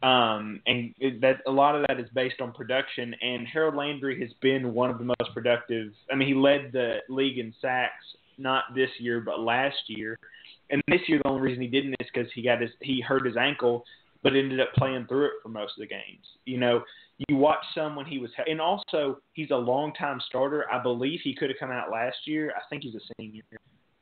um, 0.02 0.62
and 0.66 0.94
that 1.20 1.38
a 1.46 1.50
lot 1.50 1.74
of 1.74 1.84
that 1.88 1.98
is 2.00 2.08
based 2.14 2.40
on 2.40 2.52
production. 2.52 3.14
And 3.20 3.46
Harold 3.46 3.74
Landry 3.74 4.20
has 4.20 4.30
been 4.40 4.72
one 4.72 4.88
of 4.88 4.98
the 4.98 5.04
most 5.04 5.34
productive. 5.34 5.92
I 6.10 6.14
mean, 6.14 6.28
he 6.28 6.34
led 6.34 6.70
the 6.72 6.98
league 7.08 7.38
in 7.38 7.52
sacks 7.60 8.04
not 8.40 8.64
this 8.74 8.90
year, 8.98 9.20
but 9.20 9.40
last 9.40 9.78
year. 9.88 10.18
And 10.70 10.82
this 10.88 11.00
year, 11.08 11.20
the 11.22 11.28
only 11.28 11.42
reason 11.42 11.62
he 11.62 11.68
didn't 11.68 11.96
is 12.00 12.08
because 12.12 12.30
he 12.34 12.42
got 12.42 12.60
his 12.60 12.70
he 12.80 13.00
hurt 13.00 13.26
his 13.26 13.36
ankle, 13.36 13.84
but 14.22 14.34
ended 14.34 14.60
up 14.60 14.72
playing 14.76 15.06
through 15.06 15.26
it 15.26 15.32
for 15.42 15.48
most 15.48 15.72
of 15.76 15.80
the 15.80 15.86
games. 15.86 16.24
You 16.44 16.58
know, 16.58 16.82
you 17.28 17.36
watch 17.36 17.64
some 17.74 17.96
when 17.96 18.06
he 18.06 18.18
was, 18.18 18.30
and 18.46 18.60
also 18.60 19.20
he's 19.32 19.50
a 19.50 19.56
longtime 19.56 20.20
starter. 20.28 20.64
I 20.72 20.82
believe 20.82 21.20
he 21.22 21.34
could 21.34 21.50
have 21.50 21.58
come 21.58 21.70
out 21.70 21.90
last 21.90 22.16
year. 22.24 22.52
I 22.56 22.60
think 22.70 22.84
he's 22.84 22.94
a 22.94 23.14
senior. 23.18 23.42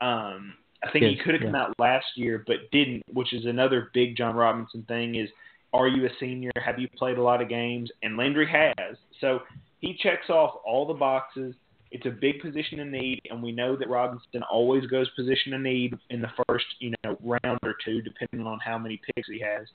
Um, 0.01 0.55
I 0.85 0.91
think 0.93 1.07
he 1.07 1.17
could 1.17 1.35
have 1.35 1.43
come 1.43 1.57
out 1.57 1.75
last 1.79 2.07
year, 2.15 2.45
but 2.47 2.71
didn't, 2.71 3.03
which 3.13 3.33
is 3.33 3.47
another 3.47 3.91
big 3.95 4.17
Jon 4.17 4.37
Robinson 4.37 4.85
thing. 4.87 5.17
Is 5.17 5.29
are 5.73 5.89
you 5.89 6.07
a 6.07 6.11
senior? 6.21 6.53
Have 6.65 6.79
you 6.79 6.89
played 6.97 7.19
a 7.19 7.23
lot 7.23 7.43
of 7.43 7.49
games? 7.49 7.91
And 8.03 8.17
Landry 8.17 8.49
has, 8.51 8.97
so 9.21 9.41
he 9.81 9.97
checks 10.01 10.31
off 10.31 10.61
all 10.65 10.87
the 10.87 10.95
boxes. 10.95 11.55
It's 11.91 12.05
a 12.07 12.11
big 12.11 12.41
position 12.41 12.81
of 12.81 12.89
need, 12.89 13.23
and 13.31 13.43
we 13.43 13.51
know 13.53 13.77
that 13.77 13.89
Robinson 13.89 14.43
always 14.51 14.85
goes 14.87 15.09
position 15.17 15.55
of 15.55 15.61
need 15.63 15.97
in 16.11 16.21
the 16.21 16.29
first, 16.47 16.67
you 16.81 16.93
know, 17.03 17.17
round 17.23 17.59
or 17.63 17.75
two, 17.85 18.03
depending 18.03 18.47
on 18.47 18.59
how 18.65 18.79
many 18.79 19.01
picks 19.15 19.29
he 19.29 19.41
has. 19.41 19.67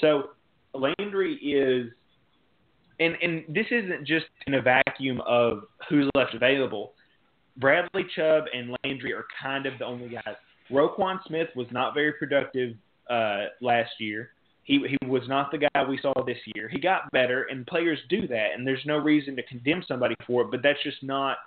So 0.00 0.30
Landry 0.74 1.34
is, 1.34 1.92
and 3.00 3.16
and 3.20 3.44
this 3.48 3.66
isn't 3.70 4.06
just 4.06 4.26
in 4.46 4.54
a 4.54 4.62
vacuum 4.62 5.20
of 5.26 5.62
who's 5.88 6.08
left 6.14 6.34
available. 6.34 6.92
Bradley 7.56 8.04
Chubb 8.14 8.44
and 8.54 8.76
Landry 8.84 9.12
are 9.12 9.24
kind 9.42 9.66
of 9.66 9.78
the 9.78 9.84
only 9.84 10.08
guys. 10.08 10.36
Roquan 10.70 11.18
Smith 11.26 11.48
was 11.56 11.66
not 11.70 11.94
very 11.94 12.12
productive 12.12 12.74
uh, 13.10 13.46
last 13.60 13.92
year. 13.98 14.30
He 14.62 14.84
he 14.88 15.06
was 15.06 15.22
not 15.28 15.50
the 15.50 15.58
guy 15.58 15.84
we 15.88 15.98
saw 16.00 16.12
this 16.24 16.38
year. 16.54 16.68
He 16.68 16.78
got 16.78 17.10
better, 17.12 17.44
and 17.44 17.66
players 17.66 17.98
do 18.08 18.26
that, 18.28 18.48
and 18.54 18.66
there's 18.66 18.84
no 18.84 18.98
reason 18.98 19.34
to 19.36 19.42
condemn 19.44 19.82
somebody 19.86 20.14
for 20.26 20.42
it. 20.42 20.50
But 20.50 20.62
that's 20.62 20.82
just 20.82 21.02
not 21.02 21.38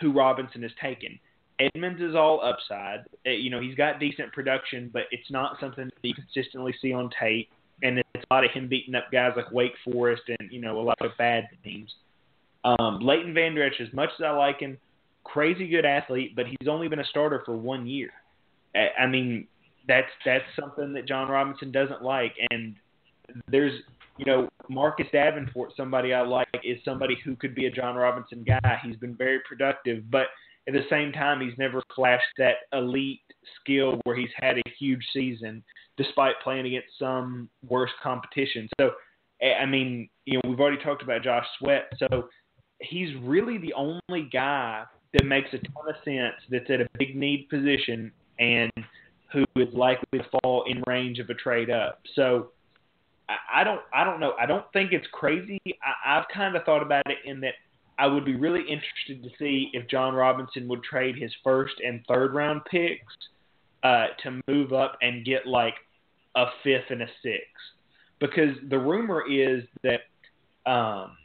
who 0.00 0.12
Robinson 0.12 0.62
has 0.62 0.72
taken. 0.80 1.18
Edmunds 1.60 2.02
is 2.02 2.14
all 2.14 2.40
upside. 2.42 3.00
Uh, 3.26 3.30
You 3.30 3.50
know, 3.50 3.60
he's 3.60 3.76
got 3.76 4.00
decent 4.00 4.32
production, 4.32 4.90
but 4.92 5.04
it's 5.10 5.30
not 5.30 5.58
something 5.60 5.84
that 5.84 6.08
you 6.08 6.14
consistently 6.14 6.74
see 6.80 6.92
on 6.92 7.10
tape. 7.18 7.48
And 7.82 7.98
it's 7.98 8.24
a 8.30 8.34
lot 8.34 8.44
of 8.44 8.50
him 8.52 8.68
beating 8.68 8.94
up 8.94 9.10
guys 9.12 9.32
like 9.36 9.50
Wake 9.50 9.74
Forest 9.84 10.22
and 10.28 10.50
you 10.50 10.60
know 10.60 10.80
a 10.80 10.82
lot 10.82 11.00
of 11.00 11.10
bad 11.18 11.48
teams. 11.64 11.92
Um, 12.64 13.00
Leighton 13.00 13.34
Vander 13.34 13.64
Esch, 13.64 13.80
as 13.80 13.92
much 13.92 14.10
as 14.18 14.24
I 14.24 14.30
like 14.30 14.60
him, 14.60 14.78
crazy 15.24 15.66
good 15.68 15.84
athlete, 15.84 16.34
but 16.36 16.46
he's 16.46 16.68
only 16.68 16.88
been 16.88 17.00
a 17.00 17.04
starter 17.04 17.42
for 17.44 17.56
one 17.56 17.86
year. 17.86 18.10
I 18.74 19.02
I 19.02 19.06
mean, 19.06 19.48
that's 19.88 20.10
that's 20.24 20.44
something 20.58 20.92
that 20.94 21.06
Jon 21.06 21.28
Robinson 21.28 21.72
doesn't 21.72 22.02
like, 22.02 22.34
and 22.50 22.76
there's 23.48 23.82
you 24.16 24.24
know 24.24 24.48
Marcus 24.68 25.06
Davenport, 25.12 25.72
somebody 25.76 26.12
I 26.12 26.22
like, 26.22 26.48
is 26.62 26.78
somebody 26.84 27.16
who 27.24 27.36
could 27.36 27.54
be 27.54 27.66
a 27.66 27.70
Jon 27.70 27.96
Robinson 27.96 28.44
guy. 28.44 28.78
He's 28.84 28.96
been 28.96 29.16
very 29.16 29.40
productive, 29.48 30.10
but 30.10 30.26
at 30.66 30.72
the 30.72 30.84
same 30.88 31.12
time, 31.12 31.40
he's 31.40 31.56
never 31.58 31.82
flashed 31.94 32.24
that 32.38 32.54
elite 32.72 33.20
skill 33.60 34.00
where 34.04 34.16
he's 34.16 34.30
had 34.36 34.56
a 34.56 34.62
huge 34.78 35.04
season, 35.12 35.62
despite 35.96 36.34
playing 36.42 36.66
against 36.66 36.98
some 36.98 37.50
worse 37.68 37.90
competition. 38.02 38.68
So, 38.80 38.92
I 39.42 39.66
mean, 39.66 40.08
you 40.24 40.34
know, 40.34 40.48
we've 40.48 40.60
already 40.60 40.82
talked 40.82 41.02
about 41.02 41.22
Josh 41.22 41.44
Sweat, 41.58 41.92
so 41.98 42.28
he's 42.80 43.14
really 43.22 43.58
the 43.58 43.74
only 43.74 44.28
guy 44.32 44.84
that 45.12 45.26
makes 45.26 45.48
a 45.52 45.58
ton 45.58 45.88
of 45.88 45.96
sense 46.04 46.34
that's 46.50 46.68
at 46.70 46.80
a 46.80 46.88
big 46.98 47.14
need 47.14 47.48
position 47.48 48.10
and 48.38 48.72
who 49.32 49.44
is 49.56 49.72
likely 49.74 50.18
to 50.18 50.24
fall 50.42 50.64
in 50.66 50.82
range 50.86 51.18
of 51.18 51.28
a 51.28 51.34
trade 51.34 51.70
up. 51.70 52.00
So 52.14 52.50
I, 53.28 53.64
don't 53.64 53.80
I 53.92 54.04
don't 54.04 54.20
know. 54.20 54.34
I 54.38 54.46
don't 54.46 54.64
think 54.72 54.92
it's 54.92 55.06
crazy. 55.12 55.60
I, 55.66 56.18
I've 56.18 56.26
kind 56.32 56.56
of 56.56 56.64
thought 56.64 56.82
about 56.82 57.04
it 57.06 57.18
in 57.24 57.40
that 57.40 57.54
I 57.98 58.06
would 58.06 58.24
be 58.24 58.34
really 58.34 58.60
interested 58.60 59.22
to 59.22 59.30
see 59.38 59.70
if 59.72 59.88
Jon 59.88 60.14
Robinson 60.14 60.68
would 60.68 60.82
trade 60.82 61.16
his 61.16 61.32
first 61.42 61.74
and 61.84 62.04
third 62.06 62.34
round 62.34 62.62
picks 62.70 63.14
uh, 63.82 64.06
to 64.22 64.40
move 64.48 64.72
up 64.72 64.98
and 65.00 65.24
get 65.24 65.46
like 65.46 65.74
a 66.34 66.46
fifth 66.62 66.90
and 66.90 67.02
a 67.02 67.08
sixth. 67.22 67.46
Because 68.20 68.56
the 68.68 68.78
rumor 68.78 69.24
is 69.30 69.64
that 69.82 70.00
um, 70.70 71.16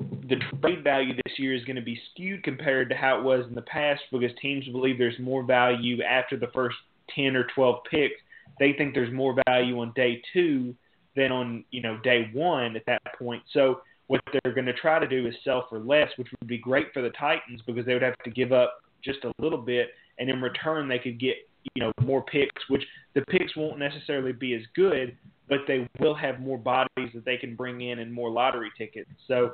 the 0.00 0.36
trade 0.60 0.82
value 0.82 1.14
this 1.14 1.38
year 1.38 1.54
is 1.54 1.64
going 1.64 1.76
to 1.76 1.82
be 1.82 2.00
skewed 2.10 2.42
compared 2.42 2.88
to 2.90 2.96
how 2.96 3.18
it 3.18 3.22
was 3.22 3.46
in 3.48 3.54
the 3.54 3.62
past 3.62 4.02
because 4.10 4.30
teams 4.40 4.66
believe 4.68 4.98
there's 4.98 5.18
more 5.18 5.44
value 5.44 6.02
after 6.02 6.36
the 6.36 6.48
first 6.54 6.76
10 7.14 7.36
or 7.36 7.46
12 7.54 7.76
picks. 7.90 8.14
They 8.58 8.72
think 8.72 8.94
there's 8.94 9.12
more 9.12 9.36
value 9.46 9.80
on 9.80 9.92
day 9.94 10.22
two 10.32 10.74
than 11.16 11.32
on, 11.32 11.64
you 11.70 11.82
know, 11.82 11.98
day 12.02 12.30
one 12.32 12.76
at 12.76 12.86
that 12.86 13.02
point. 13.18 13.42
So 13.52 13.80
what 14.06 14.20
they're 14.32 14.54
going 14.54 14.66
to 14.66 14.72
try 14.72 14.98
to 14.98 15.06
do 15.06 15.26
is 15.26 15.34
sell 15.44 15.66
for 15.68 15.78
less, 15.78 16.08
which 16.16 16.28
would 16.40 16.48
be 16.48 16.58
great 16.58 16.92
for 16.92 17.02
the 17.02 17.10
Titans 17.10 17.60
because 17.66 17.86
they 17.86 17.94
would 17.94 18.02
have 18.02 18.18
to 18.24 18.30
give 18.30 18.52
up 18.52 18.82
just 19.04 19.24
a 19.24 19.32
little 19.38 19.58
bit, 19.58 19.88
and 20.18 20.28
in 20.30 20.40
return 20.40 20.88
they 20.88 20.98
could 20.98 21.18
get 21.18 21.36
you 21.74 21.82
know 21.82 21.92
more 22.02 22.22
picks, 22.22 22.68
which 22.68 22.82
the 23.14 23.22
picks 23.22 23.56
won't 23.56 23.78
necessarily 23.78 24.32
be 24.32 24.54
as 24.54 24.62
good, 24.74 25.16
but 25.48 25.60
they 25.66 25.88
will 25.98 26.14
have 26.14 26.40
more 26.40 26.58
bodies 26.58 27.10
that 27.14 27.24
they 27.24 27.36
can 27.36 27.54
bring 27.54 27.80
in 27.80 28.00
and 28.00 28.12
more 28.12 28.30
lottery 28.30 28.70
tickets. 28.76 29.10
So 29.28 29.52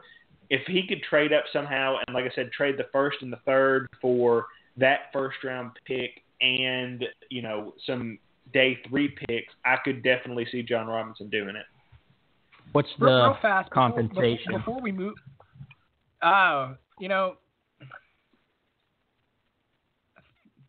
if 0.50 0.62
he 0.66 0.86
could 0.86 1.02
trade 1.02 1.32
up 1.32 1.44
somehow 1.52 1.96
and 2.06 2.14
like 2.14 2.24
I 2.24 2.34
said, 2.34 2.50
trade 2.52 2.76
the 2.78 2.86
first 2.92 3.18
and 3.20 3.32
the 3.32 3.40
third 3.44 3.88
for 4.00 4.46
that 4.76 5.12
first 5.12 5.36
round 5.44 5.72
pick 5.84 6.22
and 6.40 7.04
you 7.30 7.42
know 7.42 7.74
some 7.86 8.18
day 8.52 8.78
three 8.88 9.08
picks, 9.08 9.52
I 9.64 9.76
could 9.84 10.02
definitely 10.02 10.46
see 10.50 10.62
Jon 10.62 10.86
Robinson 10.86 11.28
doing 11.30 11.56
it. 11.56 11.66
What's 12.72 12.88
the 12.98 13.06
real, 13.06 13.22
real 13.24 13.38
fast 13.40 13.70
compensation? 13.70 14.38
Before, 14.46 14.58
before 14.58 14.80
we 14.80 14.92
move, 14.92 15.14
uh, 16.22 16.74
you 17.00 17.08
know, 17.08 17.34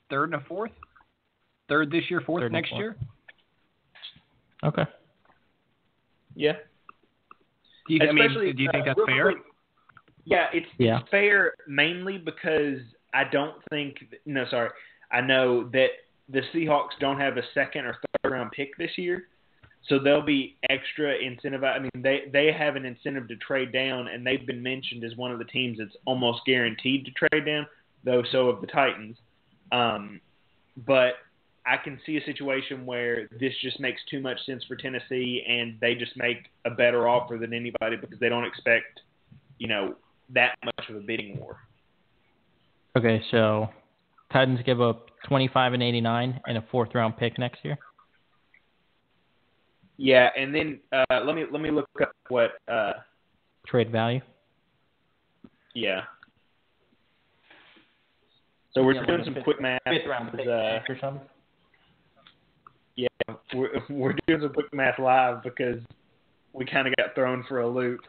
third 0.10 0.34
and 0.34 0.42
a 0.42 0.46
fourth, 0.48 0.72
third 1.68 1.92
this 1.92 2.04
year, 2.10 2.22
fourth 2.26 2.44
Third 2.44 2.52
next 2.52 2.70
fourth. 2.70 2.80
year. 2.80 2.98
Okay. 4.64 4.86
Yeah. 6.36 6.54
Do 7.88 7.96
you, 7.96 8.02
I 8.08 8.12
mean, 8.12 8.26
Especially, 8.26 8.54
do 8.54 8.64
you 8.64 8.70
think 8.72 8.84
uh, 8.84 8.86
that's 8.88 8.98
real 8.98 9.08
fair? 9.08 9.32
quick, 9.32 9.44
Yeah, 10.26 10.48
it's, 10.54 10.68
Yeah. 10.78 11.00
it's 11.00 11.10
fair 11.10 11.54
mainly 11.68 12.18
because 12.18 12.80
I 13.14 13.24
don't 13.26 13.56
think 13.70 13.98
no, 14.26 14.46
sorry, 14.50 14.70
I 15.12 15.22
know 15.22 15.68
that 15.70 15.90
the 16.32 16.42
Seahawks 16.54 16.92
don't 17.00 17.20
have 17.20 17.38
a 17.38 17.44
second 17.54 17.86
or 17.86 17.94
third 18.24 18.32
round 18.32 18.52
pick 18.52 18.78
this 18.78 18.98
year, 18.98 19.28
so 19.88 20.00
they'll 20.00 20.22
be 20.22 20.58
extra 20.70 21.16
incentive. 21.16 21.64
I 21.64 21.80
mean, 21.80 21.92
they 21.96 22.30
they 22.32 22.52
have 22.52 22.76
an 22.76 22.86
incentive 22.86 23.28
to 23.30 23.36
trade 23.38 23.72
down, 23.72 24.08
and 24.08 24.26
they've 24.26 24.46
been 24.46 24.62
mentioned 24.62 25.04
as 25.04 25.16
one 25.16 25.32
of 25.32 25.40
the 25.40 25.46
teams 25.46 25.78
that's 25.80 25.96
almost 26.06 26.42
guaranteed 26.46 27.06
to 27.06 27.12
trade 27.12 27.46
down. 27.46 27.68
Though 28.04 28.24
so 28.32 28.52
have 28.52 28.62
the 28.62 28.68
Titans, 28.68 29.18
um, 29.72 30.22
but 30.86 31.16
I 31.66 31.78
can 31.78 32.00
see 32.06 32.18
a 32.18 32.24
situation 32.24 32.86
where 32.86 33.28
this 33.40 33.54
just 33.62 33.80
makes 33.80 34.02
too 34.10 34.22
much 34.22 34.38
sense 34.46 34.64
for 34.66 34.76
Tennessee, 34.76 35.44
and 35.48 35.78
they 35.82 35.96
just 35.96 36.16
make 36.16 36.50
a 36.66 36.70
better 36.70 37.08
offer 37.08 37.38
than 37.38 37.54
anybody 37.54 37.98
because 37.98 38.20
they 38.20 38.30
don't 38.30 38.46
expect, 38.46 39.02
you 39.58 39.68
know, 39.68 39.96
that 40.34 40.56
much 40.64 40.90
of 40.90 40.96
a 40.96 41.00
bidding 41.00 41.38
war. 41.38 41.58
Okay, 42.98 43.22
so 43.32 43.70
Titans 44.32 44.60
give 44.66 44.80
up 44.82 45.08
25 45.28 45.74
and 45.74 45.84
89 45.84 46.40
and 46.48 46.58
a 46.58 46.62
fourth 46.72 46.94
round 46.94 47.18
pick 47.18 47.38
next 47.40 47.64
year. 47.66 47.78
Yeah, 49.98 50.30
and 50.38 50.54
then 50.56 50.80
uh, 50.94 51.22
let 51.26 51.36
me 51.36 51.44
let 51.52 51.62
me 51.62 51.72
look 51.72 51.90
up 52.02 52.12
what. 52.30 52.52
Uh, 52.72 52.94
Trade 53.68 53.92
value. 53.92 54.22
yeah. 55.76 56.02
So 58.74 58.84
we're 58.84 58.94
Yeah, 58.94 59.06
doing 59.06 59.22
some 59.26 59.34
fifth- 59.34 59.44
quick 59.44 59.60
math. 59.62 59.82
Fifth 59.86 60.08
round 60.08 60.32
pick 60.32 60.48
Uh, 60.48 60.80
or 60.88 60.98
something. 61.02 61.28
yeah, 62.96 63.08
we're 63.54 63.82
we're 63.90 64.16
doing 64.28 64.42
some 64.42 64.54
quick 64.54 64.74
math 64.74 65.00
live 65.00 65.44
because 65.44 65.82
we 66.54 66.66
kind 66.66 66.88
of 66.88 66.96
got 66.96 67.14
thrown 67.16 67.44
for 67.50 67.60
a 67.62 67.68
loop. 67.68 68.00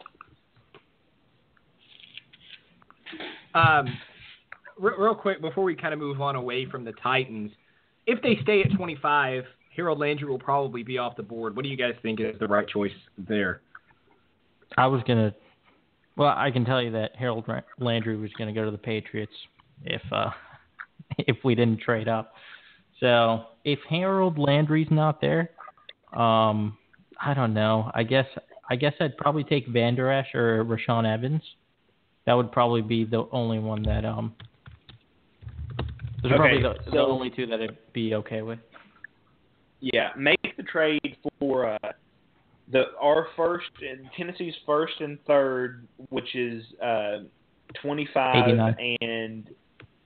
Um, 3.54 3.86
re- 3.86 3.92
real 4.80 5.14
quick 5.14 5.40
before 5.40 5.64
we 5.64 5.76
kind 5.76 5.92
of 5.92 6.00
move 6.00 6.20
on 6.20 6.36
away 6.36 6.66
from 6.68 6.84
the 6.84 6.92
Titans, 7.02 7.50
if 8.06 8.20
they 8.22 8.38
stay 8.42 8.62
at 8.62 8.76
25, 8.76 9.44
Harold 9.76 9.98
Landry 9.98 10.28
will 10.28 10.38
probably 10.38 10.82
be 10.82 10.98
off 10.98 11.16
the 11.16 11.22
board. 11.22 11.54
What 11.54 11.62
do 11.62 11.68
you 11.68 11.76
guys 11.76 11.94
think 12.02 12.20
is 12.20 12.38
the 12.38 12.48
right 12.48 12.66
choice 12.66 12.92
there? 13.18 13.60
I 14.76 14.86
was 14.86 15.02
gonna. 15.06 15.34
Well, 16.16 16.34
I 16.36 16.50
can 16.50 16.64
tell 16.64 16.82
you 16.82 16.90
that 16.92 17.16
Harold 17.16 17.44
Landry 17.78 18.16
was 18.16 18.30
gonna 18.38 18.52
go 18.52 18.64
to 18.64 18.70
the 18.70 18.78
Patriots 18.78 19.32
if 19.84 20.02
uh 20.12 20.30
if 21.18 21.36
we 21.44 21.54
didn't 21.54 21.80
trade 21.80 22.08
up. 22.08 22.34
So 23.00 23.44
if 23.64 23.78
Harold 23.88 24.38
Landry's 24.38 24.90
not 24.90 25.20
there, 25.20 25.50
um, 26.12 26.76
I 27.20 27.34
don't 27.34 27.54
know. 27.54 27.90
I 27.94 28.02
guess 28.02 28.26
I 28.68 28.76
guess 28.76 28.94
I'd 29.00 29.16
probably 29.16 29.44
take 29.44 29.66
Van 29.68 29.98
Esch 29.98 30.34
or 30.34 30.64
Rashaan 30.64 31.12
Evans. 31.12 31.42
That 32.26 32.34
would 32.34 32.52
probably 32.52 32.82
be 32.82 33.04
the 33.04 33.26
only 33.32 33.58
one 33.58 33.82
that 33.84 34.04
um. 34.04 34.34
Those 36.22 36.32
are 36.32 36.36
probably 36.36 36.64
Okay, 36.64 36.78
the, 36.84 36.90
the 36.90 36.96
so- 36.96 37.06
only 37.06 37.30
two 37.30 37.46
that 37.46 37.60
I'd 37.60 37.76
be 37.92 38.14
okay 38.14 38.42
with. 38.42 38.58
Yeah, 39.80 40.10
make 40.16 40.56
the 40.58 40.62
trade 40.62 41.16
for 41.38 41.72
uh, 41.72 41.78
the 42.70 42.82
our 43.00 43.28
first 43.34 43.70
and 43.80 44.10
Tennessee's 44.14 44.52
first 44.66 45.00
and 45.00 45.18
third, 45.26 45.86
which 46.10 46.34
is 46.34 46.62
uh, 46.84 47.20
25 47.82 48.58
and 49.00 49.48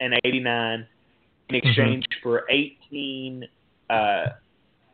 and 0.00 0.14
89, 0.24 0.86
in 1.48 1.54
exchange 1.54 2.04
for 2.22 2.44
18, 2.50 3.44
uh, 3.90 4.26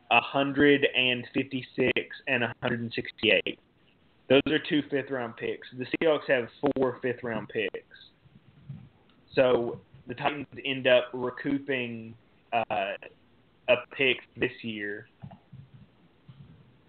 156 0.09 2.15
and 2.27 2.41
168. 2.43 3.59
Those 4.29 4.41
are 4.47 4.59
two 4.69 4.81
fifth 4.89 5.09
round 5.11 5.35
picks. 5.37 5.67
The 5.77 5.85
Seahawks 5.85 6.27
have 6.29 6.47
four 6.75 6.97
fifth 7.01 7.23
round 7.23 7.49
picks. 7.49 7.97
So 9.35 9.79
the 10.07 10.13
Titans 10.15 10.47
end 10.65 10.87
up 10.87 11.05
recouping 11.13 12.13
uh, 12.53 12.63
a 13.69 13.75
pick 13.95 14.17
this 14.37 14.51
year 14.61 15.07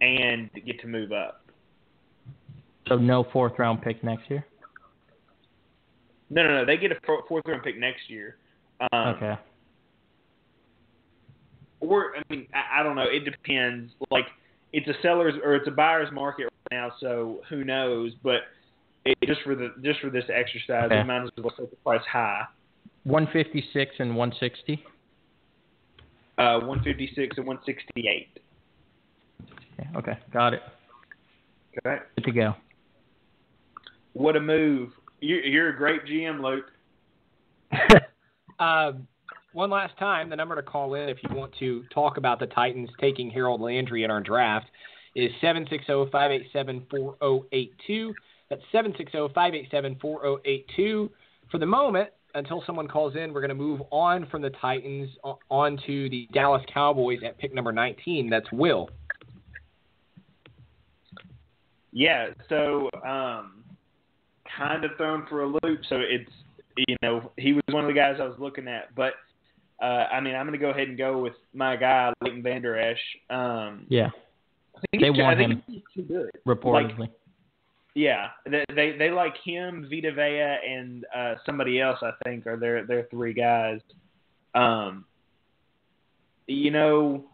and 0.01 0.51
get 0.67 0.81
to 0.81 0.87
move 0.87 1.13
up. 1.13 1.45
So 2.89 2.97
no 2.97 3.25
fourth 3.33 3.53
round 3.59 3.83
pick 3.83 4.03
next 4.03 4.29
year. 4.29 4.45
No, 6.31 6.43
no, 6.43 6.49
no. 6.57 6.65
They 6.65 6.77
get 6.77 6.91
a 6.93 6.97
fourth 7.29 7.45
round 7.47 7.63
pick 7.63 7.79
next 7.79 8.09
year. 8.09 8.37
Um, 8.93 9.09
Okay. 9.17 9.39
Or 11.81 12.17
I 12.17 12.23
mean, 12.31 12.47
I, 12.55 12.81
I 12.81 12.83
don't 12.83 12.95
know. 12.97 13.03
It 13.11 13.25
depends. 13.25 13.93
Like 14.11 14.27
it's 14.73 14.87
a 14.89 14.95
seller's 15.03 15.35
or 15.45 15.57
it's 15.57 15.67
a 15.67 15.73
buyer's 15.73 16.13
market 16.13 16.45
right 16.45 16.51
now, 16.71 16.93
so 17.01 17.41
who 17.49 17.65
knows? 17.65 18.13
But 18.23 18.43
it, 19.05 19.19
just 19.27 19.41
for 19.43 19.55
the 19.57 19.75
just 19.83 19.99
for 20.01 20.09
this 20.09 20.25
exercise, 20.33 20.87
Okay. 20.87 20.99
we 20.99 21.05
might 21.05 21.25
as 21.25 21.31
well 21.37 21.53
set 21.57 21.71
the 21.71 21.77
price 21.77 22.01
high. 22.11 22.45
156 23.05 23.95
and 23.99 24.17
160. 24.17 24.85
Uh, 26.39 26.61
156 26.61 27.39
and 27.39 27.47
168. 27.47 28.39
Okay, 29.79 29.89
okay, 29.97 30.19
got 30.33 30.55
it. 30.55 30.63
Okay. 31.87 32.03
Good 32.17 32.25
to 32.25 32.33
go. 32.33 32.55
What 34.13 34.37
a 34.37 34.41
move! 34.41 34.91
You're, 35.21 35.45
you're 35.45 35.69
a 35.71 35.77
great 35.77 36.05
GM, 36.05 36.43
Luke. 36.43 36.67
Um, 38.59 39.09
one 39.53 39.71
last 39.71 39.97
time, 39.99 40.31
the 40.31 40.37
number 40.37 40.55
to 40.55 40.63
call 40.63 40.95
in 40.95 41.09
if 41.09 41.19
you 41.23 41.35
want 41.35 41.53
to 41.59 41.83
talk 41.93 42.17
about 42.17 42.39
the 42.39 42.47
Titans 42.47 42.89
taking 43.01 43.29
Harold 43.29 43.61
Landry 43.61 44.05
in 44.05 44.11
our 44.11 44.21
draft 44.21 44.67
is 45.17 45.33
760-587-4082. 45.43 48.13
That's 48.49 48.63
760-587-4082. 48.73 51.11
For 51.51 51.59
the 51.59 51.67
moment, 51.67 52.11
until 52.35 52.63
someone 52.67 52.89
calls 52.89 53.15
in, 53.17 53.33
we're 53.33 53.41
going 53.41 53.49
to 53.51 53.55
move 53.55 53.83
on 53.91 54.27
from 54.31 54.43
the 54.43 54.51
Titans 54.51 55.11
o- 55.25 55.39
on 55.51 55.79
to 55.87 56.09
the 56.11 56.29
Dallas 56.33 56.63
Cowboys 56.73 57.21
at 57.25 57.39
pick 57.39 57.55
number 57.55 57.73
19. 57.73 58.31
That's 58.31 58.51
Will. 58.53 58.89
Yeah, 61.93 62.29
so 62.49 62.89
um, 63.07 63.63
kind 64.57 64.85
of 64.85 64.93
thrown 64.97 65.27
for 65.29 65.43
a 65.43 65.47
loop. 65.47 65.81
So 65.89 65.97
it's 66.01 66.31
you 66.89 66.97
know 67.03 67.31
he 67.37 67.53
was 67.53 67.63
one 67.71 67.85
of 67.85 67.89
the 67.89 67.95
guys 67.95 68.17
I 68.19 68.25
was 68.25 68.39
looking 68.39 68.67
at, 68.67 68.95
but 68.95 69.13
uh, 69.83 70.07
I 70.11 70.21
mean 70.21 70.35
I'm 70.35 70.47
going 70.47 70.59
to 70.59 70.65
go 70.65 70.71
ahead 70.71 70.89
and 70.89 70.97
go 70.97 71.19
with 71.21 71.35
my 71.53 71.77
guy 71.77 72.13
Leighton 72.23 72.43
Vander 72.43 72.79
Esch. 72.79 72.99
Um, 73.29 73.85
Yeah, 73.91 74.09
I 74.77 74.81
think 74.91 75.03
they 75.03 75.09
he's- 75.09 75.19
I 75.19 75.23
want 75.23 75.39
think 75.39 75.51
him 75.53 75.63
he's 75.67 75.83
too 75.95 76.03
good. 76.03 76.31
reportedly. 76.47 76.99
Like, 77.01 77.11
yeah, 77.95 78.29
they, 78.47 78.65
they 78.75 78.97
they 78.97 79.11
like 79.11 79.35
him, 79.45 79.87
Vita 79.91 80.13
Vea, 80.13 80.57
and 80.69 81.05
uh, 81.15 81.35
somebody 81.45 81.81
else. 81.81 81.99
I 82.03 82.13
think 82.25 82.47
are 82.47 82.57
their 82.57 82.87
their 82.87 83.07
three 83.11 83.35
guys. 83.35 83.81
Um, 84.55 85.05
you 86.47 86.71
know, 86.71 87.25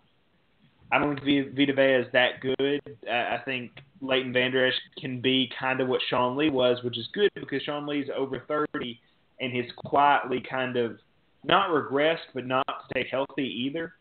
I 0.90 0.98
don't 0.98 1.22
think 1.22 1.54
Vita 1.54 1.74
Vea 1.74 2.06
is 2.06 2.12
that 2.12 2.40
good. 2.40 2.80
I 3.08 3.36
I 3.36 3.42
think 3.44 3.72
Leighton 4.00 4.32
Vander 4.32 4.66
Esch 4.66 4.74
can 5.00 5.20
be 5.20 5.50
kind 5.58 5.80
of 5.80 5.88
what 5.88 6.00
Sean 6.08 6.36
Lee 6.36 6.50
was, 6.50 6.82
which 6.82 6.98
is 6.98 7.08
good 7.12 7.30
because 7.34 7.62
Sean 7.62 7.86
Lee's 7.86 8.08
over 8.16 8.42
thirty 8.48 9.00
and 9.40 9.52
he's 9.52 9.70
quietly 9.76 10.42
kind 10.48 10.76
of 10.76 10.98
not 11.44 11.70
regressed, 11.70 12.26
but 12.34 12.46
not 12.46 12.66
stayed 12.90 13.06
healthy 13.10 13.44
either. 13.66 13.94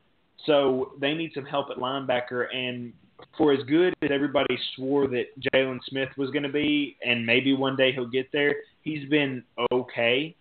So 0.46 0.94
they 1.00 1.14
need 1.14 1.32
some 1.34 1.46
help 1.46 1.68
at 1.70 1.78
linebacker. 1.78 2.54
And 2.54 2.94
for 3.38 3.54
as 3.54 3.64
good 3.64 3.96
as 4.02 4.10
everybody 4.12 4.58
swore 4.76 5.08
that 5.08 5.26
Jaylon 5.54 5.80
Smith 5.88 6.10
was 6.18 6.30
going 6.32 6.44
to 6.44 6.50
be, 6.50 6.98
and 7.06 7.26
maybe 7.26 7.54
one 7.54 7.76
day 7.76 7.92
he'll 7.92 8.08
get 8.08 8.32
there, 8.32 8.56
he's 8.82 9.08
been 9.10 9.44
okay 9.72 10.36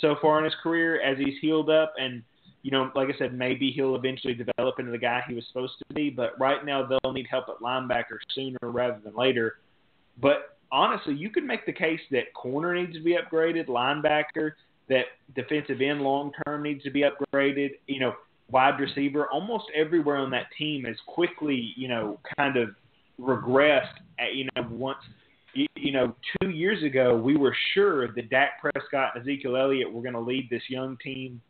so 0.00 0.16
far 0.20 0.38
in 0.38 0.44
his 0.44 0.54
career 0.62 1.00
as 1.00 1.18
he's 1.18 1.38
healed 1.40 1.70
up. 1.70 1.94
And, 1.98 2.22
you 2.62 2.70
know, 2.70 2.90
like 2.94 3.08
I 3.08 3.18
said, 3.18 3.34
maybe 3.34 3.70
he'll 3.70 3.96
eventually 3.96 4.34
develop 4.34 4.78
into 4.78 4.92
the 4.92 4.98
guy 4.98 5.22
he 5.26 5.34
was 5.34 5.44
supposed 5.48 5.74
to 5.78 5.94
be. 5.94 6.10
But 6.10 6.38
right 6.38 6.64
now, 6.64 6.86
they'll 6.86 7.12
need 7.12 7.26
help 7.30 7.46
at 7.48 7.62
linebacker 7.62 8.18
sooner 8.34 8.58
rather 8.62 9.00
than 9.04 9.14
later. 9.14 9.56
But 10.20 10.56
honestly, 10.70 11.14
you 11.14 11.30
could 11.30 11.44
make 11.44 11.66
the 11.66 11.72
case 11.72 12.00
that 12.10 12.32
corner 12.34 12.74
needs 12.74 12.94
to 12.94 13.02
be 13.02 13.16
upgraded, 13.16 13.66
linebacker, 13.68 14.52
that 14.88 15.06
defensive 15.34 15.80
end 15.80 16.02
long 16.02 16.32
term 16.44 16.62
needs 16.62 16.82
to 16.84 16.90
be 16.90 17.02
upgraded. 17.02 17.70
You 17.86 18.00
know, 18.00 18.14
wide 18.52 18.78
receiver, 18.78 19.26
almost 19.32 19.64
everywhere 19.74 20.16
on 20.16 20.30
that 20.30 20.46
team 20.56 20.84
has 20.84 20.96
quickly, 21.06 21.72
you 21.76 21.88
know, 21.88 22.20
kind 22.36 22.56
of 22.56 22.70
regressed. 23.20 23.94
At, 24.18 24.34
you 24.34 24.48
know, 24.54 24.66
once 24.70 24.98
you, 25.54 25.92
know, 25.92 26.14
two 26.40 26.50
years 26.50 26.82
ago, 26.82 27.16
we 27.16 27.36
were 27.36 27.54
sure 27.74 28.12
that 28.12 28.30
Dak 28.30 28.60
Prescott 28.60 29.12
and 29.14 29.22
Ezekiel 29.22 29.56
Elliott 29.56 29.92
were 29.92 30.02
going 30.02 30.14
to 30.14 30.20
lead 30.20 30.48
this 30.50 30.62
young 30.68 30.96
team 31.02 31.40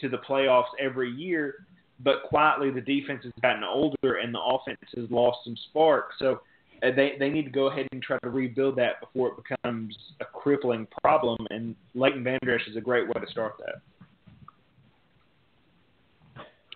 to 0.00 0.08
the 0.08 0.18
playoffs 0.18 0.68
every 0.78 1.10
year. 1.10 1.66
But 2.02 2.22
quietly, 2.24 2.70
the 2.70 2.80
defense 2.80 3.24
has 3.24 3.32
gotten 3.42 3.62
older 3.62 4.16
and 4.22 4.34
the 4.34 4.40
offense 4.40 4.78
has 4.96 5.10
lost 5.10 5.38
some 5.44 5.56
spark. 5.68 6.10
So 6.18 6.40
uh, 6.82 6.90
they 6.96 7.12
they 7.18 7.28
need 7.28 7.44
to 7.44 7.50
go 7.50 7.66
ahead 7.66 7.86
and 7.92 8.02
try 8.02 8.18
to 8.20 8.30
rebuild 8.30 8.76
that 8.76 9.00
before 9.00 9.28
it 9.28 9.34
becomes 9.36 9.94
a 10.20 10.24
crippling 10.24 10.86
problem. 11.02 11.46
And 11.50 11.76
Leighton 11.94 12.24
Vander 12.24 12.58
Esch 12.58 12.66
is 12.68 12.76
a 12.76 12.80
great 12.80 13.06
way 13.06 13.20
to 13.20 13.30
start 13.30 13.54
that. 13.58 13.82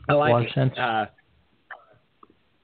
I 0.09 0.13
like 0.15 0.33
Lot 0.33 0.47
of 0.47 0.53
sense. 0.53 0.79
Uh, 0.79 1.07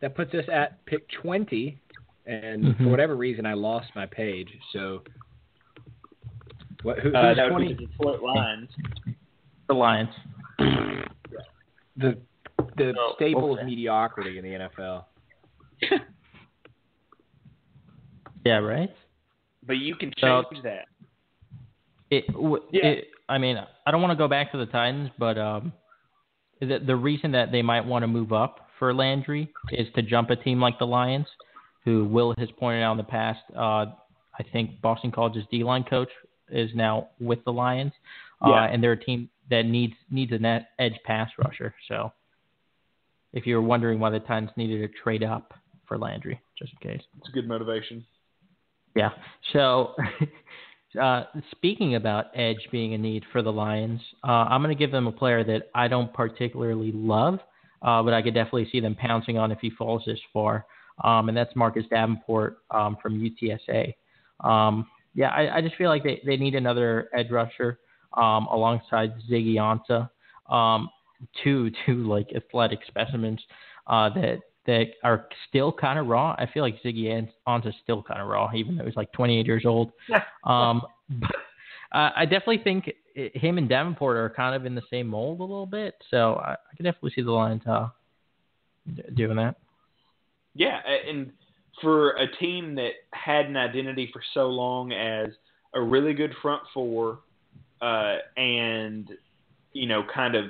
that 0.00 0.14
puts 0.14 0.32
us 0.34 0.44
at 0.52 0.84
pick 0.86 1.08
20, 1.22 1.78
and 2.26 2.64
Mhm. 2.64 2.76
for 2.78 2.88
whatever 2.88 3.16
reason, 3.16 3.44
I 3.46 3.54
lost 3.54 3.94
my 3.94 4.06
page. 4.06 4.48
So, 4.72 5.02
what, 6.82 6.98
who, 7.00 7.12
Uh, 7.14 7.28
who's 7.28 7.36
that 7.36 7.44
would 7.44 7.50
20? 7.50 7.68
be 7.68 7.74
the 7.74 7.86
Detroit 7.86 8.22
Lions. 8.22 8.70
The 9.68 9.74
Lions. 9.74 10.14
The 11.96 12.18
the 12.76 12.94
Oh, 12.98 13.12
staple 13.16 13.52
okay. 13.52 13.60
of 13.62 13.66
mediocrity 13.66 14.38
in 14.38 14.44
the 14.44 14.54
NFL. 14.54 15.06
Yeah, 18.44 18.58
right. 18.58 18.90
But 19.66 19.76
you 19.78 19.94
can 19.96 20.12
So- 20.18 20.44
change 20.50 20.62
that. 20.62 20.86
It, 22.10 22.26
w- 22.28 22.62
Yeah. 22.72 22.86
it, 22.86 23.10
I 23.28 23.38
mean, 23.38 23.56
I 23.86 23.90
don't 23.90 24.00
want 24.00 24.12
to 24.12 24.16
go 24.16 24.28
back 24.28 24.50
to 24.52 24.58
the 24.58 24.66
Titans, 24.66 25.10
but 25.18 25.36
um, 25.38 25.72
the 26.60 26.78
the 26.84 26.96
reason 26.96 27.32
that 27.32 27.52
they 27.52 27.62
might 27.62 27.84
want 27.84 28.02
to 28.02 28.06
move 28.06 28.32
up 28.32 28.68
for 28.78 28.94
Landry 28.94 29.52
is 29.72 29.86
to 29.94 30.02
jump 30.02 30.30
a 30.30 30.36
team 30.36 30.60
like 30.60 30.78
the 30.78 30.86
Lions, 30.86 31.26
who 31.84 32.04
Will 32.04 32.34
has 32.38 32.48
pointed 32.58 32.82
out 32.82 32.92
in 32.92 32.98
the 32.98 33.04
past. 33.04 33.40
Uh, 33.56 33.86
I 34.38 34.42
think 34.52 34.80
Boston 34.80 35.10
College's 35.10 35.44
D 35.50 35.64
line 35.64 35.84
coach 35.84 36.10
is 36.50 36.70
now 36.74 37.08
with 37.20 37.44
the 37.44 37.52
Lions, 37.52 37.92
uh, 38.44 38.50
Yeah. 38.50 38.64
and 38.64 38.82
they're 38.82 38.92
a 38.92 39.04
team 39.04 39.28
that 39.50 39.66
needs 39.66 39.94
needs 40.10 40.32
an 40.32 40.44
edge 40.44 40.98
pass 41.04 41.30
rusher. 41.38 41.74
So, 41.88 42.12
if 43.32 43.46
you're 43.46 43.62
wondering 43.62 44.00
why 44.00 44.10
the 44.10 44.20
Titans 44.20 44.50
needed 44.56 44.80
to 44.80 44.98
trade 45.02 45.22
up 45.22 45.54
for 45.86 45.98
Landry, 45.98 46.40
just 46.58 46.72
in 46.72 46.90
case. 46.90 47.02
It's 47.18 47.28
a 47.28 47.32
good 47.32 47.48
motivation. 47.48 48.04
Yeah. 48.94 49.10
So, 49.52 49.94
uh, 51.00 51.24
speaking 51.50 51.94
about 51.94 52.26
edge 52.34 52.68
being 52.72 52.94
a 52.94 52.98
need 52.98 53.24
for 53.32 53.42
the 53.42 53.52
Lions, 53.52 54.00
uh, 54.24 54.46
I'm 54.48 54.62
going 54.62 54.74
to 54.74 54.78
give 54.78 54.90
them 54.90 55.06
a 55.06 55.12
player 55.12 55.44
that 55.44 55.70
I 55.74 55.88
don't 55.88 56.12
particularly 56.12 56.92
love, 56.92 57.38
uh, 57.82 58.02
but 58.02 58.12
I 58.12 58.22
could 58.22 58.34
definitely 58.34 58.68
see 58.70 58.80
them 58.80 58.94
pouncing 58.94 59.38
on 59.38 59.52
if 59.52 59.58
he 59.60 59.70
falls 59.70 60.02
this 60.06 60.18
far, 60.32 60.66
um, 61.04 61.28
and 61.28 61.36
that's 61.36 61.54
Marcus 61.54 61.84
Davenport 61.90 62.58
um, 62.70 62.96
from 63.02 63.20
UTSA. 63.20 63.94
Um, 64.40 64.86
yeah, 65.14 65.28
I, 65.28 65.58
I 65.58 65.60
just 65.60 65.76
feel 65.76 65.88
like 65.88 66.02
they, 66.02 66.20
they 66.24 66.36
need 66.36 66.54
another 66.54 67.08
edge 67.14 67.30
rusher 67.30 67.78
um, 68.16 68.46
alongside 68.46 69.12
Ziggy 69.30 69.56
Ansah, 69.56 70.10
um, 70.52 70.88
two 71.42 71.70
two 71.86 72.06
like 72.08 72.28
athletic 72.34 72.80
specimens 72.86 73.40
uh, 73.86 74.08
that 74.10 74.40
that 74.70 74.92
are 75.02 75.26
still 75.48 75.72
kind 75.72 75.98
of 75.98 76.06
raw. 76.06 76.36
I 76.38 76.46
feel 76.46 76.62
like 76.62 76.80
Ziggy 76.80 77.28
Ansah's 77.48 77.74
still 77.82 78.04
kind 78.04 78.20
of 78.20 78.28
raw, 78.28 78.48
even 78.54 78.76
though 78.76 78.84
he's 78.84 78.94
like 78.94 79.10
28 79.10 79.44
years 79.44 79.64
old. 79.66 79.90
um, 80.44 80.82
but 81.10 81.30
uh, 81.92 82.10
I 82.14 82.24
definitely 82.24 82.60
think 82.62 82.88
i- 83.16 83.32
him 83.34 83.58
and 83.58 83.68
Davenport 83.68 84.16
are 84.16 84.30
kind 84.30 84.54
of 84.54 84.66
in 84.66 84.76
the 84.76 84.82
same 84.88 85.08
mold 85.08 85.40
a 85.40 85.42
little 85.42 85.66
bit. 85.66 85.94
So 86.08 86.34
I, 86.34 86.52
I 86.52 86.76
can 86.76 86.84
definitely 86.84 87.10
see 87.16 87.22
the 87.22 87.32
Lions 87.32 87.62
uh, 87.66 87.88
doing 89.14 89.36
that. 89.38 89.56
Yeah, 90.54 90.80
and 91.08 91.32
for 91.82 92.10
a 92.12 92.30
team 92.36 92.76
that 92.76 92.92
had 93.12 93.46
an 93.46 93.56
identity 93.56 94.08
for 94.12 94.22
so 94.34 94.46
long 94.46 94.92
as 94.92 95.30
a 95.74 95.80
really 95.80 96.14
good 96.14 96.32
front 96.40 96.62
four, 96.72 97.20
uh, 97.82 98.18
and 98.36 99.10
you 99.72 99.86
know, 99.86 100.04
kind 100.14 100.36
of 100.36 100.44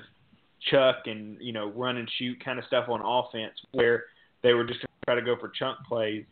chuck 0.71 1.07
and 1.07 1.37
you 1.41 1.53
know, 1.53 1.71
run 1.71 1.97
and 1.97 2.11
shoot 2.19 2.43
kind 2.45 2.59
of 2.59 2.65
stuff 2.67 2.89
on 2.89 3.01
offense, 3.01 3.55
where 3.73 4.05
they 4.43 4.55
were 4.55 4.65
just 4.65 4.81
trying 5.05 5.19
to 5.19 5.25
go 5.25 5.37
for 5.39 5.49
chunk 5.49 5.79
plays, 5.87 6.25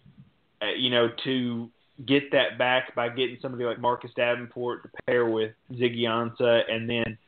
uh, 0.63 0.75
you 0.77 0.91
know, 0.91 1.09
to 1.25 1.71
get 2.07 2.31
that 2.31 2.59
back 2.59 2.95
by 2.95 3.09
getting 3.09 3.39
somebody 3.43 3.65
like 3.65 3.81
Marcus 3.81 4.11
Davenport 4.17 4.83
to 4.83 4.89
pair 5.07 5.27
with 5.27 5.53
Ziggy 5.73 6.03
Ansah, 6.03 6.63
and 6.71 6.89
then 6.89 7.19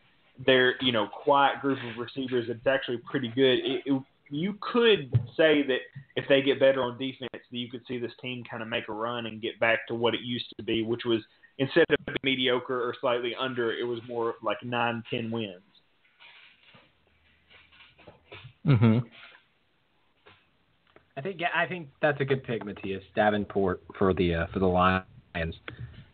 their 0.47 0.75
you 0.83 0.93
know 0.93 1.07
quiet 1.07 1.61
group 1.61 1.79
of 1.91 1.99
receivers 1.99 2.47
that's 2.49 2.67
actually 2.67 2.99
pretty 3.11 3.29
good. 3.29 3.59
It, 3.59 3.83
it, 3.87 4.03
you 4.31 4.57
could 4.61 5.13
say 5.37 5.63
that 5.67 5.79
if 6.15 6.25
they 6.29 6.41
get 6.41 6.61
better 6.61 6.83
on 6.83 6.97
defense, 6.99 7.31
that 7.33 7.43
you 7.51 7.69
could 7.69 7.83
see 7.89 7.99
this 7.99 8.13
team 8.23 8.45
kind 8.49 8.63
of 8.63 8.69
make 8.69 8.89
a 8.89 8.93
run 8.93 9.27
and 9.27 9.43
get 9.43 9.59
back 9.59 9.87
to 9.89 9.95
what 9.95 10.15
it 10.15 10.21
used 10.21 10.47
to 10.57 10.63
be, 10.63 10.85
which 10.85 11.05
was 11.05 11.21
instead 11.59 11.85
of 11.91 12.15
mediocre 12.23 12.81
or 12.81 12.95
slightly 13.01 13.35
under, 13.39 13.73
it 13.73 13.83
was 13.83 13.99
more 14.09 14.35
like 14.43 14.59
nine, 14.63 15.03
ten 15.11 15.31
wins. 15.31 15.61
Mm-hmm. 18.67 18.99
I 21.17 21.21
think 21.23 21.41
yeah, 21.41 21.49
I 21.55 21.67
think 21.67 21.89
that's 22.01 22.21
a 22.21 22.25
good 22.25 22.45
pick, 22.45 22.65
Matthias 22.65 23.03
Davenport 23.15 23.83
for 23.99 24.15
the 24.15 24.35
uh, 24.35 24.47
for 24.53 24.59
the 24.59 24.67
Lions. 24.67 25.55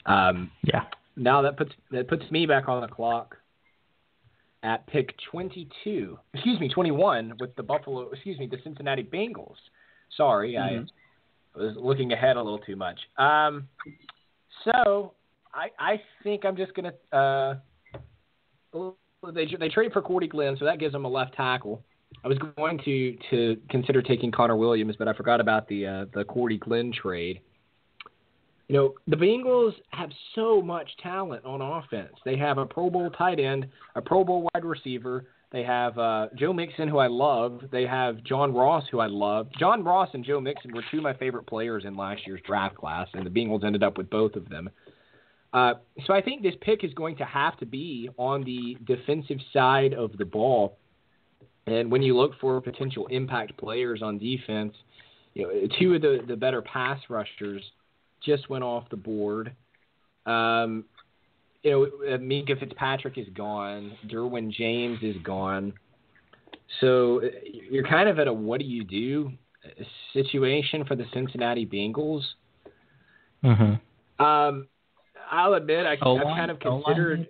Um, 0.06 0.50
Yeah. 0.62 0.84
now 1.16 1.42
that 1.42 1.56
puts 1.56 1.72
that 1.90 2.08
puts 2.08 2.28
me 2.30 2.46
back 2.46 2.68
on 2.68 2.80
the 2.80 2.88
clock 2.88 3.36
at 4.62 4.86
pick 4.86 5.14
22. 5.30 6.18
Excuse 6.34 6.58
me, 6.58 6.68
21 6.68 7.34
with 7.38 7.54
the 7.56 7.62
Buffalo. 7.62 8.10
Excuse 8.10 8.38
me, 8.38 8.46
the 8.46 8.58
Cincinnati 8.64 9.04
Bengals. 9.04 9.56
Sorry, 10.16 10.54
Mhm. 10.54 10.88
I 11.54 11.58
was 11.58 11.76
looking 11.76 12.12
ahead 12.12 12.36
a 12.36 12.42
little 12.42 12.58
too 12.58 12.76
much. 12.76 12.98
Um, 13.16 13.68
so 14.64 15.14
I 15.54 15.70
I 15.78 16.02
think 16.22 16.44
I'm 16.44 16.56
just 16.56 16.72
gonna 16.74 16.92
uh, 17.12 17.54
they 19.32 19.46
they 19.58 19.68
trade 19.68 19.92
for 19.92 20.02
Cordy 20.02 20.26
Glenn, 20.28 20.56
so 20.56 20.64
that 20.64 20.78
gives 20.78 20.92
them 20.92 21.04
a 21.04 21.08
left 21.08 21.34
tackle. 21.34 21.82
I 22.26 22.28
was 22.28 22.38
going 22.56 22.80
to 22.84 23.16
to 23.30 23.56
consider 23.70 24.02
taking 24.02 24.32
Connor 24.32 24.56
Williams, 24.56 24.96
but 24.98 25.06
I 25.06 25.12
forgot 25.12 25.40
about 25.40 25.68
the 25.68 25.86
uh, 25.86 26.04
the 26.12 26.24
Cordy 26.24 26.58
Glenn 26.58 26.92
trade. 26.92 27.40
You 28.66 28.74
know, 28.74 28.94
the 29.06 29.14
Bengals 29.14 29.74
have 29.90 30.10
so 30.34 30.60
much 30.60 30.90
talent 31.00 31.44
on 31.44 31.62
offense. 31.62 32.14
They 32.24 32.36
have 32.36 32.58
a 32.58 32.66
Pro 32.66 32.90
Bowl 32.90 33.10
tight 33.10 33.38
end, 33.38 33.68
a 33.94 34.02
Pro 34.02 34.24
Bowl 34.24 34.48
wide 34.52 34.64
receiver. 34.64 35.26
They 35.52 35.62
have 35.62 35.96
uh, 35.98 36.26
Joe 36.36 36.52
Mixon, 36.52 36.88
who 36.88 36.98
I 36.98 37.06
love. 37.06 37.60
They 37.70 37.86
have 37.86 38.24
John 38.24 38.52
Ross, 38.52 38.82
who 38.90 38.98
I 38.98 39.06
love. 39.06 39.46
John 39.56 39.84
Ross 39.84 40.08
and 40.12 40.24
Joe 40.24 40.40
Mixon 40.40 40.74
were 40.74 40.82
two 40.90 40.96
of 40.96 41.04
my 41.04 41.14
favorite 41.14 41.46
players 41.46 41.84
in 41.84 41.96
last 41.96 42.26
year's 42.26 42.40
draft 42.44 42.74
class, 42.74 43.06
and 43.14 43.24
the 43.24 43.30
Bengals 43.30 43.62
ended 43.62 43.84
up 43.84 43.96
with 43.96 44.10
both 44.10 44.34
of 44.34 44.48
them. 44.48 44.68
Uh, 45.52 45.74
so 46.04 46.12
I 46.12 46.22
think 46.22 46.42
this 46.42 46.54
pick 46.60 46.82
is 46.82 46.92
going 46.92 47.18
to 47.18 47.24
have 47.24 47.56
to 47.58 47.66
be 47.66 48.10
on 48.18 48.42
the 48.42 48.76
defensive 48.84 49.38
side 49.52 49.94
of 49.94 50.18
the 50.18 50.24
ball. 50.24 50.76
And 51.66 51.90
when 51.90 52.02
you 52.02 52.16
look 52.16 52.32
for 52.40 52.60
potential 52.60 53.06
impact 53.08 53.56
players 53.56 54.02
on 54.02 54.18
defense, 54.18 54.74
you 55.34 55.42
know, 55.42 55.68
two 55.78 55.94
of 55.94 56.02
the 56.02 56.20
the 56.26 56.36
better 56.36 56.62
pass 56.62 57.00
rushers 57.08 57.62
just 58.24 58.48
went 58.48 58.64
off 58.64 58.88
the 58.90 58.96
board. 58.96 59.52
Um, 60.24 60.84
you 61.62 61.70
know, 61.70 61.84
uh, 61.84 62.18
Minkah 62.18 62.58
Fitzpatrick 62.58 63.18
is 63.18 63.26
gone. 63.34 63.92
Derwin 64.08 64.52
James 64.52 64.98
is 65.02 65.16
gone. 65.24 65.72
So 66.80 67.22
uh, 67.22 67.28
you're 67.70 67.86
kind 67.86 68.08
of 68.08 68.18
at 68.18 68.28
a 68.28 68.32
what 68.32 68.60
do 68.60 68.66
you 68.66 68.84
do 68.84 69.32
situation 70.12 70.84
for 70.84 70.96
the 70.96 71.04
Cincinnati 71.12 71.66
Bengals. 71.66 72.22
Mm-hmm. 73.44 74.24
Um, 74.24 74.68
I'll 75.30 75.54
admit 75.54 75.86
I, 75.86 75.92
I've 75.92 76.22
kind 76.22 76.50
of 76.50 76.60
considered. 76.60 77.28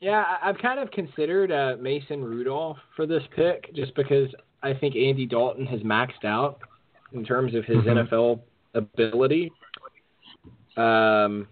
Yeah, 0.00 0.22
I- 0.26 0.48
I've 0.48 0.58
kind 0.58 0.80
of 0.80 0.90
considered 0.90 1.52
uh, 1.52 1.76
Mason 1.80 2.24
Rudolph 2.24 2.78
for 2.96 3.06
this 3.06 3.22
pick 3.36 3.72
just 3.74 3.94
because 3.94 4.28
I 4.62 4.72
think 4.74 4.96
Andy 4.96 5.26
Dalton 5.26 5.66
has 5.66 5.80
maxed 5.80 6.24
out 6.24 6.60
in 7.12 7.24
terms 7.24 7.54
of 7.54 7.64
his 7.64 7.78
Mhm. 7.78 8.08
NFL 8.08 8.40
ability. 8.74 9.52
Um, 10.76 11.48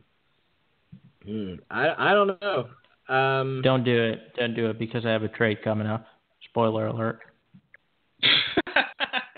hmm, 1.24 1.54
I 1.70 2.10
I 2.10 2.14
don't 2.14 2.40
know. 2.40 2.68
Um, 3.14 3.62
Don't 3.62 3.84
do 3.84 4.02
it. 4.04 4.34
Don't 4.36 4.54
do 4.54 4.68
it 4.70 4.78
because 4.78 5.04
I 5.04 5.10
have 5.10 5.22
a 5.22 5.28
trade 5.28 5.62
coming 5.62 5.86
up. 5.86 6.06
Spoiler 6.44 6.86
alert. 6.86 7.20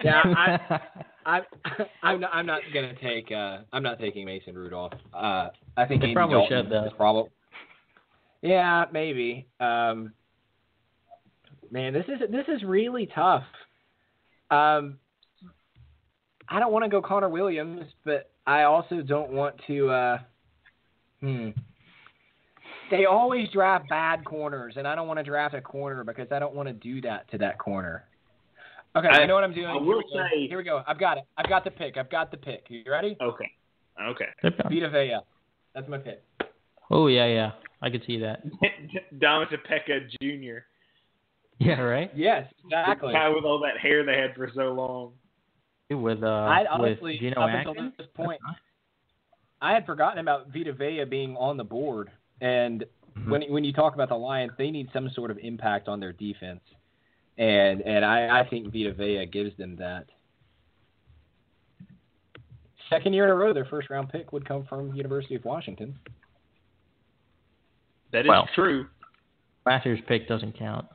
yeah, 0.05 0.23
I, 0.25 0.81
I 1.27 1.41
I'm 2.03 2.21
not 2.21 2.31
I'm 2.35 2.47
not 2.47 2.63
gonna 2.75 2.95
take 2.95 3.31
uh 3.33 3.59
I'm 3.73 3.83
not 3.83 3.99
taking 3.99 4.25
Mason 4.25 4.55
Rudolph. 4.57 4.93
Uh, 5.15 5.49
I 5.77 5.87
think 5.87 6.01
They 6.03 6.09
Andy 6.09 6.15
probably 6.15 6.37
Dalton 6.37 6.65
should, 6.65 6.71
though. 6.73 6.85
is 6.87 6.93
probably. 6.97 7.31
Yeah, 8.43 8.85
maybe. 8.93 9.47
Um, 9.59 10.13
man, 11.71 11.93
this 11.93 12.07
is 12.09 12.21
this 12.31 12.47
is 12.49 12.63
really 12.63 13.09
tough. 13.15 13.45
Um, 14.51 14.99
I 16.49 16.59
don't 16.59 16.73
want 16.73 16.85
to 16.85 16.89
go 16.89 17.03
Connor 17.03 17.29
Williams, 17.29 17.85
but 18.05 18.31
I 18.47 18.63
also 18.63 19.03
don't 19.03 19.31
want 19.31 19.57
to. 19.67 19.91
Uh, 19.91 20.19
hmm. 21.21 21.49
They 22.91 23.05
always 23.05 23.49
draft 23.51 23.89
bad 23.89 24.25
corners, 24.25 24.75
and 24.77 24.87
I 24.89 24.97
don't 24.97 25.07
want 25.07 25.19
to 25.19 25.23
draft 25.25 25.55
a 25.55 25.61
corner 25.61 26.03
because 26.03 26.27
I 26.33 26.41
don't 26.41 26.55
want 26.55 26.67
to 26.69 26.73
do 26.73 27.01
that 27.03 27.31
to 27.31 27.39
that 27.39 27.59
corner. 27.59 28.05
Okay, 28.97 29.07
I- 29.07 29.21
I 29.23 29.27
know 29.27 29.35
what 29.37 29.45
I'm 29.45 29.55
doing. 29.55 29.67
I 29.69 29.75
Here 29.75 29.83
will 29.83 29.99
we 29.99 30.03
go. 30.13 30.27
say- 30.33 30.49
Here 30.49 30.59
we 30.59 30.65
go. 30.65 30.83
I've 30.85 30.99
got 30.99 31.17
it. 31.19 31.25
I've 31.37 31.49
got 31.49 31.63
the 31.63 31.71
pick. 31.71 31.97
I've 31.97 32.11
got 32.11 32.33
the 32.33 32.37
pick. 32.37 32.65
You 32.69 32.83
ready? 32.91 33.17
Okay. 33.21 33.53
Okay. 34.03 34.27
Vita 34.43 34.91
Vea. 34.91 35.19
That's 35.75 35.89
my 35.89 35.99
pick. 35.99 36.25
Oh 36.91 37.07
yeah, 37.07 37.27
yeah. 37.27 37.53
I 37.83 37.91
could 37.91 38.03
see 38.07 38.19
that. 38.19 38.43
Domata 39.19 39.57
Peko 39.69 40.01
Jr. 40.21 40.59
Yeah, 41.59 41.81
right. 41.81 42.11
Yes, 42.15 42.51
exactly. 42.65 43.09
The 43.09 43.19
guy 43.19 43.29
with 43.29 43.45
all 43.45 43.61
that 43.61 43.79
hair 43.79 44.05
they 44.05 44.19
had 44.19 44.35
for 44.35 44.51
so 44.55 44.73
long. 44.73 45.13
With 45.91 46.23
uh, 46.23 46.27
I 46.27 46.61
with 46.61 46.69
honestly, 46.71 47.19
Geno 47.19 47.41
up 47.41 47.51
until 47.53 47.73
Atkins. 47.73 47.93
this 47.99 48.07
point, 48.15 48.41
I 49.61 49.73
had 49.73 49.85
forgotten 49.87 50.19
about 50.19 50.53
Vita 50.53 50.73
Vea 50.73 51.05
being 51.05 51.37
on 51.37 51.57
the 51.57 51.65
board. 51.65 52.11
And 52.41 52.85
Mm-hmm. 53.19 53.31
when 53.31 53.43
when 53.53 53.65
you 53.65 53.73
talk 53.73 53.95
about 53.95 54.09
the 54.09 54.15
Lions, 54.15 54.53
they 54.57 54.71
need 54.71 54.89
some 54.93 55.11
sort 55.11 55.31
of 55.31 55.39
impact 55.39 55.89
on 55.89 55.99
their 55.99 56.13
defense, 56.13 56.61
and 57.39 57.83
and 57.83 58.05
I, 58.05 58.41
I 58.41 58.49
think 58.49 58.73
Vita 58.73 58.93
Vea 58.93 59.27
gives 59.27 59.57
them 59.57 59.77
that. 59.77 60.07
Second 62.89 63.13
year 63.13 63.25
in 63.25 63.31
a 63.31 63.35
row, 63.35 63.53
their 63.53 63.65
first 63.67 63.91
round 63.91 64.09
pick 64.11 64.33
would 64.33 64.47
come 64.47 64.65
from 64.69 64.95
University 64.95 65.35
of 65.35 65.45
Washington. 65.45 65.99
That 68.13 68.21
is 68.21 68.29
Well. 68.29 68.49
true. 68.55 68.87
Last 69.67 69.87
year's 69.87 70.01
pick 70.09 70.27
doesn't 70.29 70.59
count. 70.59 70.87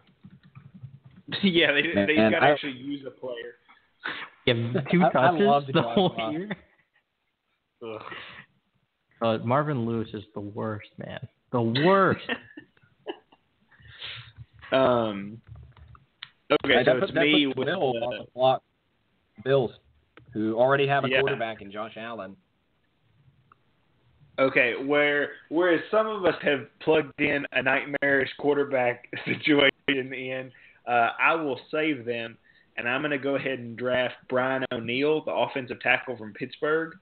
yeah, 1.43 1.71
they 1.71 1.93
Man, 1.93 2.07
they 2.07 2.15
got 2.15 2.29
to 2.39 2.45
actually 2.45 2.73
use 2.73 3.05
a 3.05 3.11
player. 3.11 3.55
Give 4.45 4.57
two 4.91 5.01
I- 5.03 5.07
I 5.07 5.11
touches 5.11 5.41
love 5.41 5.65
the 5.67 5.73
Josh 5.73 5.95
whole 5.95 6.31
year. 6.31 6.49
Uh, 9.21 9.37
Marvin 9.43 9.85
Lewis 9.85 10.09
is 10.13 10.23
the 10.33 10.39
worst, 10.41 10.89
man. 10.97 11.19
The 11.51 11.61
worst. 11.61 12.25
Um. 14.71 15.39
Okay, 16.51 16.83
so 16.83 16.97
it's 16.97 17.13
me 17.13 17.45
with 17.47 17.67
Bill 17.67 17.93
uh, 18.01 18.05
on 18.05 18.17
the 18.17 18.25
block. 18.33 18.63
Bills, 19.43 19.71
who 20.33 20.55
already 20.55 20.87
have 20.87 21.05
a 21.05 21.09
Yeah. 21.09 21.19
quarterback 21.21 21.61
in 21.61 21.71
Josh 21.71 21.93
Allen. 21.97 22.35
Okay, 24.37 24.73
where 24.83 25.31
whereas 25.49 25.81
some 25.89 26.07
of 26.07 26.25
us 26.25 26.35
have 26.41 26.67
plugged 26.81 27.19
in 27.19 27.45
a 27.53 27.63
nightmarish 27.63 28.29
quarterback 28.37 29.07
situation 29.25 30.13
in, 30.13 30.51
uh, 30.87 31.09
I 31.19 31.35
will 31.35 31.59
save 31.71 32.05
them, 32.05 32.37
and 32.77 32.87
I'm 32.87 33.01
going 33.01 33.11
to 33.11 33.17
go 33.17 33.35
ahead 33.35 33.59
and 33.59 33.77
draft 33.77 34.15
Brian 34.27 34.65
O'Neill, 34.73 35.23
the 35.23 35.31
offensive 35.31 35.79
tackle 35.79 36.17
from 36.17 36.33
Pittsburgh. 36.33 36.93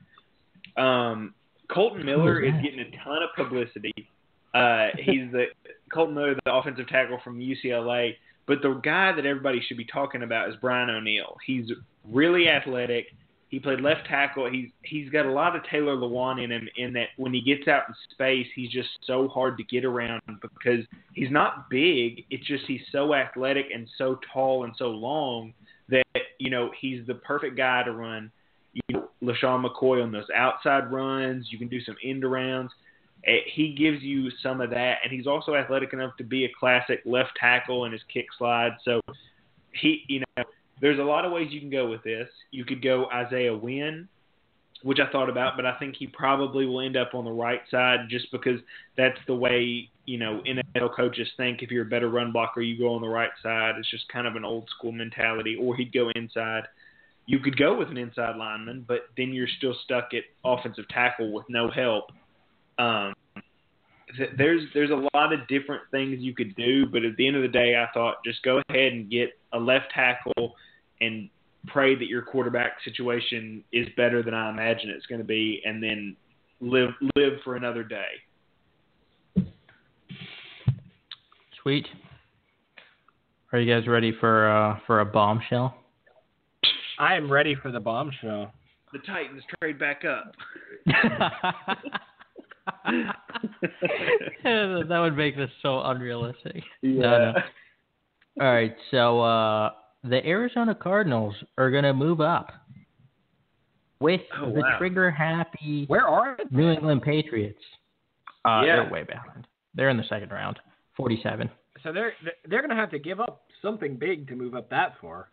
Um, 0.78 1.34
Kolton 1.72 2.06
Miller 2.06 2.40
is 2.42 2.54
getting 2.62 2.80
a 2.80 3.04
ton 3.04 3.24
of 3.24 3.30
publicity. 3.36 3.94
Uh, 4.54 4.90
he's 5.00 5.32
the 5.32 5.46
Kolton 5.92 6.14
Miller, 6.14 6.36
the 6.46 6.54
offensive 6.54 6.88
tackle 6.88 7.20
from 7.24 7.40
UCLA. 7.40 8.16
But 8.46 8.62
the 8.62 8.74
guy 8.84 9.14
that 9.14 9.26
everybody 9.26 9.62
should 9.66 9.78
be 9.78 9.86
talking 9.86 10.24
about 10.24 10.50
is 10.50 10.56
Brian 10.60 10.90
O'Neill. 10.90 11.38
He's 11.46 11.72
really 12.12 12.50
athletic. 12.50 13.08
He 13.54 13.60
played 13.60 13.82
left 13.82 14.08
tackle. 14.08 14.50
He's 14.50 14.70
he's 14.82 15.12
got 15.12 15.28
a 15.28 15.32
lot 15.32 15.56
of 15.56 15.62
Taylor 15.70 15.96
Lewan 15.96 16.44
in 16.44 16.52
him. 16.52 16.68
In 16.76 16.92
that 16.94 17.10
when 17.18 17.36
he 17.36 17.40
gets 17.40 17.68
out 17.68 17.84
in 17.88 17.94
space, 18.10 18.48
he's 18.56 18.72
just 18.72 18.90
so 19.06 19.28
hard 19.28 19.60
to 19.60 19.64
get 19.66 19.86
around 19.86 20.24
because 20.42 20.84
he's 21.14 21.30
not 21.30 21.70
big. 21.70 22.26
It's 22.32 22.48
just 22.48 22.64
he's 22.66 22.82
so 22.92 23.14
athletic 23.14 23.68
and 23.72 23.88
so 23.96 24.18
tall 24.34 24.64
and 24.64 24.74
so 24.76 24.88
long 24.88 25.54
that 25.90 26.04
you 26.40 26.50
know 26.50 26.72
he's 26.82 27.06
the 27.06 27.14
perfect 27.14 27.56
guy 27.56 27.84
to 27.84 27.92
run. 27.92 28.32
You 28.74 28.82
know, 28.90 29.10
LeSean 29.22 29.64
McCoy 29.64 30.02
on 30.02 30.12
those 30.12 30.26
outside 30.36 30.92
runs. 30.92 31.50
You 31.52 31.60
can 31.60 31.68
do 31.68 31.80
some 31.82 31.96
end 32.04 32.24
arounds. 32.24 32.70
Eh, 33.28 33.42
He 33.54 33.76
gives 33.76 34.02
you 34.02 34.32
some 34.42 34.62
of 34.62 34.72
that, 34.72 34.98
and 35.04 35.14
he's 35.14 35.28
also 35.28 35.54
athletic 35.54 35.94
enough 35.94 36.18
to 36.18 36.24
be 36.24 36.46
a 36.46 36.50
classic 36.60 37.04
left 37.06 37.34
tackle 37.40 37.86
in 37.86 37.92
his 37.92 38.02
kick 38.12 38.26
slide. 38.36 38.72
So 38.84 39.00
he, 39.80 40.06
you 40.08 40.24
know, 40.38 40.44
there's 40.82 41.00
a 41.00 41.04
lot 41.04 41.26
of 41.26 41.32
ways 41.32 41.50
you 41.52 41.60
can 41.60 41.70
go 41.70 41.90
with 41.90 42.04
this. 42.04 42.30
You 42.52 42.66
could 42.66 42.82
go 42.82 43.08
Isaiah 43.12 43.56
Wynn, 43.56 44.08
which 44.84 45.00
I 45.00 45.12
thought 45.12 45.30
about, 45.30 45.56
but 45.56 45.66
I 45.66 45.78
think 45.78 45.96
he 45.96 46.08
probably 46.08 46.66
will 46.66 46.82
end 46.82 46.98
up 46.98 47.14
on 47.14 47.26
the 47.26 47.32
right 47.32 47.62
side 47.72 48.08
just 48.10 48.32
because 48.32 48.60
that's 48.98 49.20
the 49.28 49.36
way 49.36 49.90
you 50.06 50.18
know 50.18 50.42
NFL 50.46 50.96
coaches 50.96 51.30
think. 51.38 51.62
If 51.62 51.72
you're 51.72 51.86
a 51.86 51.90
better 51.90 52.10
run 52.10 52.32
blocker, 52.32 52.62
you 52.62 52.78
go 52.78 52.94
on 52.94 53.02
the 53.02 53.08
right 53.08 53.32
side. 53.42 53.76
It's 53.78 53.90
just 53.90 54.08
kind 54.10 54.28
of 54.28 54.36
an 54.36 54.44
old 54.44 54.70
school 54.78 54.92
mentality. 54.92 55.58
Or 55.60 55.76
he'd 55.76 55.94
go 55.94 56.10
inside. 56.16 56.64
You 57.26 57.40
could 57.40 57.58
go 57.58 57.78
with 57.78 57.88
an 57.88 57.98
inside 57.98 58.36
lineman, 58.36 58.84
but 58.86 59.04
then 59.16 59.32
you're 59.32 59.48
still 59.58 59.76
stuck 59.86 60.10
at 60.14 60.24
offensive 60.44 60.88
tackle 60.90 61.32
with 61.32 61.46
no 61.48 61.72
help. 61.72 62.12
Um, 62.78 63.14
there's 64.38 64.62
there's 64.74 64.92
a 64.92 65.08
lot 65.16 65.34
of 65.34 65.48
different 65.48 65.84
things 65.92 66.18
you 66.20 66.34
could 66.34 66.56
do, 66.56 66.86
but 66.86 67.04
at 67.04 67.16
the 67.18 67.28
end 67.28 67.36
of 67.36 67.42
the 67.42 67.48
day, 67.48 67.76
I 67.76 67.92
thought 67.94 68.18
just 68.26 68.44
go 68.44 68.62
ahead 68.70 68.94
and 68.94 69.10
get 69.10 69.32
a 69.54 69.60
left 69.60 69.86
tackle 69.94 70.56
and 71.02 71.30
pray 71.68 71.96
that 71.96 72.08
your 72.08 72.22
quarterback 72.22 72.74
situation 72.84 73.64
is 73.72 73.88
better 73.96 74.22
than 74.22 74.34
I 74.34 74.50
imagine 74.50 74.90
it's 74.90 75.06
going 75.06 75.22
to 75.22 75.28
be, 75.28 75.62
and 75.66 75.82
then 75.82 76.16
live 76.60 76.92
live 77.16 77.34
for 77.44 77.56
another 77.56 77.84
day. 77.84 79.46
Sweet. 81.62 81.88
Are 83.52 83.60
you 83.60 83.74
guys 83.74 83.88
ready 83.88 84.14
for 84.20 84.50
uh 84.50 84.80
for 84.86 85.00
a 85.00 85.06
bombshell? 85.06 85.76
I 87.00 87.16
am 87.16 87.32
ready 87.32 87.56
for 87.56 87.72
the 87.72 87.80
bombshell. 87.80 88.54
The 88.92 89.00
Titans 89.00 89.44
trade 89.60 89.80
back 89.80 90.04
up. 90.06 90.34
that 94.44 95.00
would 95.00 95.16
make 95.18 95.36
this 95.36 95.50
so 95.62 95.82
unrealistic. 95.84 96.64
Yeah. 96.82 97.02
No, 97.02 97.32
no. 97.32 97.34
All 98.42 98.52
right, 98.52 98.76
so 98.90 99.22
uh, 99.22 99.70
the 100.04 100.26
Arizona 100.26 100.74
Cardinals 100.74 101.36
are 101.58 101.70
going 101.70 101.84
to 101.84 101.94
move 101.94 102.20
up 102.20 102.52
with 104.00 104.22
Oh, 104.42 104.52
the 104.52 104.62
wow. 104.62 104.76
trigger 104.80 105.12
happy 105.12 105.86
Where 105.88 106.08
are 106.08 106.36
they? 106.38 106.44
New 106.56 106.72
England 106.72 107.04
Patriots. 107.04 107.60
Uh, 108.44 108.64
Yeah. 108.66 108.78
They're 108.78 108.90
way 108.92 109.04
behind. 109.04 109.46
They're 109.76 109.90
in 109.90 109.98
the 109.98 110.04
second 110.10 110.32
round, 110.32 110.60
47. 110.98 111.50
So 111.84 111.94
they're 111.94 112.14
they're 112.50 112.62
going 112.62 112.70
to 112.72 112.76
have 112.76 112.90
to 112.92 113.00
give 113.00 113.20
up 113.20 113.44
something 113.62 113.98
big 113.98 114.28
to 114.30 114.36
move 114.36 114.56
up 114.56 114.70
that 114.72 114.94
far. 115.00 115.30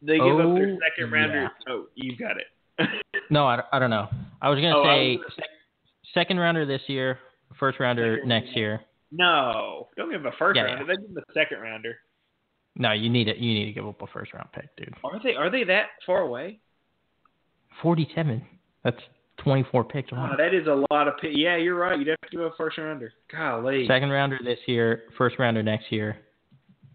They 0.00 0.16
give 0.18 0.38
up 0.38 0.54
their 0.54 0.74
Oh, 0.74 0.78
second 0.88 1.12
rounder. 1.12 1.42
yeah. 1.42 1.48
Oh, 1.72 1.86
you 1.96 2.16
got 2.16 2.36
it. 2.36 2.88
No, 3.30 3.46
I, 3.46 3.62
I 3.72 3.78
don't 3.80 3.90
know. 3.90 4.08
I 4.40 4.48
was 4.48 4.60
going 4.60 4.72
to 4.72 4.78
Oh, 4.78 4.82
I 4.84 4.94
say 4.96 5.16
was 5.16 5.32
sec- 5.34 5.44
second 6.14 6.38
rounder 6.38 6.64
this 6.66 6.82
year, 6.86 7.18
first 7.58 7.78
rounder 7.80 8.16
Second 8.16 8.28
next 8.28 8.46
rounder. 8.46 8.60
year. 8.60 8.80
no, 9.12 9.88
don't 9.96 10.10
give 10.10 10.22
them 10.22 10.32
a 10.32 10.36
first 10.36 10.56
Yeah, 10.56 10.62
rounder. 10.64 10.82
yeah. 10.82 10.86
They 10.96 11.00
give 11.02 11.14
them 11.14 11.24
a 11.28 11.32
second 11.32 11.60
rounder. 11.60 11.96
No, 12.76 12.92
you 12.92 13.10
need 13.10 13.26
it. 13.28 13.38
You 13.38 13.54
need 13.54 13.66
to 13.66 13.72
give 13.72 13.86
up 13.86 14.00
a 14.02 14.06
first 14.06 14.32
round 14.34 14.48
pick, 14.52 14.74
dude. 14.76 14.94
Are 15.04 15.20
they 15.22 15.34
are 15.34 15.50
they 15.50 15.64
that 15.64 15.86
far 16.06 16.20
away? 16.20 16.60
47. 17.82 18.44
That's 18.84 18.96
24 19.38 19.84
picks. 19.84 20.10
Oh, 20.12 20.28
that 20.36 20.54
is 20.54 20.66
a 20.66 20.84
lot 20.92 21.08
of. 21.08 21.14
Pi- 21.20 21.28
yeah, 21.32 21.56
you're 21.56 21.74
right. 21.76 21.98
You'd 21.98 22.08
have 22.08 22.20
to 22.20 22.28
give 22.30 22.40
up 22.40 22.52
a 22.52 22.56
first 22.56 22.78
rounder. 22.78 23.12
Golly. 23.32 23.86
Second 23.86 24.10
rounder 24.10 24.38
this 24.44 24.58
year, 24.66 25.04
first 25.16 25.38
rounder 25.38 25.62
next 25.62 25.90
year. 25.90 26.18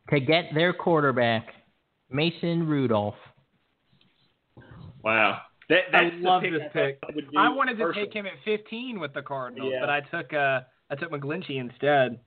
To 0.10 0.20
get 0.20 0.54
their 0.54 0.74
quarterback, 0.74 1.48
Mason 2.10 2.68
Rudolph. 2.68 3.16
Wow. 5.04 5.40
That, 5.70 5.80
I 5.94 6.04
that's 6.04 6.16
the 6.16 6.22
love 6.28 6.42
pick 6.42 6.52
this 6.52 6.62
I 6.64 6.68
pick. 6.74 7.00
I 7.04 7.16
would 7.16 7.26
I 7.38 7.50
wanted 7.50 7.78
to 7.78 7.84
personally. 7.86 8.08
take 8.08 8.16
him 8.16 8.26
at 8.26 8.34
15 8.44 9.00
with 9.00 9.14
the 9.14 9.22
Cardinals, 9.22 9.72
Yeah. 9.74 9.80
but 9.80 9.90
I 9.90 10.02
took 10.02 10.34
uh 10.34 10.62
I 10.90 10.96
took 10.96 11.12
McGlinchey 11.12 11.60
instead. 11.60 12.20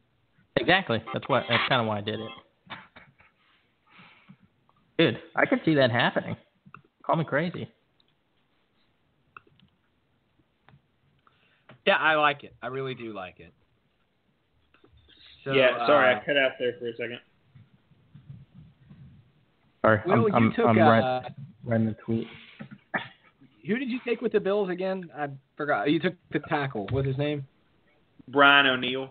Exactly. 0.56 1.02
That's 1.12 1.28
what. 1.28 1.44
That's 1.48 1.62
kind 1.68 1.82
of 1.82 1.86
why 1.86 1.98
I 1.98 2.00
did 2.00 2.18
it. 2.18 2.30
Dude, 4.98 5.18
I 5.34 5.44
could 5.44 5.60
see 5.64 5.74
that 5.74 5.90
happening. 5.90 6.36
Call 7.04 7.16
me 7.16 7.24
crazy. 7.24 7.68
Yeah, 11.86 11.96
I 11.96 12.14
like 12.16 12.42
it. 12.42 12.54
I 12.62 12.68
really 12.68 12.94
do 12.94 13.12
like 13.14 13.38
it. 13.38 13.52
So, 15.44 15.52
yeah, 15.52 15.86
sorry, 15.86 16.12
uh, 16.12 16.18
I 16.18 16.24
cut 16.24 16.36
out 16.36 16.52
there 16.58 16.72
for 16.80 16.88
a 16.88 16.92
second. 16.96 17.20
Sorry, 19.82 20.00
Will, 20.04 20.12
I'm, 20.14 20.20
you 20.22 20.34
I'm, 20.34 20.52
took 20.56 20.66
I'm 20.66 20.78
uh, 20.78 20.90
right, 20.90 21.22
writing 21.64 21.86
the 21.86 21.96
tweet. 22.04 22.26
Who 23.66 23.78
did 23.78 23.90
you 23.90 24.00
take 24.06 24.20
with 24.20 24.32
the 24.32 24.40
Bills 24.40 24.70
again? 24.70 25.10
I 25.16 25.28
forgot. 25.56 25.90
You 25.90 26.00
took 26.00 26.14
the 26.32 26.40
tackle. 26.40 26.86
What's 26.90 27.06
his 27.06 27.18
name? 27.18 27.46
Brian 28.28 28.66
O'Neill. 28.66 29.10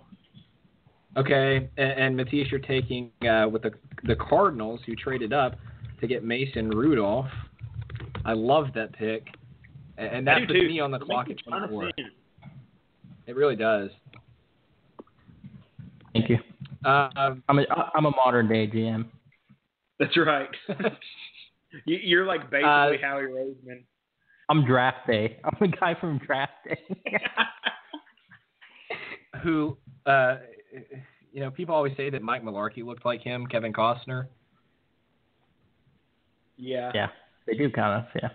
Okay, 1.18 1.70
and, 1.78 1.92
and 1.92 2.18
Matthias, 2.18 2.50
you're 2.52 2.60
taking 2.60 3.10
uh, 3.30 3.48
with 3.50 3.62
the 3.62 3.72
the 4.04 4.16
Cardinals, 4.16 4.82
who 4.86 4.96
traded 4.96 5.32
up 5.32 5.56
to 6.02 6.08
get 6.08 6.24
Mason 6.24 6.70
Rudolph. 6.70 7.30
I 8.26 8.34
love 8.34 8.68
that 8.76 8.92
pick, 8.94 9.28
and, 9.98 10.08
and 10.08 10.30
I 10.30 10.40
that 10.40 10.48
puts 10.48 10.60
too. 10.60 10.68
me 10.68 10.80
on 10.80 10.92
the 10.92 11.00
clock 11.00 11.26
at 11.26 11.30
makes 11.30 11.44
a 11.48 11.50
24. 11.50 11.92
It 13.28 13.36
really 13.36 13.56
does. 13.56 13.90
Thank 16.14 16.30
you. 16.30 16.38
Uh, 16.84 17.10
um, 17.16 17.44
I'm 17.50 17.60
a 17.60 17.66
I'm 17.96 18.06
a 18.06 18.12
modern 18.12 18.48
day 18.48 18.68
GM. 18.68 19.06
That's 20.00 20.16
right. 20.18 20.50
you, 21.86 21.98
you're 21.98 22.26
like 22.26 22.42
basically 22.52 22.68
Uh, 22.68 22.92
Howie 23.02 23.24
Roseman. 23.24 23.84
I'm 24.50 24.66
draft 24.66 25.08
day. 25.08 25.40
I'm 25.44 25.56
the 25.60 25.68
guy 25.68 25.96
from 26.00 26.20
draft 26.20 26.54
day. 26.68 26.80
who, 29.44 29.78
uh, 30.06 30.38
you 31.34 31.42
know, 31.42 31.52
people 31.52 31.76
always 31.76 31.96
say 31.98 32.10
that 32.10 32.22
Mike 32.22 32.44
Mularkey 32.44 32.84
looked 32.84 33.06
like 33.06 33.22
him, 33.22 33.48
Kevin 33.48 33.74
Costner. 33.74 34.28
Yeah. 36.58 36.92
yeah, 36.94 37.08
they 37.46 37.56
do 37.56 37.70
kind 37.70 38.02
of. 38.02 38.22
Yeah. 38.22 38.30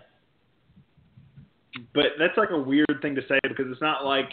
But 1.93 2.05
that's 2.19 2.37
like 2.37 2.51
a 2.51 2.59
weird 2.59 2.99
thing 3.01 3.15
to 3.15 3.21
say 3.27 3.39
because 3.43 3.65
it's 3.69 3.81
not 3.81 4.05
like 4.05 4.29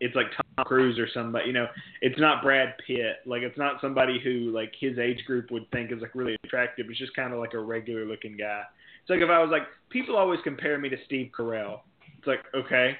it's 0.00 0.16
like 0.16 0.26
Tom 0.32 0.64
Cruise 0.66 0.98
or 0.98 1.08
somebody. 1.14 1.46
You 1.46 1.52
know, 1.52 1.66
it's 2.00 2.18
not 2.18 2.42
Brad 2.42 2.74
Pitt. 2.86 3.16
Like 3.24 3.42
it's 3.42 3.56
not 3.56 3.80
somebody 3.80 4.20
who 4.22 4.50
like 4.52 4.72
his 4.78 4.98
age 4.98 5.24
group 5.26 5.50
would 5.50 5.70
think 5.70 5.92
is 5.92 6.00
like 6.00 6.14
really 6.14 6.36
attractive. 6.44 6.86
It's 6.90 6.98
just 6.98 7.14
kind 7.14 7.32
of 7.32 7.38
like 7.38 7.54
a 7.54 7.60
regular 7.60 8.04
looking 8.04 8.36
guy. 8.36 8.64
It's 9.02 9.10
like 9.10 9.20
if 9.20 9.30
I 9.30 9.38
was 9.42 9.50
like 9.50 9.62
people 9.90 10.16
always 10.16 10.40
compare 10.44 10.78
me 10.78 10.88
to 10.88 10.96
Steve 11.04 11.30
Carell. 11.36 11.80
It's 12.18 12.26
like 12.26 12.40
okay, 12.54 12.96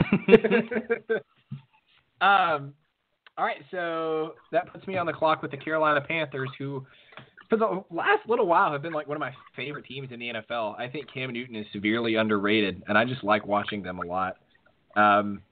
um, 2.20 2.74
all 3.38 3.44
right, 3.44 3.62
so 3.70 4.34
that 4.50 4.72
puts 4.72 4.86
me 4.86 4.96
on 4.96 5.06
the 5.06 5.12
clock 5.12 5.42
with 5.42 5.50
the 5.50 5.56
Carolina 5.56 6.00
Panthers, 6.00 6.50
who 6.58 6.86
for 7.48 7.56
the 7.56 7.84
last 7.90 8.28
little 8.28 8.46
while 8.46 8.72
have 8.72 8.82
been 8.82 8.92
like 8.92 9.06
one 9.06 9.16
of 9.16 9.20
my 9.20 9.32
favorite 9.54 9.84
teams 9.84 10.08
in 10.10 10.18
the 10.18 10.32
NFL. 10.32 10.78
I 10.78 10.88
think 10.88 11.12
Cam 11.12 11.32
Newton 11.32 11.56
is 11.56 11.66
severely 11.72 12.16
underrated, 12.16 12.82
and 12.88 12.96
I 12.96 13.04
just 13.04 13.24
like 13.24 13.46
watching 13.46 13.82
them 13.82 13.98
a 13.98 14.06
lot. 14.06 14.36
Um, 14.96 15.42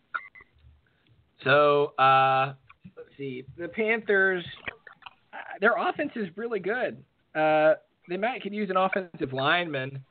so 1.45 1.93
uh, 1.99 2.55
let's 2.97 3.09
see, 3.17 3.45
the 3.59 3.69
Panthers, 3.69 4.45
uh, 5.33 5.37
their 5.61 5.75
offense 5.77 6.13
is 6.17 6.29
really 6.37 6.61
good. 6.61 7.03
Uh, 7.35 7.75
they 8.11 8.17
might 8.17 8.43
could 8.43 8.53
use 8.53 8.69
an 8.69 8.77
offensive 8.77 9.33
lineman, 9.33 10.05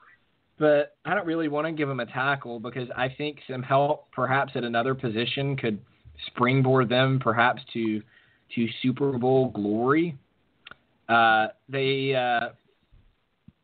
but 0.58 0.96
I 1.06 1.14
don't 1.14 1.28
really 1.28 1.50
want 1.50 1.68
to 1.68 1.74
give 1.74 1.88
them 1.88 2.00
a 2.00 2.06
tackle 2.06 2.60
because 2.60 2.90
I 2.96 3.10
think 3.10 3.40
some 3.50 3.62
help, 3.62 4.10
perhaps 4.12 4.54
at 4.56 4.64
another 4.64 4.96
position, 4.96 5.56
could 5.56 5.80
springboard 6.28 6.90
them 6.90 7.20
perhaps 7.22 7.62
to 7.74 8.02
to 8.56 8.68
Super 8.82 9.18
Bowl 9.18 9.50
glory. 9.50 10.18
Uh, 11.08 11.48
they 11.68 12.16
uh, 12.16 12.50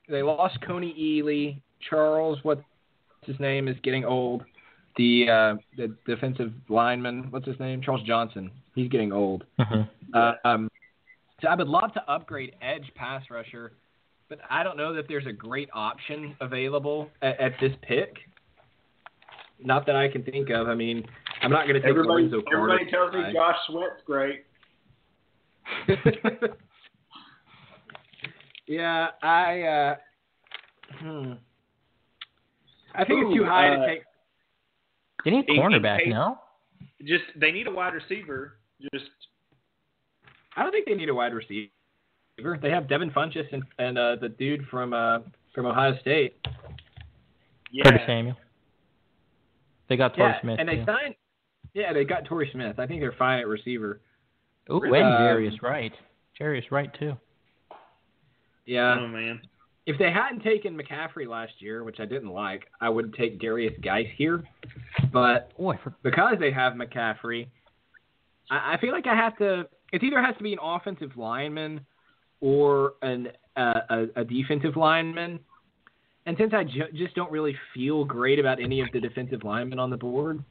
they 0.10 0.22
lost 0.22 0.60
Kony 0.62 0.96
Ealy. 1.00 1.62
Charles, 1.90 2.40
what's 2.44 2.62
his 3.26 3.40
name, 3.40 3.68
is 3.68 3.78
getting 3.84 4.04
old. 4.04 4.44
The 4.98 5.28
uh, 5.30 5.56
the 5.78 5.96
defensive 6.06 6.52
lineman, 6.68 7.28
what's 7.30 7.48
his 7.48 7.60
name? 7.60 7.82
Charles 7.82 8.04
Johnson. 8.06 8.52
He's 8.76 8.90
getting 8.90 9.12
old. 9.14 9.46
Uh, 10.14 10.34
um, 10.46 10.70
so 11.42 11.50
I 11.50 11.56
would 11.56 11.68
love 11.68 11.94
to 11.94 12.02
upgrade 12.10 12.56
edge 12.62 12.90
pass 12.96 13.24
rusher, 13.30 13.74
but 14.30 14.40
I 14.50 14.64
don't 14.64 14.78
know 14.78 14.94
that 14.94 15.06
there's 15.08 15.26
a 15.26 15.34
great 15.34 15.70
option 15.74 16.36
available 16.42 17.10
at, 17.22 17.40
at 17.40 17.54
this 17.62 17.72
pick. 17.82 18.16
Not 19.60 19.86
that 19.86 19.96
I 19.96 20.08
can 20.08 20.24
think 20.24 20.50
of. 20.50 20.68
I 20.68 20.76
mean, 20.76 21.06
I'm 21.42 21.52
not 21.52 21.64
going 21.68 21.76
to 21.76 21.82
take 21.82 21.90
everybody 21.90 22.24
Lorenzo 22.24 22.42
Carter. 22.42 22.72
everybody 22.72 22.92
tells 22.92 23.14
me 23.14 23.22
Josh 23.34 23.56
Sweat's 23.68 24.02
great. 24.06 24.46
yeah, 28.68 29.08
I. 29.22 29.62
Uh, 29.62 29.96
hmm. 31.00 31.34
I 32.94 33.04
think 33.04 33.26
it's 33.26 33.36
too 33.36 33.46
high 33.46 33.70
uh, 33.70 33.78
to 33.80 33.88
take. 33.88 34.04
They 35.24 35.32
need 35.32 35.46
In- 35.50 35.56
in 35.56 35.62
cornerback 35.62 36.00
case- 36.00 36.10
now. 36.10 36.42
Just 37.04 37.24
they 37.36 37.52
need 37.52 37.68
a 37.68 37.72
wide 37.72 37.94
receiver. 37.94 38.58
Just 38.94 39.06
I 40.56 40.64
don't 40.64 40.72
think 40.72 40.86
they 40.88 40.96
need 40.96 41.10
a 41.10 41.14
wide 41.16 41.34
receiver. 41.34 41.70
They 42.38 42.70
have 42.70 42.90
Devin 42.90 43.12
Funchess 43.12 43.48
and, 43.52 43.64
and 43.80 43.98
uh, 43.98 44.18
the 44.20 44.30
dude 44.30 44.66
from 44.68 44.94
uh, 44.94 45.20
from 45.54 45.66
Ohio 45.66 45.98
State. 46.02 46.36
Curtis. 47.84 48.02
Samuel. 48.06 48.36
They 49.90 49.98
got 49.98 50.16
Torrey 50.16 50.32
yeah, 50.32 50.42
Smith. 50.42 50.58
and 50.60 50.68
they 50.68 50.78
too. 50.78 50.86
signed. 50.86 51.16
Yeah, 51.74 51.94
they 51.94 52.06
got 52.06 52.26
Torrey 52.26 52.50
Smith. 52.52 52.80
I 52.80 52.88
think 52.88 53.02
they're 53.02 53.16
fine 53.18 53.40
at 53.40 53.48
receiver. 53.48 54.02
Ooh, 54.72 54.82
and 54.84 54.96
um, 54.96 55.22
Jarius 55.22 55.62
Wright. 55.62 55.94
Jarius 56.40 56.72
Wright 56.72 56.90
too. 56.98 57.14
Yeah. 58.66 58.98
Oh 59.00 59.08
man. 59.08 59.42
If 59.86 60.00
they 60.00 60.12
hadn't 60.12 60.42
taken 60.42 60.76
McCaffrey 60.76 61.28
last 61.28 61.54
year, 61.60 61.84
which 61.84 62.00
I 62.00 62.06
didn't 62.06 62.32
like, 62.32 62.66
I 62.82 62.90
would 62.90 63.14
take 63.14 63.40
Derrius 63.40 63.80
Guice 63.84 64.08
here. 64.18 64.44
But 65.14 65.56
Boy, 65.58 65.78
for, 65.84 65.94
because 66.02 66.38
they 66.40 66.52
have 66.52 66.74
McCaffrey, 66.74 67.48
I, 68.50 68.74
I 68.74 68.78
feel 68.82 68.92
like 68.92 69.06
I 69.06 69.16
have 69.16 69.38
to. 69.38 69.68
It 69.94 70.04
either 70.04 70.22
has 70.22 70.36
to 70.38 70.44
be 70.44 70.54
an 70.54 70.60
offensive 70.62 71.16
lineman 71.16 71.86
or 72.42 72.94
an 73.02 73.30
uh, 73.56 73.80
a, 73.90 74.22
a 74.22 74.26
defensive 74.26 74.76
lineman. 74.76 75.40
And 76.26 76.36
since 76.38 76.54
I 76.54 76.64
ju- 76.64 76.92
just 76.94 77.16
don't 77.16 77.32
really 77.32 77.56
feel 77.74 78.04
great 78.04 78.40
about 78.40 78.60
any 78.60 78.82
of 78.82 78.88
the 78.92 79.00
defensive 79.00 79.44
linemen 79.44 79.80
on 79.80 79.90
the 79.90 79.98
board, 79.98 80.44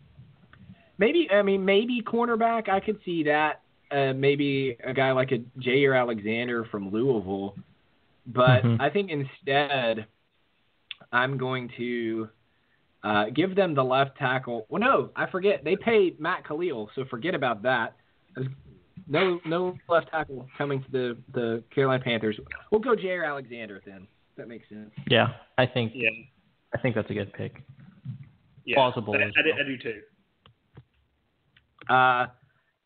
maybe 0.99 1.29
I 1.31 1.43
mean 1.43 1.65
maybe 1.65 2.01
cornerback 2.03 2.69
I 2.69 2.81
could 2.81 2.99
see 3.05 3.25
that. 3.25 3.61
Uh, 3.91 4.13
maybe 4.13 4.77
a 4.83 4.93
guy 4.93 5.13
like 5.13 5.31
a 5.33 5.39
Jaire 5.61 5.99
Alexander 5.99 6.65
from 6.65 6.91
Louisville, 6.91 7.55
but 8.27 8.63
Mhm. 8.63 8.81
I 8.81 8.91
think 8.91 9.11
instead 9.11 10.07
I'm 11.13 11.37
going 11.37 11.71
to 11.77 12.29
uh, 13.05 13.27
give 13.35 13.55
them 13.55 13.75
the 13.75 13.85
left 13.85 14.17
tackle. 14.17 14.67
Well, 14.69 14.81
no, 14.81 15.11
I 15.15 15.27
forget. 15.27 15.63
They 15.63 15.77
paid 15.77 16.19
Matt 16.19 16.45
Kalil, 16.45 16.89
so 16.95 17.05
forget 17.05 17.35
about 17.35 17.63
that. 17.63 17.95
There's 18.35 18.49
no 19.09 19.41
no 19.45 19.77
left 19.89 20.11
tackle 20.11 20.47
coming 20.57 20.83
to 20.83 20.91
the 20.91 21.17
the 21.33 21.63
Carolina 21.75 22.03
Panthers. 22.03 22.39
We'll 22.71 22.81
go 22.81 22.95
Jaire 22.95 23.27
Alexander 23.27 23.81
then. 23.85 24.07
That 24.37 24.49
makes 24.49 24.69
sense. 24.69 24.91
yeah, 25.09 25.29
I 25.59 25.67
think 25.67 25.93
Yeah. 25.95 26.11
I 26.75 26.79
think 26.79 26.95
that's 26.97 27.09
a 27.11 27.15
good 27.15 27.33
pick. 27.33 27.63
Yeah. 28.65 28.75
Plausible 28.77 29.15
I, 29.15 29.23
as 29.25 29.33
I, 29.39 29.43
do- 29.43 29.51
well. 29.51 29.61
I 29.61 29.65
do 29.65 29.79
too. 29.79 30.01
Uh, 31.89 32.27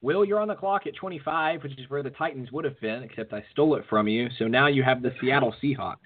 Will, 0.00 0.24
you're 0.24 0.38
on 0.40 0.48
the 0.48 0.54
clock 0.54 0.86
at 0.86 0.94
25, 0.94 1.62
which 1.64 1.72
is 1.78 1.88
where 1.90 2.02
the 2.02 2.10
Titans 2.10 2.52
would 2.52 2.64
have 2.64 2.78
been, 2.80 3.02
except 3.02 3.32
I 3.32 3.44
stole 3.50 3.74
it 3.76 3.84
from 3.90 4.06
you. 4.06 4.28
So 4.38 4.46
now 4.46 4.66
you 4.68 4.82
have 4.84 5.02
the 5.02 5.12
Seattle 5.20 5.52
Seahawks, 5.62 5.96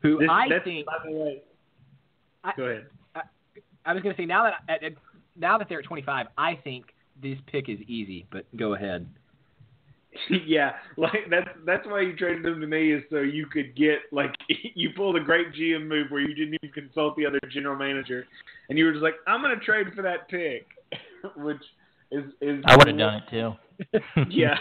who 0.00 0.18
This, 0.18 0.28
I 0.30 0.48
that's, 0.48 0.64
think. 0.64 0.86
by 0.86 0.92
the 1.04 1.12
way, 1.12 1.42
I- 2.44 2.52
go 2.56 2.64
ahead. 2.64 2.86
I 3.84 3.92
was 3.94 4.02
going 4.02 4.14
to 4.14 4.20
say 4.22 4.26
now 4.26 4.44
that 4.44 4.54
at, 4.68 4.82
at, 4.84 4.92
now 5.36 5.58
that 5.58 5.68
they're 5.68 5.80
at 5.80 5.84
25, 5.84 6.26
I 6.38 6.54
think 6.62 6.86
this 7.20 7.36
pick 7.48 7.68
is 7.68 7.80
easy. 7.88 8.26
But 8.30 8.44
go 8.56 8.74
ahead. 8.74 9.08
yeah, 10.46 10.72
like 10.96 11.26
that's 11.30 11.48
that's 11.64 11.86
why 11.86 12.00
you 12.02 12.14
traded 12.16 12.44
them 12.44 12.60
to 12.60 12.66
me 12.66 12.92
is 12.92 13.02
so 13.10 13.20
you 13.20 13.46
could 13.46 13.74
get 13.76 13.98
like 14.10 14.34
you 14.74 14.90
pulled 14.96 15.16
a 15.16 15.20
great 15.20 15.52
GM 15.54 15.86
move 15.86 16.10
where 16.10 16.20
you 16.20 16.34
didn't 16.34 16.58
even 16.62 16.72
consult 16.72 17.16
the 17.16 17.26
other 17.26 17.40
general 17.50 17.76
manager, 17.76 18.26
and 18.68 18.78
you 18.78 18.84
were 18.84 18.92
just 18.92 19.02
like, 19.02 19.14
I'm 19.26 19.40
gonna 19.40 19.56
trade 19.56 19.86
for 19.94 20.02
that 20.02 20.28
pick, 20.28 20.66
which 21.36 21.62
is 22.10 22.24
is 22.40 22.62
I 22.66 22.76
would 22.76 22.88
have 22.88 22.98
done 22.98 23.22
it 23.22 23.30
too. 23.30 23.52
yeah. 24.28 24.58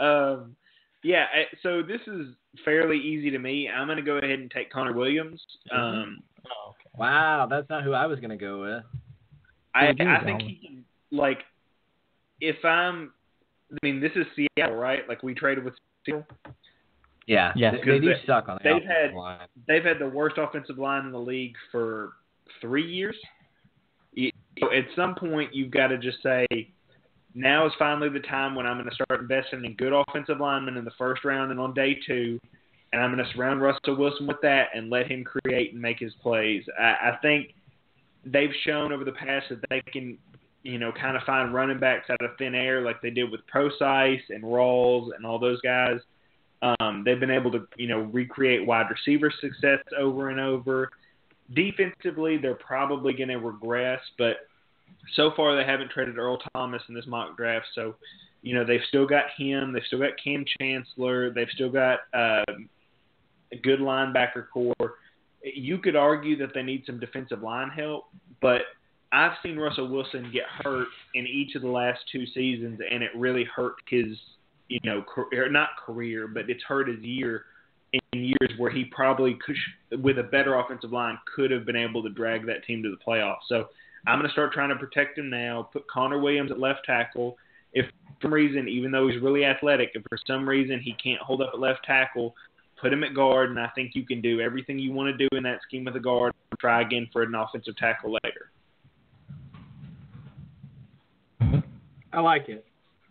um, 0.00 0.56
yeah. 1.02 1.26
I- 1.32 1.56
So 1.62 1.82
this 1.82 2.00
is 2.06 2.34
fairly 2.64 2.98
easy 2.98 3.30
to 3.30 3.38
me. 3.38 3.68
I'm 3.68 3.86
gonna 3.86 4.02
go 4.02 4.16
ahead 4.16 4.38
and 4.38 4.50
take 4.50 4.70
Connor 4.72 4.92
Williams. 4.92 5.40
Um, 5.70 6.22
Oh, 6.48 6.70
okay. 6.70 6.90
Wow, 6.96 7.46
that's 7.50 7.68
not 7.68 7.82
who 7.82 7.92
I 7.92 8.06
was 8.06 8.18
going 8.20 8.30
to 8.30 8.36
go 8.36 8.60
with. 8.60 8.84
I 9.74 9.88
I 9.88 10.24
think 10.24 10.42
he 10.42 10.60
can 10.66 10.84
like 11.10 11.40
if 12.40 12.64
I'm. 12.64 13.12
I 13.72 13.76
mean, 13.82 14.00
this 14.00 14.12
is 14.14 14.26
Seattle, 14.36 14.76
right? 14.76 15.08
Like 15.08 15.22
we 15.22 15.34
traded 15.34 15.64
with 15.64 15.74
Seattle. 16.04 16.26
Yeah, 17.26 17.52
Yeah. 17.56 17.72
they, 17.72 17.76
they 17.78 17.98
do 17.98 18.08
Because 18.08 18.24
suck 18.26 18.48
on 18.48 18.58
the 18.62 18.64
they've 18.64 18.76
offensive 18.76 18.96
had- 19.10 19.14
line. 19.14 19.48
they've 19.66 19.84
had 19.84 19.98
the 19.98 20.08
worst 20.08 20.38
offensive 20.38 20.78
line 20.78 21.04
in 21.06 21.12
the 21.12 21.18
league 21.20 21.56
for 21.72 22.12
three 22.60 22.86
years. 22.86 23.16
You- 24.12 24.30
At 24.72 24.86
some 24.94 25.14
point, 25.14 25.54
you've 25.54 25.70
got 25.72 25.88
to 25.88 25.98
just 25.98 26.22
say, 26.22 26.46
now 27.34 27.66
is 27.66 27.72
finally 27.78 28.08
the 28.08 28.20
time 28.20 28.54
when 28.54 28.64
I'm 28.66 28.78
going 28.78 28.88
to 28.88 28.94
start 28.94 29.20
investing 29.20 29.64
in 29.64 29.74
good 29.74 29.92
offensive 29.92 30.38
linemen 30.40 30.76
in 30.78 30.84
the 30.84 30.92
first 30.92 31.24
round 31.24 31.50
and 31.50 31.60
on 31.60 31.74
day 31.74 31.94
two, 32.06 32.40
and 32.92 33.02
I'm 33.02 33.12
going 33.12 33.22
to 33.22 33.30
surround 33.34 33.60
Russell 33.60 33.96
Wilson 33.96 34.26
with 34.26 34.40
that 34.42 34.68
and 34.74 34.88
let 34.88 35.10
him 35.10 35.22
create 35.24 35.72
and 35.72 35.82
make 35.82 35.98
his 35.98 36.14
plays. 36.22 36.62
I, 36.80 37.10
I 37.10 37.18
think 37.20 37.52
they've 38.24 38.54
shown 38.64 38.92
over 38.92 39.04
the 39.04 39.12
past 39.12 39.46
that 39.50 39.60
they 39.68 39.82
can, 39.92 40.16
you 40.66 40.78
know, 40.78 40.90
kind 40.90 41.16
of 41.16 41.22
find 41.22 41.54
running 41.54 41.78
backs 41.78 42.10
out 42.10 42.22
of 42.22 42.36
thin 42.38 42.54
air 42.54 42.80
like 42.80 43.00
they 43.00 43.10
did 43.10 43.30
with 43.30 43.40
Procise 43.46 44.22
and 44.30 44.42
Rawls 44.42 45.14
and 45.14 45.24
all 45.24 45.38
those 45.38 45.60
guys. 45.60 46.00
Um, 46.80 47.02
they've 47.04 47.20
been 47.20 47.30
able 47.30 47.52
to, 47.52 47.68
you 47.76 47.86
know, 47.86 48.00
recreate 48.00 48.66
wide 48.66 48.86
receiver 48.90 49.32
success 49.40 49.78
over 49.96 50.30
and 50.30 50.40
over. 50.40 50.90
Defensively, 51.54 52.36
they're 52.36 52.54
probably 52.54 53.12
going 53.12 53.28
to 53.28 53.38
regress, 53.38 54.00
but 54.18 54.48
so 55.14 55.30
far 55.36 55.54
they 55.54 55.64
haven't 55.64 55.92
traded 55.92 56.18
Earl 56.18 56.38
Thomas 56.52 56.82
in 56.88 56.94
this 56.94 57.06
mock 57.06 57.36
draft. 57.36 57.66
So, 57.74 57.94
you 58.42 58.54
know, 58.54 58.64
they've 58.64 58.80
still 58.88 59.06
got 59.06 59.26
him. 59.36 59.72
They've 59.72 59.82
still 59.86 60.00
got 60.00 60.12
Kam 60.22 60.44
Chancellor. 60.60 61.30
They've 61.30 61.46
still 61.54 61.70
got 61.70 62.00
um, 62.12 62.68
a 63.52 63.56
good 63.62 63.78
linebacker 63.78 64.46
core. 64.52 64.94
You 65.44 65.78
could 65.78 65.94
argue 65.94 66.36
that 66.38 66.54
they 66.54 66.62
need 66.62 66.82
some 66.86 66.98
defensive 66.98 67.42
line 67.42 67.68
help, 67.68 68.06
but 68.40 68.62
I've 69.16 69.32
seen 69.42 69.56
Russell 69.56 69.88
Wilson 69.88 70.30
get 70.30 70.44
hurt 70.62 70.88
in 71.14 71.26
each 71.26 71.54
of 71.54 71.62
the 71.62 71.68
last 71.68 72.00
two 72.12 72.26
seasons, 72.26 72.80
and 72.90 73.02
it 73.02 73.10
really 73.16 73.44
hurt 73.44 73.76
his, 73.88 74.08
you 74.68 74.78
know, 74.84 75.02
career, 75.02 75.48
not 75.48 75.70
career, 75.84 76.28
but 76.28 76.50
it's 76.50 76.62
hurt 76.64 76.88
his 76.88 77.00
year 77.00 77.44
in 77.92 78.02
years 78.12 78.50
where 78.58 78.70
he 78.70 78.84
probably 78.84 79.38
could, 79.44 80.02
with 80.02 80.18
a 80.18 80.22
better 80.22 80.56
offensive 80.56 80.92
line, 80.92 81.18
could 81.34 81.50
have 81.50 81.64
been 81.64 81.76
able 81.76 82.02
to 82.02 82.10
drag 82.10 82.44
that 82.44 82.62
team 82.66 82.82
to 82.82 82.90
the 82.90 82.98
playoffs. 83.10 83.48
So 83.48 83.68
I'm 84.06 84.18
going 84.18 84.28
to 84.28 84.32
start 84.32 84.52
trying 84.52 84.68
to 84.68 84.76
protect 84.76 85.16
him 85.16 85.30
now. 85.30 85.70
Put 85.72 85.88
Connor 85.88 86.20
Williams 86.20 86.50
at 86.50 86.60
left 86.60 86.80
tackle. 86.84 87.38
If 87.72 87.86
for 87.86 88.16
some 88.20 88.34
reason, 88.34 88.68
even 88.68 88.90
though 88.90 89.08
he's 89.08 89.22
really 89.22 89.46
athletic, 89.46 89.92
if 89.94 90.02
for 90.10 90.18
some 90.26 90.46
reason 90.46 90.78
he 90.78 90.94
can't 91.02 91.22
hold 91.22 91.40
up 91.40 91.52
at 91.54 91.60
left 91.60 91.86
tackle, 91.86 92.34
put 92.78 92.92
him 92.92 93.02
at 93.02 93.14
guard, 93.14 93.48
and 93.48 93.58
I 93.58 93.68
think 93.74 93.92
you 93.94 94.04
can 94.04 94.20
do 94.20 94.42
everything 94.42 94.78
you 94.78 94.92
want 94.92 95.16
to 95.16 95.28
do 95.28 95.34
in 95.34 95.42
that 95.44 95.62
scheme 95.66 95.86
with 95.86 95.96
a 95.96 96.00
guard. 96.00 96.34
Try 96.60 96.82
again 96.82 97.08
for 97.14 97.22
an 97.22 97.34
offensive 97.34 97.78
tackle 97.78 98.18
later. 98.22 98.50
I 102.16 102.20
like 102.20 102.48
it. 102.48 102.64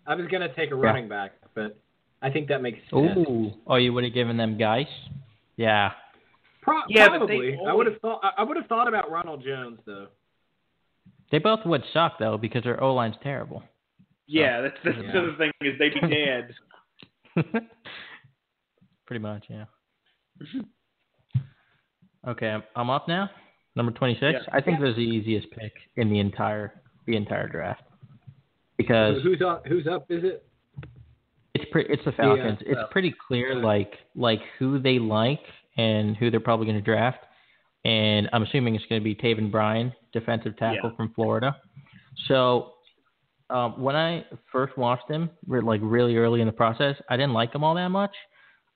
I 0.07 0.15
was 0.15 0.27
gonna 0.27 0.53
take 0.55 0.71
a 0.71 0.75
running 0.75 1.07
back, 1.07 1.31
but 1.53 1.77
I 2.21 2.29
think 2.31 2.47
that 2.49 2.61
makes 2.61 2.79
sense. 2.89 3.17
Ooh. 3.17 3.51
Oh, 3.67 3.75
you 3.75 3.93
would 3.93 4.03
have 4.03 4.13
given 4.13 4.35
them 4.37 4.57
guys? 4.57 4.87
Yeah. 5.57 5.91
Pro- 6.61 6.81
Yeah, 6.89 7.09
but 7.09 7.27
they 7.27 7.51
probably. 7.53 7.59
I 7.67 7.73
would 7.73 7.85
have 7.87 7.99
thought. 8.01 8.19
I- 8.23 8.33
I 8.41 8.43
would 8.43 8.57
have 8.57 8.65
thought 8.67 8.87
about 8.87 9.09
Ronald 9.11 9.43
Jones 9.43 9.79
though. 9.85 10.07
They 11.31 11.39
both 11.39 11.59
would 11.65 11.83
suck 11.93 12.17
though 12.19 12.37
because 12.37 12.63
their 12.63 12.81
O 12.83 12.93
line's 12.93 13.15
terrible. 13.23 13.63
Yeah, 14.27 14.61
that's 14.61 14.77
that's 14.83 14.97
Yeah. 14.97 15.11
the 15.11 15.19
other 15.19 15.35
thing 15.37 15.51
is 15.61 15.77
they'd 15.79 15.93
be 15.93 15.99
dead. 16.09 16.55
Pretty 19.05 19.19
much, 19.21 19.45
yeah. 19.49 19.65
Okay, 22.27 22.49
I'm- 22.49 22.63
I'm 22.75 22.89
up 22.89 23.07
now. 23.07 23.29
Number 23.75 23.91
26. 23.91 24.21
Yeah. 24.33 24.39
I 24.51 24.61
think 24.61 24.79
this 24.79 24.89
is 24.89 24.95
the 24.95 25.01
easiest 25.01 25.51
pick 25.51 25.73
in 25.95 26.09
the 26.09 26.19
entire 26.19 26.81
the 27.05 27.15
entire 27.15 27.47
draft 27.47 27.83
because 28.77 29.21
Who's 29.23 29.41
up? 29.41 29.65
Who's 29.67 29.87
up? 29.87 30.05
Is 30.09 30.23
it? 30.23 30.45
it's 31.53 31.65
pre- 31.71 31.87
it's 31.89 32.03
the 32.05 32.11
Falcons. 32.11 32.59
Yeah, 32.61 32.71
it's 32.71 32.77
well, 32.77 32.87
pretty 32.91 33.15
clear 33.27 33.53
yeah. 33.53 33.65
like 33.65 33.93
like 34.15 34.41
who 34.59 34.79
they 34.79 34.99
like 34.99 35.41
and 35.77 36.15
who 36.17 36.29
they're 36.29 36.39
probably 36.39 36.65
going 36.65 36.77
to 36.77 36.83
draft. 36.83 37.19
And 37.85 38.29
I'm 38.33 38.43
assuming 38.43 38.75
it's 38.75 38.85
going 38.89 39.01
to 39.01 39.03
be 39.03 39.15
Taven 39.15 39.51
Bryan, 39.51 39.93
defensive 40.11 40.57
tackle 40.57 40.89
Yeah. 40.89 40.95
from 40.97 41.13
Florida. 41.13 41.55
So 42.27 42.73
um, 43.49 43.81
when 43.81 43.95
I 43.95 44.25
first 44.51 44.77
watched 44.77 45.09
him, 45.09 45.29
like 45.47 45.81
really 45.83 46.17
early 46.17 46.41
in 46.41 46.47
the 46.47 46.53
process, 46.53 46.95
I 47.09 47.15
didn't 47.15 47.33
like 47.33 47.53
him 47.53 47.63
all 47.63 47.75
that 47.75 47.89
much. 47.89 48.15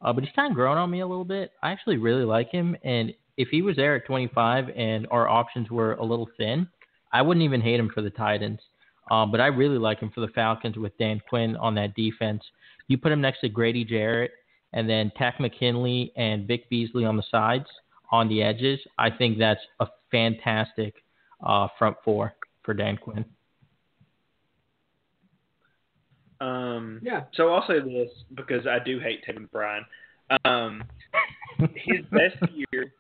Uh, 0.02 0.14
but 0.14 0.24
he's 0.24 0.34
kind 0.36 0.52
of 0.52 0.56
grown 0.56 0.78
on 0.78 0.90
me 0.90 1.02
a 1.02 1.08
little 1.08 1.26
bit. 1.26 1.52
I 1.62 1.72
actually 1.72 1.98
really 1.98 2.24
like 2.24 2.50
him, 2.52 2.78
and 2.86 3.12
if 3.36 3.50
he 3.50 3.62
was 3.62 3.76
there 3.76 3.96
at 3.96 4.06
25 4.06 4.70
and 4.76 5.08
our 5.12 5.28
options 5.28 5.70
were 5.70 5.94
a 5.96 6.04
little 6.06 6.30
thin, 6.38 6.68
I 7.12 7.22
wouldn't 7.22 7.44
even 7.44 7.60
hate 7.60 7.80
him 7.80 7.90
for 7.94 8.02
the 8.02 8.10
Titans. 8.10 8.60
Um, 9.12 9.32
but 9.32 9.42
I 9.42 9.48
really 9.48 9.78
like 9.78 10.00
him 10.00 10.12
for 10.14 10.22
the 10.22 10.28
Falcons 10.30 10.78
with 10.78 10.98
Dan 10.98 11.22
Quinn 11.30 11.56
on 11.58 11.76
that 11.76 11.96
defense. 11.96 12.44
You 12.88 12.98
put 12.98 13.12
him 13.12 13.22
next 13.22 13.42
to 13.42 13.50
Grady 13.50 13.84
Jarrett 13.84 14.32
and 14.74 14.90
then 14.90 15.12
Takk 15.18 15.40
McKinley 15.40 16.12
and 16.16 16.48
Vic 16.48 16.70
Beasley 16.70 17.06
on 17.06 17.18
the 17.18 17.24
sides, 17.32 17.66
on 18.12 18.30
the 18.30 18.44
edges. 18.44 18.80
I 18.98 19.10
think 19.10 19.38
that's 19.40 19.62
a 19.80 19.88
fantastic 20.12 20.96
uh, 21.46 21.68
front 21.78 21.98
four 22.04 22.34
for 22.64 22.74
Dan 22.74 22.98
Quinn. 22.98 23.26
Um, 26.42 27.00
Yeah. 27.04 27.24
So 27.34 27.54
I'll 27.54 27.68
say 27.68 27.80
this 27.80 28.10
because 28.36 28.66
I 28.68 28.80
do 28.84 29.00
hate 29.00 29.26
Taven 29.26 29.50
Bryan. 29.52 29.86
Um, 30.46 30.84
his 31.76 32.06
best 32.12 32.38
year, 32.54 32.94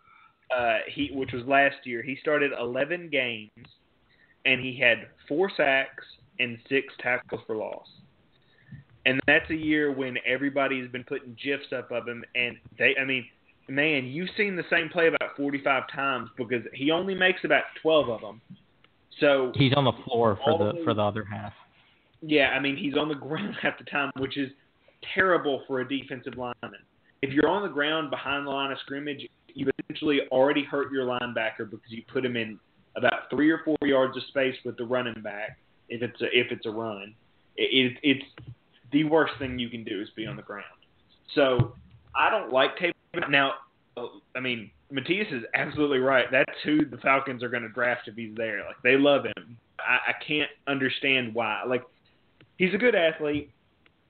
uh, 0.56 0.80
he 0.88 1.11
which 1.14 1.31
was 1.31 1.45
last 1.45 1.77
year, 1.86 2.02
he 2.02 2.18
started 2.22 2.52
11 2.60 3.10
games 3.10 3.68
and 4.49 4.59
he 4.59 4.76
had 4.80 5.07
four 5.27 5.51
sacks 5.55 6.03
and 6.39 6.57
six 6.67 6.91
tackles 6.99 7.41
for 7.45 7.55
loss. 7.55 7.85
And 9.05 9.19
that's 9.27 9.49
a 9.51 9.55
year 9.55 9.91
when 9.91 10.17
everybody's 10.26 10.89
been 10.91 11.03
putting 11.03 11.38
gifs 11.41 11.71
up 11.76 11.91
of 11.91 12.07
him, 12.07 12.23
and 12.34 12.57
they, 12.77 12.95
I 12.99 13.05
mean, 13.05 13.26
man, 13.67 14.05
you've 14.05 14.30
seen 14.35 14.55
the 14.55 14.63
same 14.69 14.89
play 14.89 15.07
about 15.07 15.38
45 15.38 15.84
times 15.93 16.30
because 16.35 16.63
he 16.73 16.89
only 16.89 17.13
makes 17.13 17.41
about 17.43 17.63
12 17.81 18.09
of 18.09 18.21
them. 18.21 18.41
So 19.19 19.51
He's 19.53 19.73
on 19.76 19.85
the 19.85 19.93
floor 20.05 20.39
for 20.43 20.57
the 20.57 20.81
for 20.84 20.93
the 20.93 21.01
other 21.01 21.26
half. 21.26 21.53
yeah, 22.21 22.49
I 22.55 22.59
mean 22.59 22.77
he's 22.77 22.95
on 22.95 23.09
the 23.09 23.15
ground 23.27 23.55
half 23.61 23.77
the 23.77 23.84
time, 23.84 24.11
which 24.17 24.38
is 24.38 24.49
terrible 25.13 25.63
for 25.67 25.81
a 25.81 25.88
defensive 25.88 26.38
lineman. 26.38 26.80
If 27.21 27.34
you're 27.34 27.49
on 27.49 27.63
the 27.63 27.69
ground 27.69 28.09
behind 28.09 28.47
the 28.47 28.51
line 28.51 28.71
of 28.71 28.77
scrimmage, 28.80 29.27
you 29.53 29.69
essentially 29.84 30.21
already 30.31 30.63
hurt 30.63 30.91
your 30.91 31.05
linebacker 31.05 31.69
because 31.69 31.89
you 31.89 32.01
put 32.11 32.26
him 32.26 32.38
in 32.38 32.57
about 32.95 33.29
three 33.29 33.49
or 33.49 33.61
four 33.63 33.77
yards 33.83 34.17
of 34.17 34.23
space 34.23 34.55
with 34.65 34.77
the 34.77 34.85
running 34.85 35.21
back. 35.21 35.57
If 35.89 36.01
it's 36.01 36.21
a, 36.21 36.25
if 36.25 36.51
it's 36.51 36.65
a 36.65 36.71
run, 36.71 37.15
it, 37.57 37.97
it, 38.03 38.17
it's 38.17 38.25
the 38.91 39.03
worst 39.05 39.33
thing 39.39 39.57
you 39.57 39.69
can 39.69 39.83
do 39.83 40.01
is 40.01 40.09
be 40.15 40.25
on 40.25 40.35
the 40.35 40.41
ground. 40.41 40.65
So 41.35 41.73
I 42.15 42.29
don't 42.29 42.51
like 42.51 42.71
Taven. 42.77 43.29
Now, 43.29 43.53
uh, 43.97 44.05
I 44.35 44.39
mean 44.39 44.71
Matthias 44.91 45.27
is 45.31 45.43
absolutely 45.53 45.99
right. 45.99 46.25
That's 46.31 46.51
who 46.63 46.85
the 46.85 46.97
Falcons 46.97 47.43
are 47.43 47.49
going 47.49 47.63
to 47.63 47.69
draft 47.69 48.07
if 48.07 48.15
he's 48.15 48.35
there. 48.35 48.63
Like 48.65 48.81
they 48.83 48.97
love 48.97 49.25
him. 49.25 49.57
I, 49.79 50.11
I 50.11 50.23
can't 50.25 50.49
understand 50.67 51.33
why. 51.33 51.63
Like 51.67 51.83
he's 52.57 52.73
a 52.73 52.77
good 52.77 52.95
athlete. 52.95 53.51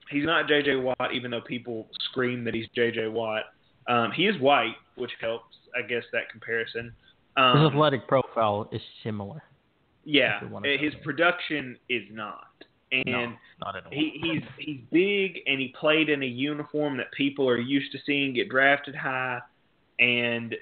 He's 0.09 0.25
not 0.25 0.47
J.J. 0.47 0.77
Watt, 0.77 1.13
even 1.13 1.29
though 1.29 1.41
people 1.41 1.87
scream 2.09 2.43
that 2.45 2.55
he's 2.55 2.65
J.J. 2.75 3.09
Watt. 3.09 3.43
Um, 3.87 4.11
he 4.11 4.25
is 4.25 4.39
white, 4.41 4.75
which 4.95 5.11
helps, 5.21 5.55
I 5.77 5.87
guess, 5.87 6.03
that 6.13 6.29
comparison. 6.31 6.91
Um, 7.37 7.57
His 7.57 7.71
athletic 7.71 8.07
profile 8.07 8.69
is 8.71 8.81
similar. 9.03 9.41
yeah, 10.03 10.43
wanna 10.45 10.75
his 10.79 10.93
production 11.03 11.77
is 11.89 12.03
not, 12.11 12.47
and 12.91 13.05
no, 13.05 13.33
not 13.63 13.75
at 13.75 13.85
all. 13.85 13.91
he, 13.91 14.19
he's 14.21 14.43
he's 14.57 14.79
big 14.91 15.39
and 15.45 15.59
he 15.59 15.73
played 15.79 16.09
in 16.09 16.23
a 16.23 16.25
uniform 16.25 16.97
that 16.97 17.11
people 17.15 17.47
are 17.47 17.59
used 17.59 17.91
to 17.91 17.99
seeing 18.05 18.33
get 18.33 18.49
drafted 18.49 18.95
high, 18.95 19.39
and 19.99 20.55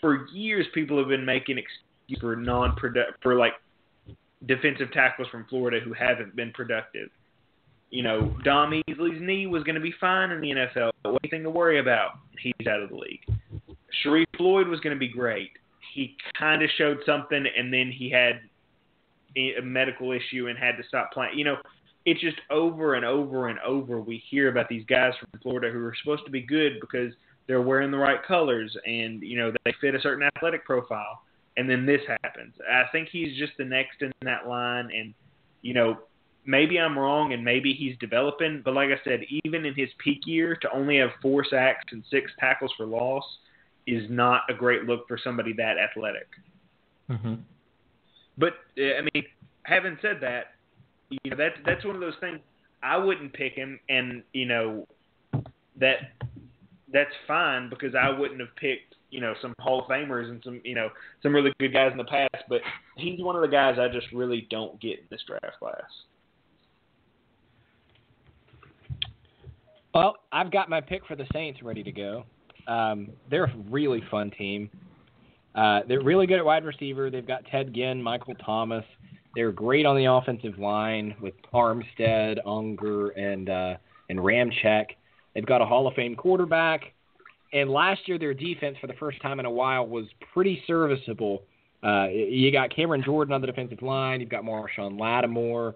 for 0.00 0.26
years 0.28 0.66
people 0.74 0.98
have 0.98 1.08
been 1.08 1.24
making 1.24 1.58
excuses 1.58 2.20
for 2.20 2.36
non 2.36 2.76
for 3.22 3.34
like 3.34 3.54
defensive 4.46 4.92
tackles 4.92 5.28
from 5.28 5.44
Florida 5.48 5.80
who 5.82 5.92
haven't 5.92 6.36
been 6.36 6.52
productive. 6.52 7.08
You 7.90 8.02
know, 8.02 8.36
Dom 8.44 8.70
Easley's 8.88 9.20
knee 9.20 9.46
was 9.46 9.62
going 9.62 9.76
to 9.76 9.80
be 9.80 9.94
fine 10.00 10.30
in 10.30 10.40
the 10.40 10.50
NFL. 10.50 10.90
But 11.02 11.12
what 11.12 11.22
anything 11.24 11.44
to 11.44 11.50
worry 11.50 11.78
about? 11.78 12.12
He's 12.38 12.66
out 12.68 12.82
of 12.82 12.90
the 12.90 12.96
league. 12.96 13.24
Sharrif 14.04 14.26
Floyd 14.36 14.68
was 14.68 14.80
going 14.80 14.94
to 14.94 15.00
be 15.00 15.08
great. 15.08 15.50
He 15.94 16.16
kind 16.38 16.62
of 16.62 16.70
showed 16.76 16.98
something, 17.06 17.44
and 17.56 17.72
then 17.72 17.90
he 17.90 18.10
had 18.10 18.40
a 19.36 19.60
medical 19.62 20.12
issue 20.12 20.48
and 20.48 20.58
had 20.58 20.76
to 20.76 20.82
stop 20.88 21.12
playing. 21.12 21.38
You 21.38 21.44
know, 21.44 21.56
it's 22.06 22.20
just 22.20 22.38
over 22.50 22.94
and 22.94 23.04
over 23.04 23.48
and 23.48 23.58
over 23.60 24.00
we 24.00 24.22
hear 24.30 24.48
about 24.48 24.68
these 24.68 24.84
guys 24.86 25.12
from 25.18 25.40
Florida 25.40 25.70
who 25.70 25.84
are 25.84 25.94
supposed 26.02 26.24
to 26.24 26.30
be 26.30 26.40
good 26.40 26.80
because 26.80 27.12
they're 27.46 27.60
wearing 27.60 27.90
the 27.90 27.98
right 27.98 28.22
colors 28.26 28.74
and 28.86 29.22
you 29.22 29.36
know 29.36 29.52
they 29.64 29.74
fit 29.80 29.94
a 29.94 30.00
certain 30.00 30.28
athletic 30.36 30.64
profile 30.64 31.22
and 31.56 31.68
then 31.68 31.84
this 31.84 32.00
happens. 32.22 32.54
I 32.70 32.84
think 32.92 33.08
he's 33.10 33.36
just 33.36 33.52
the 33.58 33.64
next 33.64 34.02
in 34.02 34.12
that 34.22 34.48
line 34.48 34.88
and 34.96 35.12
you 35.62 35.74
know 35.74 35.98
maybe 36.44 36.78
I'm 36.78 36.96
wrong 36.96 37.32
and 37.32 37.44
maybe 37.44 37.74
he's 37.74 37.96
developing 37.98 38.62
but 38.64 38.74
like 38.74 38.90
I 38.90 39.02
said 39.04 39.20
even 39.44 39.64
in 39.66 39.74
his 39.74 39.88
peak 39.98 40.20
year 40.26 40.56
to 40.62 40.70
only 40.72 40.98
have 40.98 41.10
four 41.20 41.44
sacks 41.44 41.84
and 41.90 42.04
six 42.08 42.30
tackles 42.38 42.72
for 42.76 42.86
loss 42.86 43.24
is 43.86 44.08
not 44.10 44.42
a 44.48 44.54
great 44.54 44.84
look 44.84 45.06
for 45.08 45.18
somebody 45.22 45.52
that 45.54 45.76
athletic. 45.78 46.28
hmm 47.08 47.34
But 48.38 48.54
uh, 48.78 48.98
I 48.98 49.02
mean, 49.14 49.24
having 49.64 49.96
said 50.02 50.18
that, 50.20 50.46
you 51.10 51.18
know 51.30 51.36
that's 51.36 51.56
that's 51.64 51.84
one 51.84 51.94
of 51.94 52.00
those 52.00 52.16
things. 52.20 52.40
I 52.82 52.96
wouldn't 52.96 53.32
pick 53.32 53.54
him, 53.54 53.78
and 53.88 54.22
you 54.32 54.46
know 54.46 54.86
that 55.78 56.12
that's 56.92 57.10
fine 57.26 57.68
because 57.68 57.94
I 57.94 58.10
wouldn't 58.10 58.40
have 58.40 58.54
picked 58.56 58.94
you 59.10 59.20
know 59.20 59.34
some 59.40 59.54
Hall 59.60 59.80
of 59.80 59.86
Famers 59.86 60.28
and 60.30 60.42
some 60.44 60.60
you 60.64 60.74
know 60.74 60.88
some 61.22 61.34
really 61.34 61.52
good 61.58 61.72
guys 61.72 61.92
in 61.92 61.98
the 61.98 62.04
past, 62.04 62.44
but 62.48 62.60
he's 62.96 63.20
one 63.20 63.36
of 63.36 63.42
the 63.42 63.48
guys 63.48 63.78
I 63.78 63.88
just 63.88 64.06
really 64.12 64.46
don't 64.50 64.80
get 64.80 64.98
in 64.98 65.06
this 65.10 65.22
draft 65.26 65.58
class. 65.58 65.82
Well, 69.94 70.16
I've 70.30 70.52
got 70.52 70.68
my 70.68 70.82
pick 70.82 71.06
for 71.06 71.16
the 71.16 71.26
Saints 71.32 71.62
ready 71.62 71.82
to 71.82 71.92
go. 71.92 72.24
Um, 72.66 73.10
they're 73.30 73.44
a 73.44 73.56
really 73.70 74.02
fun 74.10 74.30
team. 74.30 74.70
Uh, 75.54 75.80
they're 75.88 76.02
really 76.02 76.26
good 76.26 76.38
at 76.38 76.44
wide 76.44 76.64
receiver. 76.64 77.10
They've 77.10 77.26
got 77.26 77.44
Ted 77.50 77.74
Ginn, 77.74 78.02
Michael 78.02 78.34
Thomas. 78.34 78.84
They're 79.34 79.52
great 79.52 79.86
on 79.86 79.96
the 79.96 80.06
offensive 80.06 80.58
line 80.58 81.14
with 81.20 81.34
Armstead, 81.52 82.38
Unger, 82.46 83.10
and 83.10 83.48
uh, 83.48 83.74
and 84.08 84.18
Ramczyk. 84.18 84.86
They've 85.34 85.46
got 85.46 85.60
a 85.60 85.66
Hall 85.66 85.86
of 85.86 85.94
Fame 85.94 86.14
quarterback. 86.16 86.92
And 87.52 87.70
last 87.70 88.08
year, 88.08 88.18
their 88.18 88.34
defense, 88.34 88.76
for 88.80 88.86
the 88.86 88.94
first 88.94 89.20
time 89.22 89.40
in 89.40 89.46
a 89.46 89.50
while, 89.50 89.86
was 89.86 90.06
pretty 90.32 90.62
serviceable. 90.66 91.42
Uh, 91.82 92.06
you 92.08 92.50
got 92.50 92.74
Cameron 92.74 93.02
Jordan 93.04 93.34
on 93.34 93.40
the 93.40 93.46
defensive 93.46 93.82
line. 93.82 94.20
You've 94.20 94.30
got 94.30 94.42
Marshon 94.42 94.98
Lattimore. 94.98 95.74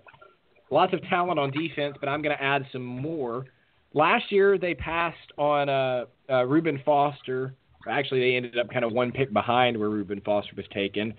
Lots 0.71 0.93
of 0.93 1.03
talent 1.09 1.39
on 1.39 1.51
defense, 1.51 1.97
but 2.01 2.09
I'm 2.09 2.23
going 2.23 2.37
to 2.37 2.43
add 2.43 2.67
some 2.73 2.85
more. 2.85 3.45
Last 3.93 4.31
year, 4.31 4.57
they 4.59 4.75
passed 4.75 5.17
on 5.37 5.69
uh, 5.69 6.05
uh, 6.31 6.45
Reuben 6.45 6.81
Foster. 6.85 7.55
Actually, 7.89 8.21
they 8.21 8.37
ended 8.37 8.59
up 8.59 8.71
kind 8.71 8.85
of 8.85 8.93
one 8.93 9.11
pick 9.11 9.33
behind 9.33 9.77
where 9.77 9.89
Reuben 9.89 10.21
Foster 10.21 10.53
was 10.57 10.67
taken. 10.73 11.15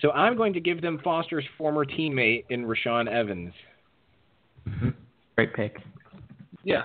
So 0.00 0.10
I'm 0.12 0.36
going 0.36 0.52
to 0.52 0.60
give 0.60 0.82
them 0.82 1.00
Foster's 1.02 1.44
former 1.56 1.84
teammate 1.84 2.44
in 2.50 2.64
Rashaan 2.64 3.08
Evans. 3.10 3.52
Mm-hmm. 4.68 4.90
Great 5.36 5.54
pick. 5.54 5.78
Yeah. 6.64 6.82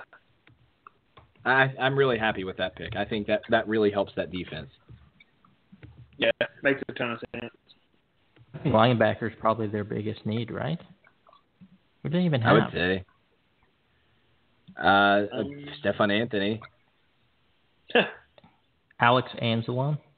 I, 1.44 1.72
I'm 1.78 1.96
really 1.96 2.18
happy 2.18 2.44
with 2.44 2.56
that 2.56 2.74
pick. 2.76 2.96
I 2.96 3.04
think 3.04 3.26
that 3.26 3.42
that 3.50 3.68
really 3.68 3.90
helps 3.90 4.12
that 4.16 4.30
defense. 4.30 4.70
Yeah, 6.16 6.30
makes 6.62 6.80
a 6.88 6.92
ton 6.92 7.12
of 7.12 7.18
sense. 7.32 7.52
Linebacker 8.66 9.30
is 9.30 9.36
probably 9.40 9.66
their 9.66 9.82
biggest 9.82 10.24
need, 10.24 10.50
right? 10.50 10.78
We 12.02 12.10
didn't 12.10 12.26
even 12.26 12.40
have. 12.40 12.50
I 12.50 12.64
would 12.64 12.72
say. 12.72 13.04
Uh, 14.80 15.26
um, 15.32 15.66
Stephone 15.80 16.10
Anthony. 16.10 16.60
Alex 19.00 19.28
Anzalone. 19.42 19.98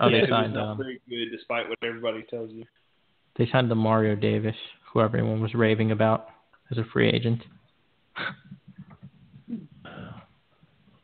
Oh, 0.00 0.08
yeah, 0.08 0.20
they 0.22 0.30
signed. 0.30 0.54
Not 0.54 0.70
um, 0.70 0.78
very 0.78 1.00
good, 1.10 1.36
despite 1.36 1.68
what 1.68 1.76
everybody 1.82 2.24
tells 2.30 2.50
you. 2.52 2.64
They 3.36 3.48
signed 3.50 3.68
Demario 3.68 4.18
Davis, 4.18 4.54
who 4.90 5.00
everyone 5.00 5.42
was 5.42 5.52
raving 5.54 5.90
about 5.90 6.28
as 6.70 6.78
a 6.78 6.84
free 6.92 7.10
agent. 7.10 7.42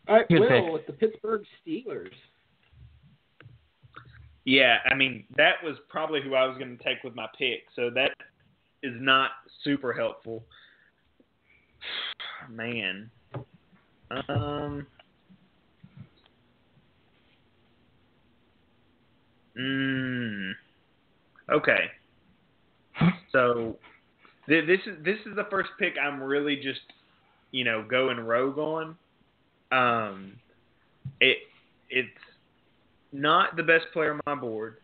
All 0.09 0.17
right, 0.17 0.29
Good 0.29 0.41
Will 0.41 0.49
pick. 0.49 0.73
with 0.73 0.87
the 0.87 0.93
Pittsburgh 0.93 1.43
Steelers. 1.67 2.13
Yeah, 4.45 4.79
I 4.91 4.95
mean 4.95 5.25
that 5.37 5.57
was 5.63 5.77
probably 5.91 6.23
who 6.23 6.35
I 6.35 6.47
was 6.47 6.57
going 6.57 6.79
to 6.79 6.83
take 6.83 7.05
with 7.05 7.15
my 7.15 7.27
pick, 7.39 7.65
so 7.77 7.91
that 7.91 8.13
is 8.83 8.95
not 8.99 9.33
super 9.63 9.93
helpful. 9.93 10.45
Man, 12.51 13.11
um, 14.29 14.87
mm, 19.59 20.53
okay. 21.51 21.91
So 23.33 23.77
th- 24.49 24.67
this 24.67 24.81
is 24.87 25.03
this 25.05 25.19
is 25.27 25.37
the 25.37 25.47
first 25.51 25.71
pick 25.79 25.95
I'm 26.03 26.23
really 26.23 26.57
just 26.57 26.81
you 27.51 27.65
know 27.65 27.85
going 27.89 28.19
rogue 28.19 28.59
on. 28.59 28.97
Um, 29.71 30.33
it 31.21 31.39
it's 31.91 32.09
not 33.13 33.57
the 33.57 33.63
best 33.63 33.87
player 33.93 34.13
on 34.13 34.21
my 34.27 34.35
board, 34.35 34.77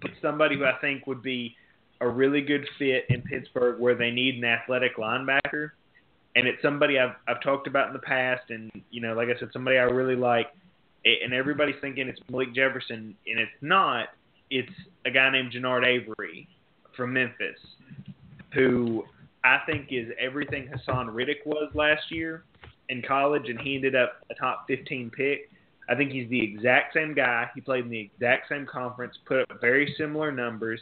but 0.00 0.10
somebody 0.20 0.56
who 0.56 0.64
I 0.64 0.74
think 0.80 1.06
would 1.06 1.22
be 1.22 1.56
a 2.00 2.08
really 2.08 2.40
good 2.40 2.66
fit 2.78 3.06
in 3.08 3.22
Pittsburgh 3.22 3.80
where 3.80 3.94
they 3.94 4.10
need 4.10 4.36
an 4.36 4.44
athletic 4.44 4.96
linebacker. 4.96 5.70
And 6.34 6.46
it's 6.46 6.60
somebody 6.60 6.98
I've 6.98 7.16
I've 7.26 7.42
talked 7.42 7.66
about 7.66 7.88
in 7.88 7.92
the 7.94 7.98
past, 8.00 8.50
and 8.50 8.70
you 8.90 9.00
know, 9.00 9.14
like 9.14 9.28
I 9.28 9.38
said, 9.38 9.48
somebody 9.52 9.78
I 9.78 9.84
really 9.84 10.16
like. 10.16 10.48
And 11.04 11.32
everybody's 11.32 11.76
thinking 11.80 12.08
it's 12.08 12.20
Malik 12.28 12.54
Jefferson, 12.54 13.14
and 13.26 13.38
it's 13.38 13.50
not. 13.60 14.08
It's 14.50 14.72
a 15.04 15.10
guy 15.10 15.30
named 15.30 15.52
Genard 15.52 15.86
Avery 15.86 16.48
from 16.96 17.12
Memphis, 17.12 17.58
who 18.52 19.04
I 19.44 19.60
think 19.66 19.88
is 19.90 20.08
everything 20.18 20.68
Haason 20.68 21.14
Reddick 21.14 21.38
was 21.46 21.70
last 21.74 22.10
year 22.10 22.44
in 22.88 23.02
college, 23.02 23.48
and 23.48 23.60
he 23.60 23.76
ended 23.76 23.94
up 23.94 24.24
a 24.30 24.34
top 24.34 24.66
15 24.66 25.10
pick. 25.10 25.50
I 25.88 25.94
think 25.94 26.10
he's 26.10 26.28
the 26.28 26.42
exact 26.42 26.94
same 26.94 27.14
guy. 27.14 27.48
He 27.54 27.60
played 27.60 27.84
in 27.84 27.90
the 27.90 28.00
exact 28.00 28.48
same 28.48 28.66
conference, 28.66 29.16
put 29.24 29.48
up 29.48 29.60
very 29.60 29.94
similar 29.96 30.32
numbers. 30.32 30.80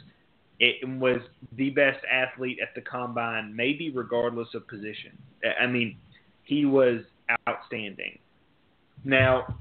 It 0.59 0.87
was 0.87 1.19
the 1.57 1.69
best 1.71 1.99
athlete 2.11 2.59
at 2.61 2.73
the 2.75 2.81
combine, 2.81 3.55
maybe 3.55 3.89
regardless 3.89 4.47
of 4.53 4.67
position. 4.67 5.17
I 5.59 5.67
mean, 5.67 5.97
he 6.43 6.65
was 6.65 7.01
outstanding. 7.47 8.19
Now, 9.03 9.57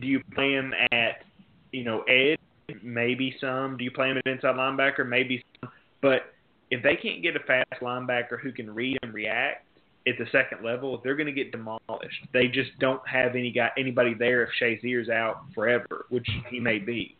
do 0.00 0.06
you 0.06 0.22
play 0.34 0.52
him 0.52 0.72
at, 0.92 1.24
you 1.72 1.84
know, 1.84 2.02
edge? 2.02 2.38
Maybe 2.82 3.36
some. 3.40 3.76
Do 3.76 3.84
you 3.84 3.90
play 3.90 4.10
him 4.10 4.16
at 4.16 4.26
inside 4.26 4.54
linebacker? 4.54 5.06
Maybe 5.06 5.44
some. 5.60 5.70
But 6.00 6.32
if 6.70 6.82
they 6.82 6.96
can't 6.96 7.22
get 7.22 7.36
a 7.36 7.40
fast 7.40 7.82
linebacker 7.82 8.40
who 8.40 8.52
can 8.52 8.72
read 8.72 8.98
and 9.02 9.12
react, 9.12 9.66
at 10.06 10.14
the 10.18 10.26
second 10.32 10.64
level, 10.64 11.00
they're 11.04 11.14
going 11.14 11.26
to 11.26 11.32
get 11.32 11.52
demolished. 11.52 12.26
They 12.32 12.48
just 12.48 12.70
don't 12.78 13.06
have 13.06 13.34
any 13.34 13.50
guy, 13.50 13.70
anybody 13.76 14.14
there 14.14 14.42
if 14.44 14.50
Shazier's 14.60 15.10
out 15.10 15.42
forever, 15.54 16.06
which 16.08 16.26
he 16.48 16.58
may 16.58 16.78
be. 16.78 17.16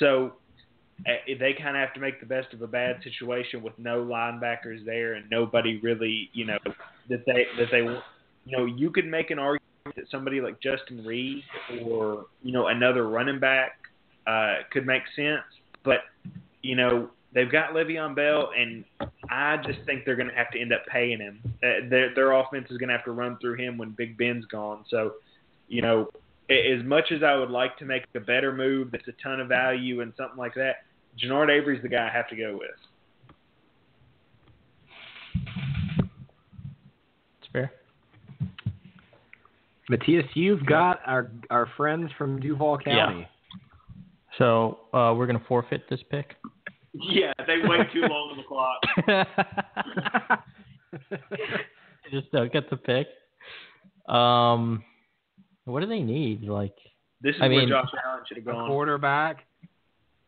So 0.00 0.34
they 1.04 1.54
kind 1.54 1.76
of 1.76 1.80
have 1.80 1.94
to 1.94 2.00
make 2.00 2.20
the 2.20 2.26
best 2.26 2.52
of 2.52 2.62
a 2.62 2.66
bad 2.66 3.00
situation 3.02 3.62
with 3.62 3.72
no 3.78 4.04
linebackers 4.04 4.84
there 4.84 5.14
and 5.14 5.30
nobody 5.30 5.78
really, 5.80 6.28
you 6.32 6.44
know, 6.44 6.58
that 7.08 7.24
they 7.26 7.46
that 7.56 7.68
they, 7.70 7.78
you 7.78 8.56
know, 8.56 8.64
you 8.64 8.90
could 8.90 9.06
make 9.06 9.30
an 9.30 9.38
argument 9.38 9.62
that 9.96 10.10
somebody 10.10 10.40
like 10.40 10.60
Justin 10.60 11.04
Reid 11.04 11.42
or 11.82 12.26
you 12.42 12.52
know 12.52 12.66
another 12.66 13.08
running 13.08 13.38
back 13.38 13.72
uh, 14.26 14.56
could 14.70 14.86
make 14.86 15.02
sense, 15.16 15.42
but 15.84 16.00
you 16.62 16.76
know 16.76 17.10
they've 17.32 17.50
got 17.50 17.70
Le'Veon 17.70 18.14
Bell, 18.14 18.50
and 18.58 18.84
I 19.30 19.56
just 19.58 19.80
think 19.86 20.04
they're 20.04 20.16
going 20.16 20.28
to 20.28 20.34
have 20.34 20.50
to 20.52 20.60
end 20.60 20.72
up 20.72 20.84
paying 20.86 21.18
him. 21.18 21.40
Uh, 21.62 21.88
their 21.88 22.14
their 22.14 22.32
offense 22.32 22.66
is 22.70 22.78
going 22.78 22.88
to 22.88 22.96
have 22.96 23.04
to 23.04 23.12
run 23.12 23.38
through 23.40 23.54
him 23.54 23.78
when 23.78 23.90
Big 23.90 24.16
Ben's 24.16 24.44
gone. 24.46 24.84
So, 24.90 25.14
you 25.68 25.82
know, 25.82 26.08
as 26.50 26.82
much 26.84 27.12
as 27.12 27.22
I 27.22 27.36
would 27.36 27.50
like 27.50 27.76
to 27.78 27.84
make 27.84 28.04
a 28.14 28.20
better 28.20 28.52
move 28.52 28.90
that's 28.90 29.08
a 29.08 29.12
ton 29.22 29.40
of 29.40 29.48
value 29.48 30.00
and 30.00 30.12
something 30.16 30.38
like 30.38 30.54
that, 30.54 30.84
Genard 31.22 31.50
Avery's 31.50 31.82
the 31.82 31.88
guy 31.88 32.08
I 32.08 32.12
have 32.16 32.28
to 32.28 32.36
go 32.36 32.52
with. 32.58 32.70
It's 37.40 37.48
fair. 37.52 37.72
Matthias, 39.88 40.26
you've 40.34 40.64
got 40.66 41.00
our 41.06 41.30
our 41.50 41.68
friends 41.76 42.10
from 42.18 42.40
Duval 42.40 42.78
County. 42.78 43.20
Yeah. 43.20 43.26
So 44.38 44.78
uh, 44.92 45.14
we're 45.16 45.26
gonna 45.26 45.42
forfeit 45.48 45.88
this 45.90 46.00
pick. 46.10 46.36
Yeah, 46.94 47.32
they 47.46 47.56
wait 47.64 47.92
too 47.92 48.00
long 48.02 48.30
on 48.32 48.36
the 48.36 48.44
clock. 48.48 48.80
Just 52.10 52.30
don't 52.32 52.52
get 52.52 52.70
the 52.70 52.76
pick. 52.76 53.06
Um, 54.12 54.82
what 55.64 55.80
do 55.80 55.86
they 55.86 56.00
need? 56.00 56.42
Like 56.44 56.74
This 57.20 57.34
is 57.36 57.42
I 57.42 57.48
where 57.48 57.58
mean- 57.60 57.68
Josh 57.68 57.88
Allen 58.06 58.24
should 58.26 58.38
have 58.38 58.46
A 58.46 58.52
gone. 58.52 58.68
quarterback. 58.68 59.44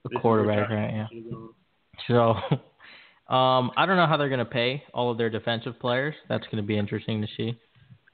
A 0.04 0.08
This 0.08 0.18
is 0.18 0.24
where 0.24 0.44
quarterback, 0.44 0.70
right? 0.70 0.90
Yeah. 0.92 0.96
Allen 0.96 1.08
should 1.12 1.24
have 1.24 1.32
gone. 1.32 2.60
So, 3.28 3.34
um, 3.34 3.70
I 3.76 3.86
don't 3.86 3.96
know 3.96 4.06
how 4.06 4.16
they're 4.16 4.28
going 4.28 4.38
to 4.38 4.44
pay 4.44 4.82
all 4.94 5.10
of 5.10 5.18
their 5.18 5.30
defensive 5.30 5.78
players. 5.80 6.14
That's 6.28 6.44
going 6.46 6.58
to 6.58 6.62
be 6.62 6.76
interesting 6.76 7.20
to 7.22 7.28
see. 7.36 7.58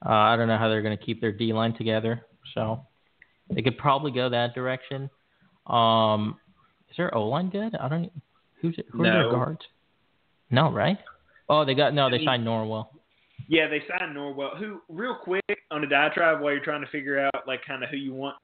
Uh, 0.05 0.09
I 0.09 0.35
don't 0.35 0.47
know 0.47 0.57
how 0.57 0.69
they're 0.69 0.81
going 0.83 0.97
to 0.97 1.03
keep 1.03 1.21
their 1.21 1.31
D 1.31 1.53
line 1.53 1.73
together. 1.75 2.25
So, 2.53 2.85
they 3.49 3.61
could 3.61 3.77
probably 3.77 4.11
go 4.11 4.29
that 4.29 4.53
direction. 4.53 5.09
Um, 5.65 6.37
is 6.89 6.97
their 6.97 7.13
O 7.15 7.27
line 7.27 7.49
good? 7.49 7.75
I 7.75 7.87
don't. 7.87 8.11
Who's 8.61 8.75
it? 8.77 8.87
Who 8.91 9.03
are 9.03 9.11
their 9.11 9.31
guards? 9.31 9.61
No, 10.49 10.71
right? 10.71 10.97
Oh, 11.49 11.65
they 11.65 11.73
got 11.73 11.93
no. 11.93 12.09
They 12.09 12.23
signed 12.23 12.45
Norwell. 12.45 12.87
Yeah, 13.47 13.67
they 13.67 13.81
signed 13.87 14.15
Norwell. 14.15 14.57
Who, 14.57 14.81
real 14.89 15.15
quick, 15.15 15.43
on 15.71 15.83
a 15.83 15.87
diatribe 15.87 16.41
while 16.41 16.51
you're 16.51 16.63
trying 16.63 16.81
to 16.81 16.91
figure 16.91 17.19
out 17.19 17.47
like 17.47 17.61
kind 17.65 17.83
of 17.83 17.89
who 17.89 17.97
you 17.97 18.13
want. 18.13 18.35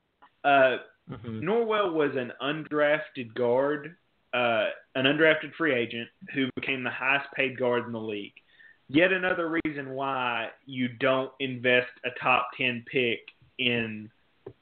Uh, 0.44 0.78
Mm-hmm. 1.12 1.42
Norwell 1.42 1.94
was 1.94 2.12
an 2.16 2.32
undrafted 2.42 3.34
guard, 3.36 3.96
uh, 4.34 4.68
an 4.96 5.06
undrafted 5.06 5.54
free 5.58 5.74
agent 5.74 6.08
who 6.34 6.48
became 6.56 6.84
the 6.84 6.90
highest 6.90 7.28
paid 7.36 7.58
guard 7.58 7.86
in 7.86 7.92
the 7.92 8.00
league. 8.00 8.34
Yet 8.90 9.12
another 9.12 9.60
reason 9.66 9.92
why 9.92 10.50
you 10.66 10.88
don't 10.88 11.32
invest 11.40 11.92
a 12.06 12.10
top 12.22 12.50
ten 12.58 12.84
pick 12.92 13.20
in 13.60 14.10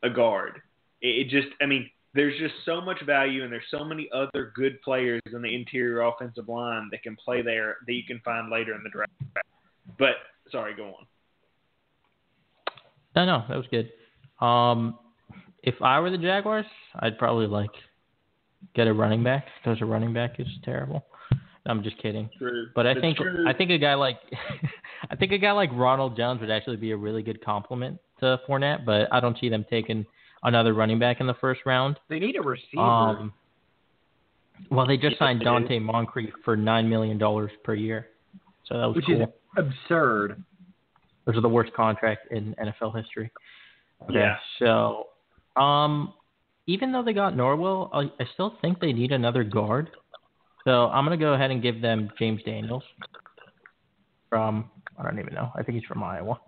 a 0.03 0.09
guard. 0.09 0.61
It, 1.01 1.27
it 1.27 1.29
just, 1.29 1.47
I 1.61 1.65
mean, 1.65 1.89
there's 2.13 2.37
just 2.39 2.55
so 2.65 2.81
much 2.81 3.01
value, 3.05 3.43
and 3.43 3.51
there's 3.51 3.63
so 3.71 3.85
many 3.85 4.09
other 4.13 4.51
good 4.53 4.81
players 4.81 5.21
in 5.31 5.41
the 5.41 5.55
interior 5.55 6.01
offensive 6.01 6.49
line 6.49 6.89
that 6.91 7.03
can 7.03 7.15
play 7.15 7.41
there 7.41 7.77
that 7.87 7.93
you 7.93 8.03
can 8.03 8.19
find 8.19 8.51
later 8.51 8.75
in 8.75 8.83
the 8.83 8.89
draft. 8.89 9.11
But 9.97 10.15
sorry, 10.51 10.75
go 10.75 10.87
on. 10.87 11.05
No, 13.15 13.25
no, 13.25 13.45
that 13.47 13.57
was 13.57 13.67
good. 13.67 13.91
Um, 14.45 14.97
if 15.63 15.75
I 15.81 15.99
were 15.99 16.09
the 16.09 16.17
Jaguars, 16.17 16.65
I'd 16.99 17.17
probably 17.17 17.47
like 17.47 17.69
get 18.75 18.87
a 18.87 18.93
running 18.93 19.23
back 19.23 19.45
because 19.63 19.81
a 19.81 19.85
running 19.85 20.13
back 20.13 20.39
is 20.39 20.47
terrible. 20.63 21.05
I'm 21.65 21.83
just 21.83 21.97
kidding. 22.01 22.29
True. 22.37 22.67
But 22.75 22.87
I 22.87 22.91
It's 22.91 23.01
think 23.01 23.17
true. 23.17 23.45
I 23.47 23.53
think 23.53 23.69
a 23.69 23.77
guy 23.77 23.93
like 23.93 24.17
I 25.11 25.15
think 25.15 25.31
a 25.31 25.37
guy 25.37 25.51
like 25.51 25.69
Ronald 25.73 26.17
Jones 26.17 26.41
would 26.41 26.49
actually 26.51 26.77
be 26.77 26.91
a 26.91 26.97
really 26.97 27.21
good 27.21 27.43
compliment 27.43 27.99
to 28.19 28.39
Fournette. 28.47 28.85
But 28.85 29.07
I 29.13 29.19
don't 29.19 29.37
see 29.39 29.49
them 29.49 29.65
taking 29.69 30.05
another 30.43 30.73
running 30.73 30.97
back 30.99 31.19
in 31.21 31.27
the 31.27 31.35
first 31.35 31.61
round. 31.65 31.99
They 32.09 32.19
need 32.19 32.35
a 32.35 32.41
receiver. 32.41 32.81
Um, 32.81 33.33
well, 34.71 34.87
they 34.87 34.97
just 34.97 35.11
Yes, 35.13 35.19
signed 35.19 35.41
they 35.41 35.45
Donte 35.45 35.81
Moncrief 35.81 36.31
for 36.43 36.55
nine 36.55 36.89
million 36.89 37.17
dollars 37.17 37.51
per 37.63 37.73
year, 37.75 38.07
so 38.65 38.79
that 38.79 38.85
was 38.87 38.95
which 38.95 39.05
cool. 39.05 39.21
is 39.21 39.27
absurd. 39.57 40.43
Those 41.25 41.37
are 41.37 41.41
the 41.41 41.49
worst 41.49 41.73
contract 41.73 42.31
in 42.31 42.55
NFL 42.55 42.95
history. 42.95 43.31
Okay, 44.03 44.15
Yeah. 44.19 44.37
so 44.57 45.07
um, 45.55 46.13
even 46.67 46.91
though 46.91 47.03
they 47.03 47.13
got 47.13 47.33
Norwell, 47.33 47.89
I, 47.93 48.03
I 48.21 48.27
still 48.33 48.55
think 48.61 48.79
they 48.79 48.93
need 48.93 49.11
another 49.11 49.43
guard. 49.43 49.89
So 50.63 50.87
I'm 50.87 51.05
gonna 51.05 51.17
go 51.17 51.33
ahead 51.33 51.51
and 51.51 51.61
give 51.61 51.81
them 51.81 52.09
James 52.19 52.41
Daniels 52.43 52.83
from 54.29 54.69
I 54.97 55.03
don't 55.03 55.19
even 55.19 55.33
know. 55.33 55.51
I 55.55 55.63
think 55.63 55.77
he's 55.79 55.87
from 55.87 56.03
Iowa. 56.03 56.39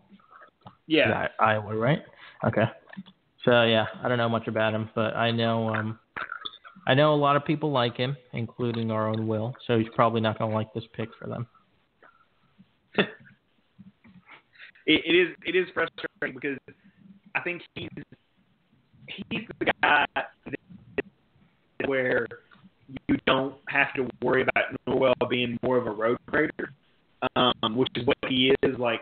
Yeah. 0.87 1.27
I- 1.39 1.53
Iowa, 1.53 1.75
right? 1.75 1.99
Okay. 2.45 2.65
So 3.43 3.63
yeah, 3.63 3.85
I 4.03 4.07
don't 4.07 4.17
know 4.17 4.29
much 4.29 4.47
about 4.47 4.73
him, 4.73 4.89
but 4.95 5.15
I 5.15 5.31
know 5.31 5.69
um 5.69 5.99
I 6.85 6.93
know 6.93 7.13
a 7.13 7.15
lot 7.15 7.35
of 7.35 7.45
people 7.45 7.71
like 7.71 7.97
him, 7.97 8.15
including 8.33 8.91
our 8.91 9.07
own 9.07 9.27
Will. 9.27 9.55
So 9.67 9.77
he's 9.77 9.87
probably 9.95 10.21
not 10.21 10.37
gonna 10.37 10.53
like 10.53 10.73
this 10.73 10.83
pick 10.93 11.09
for 11.19 11.27
them. 11.27 11.47
it, 12.97 13.07
it 14.85 15.15
is 15.15 15.35
it 15.45 15.55
is 15.55 15.67
frustrating 15.73 16.39
because 16.39 16.57
I 17.35 17.41
think 17.41 17.61
he's 17.75 17.89
he's 19.07 19.47
the 19.59 19.71
guy 19.81 20.05
where 21.85 22.27
you 23.07 23.17
don't 23.25 23.55
have 23.67 23.93
to 23.95 24.07
worry 24.21 24.43
about 24.43 24.65
Norwell 24.87 25.29
being 25.29 25.57
more 25.63 25.77
of 25.77 25.87
a 25.87 25.91
road 25.91 26.17
grader, 26.27 26.71
um, 27.35 27.75
which 27.75 27.89
is 27.95 28.05
what 28.05 28.17
he 28.27 28.53
is. 28.63 28.77
Like 28.77 29.01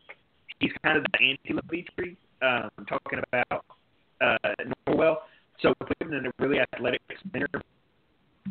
he's 0.60 0.72
kind 0.84 0.98
of 0.98 1.06
the 1.12 1.30
anti-Levitri, 1.30 2.16
um, 2.42 2.70
talking 2.88 3.20
about 3.32 3.66
uh, 4.22 4.38
Norwell. 4.88 5.18
So 5.62 5.74
putting 5.80 6.14
in 6.14 6.26
a 6.26 6.32
really 6.40 6.60
athletic 6.60 7.02
center. 7.32 7.48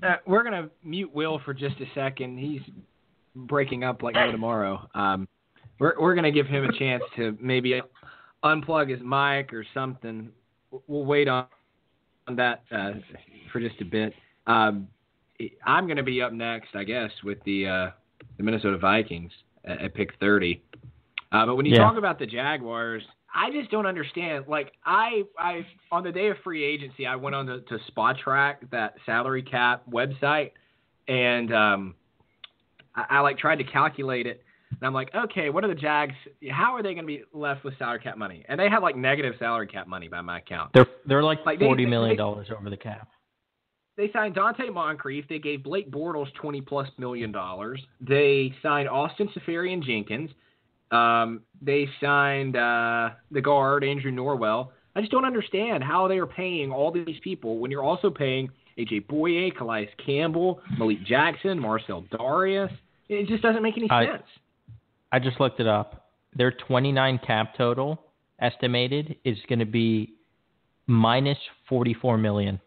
Uh, 0.02 0.16
we're 0.26 0.44
gonna 0.44 0.70
mute 0.84 1.12
Will 1.12 1.40
for 1.44 1.52
just 1.52 1.76
a 1.80 1.86
second. 1.94 2.38
He's 2.38 2.60
breaking 3.34 3.84
up 3.84 4.02
like 4.02 4.14
no 4.14 4.30
tomorrow. 4.30 4.88
Um, 4.94 5.26
we're 5.78 5.94
we're 6.00 6.14
gonna 6.14 6.30
give 6.30 6.46
him 6.46 6.64
a 6.64 6.78
chance 6.78 7.02
to 7.16 7.36
maybe 7.40 7.80
unplug 8.44 8.90
his 8.90 9.00
mic 9.00 9.52
or 9.52 9.64
something. 9.74 10.30
We'll 10.86 11.04
wait 11.04 11.28
on 11.28 11.46
on 12.28 12.36
that 12.36 12.62
uh, 12.70 12.92
for 13.52 13.60
just 13.60 13.80
a 13.80 13.84
bit. 13.84 14.14
Um, 14.46 14.88
I'm 15.64 15.88
gonna 15.88 16.02
be 16.02 16.20
up 16.22 16.32
next, 16.32 16.74
I 16.74 16.84
guess, 16.84 17.10
with 17.24 17.38
the 17.44 17.66
uh, 17.66 17.90
the 18.36 18.42
Minnesota 18.42 18.78
Vikings 18.78 19.32
at, 19.64 19.80
at 19.80 19.94
pick 19.94 20.10
30. 20.20 20.62
Uh, 21.32 21.46
but 21.46 21.56
when 21.56 21.64
you 21.66 21.72
Yeah. 21.72 21.78
talk 21.84 21.96
about 21.96 22.18
the 22.18 22.26
Jaguars, 22.26 23.02
I 23.34 23.50
just 23.50 23.70
don't 23.70 23.86
understand. 23.86 24.46
Like 24.48 24.72
I, 24.84 25.22
I 25.38 25.64
on 25.92 26.02
the 26.02 26.12
day 26.12 26.28
of 26.28 26.36
free 26.44 26.64
agency, 26.64 27.06
I 27.06 27.16
went 27.16 27.34
on 27.34 27.46
to, 27.46 27.60
to 27.60 27.78
Spotrac, 27.90 28.70
that 28.70 28.94
salary 29.06 29.42
cap 29.42 29.82
website, 29.90 30.50
and 31.08 31.52
um, 31.54 31.94
I, 32.94 33.06
I 33.10 33.20
like 33.20 33.38
tried 33.38 33.56
to 33.56 33.64
calculate 33.64 34.26
it. 34.26 34.42
And 34.70 34.86
I'm 34.86 34.94
like, 34.94 35.10
okay, 35.14 35.50
what 35.50 35.64
are 35.64 35.68
the 35.68 35.74
Jags? 35.74 36.14
How 36.50 36.74
are 36.74 36.82
they 36.82 36.94
going 36.94 37.04
to 37.04 37.06
be 37.06 37.22
left 37.32 37.64
with 37.64 37.76
salary 37.78 37.98
cap 38.00 38.16
money? 38.16 38.44
And 38.48 38.58
they 38.58 38.68
have 38.70 38.82
like 38.82 38.96
negative 38.96 39.34
salary 39.38 39.66
cap 39.66 39.86
money 39.88 40.08
by 40.08 40.20
my 40.20 40.40
count. 40.40 40.70
They're 40.74 40.86
they're 41.06 41.22
like 41.22 41.44
Like, 41.44 41.58
forty 41.58 41.84
they- 41.84 41.90
million 41.90 42.16
dollars 42.16 42.48
over 42.56 42.70
the 42.70 42.76
cap. 42.76 43.08
They 43.96 44.10
signed 44.12 44.34
Donte 44.34 44.72
Moncrief. 44.72 45.26
They 45.28 45.38
gave 45.38 45.62
Blake 45.62 45.90
Bortles 45.90 46.32
twenty 46.34 46.60
plus 46.62 46.88
million 46.96 47.32
dollars. 47.32 47.82
They 48.00 48.54
signed 48.62 48.88
Austin 48.88 49.28
Seferian-Jenkins. 49.34 50.30
Um, 50.90 51.42
they 51.60 51.86
signed 52.00 52.56
uh, 52.56 53.10
the 53.30 53.40
guard 53.42 53.84
Andrew 53.84 54.10
Norwell. 54.10 54.68
I 54.96 55.00
just 55.00 55.12
don't 55.12 55.24
understand 55.26 55.84
how 55.84 56.08
they 56.08 56.18
are 56.18 56.26
paying 56.26 56.72
all 56.72 56.90
these 56.90 57.18
people 57.22 57.58
when 57.58 57.70
you're 57.70 57.82
also 57.82 58.08
paying 58.10 58.48
AJ 58.78 59.06
Bouye, 59.06 59.54
Calais 59.56 59.90
Campbell, 60.04 60.60
Malik 60.78 61.04
Jackson, 61.04 61.58
Marcell 61.58 62.04
Dareus. 62.12 62.70
It 63.08 63.28
just 63.28 63.42
doesn't 63.42 63.62
make 63.62 63.76
any 63.76 63.90
I- 63.90 64.06
sense. 64.06 64.22
I 65.12 65.18
just 65.18 65.40
looked 65.40 65.60
it 65.60 65.66
up. 65.66 66.10
Their 66.34 66.52
29 66.52 67.20
cap 67.26 67.54
total 67.56 68.00
estimated 68.40 69.16
is 69.24 69.36
going 69.48 69.58
to 69.58 69.66
be 69.66 70.14
minus 70.86 71.38
44 71.68 72.18
million. 72.18 72.60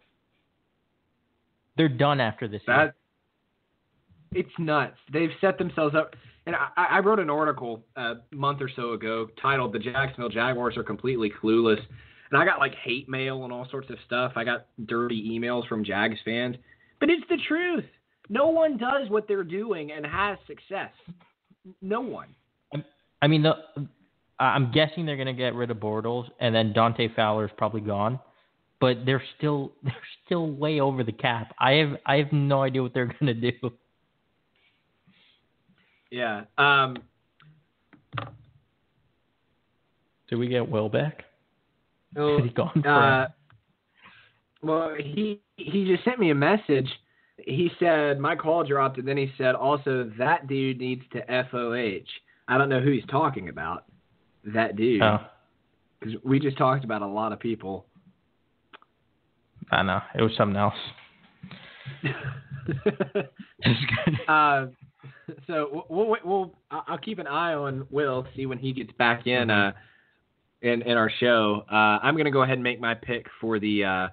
They're 1.78 1.90
done 1.90 2.20
after 2.20 2.48
this 2.48 2.62
year. 2.68 2.78
It's 4.34 4.52
nuts. 4.60 4.98
They've 5.12 5.32
set 5.42 5.58
themselves 5.58 5.96
up. 5.96 6.16
And 6.46 6.56
I, 6.56 6.98
I 6.98 7.00
wrote 7.00 7.20
an 7.20 7.30
article 7.30 7.84
a 7.96 8.16
month 8.32 8.62
or 8.62 8.70
so 8.76 8.94
ago 8.94 9.30
titled 9.42 9.74
"The 9.74 9.80
Jacksonville 9.80 10.30
Jaguars 10.30 10.76
Are 10.76 10.84
Completely 10.84 11.32
Clueless," 11.42 11.80
and 12.32 12.42
I 12.42 12.44
got 12.44 12.60
like 12.60 12.76
hate 12.84 13.08
mail 13.08 13.46
and 13.46 13.54
all 13.54 13.66
sorts 13.72 13.90
of 13.90 13.96
stuff. 14.06 14.34
I 14.36 14.44
got 14.44 14.66
dirty 14.86 15.30
emails 15.32 15.68
from 15.68 15.86
Jags 15.86 16.18
fans, 16.26 16.58
but 17.00 17.10
it's 17.10 17.24
the 17.30 17.38
truth. 17.48 17.86
No 18.30 18.50
one 18.50 18.78
does 18.78 19.10
what 19.10 19.28
they're 19.28 19.44
doing 19.46 19.92
and 19.94 20.06
has 20.06 20.38
success. 20.46 20.92
No 21.82 22.02
one. 22.02 22.30
I 23.22 23.28
mean, 23.28 23.44
the, 23.44 23.54
I'm 24.40 24.72
guessing 24.72 25.06
they're 25.06 25.16
going 25.16 25.28
to 25.28 25.34
get 25.34 25.56
rid 25.56 25.72
of 25.72 25.78
Bortles, 25.78 26.30
and 26.40 26.54
then 26.54 26.74
Dante 26.74 27.08
Fowler 27.16 27.46
is 27.46 27.52
probably 27.58 27.82
gone. 27.82 28.20
But 28.80 29.06
they're 29.06 29.24
still 29.38 29.72
they're 29.84 29.94
still 30.26 30.52
way 30.52 30.80
over 30.80 31.04
the 31.04 31.14
cap. 31.14 31.54
I 31.60 31.74
have 31.74 31.98
I 32.06 32.18
have 32.18 32.32
no 32.34 32.62
idea 32.64 32.84
what 32.84 32.94
they're 32.94 33.14
going 33.20 33.28
to 33.28 33.52
do. 33.52 33.72
Yeah. 36.12 36.44
Um, 36.58 36.98
Did 40.30 40.36
we 40.36 40.48
get 40.48 40.70
Will 40.70 40.90
back? 40.90 41.24
well, 42.16 42.38
Is 42.38 42.44
he 42.44 42.50
gone 42.50 42.86
uh, 42.86 43.30
well, 44.62 44.96
he 44.98 45.42
he 45.58 45.86
just 45.86 46.04
sent 46.04 46.20
me 46.20 46.30
a 46.32 46.36
message. 46.36 46.90
He 47.46 47.70
said 47.80 48.20
my 48.20 48.36
call 48.36 48.64
dropped, 48.64 48.98
and 48.98 49.08
then 49.08 49.18
he 49.18 49.32
said 49.38 49.56
also 49.56 50.12
that 50.18 50.48
dude 50.48 50.80
needs 50.80 51.04
to 51.14 51.22
FOH. 51.52 52.06
I 52.48 52.58
don't 52.58 52.70
know 52.70 52.82
who 52.82 52.92
he's 52.92 53.06
talking 53.10 53.50
about. 53.50 53.86
That 54.46 54.76
dude. 54.76 55.02
Oh, 55.02 55.20
'Cause 56.02 56.14
we 56.24 56.40
just 56.40 56.58
talked 56.58 56.84
about 56.84 57.02
a 57.02 57.08
lot 57.08 57.32
of 57.32 57.40
people. 57.40 57.86
I 59.72 59.84
know 59.84 60.02
it 60.16 60.22
was 60.22 60.32
something 60.38 60.58
else. 60.58 60.74
uh, 64.28 64.68
so 65.48 65.86
we'll, 65.90 66.08
we'll, 66.08 66.18
we'll 66.24 66.52
I'll 66.72 66.98
keep 66.98 67.20
an 67.20 67.28
eye 67.28 67.54
on 67.54 67.88
Will, 67.90 68.26
see 68.36 68.46
when 68.46 68.58
he 68.58 68.74
gets 68.74 68.92
back 68.94 69.28
in 69.28 69.50
uh, 69.50 69.72
in 70.62 70.82
in 70.82 70.98
our 70.98 71.12
show. 71.20 71.64
Uh, 71.72 72.00
I'm 72.04 72.18
gonna 72.18 72.32
go 72.32 72.44
ahead 72.44 72.56
and 72.56 72.64
make 72.64 72.80
my 72.80 72.94
pick 72.94 73.28
for 73.40 73.60
the 73.60 73.86
uh, 73.86 74.08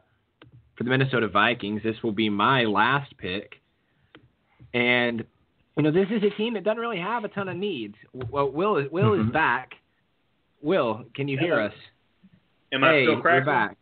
for 0.81 0.85
the 0.85 0.89
Minnesota 0.91 1.29
Vikings. 1.29 1.83
This 1.85 1.97
will 2.03 2.11
be 2.13 2.31
my 2.31 2.65
last 2.65 3.15
pick, 3.19 3.61
and 4.73 5.23
you 5.77 5.83
know 5.83 5.91
this 5.91 6.07
is 6.11 6.23
a 6.23 6.31
team 6.39 6.55
that 6.55 6.65
doesn't 6.65 6.81
really 6.81 6.99
have 6.99 7.25
a 7.25 7.29
ton 7.29 7.51
of 7.51 7.57
needs. 7.59 7.95
Well, 8.15 8.51
Will 8.51 8.79
is 8.79 8.91
Will 8.91 9.13
is 9.13 9.21
Mhm. 9.27 9.31
back. 9.33 9.75
Will, 10.63 11.05
can 11.15 11.29
you 11.29 11.37
hear 11.37 11.61
us? 11.61 11.75
Am 12.73 12.83
I 12.83 12.93
hey, 12.93 13.05
still 13.05 13.21
you're 13.23 13.45
back. 13.45 13.77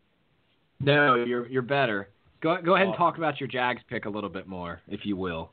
No, 0.81 1.15
you're 1.15 1.47
you're 1.47 1.63
better. 1.63 2.09
Go 2.41 2.61
go 2.61 2.75
ahead 2.75 2.89
and 2.89 2.97
talk 2.97 3.17
about 3.17 3.39
your 3.39 3.49
Jags 3.49 3.81
pick 3.89 4.05
a 4.07 4.11
little 4.11 4.31
bit 4.31 4.49
more, 4.49 4.81
if 4.89 5.07
you 5.07 5.17
will. 5.17 5.53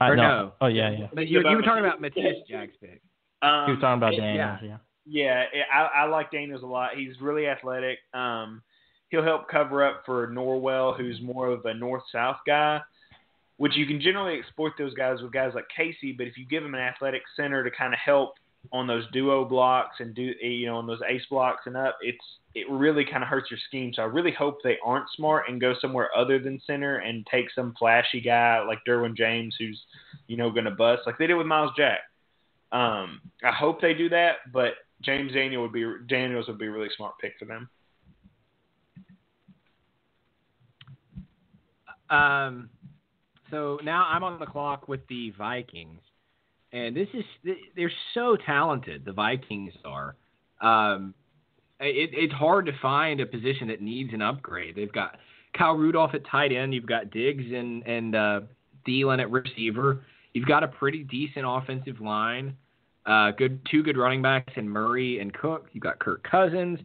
I 0.00 0.08
Or 0.08 0.16
know. 0.16 0.22
no. 0.22 0.52
Oh 0.62 0.66
yeah, 0.68 0.88
yeah. 0.90 1.08
But 1.12 1.28
you, 1.28 1.46
you 1.46 1.56
were 1.56 1.60
talking 1.62 1.84
about 1.84 2.00
Matisse. 2.00 2.38
Jags 2.48 2.72
pick. 2.80 3.02
Um, 3.42 3.66
He 3.66 3.72
was 3.72 3.80
talking 3.82 3.98
about 3.98 4.12
Daniels. 4.16 4.58
Yeah. 4.62 4.76
Yeah, 5.04 5.40
it- 5.52 5.66
I, 5.70 6.04
I 6.04 6.04
like 6.06 6.30
Daniels 6.30 6.62
a 6.62 6.66
lot. 6.66 6.92
He's 6.96 7.20
really 7.20 7.46
athletic. 7.46 7.98
Um, 8.14 8.62
he'll 9.10 9.24
help 9.24 9.48
cover 9.48 9.84
up 9.84 10.02
for 10.06 10.28
Norwell, 10.28 10.96
who's 10.96 11.20
more 11.20 11.48
of 11.48 11.64
a 11.64 11.74
north-south 11.74 12.38
guy, 12.46 12.80
which 13.58 13.76
you 13.76 13.86
can 13.86 14.00
generally 14.00 14.38
exploit 14.38 14.72
those 14.78 14.94
guys 14.94 15.20
with 15.20 15.32
guys 15.32 15.52
like 15.54 15.66
Casey. 15.74 16.12
But 16.12 16.26
if 16.26 16.38
you 16.38 16.46
give 16.46 16.64
him 16.64 16.74
an 16.74 16.80
athletic 16.80 17.22
center 17.36 17.62
to 17.62 17.70
kind 17.70 17.92
of 17.92 18.00
help 18.04 18.34
on 18.72 18.86
those 18.86 19.04
duo 19.12 19.44
blocks 19.44 19.96
and 20.00 20.14
do 20.14 20.34
you 20.42 20.66
know 20.66 20.76
on 20.76 20.86
those 20.86 21.00
ace 21.08 21.22
blocks 21.30 21.62
and 21.66 21.76
up, 21.76 21.98
it's 22.02 22.18
it 22.54 22.68
really 22.68 23.04
kind 23.04 23.22
of 23.22 23.28
hurts 23.28 23.50
your 23.50 23.60
scheme. 23.68 23.92
So 23.94 24.02
I 24.02 24.06
really 24.06 24.32
hope 24.32 24.58
they 24.62 24.76
aren't 24.84 25.06
smart 25.16 25.44
and 25.48 25.60
go 25.60 25.74
somewhere 25.80 26.10
other 26.16 26.38
than 26.38 26.60
center 26.66 26.96
and 26.98 27.26
take 27.30 27.46
some 27.54 27.74
flashy 27.78 28.20
guy 28.20 28.62
like 28.62 28.80
Derwin 28.86 29.16
James, 29.16 29.54
who's 29.58 29.80
you 30.26 30.36
know 30.36 30.50
going 30.50 30.64
to 30.64 30.70
bust 30.70 31.02
like 31.06 31.18
they 31.18 31.26
did 31.26 31.34
with 31.34 31.46
Myles 31.46 31.72
Jack. 31.76 32.00
Um, 32.72 33.20
I 33.42 33.52
hope 33.52 33.80
they 33.80 33.94
do 33.94 34.08
that, 34.10 34.52
but 34.52 34.74
James 35.02 35.32
Daniel 35.32 35.62
would 35.62 35.72
be 35.72 35.84
Daniels 36.08 36.46
would 36.46 36.58
be 36.58 36.66
a 36.66 36.70
really 36.70 36.90
smart 36.96 37.14
pick 37.20 37.34
for 37.38 37.46
them. 37.46 37.68
Um, 42.10 42.68
so 43.50 43.78
now 43.82 44.06
I'm 44.08 44.22
on 44.24 44.38
the 44.38 44.46
clock 44.46 44.88
with 44.88 45.00
the 45.08 45.30
Vikings, 45.38 46.00
and 46.72 46.94
this 46.94 47.08
is 47.14 47.24
they're 47.76 47.92
so 48.14 48.36
talented. 48.44 49.04
The 49.04 49.12
Vikings 49.12 49.72
are. 49.84 50.16
Um, 50.60 51.14
it, 51.80 52.10
it's 52.12 52.32
hard 52.34 52.66
to 52.66 52.72
find 52.82 53.20
a 53.20 53.26
position 53.26 53.68
that 53.68 53.80
needs 53.80 54.12
an 54.12 54.22
upgrade. 54.22 54.76
They've 54.76 54.92
got 54.92 55.16
Kyle 55.56 55.74
Rudolph 55.74 56.14
at 56.14 56.26
tight 56.26 56.52
end. 56.52 56.74
You've 56.74 56.86
got 56.86 57.10
Diggs 57.10 57.44
and 57.52 57.86
and 57.86 58.14
uh, 58.14 58.40
Thielen 58.86 59.20
at 59.20 59.30
receiver. 59.30 60.04
You've 60.32 60.46
got 60.46 60.62
a 60.62 60.68
pretty 60.68 61.04
decent 61.04 61.44
offensive 61.46 62.00
line. 62.00 62.56
Uh, 63.06 63.30
good 63.32 63.60
two 63.70 63.82
good 63.82 63.96
running 63.96 64.22
backs 64.22 64.52
in 64.56 64.68
Murray 64.68 65.20
and 65.20 65.32
Cook. 65.32 65.68
You've 65.72 65.82
got 65.82 65.98
Kirk 65.98 66.22
Cousins. 66.28 66.78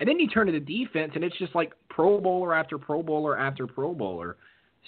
And 0.00 0.08
then 0.08 0.20
you 0.20 0.28
turn 0.28 0.46
to 0.46 0.52
the 0.52 0.60
defense, 0.60 1.12
and 1.16 1.24
it's 1.24 1.36
just 1.38 1.56
like 1.56 1.72
Pro 1.88 2.20
Bowler 2.20 2.54
after 2.54 2.78
Pro 2.78 3.02
Bowler 3.02 3.36
after 3.36 3.66
Pro 3.66 3.92
Bowler. 3.92 4.36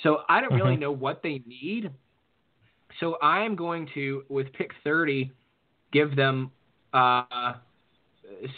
So 0.02 0.24
I 0.28 0.40
don't 0.40 0.55
really 0.55 0.77
Mhm. 0.77 0.81
know 0.81 0.93
what 0.93 1.22
they 1.22 1.39
need. 1.47 1.90
So 2.98 3.14
I 3.22 3.44
am 3.44 3.55
going 3.55 3.86
to, 3.94 4.24
with 4.28 4.52
pick 4.52 4.72
30, 4.82 5.31
give 5.93 6.16
them 6.16 6.51
uh, 6.93 7.55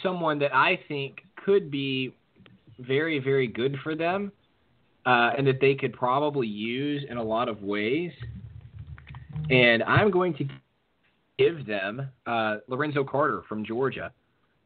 someone 0.01 0.39
that 0.39 0.55
I 0.55 0.77
think 0.87 1.23
could 1.35 1.69
be 1.69 2.13
very, 2.79 3.19
very 3.19 3.47
good 3.47 3.77
for 3.83 3.95
them 3.95 4.31
uh, 5.05 5.31
and 5.37 5.45
that 5.45 5.59
they 5.59 5.75
could 5.75 5.93
probably 5.93 6.47
use 6.47 7.03
in 7.09 7.17
a 7.17 7.23
lot 7.23 7.49
of 7.49 7.61
ways. 7.61 8.11
And 9.49 9.83
I'm 9.83 10.09
going 10.09 10.33
to 10.35 10.47
give 11.37 11.65
them 11.65 12.09
uh, 12.25 12.57
Lorenzo 12.67 13.03
Carter 13.03 13.43
from 13.47 13.65
Georgia. 13.65 14.11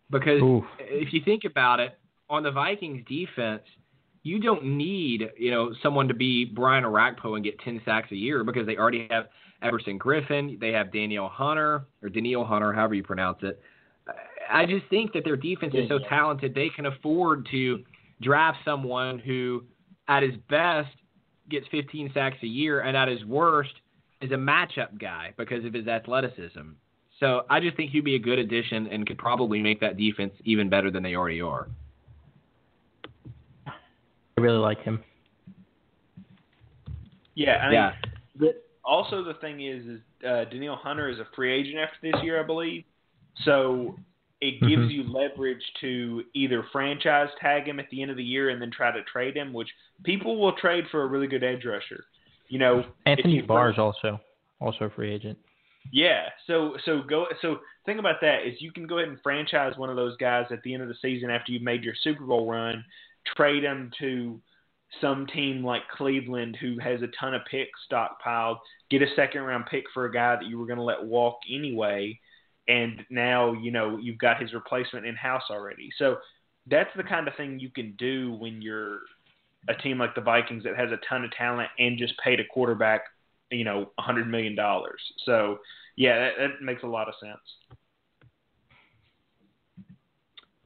Because 0.10 0.42
Oof. 0.42 0.64
if 0.80 1.12
you 1.12 1.22
think 1.26 1.44
about 1.44 1.80
it, 1.80 1.98
on 2.30 2.44
the 2.44 2.52
Vikings 2.52 3.04
defense, 3.08 3.64
you 4.24 4.40
don't 4.40 4.66
need, 4.66 5.30
you 5.38 5.52
know, 5.52 5.74
someone 5.82 6.08
to 6.08 6.14
be 6.14 6.46
Brian 6.46 6.84
Orakpo 6.84 7.36
and 7.36 7.44
get 7.44 7.60
10 7.60 7.82
sacks 7.86 8.12
a 8.12 8.16
year 8.16 8.44
because 8.44 8.66
they 8.66 8.78
already 8.78 9.08
have 9.10 9.28
Everson 9.62 9.98
Griffen, 9.98 10.60
they 10.60 10.72
have 10.72 10.92
Daniel 10.92 11.30
Hunter 11.30 11.88
or 12.02 12.10
Daniel 12.10 12.46
Hunter, 12.46 12.74
however 12.74 12.94
you 12.94 13.04
pronounce 13.04 13.40
it. 13.42 13.62
I 14.50 14.66
just 14.66 14.86
think 14.90 15.14
that 15.14 15.24
their 15.24 15.36
defense 15.36 15.74
is 15.76 15.90
so 15.90 16.00
talented 16.08 16.54
they 16.54 16.70
can 16.70 16.86
afford 16.86 17.48
to 17.52 17.84
draft 18.22 18.60
someone 18.64 19.20
who, 19.20 19.64
at 20.08 20.24
his 20.24 20.36
best, 20.50 20.90
gets 21.50 21.66
15 21.72 22.12
sacks 22.14 22.38
a 22.44 22.48
year, 22.48 22.82
and 22.82 22.96
at 22.96 23.08
his 23.08 23.24
worst, 23.26 23.74
is 24.22 24.32
a 24.32 24.36
matchup 24.36 25.00
guy 25.00 25.34
because 25.38 25.66
of 25.66 25.74
his 25.74 25.88
athleticism. 25.88 26.72
So 27.20 27.42
I 27.50 27.60
just 27.60 27.76
think 27.76 27.92
he'd 27.92 28.04
be 28.04 28.16
a 28.16 28.20
good 28.20 28.40
addition 28.40 28.88
and 28.88 29.06
could 29.08 29.18
probably 29.18 29.60
make 29.60 29.80
that 29.82 29.98
defense 29.98 30.34
even 30.46 30.70
better 30.70 30.92
than 30.92 31.04
they 31.04 31.16
already 31.16 31.42
are. 31.42 31.68
I 34.38 34.42
really 34.42 34.58
like 34.58 34.82
him. 34.84 35.04
Yeah, 37.36 37.58
I 37.58 37.66
mean, 37.66 37.74
Yeah. 37.74 37.96
the, 38.36 38.56
also 38.84 39.24
the 39.24 39.34
thing 39.36 39.62
is, 39.62 39.86
is 39.86 40.00
uh, 40.26 40.46
Danielle 40.46 40.76
Hunter 40.76 41.10
is 41.10 41.20
a 41.20 41.26
free 41.36 41.52
agent 41.54 41.78
after 41.78 41.98
this 42.02 42.24
year, 42.24 42.40
I 42.40 42.44
believe. 42.44 42.84
So 43.44 43.98
it 44.42 44.60
gives 44.62 44.84
Mhm. 44.84 44.92
you 44.92 45.04
leverage 45.04 45.64
to 45.82 46.24
either 46.34 46.64
franchise 46.72 47.30
tag 47.40 47.68
him 47.68 47.80
at 47.80 47.90
the 47.90 48.02
end 48.02 48.12
of 48.12 48.18
the 48.18 48.24
year 48.24 48.50
and 48.50 48.62
then 48.62 48.72
try 48.72 48.92
to 48.92 49.04
trade 49.04 49.36
him, 49.36 49.54
which 49.54 49.70
people 50.04 50.38
will 50.40 50.54
trade 50.54 50.88
for 50.90 51.04
a 51.04 51.08
really 51.08 51.28
good 51.28 51.44
edge 51.44 51.66
rusher. 51.66 52.06
You 52.48 52.60
know, 52.60 52.86
Anthony 53.06 53.36
you- 53.38 53.44
Barr's 53.44 53.78
also 53.78 54.20
also 54.60 54.86
a 54.86 54.90
free 54.90 55.12
agent. 55.12 55.38
Yeah, 55.92 56.30
so 56.46 56.78
so 56.86 57.02
go 57.02 57.28
so 57.42 57.62
think 57.86 58.00
about 58.00 58.20
that 58.22 58.46
is 58.46 58.62
you 58.62 58.72
can 58.72 58.88
go 58.88 58.98
ahead 58.98 59.10
and 59.10 59.22
franchise 59.22 59.78
one 59.78 59.90
of 59.90 59.96
those 59.96 60.18
guys 60.18 60.52
at 60.52 60.62
the 60.64 60.74
end 60.74 60.82
of 60.84 60.90
the 60.90 60.96
season 60.96 61.30
after 61.30 61.52
you've 61.52 61.62
made 61.62 61.84
your 61.84 61.96
Super 61.96 62.24
Bowl 62.26 62.50
run, 62.50 62.84
trade 63.36 63.64
him 63.64 63.92
to 64.00 64.42
some 65.02 65.28
team 65.28 65.64
like 65.64 65.82
Cleveland 65.90 66.58
who 66.60 66.78
has 66.80 67.02
a 67.02 67.08
ton 67.20 67.34
of 67.34 67.42
picks 67.50 67.80
stockpiled, 67.92 68.58
get 68.90 69.02
a 69.02 69.16
second 69.16 69.42
round 69.42 69.66
pick 69.70 69.84
for 69.94 70.06
a 70.06 70.12
guy 70.12 70.36
that 70.36 70.46
you 70.46 70.58
were 70.58 70.66
going 70.66 70.78
to 70.78 70.84
let 70.84 71.04
walk 71.04 71.40
anyway, 71.52 72.18
and 72.68 73.06
now 73.10 73.54
you 73.54 73.72
know 73.72 73.98
you've 73.98 74.18
got 74.18 74.42
his 74.42 74.54
replacement 74.54 75.06
in 75.06 75.16
house 75.16 75.44
already. 75.50 75.90
So 75.98 76.18
that's 76.68 76.90
the 76.96 77.04
kind 77.04 77.28
of 77.28 77.36
thing 77.36 77.60
you 77.60 77.70
can 77.70 77.96
do 77.98 78.34
when 78.34 78.62
you're 78.62 79.00
a 79.70 79.74
team 79.76 79.98
like 79.98 80.16
the 80.16 80.22
Vikings 80.22 80.64
that 80.64 80.78
has 80.78 80.92
a 80.92 81.00
ton 81.10 81.24
of 81.24 81.32
talent 81.32 81.70
and 81.80 81.98
just 81.98 82.14
paid 82.20 82.40
a 82.40 82.46
quarterback, 82.46 83.02
you 83.52 83.64
know, 83.64 83.92
a 83.98 84.02
hundred 84.02 84.30
million 84.30 84.56
dollars. 84.56 85.02
So 85.26 85.60
yeah, 85.96 86.20
that, 86.20 86.32
that 86.40 86.62
makes 86.62 86.84
a 86.84 86.88
lot 86.88 87.08
of 87.08 87.16
sense. 87.22 87.78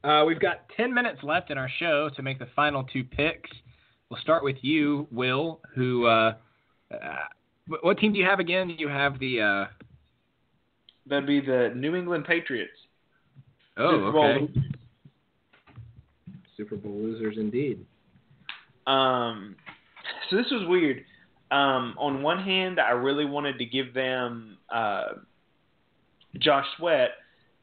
Uh, 0.04 0.24
we've 0.26 0.40
got 0.40 0.68
10 0.76 0.92
minutes 0.92 1.20
left 1.22 1.50
in 1.50 1.58
our 1.58 1.70
show 1.78 2.10
to 2.16 2.22
make 2.22 2.38
the 2.38 2.48
final 2.56 2.84
two 2.84 3.04
picks. 3.04 3.50
We'll 4.10 4.20
start 4.20 4.42
with 4.42 4.56
you, 4.62 5.06
Will, 5.10 5.60
who, 5.74 6.06
uh, 6.06 6.34
uh, 6.92 7.16
what- 7.66 7.84
what 7.84 7.98
team 7.98 8.12
do 8.12 8.18
you 8.18 8.24
have 8.26 8.40
again? 8.40 8.68
You 8.70 8.88
have 8.88 9.18
the, 9.18 9.40
uh, 9.40 9.66
That'd 11.06 11.26
be 11.26 11.40
the 11.40 11.72
New 11.74 11.94
England 11.96 12.24
Patriots. 12.26 12.78
oh, 13.76 13.90
Super 13.92 14.12
Bowl 14.12 14.24
okay. 14.24 14.62
Super 16.56 16.76
Bowl 16.76 16.92
losers 16.92 17.38
indeed. 17.38 17.84
Um, 18.86 19.56
so 20.28 20.36
this 20.36 20.50
was 20.50 20.64
weird. 20.66 21.04
Um, 21.50 21.94
on 21.98 22.22
one 22.22 22.38
hand, 22.42 22.78
I 22.80 22.90
really 22.90 23.24
wanted 23.24 23.58
to 23.58 23.64
give 23.64 23.94
them 23.94 24.58
uh, 24.68 25.14
Josh 26.38 26.66
Sweat, 26.76 27.10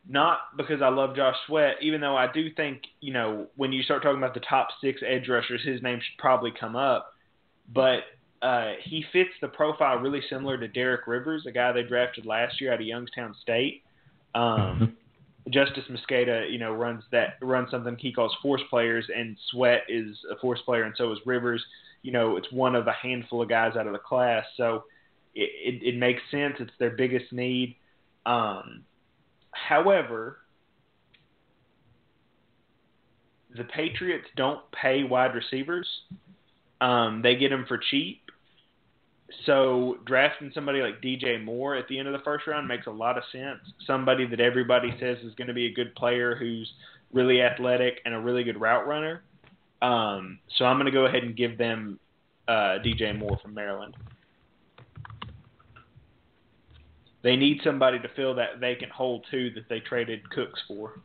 not 0.09 0.39
because 0.57 0.81
I 0.81 0.89
love 0.89 1.15
Josh 1.15 1.35
Sweat, 1.45 1.75
even 1.81 2.01
though 2.01 2.17
I 2.17 2.29
do 2.31 2.51
think 2.55 2.81
you 2.99 3.13
know 3.13 3.47
when 3.55 3.71
you 3.71 3.83
start 3.83 4.01
talking 4.01 4.17
about 4.17 4.33
the 4.33 4.41
top 4.41 4.69
six 4.81 5.01
edge 5.07 5.29
rushers, 5.29 5.61
his 5.63 5.81
name 5.83 5.99
should 5.99 6.17
probably 6.17 6.51
come 6.59 6.75
up. 6.75 7.13
But 7.71 7.99
uh, 8.41 8.73
he 8.83 9.05
fits 9.13 9.29
the 9.39 9.47
profile 9.47 9.97
really 9.97 10.21
similar 10.27 10.57
to 10.57 10.67
Derek 10.67 11.05
Rivers, 11.05 11.45
a 11.45 11.51
guy 11.51 11.71
they 11.71 11.83
drafted 11.83 12.25
last 12.25 12.59
year 12.59 12.73
out 12.73 12.81
of 12.81 12.87
Youngstown 12.87 13.35
State. 13.41 13.83
Um, 14.33 14.97
Justis 15.49 15.89
Mosqueda, 15.89 16.51
you 16.51 16.57
know, 16.57 16.73
runs 16.73 17.03
that 17.11 17.37
runs 17.41 17.69
something 17.69 17.95
he 17.97 18.11
calls 18.11 18.35
force 18.41 18.61
players, 18.69 19.05
and 19.15 19.37
Sweat 19.51 19.81
is 19.87 20.17
a 20.31 20.37
force 20.39 20.59
player, 20.65 20.83
and 20.83 20.95
so 20.97 21.11
is 21.11 21.19
Rivers. 21.25 21.63
You 22.01 22.11
know, 22.13 22.35
it's 22.35 22.51
one 22.51 22.75
of 22.75 22.87
a 22.87 22.93
handful 22.93 23.43
of 23.43 23.49
guys 23.49 23.75
out 23.75 23.85
of 23.85 23.93
the 23.93 23.99
class, 23.99 24.45
so 24.57 24.85
it 25.35 25.51
it, 25.83 25.95
it 25.95 25.97
makes 25.97 26.21
sense. 26.31 26.55
It's 26.59 26.71
their 26.79 26.91
biggest 26.91 27.31
need. 27.31 27.75
Um, 28.25 28.83
however, 29.67 30.37
the 33.55 33.63
Patriots 33.63 34.27
don't 34.35 34.59
pay 34.71 35.03
wide 35.03 35.33
receivers. 35.33 35.87
Um, 36.81 37.21
they 37.21 37.35
get 37.35 37.49
them 37.49 37.65
for 37.67 37.77
cheap. 37.77 38.21
So 39.45 39.97
drafting 40.05 40.51
somebody 40.53 40.81
like 40.81 41.01
DJ 41.01 41.43
Moore 41.43 41.75
at 41.75 41.87
the 41.87 41.99
end 41.99 42.07
of 42.07 42.13
the 42.13 42.23
first 42.23 42.47
round 42.47 42.67
makes 42.67 42.87
a 42.87 42.91
lot 42.91 43.17
of 43.17 43.23
sense. 43.31 43.59
Somebody 43.85 44.25
that 44.27 44.39
everybody 44.39 44.91
says 44.99 45.17
is 45.23 45.33
going 45.35 45.47
to 45.47 45.53
be 45.53 45.67
a 45.67 45.73
good 45.73 45.93
player 45.95 46.35
who's 46.35 46.71
really 47.13 47.41
athletic 47.41 47.99
and 48.05 48.13
a 48.13 48.19
really 48.19 48.43
good 48.43 48.59
route 48.59 48.87
runner. 48.87 49.23
Um, 49.81 50.39
so 50.57 50.65
I'm 50.65 50.77
going 50.77 50.85
to 50.85 50.91
go 50.91 51.05
ahead 51.05 51.23
and 51.23 51.35
give 51.35 51.57
them 51.57 51.99
uh, 52.47 52.79
DJ 52.83 53.17
Moore 53.17 53.39
from 53.41 53.53
Maryland. 53.53 53.95
They 57.21 57.35
need 57.35 57.59
somebody 57.63 57.99
to 57.99 58.07
fill 58.15 58.35
that 58.35 58.59
vacant 58.59 58.91
hole 58.91 59.21
too 59.29 59.51
that 59.55 59.67
they 59.69 59.79
traded 59.79 60.29
Cooks 60.29 60.59
for. 60.67 60.99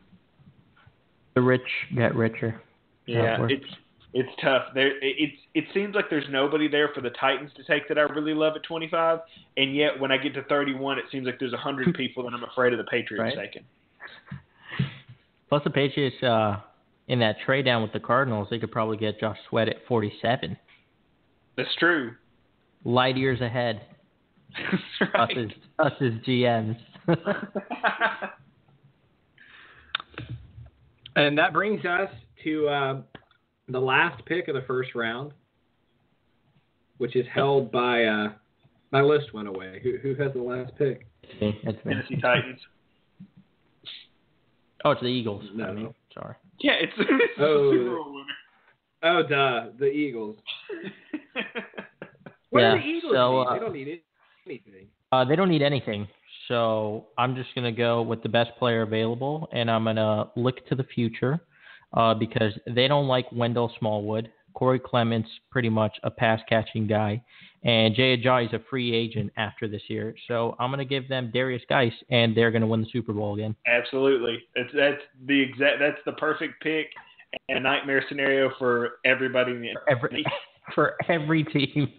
The 1.34 1.40
rich 1.40 1.62
get 1.94 2.14
richer. 2.14 2.62
Yeah, 3.06 3.46
it's 3.48 3.64
it's 4.12 4.30
tough. 4.40 4.66
There, 4.74 4.96
it, 5.04 5.16
it's 5.18 5.36
it 5.54 5.64
seems 5.74 5.94
like 5.96 6.08
there's 6.08 6.26
nobody 6.30 6.68
there 6.68 6.90
for 6.94 7.00
the 7.00 7.10
Titans 7.10 7.50
to 7.56 7.64
take 7.64 7.88
that 7.88 7.98
I 7.98 8.02
really 8.02 8.34
love 8.34 8.54
at 8.54 8.62
25, 8.62 9.18
and 9.56 9.74
yet 9.74 9.98
when 9.98 10.12
I 10.12 10.16
get 10.16 10.34
to 10.34 10.44
31, 10.44 10.98
it 10.98 11.04
seems 11.10 11.26
like 11.26 11.40
there's 11.40 11.52
a 11.52 11.58
hundred 11.58 11.94
people 11.96 12.22
that 12.22 12.32
I'm 12.32 12.44
afraid 12.44 12.72
of 12.72 12.78
the 12.78 12.84
Patriots 12.84 13.36
Right. 13.36 13.46
taking. 13.46 13.66
Plus 15.48 15.64
the 15.64 15.70
Patriots 15.70 16.22
uh, 16.22 16.60
in 17.08 17.18
that 17.18 17.36
trade 17.44 17.64
down 17.64 17.82
with 17.82 17.92
the 17.92 18.00
Cardinals, 18.00 18.48
they 18.50 18.58
could 18.60 18.72
probably 18.72 18.96
get 18.96 19.18
Josh 19.18 19.38
Sweat 19.48 19.68
at 19.68 19.76
47. 19.88 20.56
That's 21.56 21.74
true. 21.78 22.14
Light 22.84 23.16
years 23.16 23.40
ahead. 23.40 23.82
That's 25.01 25.14
Us 25.14 25.31
as 25.36 25.86
us 25.86 25.93
as 26.01 26.12
GMs. 26.26 26.76
And 31.16 31.39
that 31.39 31.52
brings 31.52 31.85
us 31.85 32.10
to 32.43 32.68
uh, 32.68 33.01
the 33.68 33.78
last 33.78 34.24
pick 34.26 34.48
of 34.48 34.55
the 34.55 34.62
first 34.62 34.94
round, 34.94 35.32
which 36.98 37.16
is 37.16 37.26
held 37.32 37.70
by. 37.70 38.05
Uh, 38.05 38.32
my 38.90 39.01
list 39.01 39.32
went 39.35 39.48
away. 39.48 39.81
Who, 39.82 39.97
who 39.98 40.20
has 40.22 40.32
the 40.32 40.43
last 40.43 40.72
pick? 40.76 41.06
It's 41.40 41.85
me. 41.85 41.94
Tennessee 41.94 42.20
Titans. 42.20 42.60
Oh, 44.85 44.90
it's 44.90 45.01
the 45.01 45.06
Eagles. 45.06 45.44
No. 45.55 45.64
I 45.66 45.72
mean, 45.72 45.94
sorry. 46.12 46.35
Yeah, 46.60 46.72
it's, 46.81 46.93
it's 46.98 47.35
Oh. 47.39 47.70
the 47.70 47.78
Super 47.78 47.97
Bowl 47.97 48.12
winner. 48.12 48.26
Oh, 49.02 49.22
duh, 49.22 49.70
the 49.78 49.86
Eagles. 49.86 50.36
What 52.51 52.60
Yeah, 52.60 52.74
do 52.74 52.81
the 52.81 52.86
Eagles 52.86 53.12
so, 53.14 53.39
uh, 53.40 53.55
they 53.55 53.60
don't 53.60 53.72
need 53.72 53.89
anything. 54.46 54.86
Uh, 55.12 55.24
they 55.24 55.36
don't 55.36 55.48
need 55.48 55.62
anything. 55.62 56.08
So 56.48 57.06
I'm 57.16 57.34
just 57.34 57.54
going 57.54 57.64
to 57.64 57.76
go 57.76 58.02
with 58.02 58.22
the 58.22 58.28
best 58.28 58.50
player 58.58 58.82
available, 58.82 59.48
and 59.52 59.70
I'm 59.70 59.84
going 59.84 59.96
to 59.96 60.28
look 60.36 60.66
to 60.68 60.74
the 60.74 60.84
future 60.84 61.40
uh, 61.94 62.14
because 62.14 62.52
they 62.66 62.88
don't 62.88 63.08
like 63.08 63.30
Wendell 63.32 63.72
Smallwood. 63.78 64.30
Corey 64.54 64.78
Clements, 64.78 65.28
pretty 65.50 65.68
much 65.68 65.96
a 66.04 66.10
pass 66.10 66.40
catching 66.48 66.86
guy, 66.86 67.20
and 67.64 67.92
Jay 67.94 68.16
Ajayi 68.16 68.46
is 68.46 68.52
a 68.52 68.60
free 68.70 68.94
agent 68.94 69.32
after 69.36 69.66
this 69.66 69.82
year. 69.88 70.14
So 70.28 70.54
I'm 70.60 70.70
going 70.70 70.78
to 70.78 70.84
give 70.84 71.08
them 71.08 71.32
Derrius 71.34 71.66
Guice, 71.68 71.92
and 72.10 72.36
they're 72.36 72.52
going 72.52 72.62
to 72.62 72.68
win 72.68 72.80
the 72.82 72.86
Super 72.92 73.12
Bowl 73.12 73.34
again. 73.34 73.56
Absolutely, 73.66 74.38
that's 74.54 74.70
that's 74.72 75.02
the 75.26 75.40
exact 75.40 75.80
that's 75.80 75.98
the 76.06 76.12
perfect 76.12 76.62
pick 76.62 76.86
and 77.48 77.58
a 77.58 77.60
nightmare 77.60 78.04
scenario 78.08 78.50
for 78.58 79.00
everybody 79.04 79.52
in 79.52 79.60
the 79.60 79.68
for 79.72 79.90
every, 79.90 80.24
for 80.74 80.94
every 81.08 81.44
team. 81.44 81.92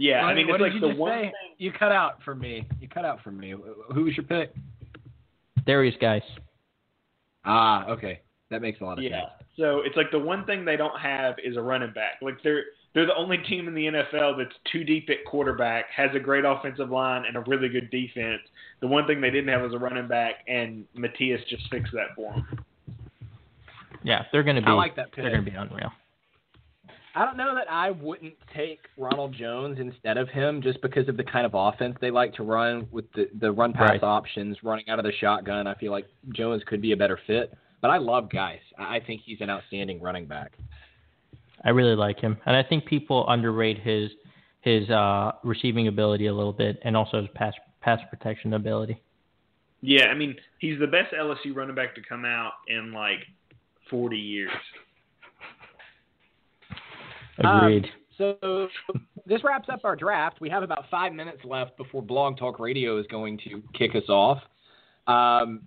Yeah, 0.00 0.24
I 0.24 0.32
mean 0.34 0.48
what 0.48 0.60
it's 0.62 0.64
did 0.64 0.72
like 0.72 0.74
you 0.74 0.80
the 0.80 0.88
just 0.88 0.98
one 0.98 1.12
say? 1.12 1.22
thing. 1.24 1.54
You 1.58 1.72
cut 1.72 1.92
out 1.92 2.22
for 2.24 2.34
me. 2.34 2.66
You 2.80 2.88
cut 2.88 3.04
out 3.04 3.22
for 3.22 3.30
me. 3.30 3.50
Who 3.94 4.04
was 4.04 4.16
your 4.16 4.24
pick? 4.24 4.54
Derrius 5.66 6.00
Guice. 6.00 6.22
Ah, 7.44 7.86
okay. 7.88 8.20
That 8.50 8.62
makes 8.62 8.80
a 8.80 8.84
lot 8.84 8.98
of 8.98 9.04
Yeah. 9.04 9.20
sense. 9.20 9.32
So 9.56 9.80
it's 9.80 9.96
like 9.96 10.10
the 10.10 10.18
one 10.18 10.46
thing 10.46 10.64
they 10.64 10.76
don't 10.76 10.98
have 10.98 11.34
is 11.44 11.56
a 11.56 11.60
running 11.62 11.92
back. 11.92 12.14
Like 12.22 12.42
they're 12.42 12.64
they're 12.94 13.06
the 13.06 13.14
only 13.14 13.38
team 13.38 13.68
in 13.68 13.74
the 13.74 13.86
NFL 13.86 14.38
that's 14.38 14.54
too 14.72 14.84
deep 14.84 15.08
at 15.10 15.24
quarterback, 15.26 15.84
has 15.94 16.10
a 16.14 16.18
great 16.18 16.44
offensive 16.44 16.90
line 16.90 17.24
and 17.26 17.36
a 17.36 17.40
really 17.40 17.68
good 17.68 17.90
defense. 17.90 18.40
The 18.80 18.86
one 18.88 19.06
thing 19.06 19.20
they 19.20 19.30
didn't 19.30 19.48
have 19.48 19.60
was 19.62 19.74
a 19.74 19.78
running 19.78 20.08
back, 20.08 20.36
and 20.48 20.86
Matthias 20.94 21.40
just 21.48 21.68
fixed 21.70 21.92
that 21.92 22.14
for 22.16 22.32
them. 22.32 22.64
Yeah, 24.02 24.24
they're 24.32 24.42
going 24.42 24.56
to 24.56 24.62
be. 24.62 24.68
I 24.68 24.72
like 24.72 24.96
that 24.96 25.12
pick. 25.12 25.22
They're 25.24 25.30
going 25.30 25.44
to 25.44 25.50
be 25.50 25.56
unreal. 25.56 25.92
I 27.14 27.24
don't 27.24 27.36
know 27.36 27.54
that 27.56 27.70
I 27.70 27.90
wouldn't 27.90 28.34
take 28.54 28.80
Ronald 28.96 29.34
Jones 29.36 29.78
instead 29.80 30.16
of 30.16 30.28
him 30.28 30.62
just 30.62 30.80
because 30.80 31.08
of 31.08 31.16
the 31.16 31.24
kind 31.24 31.44
of 31.44 31.52
offense 31.54 31.96
they 32.00 32.10
like 32.10 32.32
to 32.34 32.42
run 32.44 32.86
with 32.92 33.10
the 33.14 33.28
the 33.40 33.50
run 33.50 33.72
pass 33.72 33.90
Right. 33.90 34.02
options, 34.02 34.56
running 34.62 34.88
out 34.88 34.98
of 34.98 35.04
the 35.04 35.12
shotgun. 35.20 35.66
I 35.66 35.74
feel 35.74 35.90
like 35.90 36.06
Jones 36.34 36.62
could 36.66 36.80
be 36.80 36.92
a 36.92 36.96
better 36.96 37.18
fit. 37.26 37.52
But 37.80 37.90
I 37.90 37.96
love 37.96 38.30
Guice. 38.30 38.60
I 38.78 38.96
I 38.96 39.00
think 39.00 39.22
he's 39.24 39.40
an 39.40 39.50
outstanding 39.50 40.00
running 40.00 40.26
back. 40.26 40.52
I 41.64 41.70
really 41.70 41.96
like 41.96 42.18
him, 42.20 42.38
and 42.46 42.56
I 42.56 42.62
think 42.62 42.86
people 42.86 43.26
underrate 43.28 43.78
his 43.78 44.10
his 44.60 44.88
uh, 44.90 45.32
receiving 45.42 45.88
ability 45.88 46.26
a 46.26 46.34
little 46.34 46.52
bit, 46.52 46.78
and 46.84 46.96
also 46.96 47.20
his 47.22 47.28
pass 47.34 47.54
pass 47.80 47.98
protection 48.08 48.54
ability. 48.54 49.00
Yeah, 49.82 50.06
I 50.06 50.14
mean 50.14 50.36
he's 50.58 50.78
the 50.78 50.86
best 50.86 51.12
LSU 51.14 51.54
running 51.56 51.74
back 51.74 51.94
to 51.96 52.02
come 52.02 52.24
out 52.24 52.52
in 52.68 52.92
like 52.92 53.20
40 53.88 54.16
years. 54.16 54.50
Agreed. 57.40 57.84
Um, 57.84 57.90
so 58.42 58.68
this 59.26 59.42
wraps 59.44 59.68
up 59.72 59.80
our 59.84 59.96
draft. 59.96 60.40
We 60.40 60.50
have 60.50 60.62
about 60.62 60.84
five 60.90 61.12
minutes 61.12 61.40
left 61.44 61.76
before 61.76 62.02
Blog 62.02 62.36
Talk 62.38 62.60
Radio 62.60 62.98
is 62.98 63.06
going 63.06 63.38
to 63.48 63.62
kick 63.76 63.94
us 63.94 64.08
off. 64.08 64.38
Um, 65.06 65.62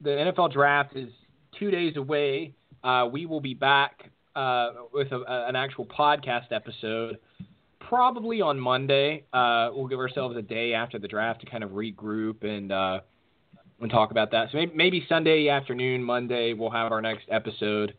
the 0.00 0.10
NFL 0.10 0.52
draft 0.52 0.96
is 0.96 1.08
two 1.58 1.70
days 1.70 1.96
away. 1.96 2.54
Uh, 2.82 3.08
we 3.12 3.26
will 3.26 3.40
be 3.40 3.54
back 3.54 4.10
uh, 4.34 4.70
with 4.92 5.12
a, 5.12 5.20
a- 5.20 5.48
an 5.48 5.56
actual 5.56 5.86
podcast 5.86 6.50
episode 6.50 7.18
probably 7.80 8.40
on 8.40 8.58
Monday. 8.58 9.24
Uh, 9.32 9.70
we'll 9.72 9.88
give 9.88 9.98
ourselves 9.98 10.36
a 10.36 10.42
day 10.42 10.74
after 10.74 10.98
the 10.98 11.08
draft 11.08 11.40
to 11.40 11.46
kind 11.46 11.64
of 11.64 11.70
regroup 11.70 12.44
and 12.44 12.72
uh, 12.72 13.00
and 13.80 13.90
talk 13.90 14.10
about 14.10 14.30
that. 14.32 14.48
So 14.52 14.58
maybe, 14.58 14.72
maybe 14.74 15.06
Sunday 15.08 15.48
afternoon, 15.48 16.02
Monday, 16.02 16.52
we'll 16.52 16.70
have 16.70 16.92
our 16.92 17.00
next 17.00 17.24
episode. 17.30 17.94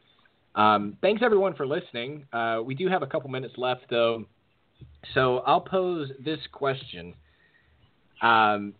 Um, 0.56 0.98
thanks 1.02 1.22
everyone 1.24 1.54
for 1.56 1.66
listening. 1.66 2.26
Uh, 2.34 2.60
we 2.64 2.76
do 2.76 2.88
have 2.90 3.04
a 3.04 3.08
couple 3.08 3.30
minutes 3.30 3.54
left 3.58 3.84
though, 3.90 4.26
so 5.14 5.40
I'll 5.40 5.62
pose 5.62 6.10
this 6.24 6.40
question. 6.52 7.14
Um, 8.22 8.74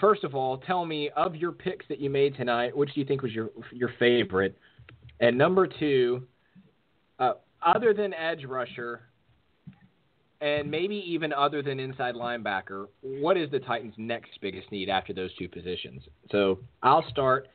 first 0.00 0.24
of 0.24 0.34
all, 0.34 0.58
tell 0.58 0.84
me 0.84 1.10
of 1.16 1.36
your 1.36 1.52
picks 1.52 1.86
that 1.88 2.00
you 2.00 2.10
made 2.10 2.36
tonight, 2.36 2.76
which 2.76 2.92
do 2.94 3.00
you 3.00 3.06
think 3.06 3.22
was 3.22 3.32
your 3.32 3.50
your 3.72 3.90
favorite? 3.98 4.56
And 5.20 5.38
number 5.38 5.68
two, 5.68 6.26
uh, 7.20 7.34
other 7.64 7.94
than 7.94 8.12
edge 8.12 8.44
rusher, 8.44 9.02
and 10.40 10.68
maybe 10.68 10.96
even 11.06 11.32
other 11.32 11.62
than 11.62 11.78
inside 11.78 12.16
linebacker, 12.16 12.86
what 13.02 13.36
is 13.36 13.48
the 13.52 13.60
Titans' 13.60 13.94
next 13.96 14.30
biggest 14.40 14.72
need 14.72 14.88
after 14.88 15.12
those 15.12 15.32
two 15.36 15.48
positions? 15.48 16.02
So 16.32 16.58
I'll 16.82 17.08
start. 17.08 17.46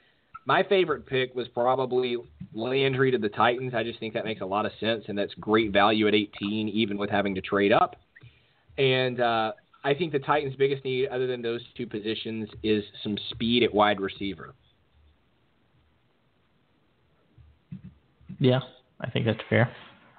My 0.45 0.63
favorite 0.63 1.05
pick 1.05 1.35
was 1.35 1.49
probably 1.49 2.15
Landry 2.53 3.11
to 3.11 3.17
the 3.17 3.29
Titans. 3.29 3.73
I 3.75 3.83
just 3.83 3.99
think 3.99 4.13
that 4.13 4.25
makes 4.25 4.41
a 4.41 4.45
lot 4.45 4.65
of 4.65 4.71
sense, 4.79 5.05
and 5.07 5.17
that's 5.17 5.33
great 5.35 5.71
value 5.71 6.07
at 6.07 6.15
18, 6.15 6.69
even 6.69 6.97
with 6.97 7.09
having 7.09 7.35
to 7.35 7.41
trade 7.41 7.71
up. 7.71 7.95
And 8.77 9.19
uh, 9.19 9.53
I 9.83 9.93
think 9.93 10.11
the 10.11 10.19
Titans' 10.19 10.55
biggest 10.55 10.83
need, 10.85 11.07
other 11.07 11.27
than 11.27 11.41
those 11.41 11.61
two 11.75 11.87
positions, 11.87 12.49
is 12.63 12.83
some 13.03 13.17
speed 13.31 13.63
at 13.63 13.73
wide 13.73 13.99
receiver. 13.99 14.53
Yeah, 18.39 18.59
I 19.01 19.09
think 19.09 19.25
that's 19.25 19.39
fair. 19.49 19.73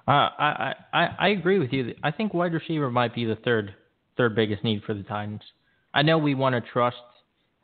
Uh, 0.07 0.29
I, 0.39 0.73
I 0.91 1.07
I 1.19 1.27
agree 1.29 1.59
with 1.59 1.71
you. 1.71 1.93
I 2.03 2.11
think 2.11 2.33
wide 2.33 2.53
receiver 2.53 2.89
might 2.89 3.13
be 3.13 3.25
the 3.25 3.35
third 3.35 3.75
third 4.17 4.35
biggest 4.35 4.63
need 4.63 4.83
for 4.83 4.93
the 4.93 5.03
Titans. 5.03 5.41
I 5.93 6.01
know 6.01 6.17
we 6.17 6.35
want 6.35 6.53
to 6.55 6.71
trust 6.71 6.97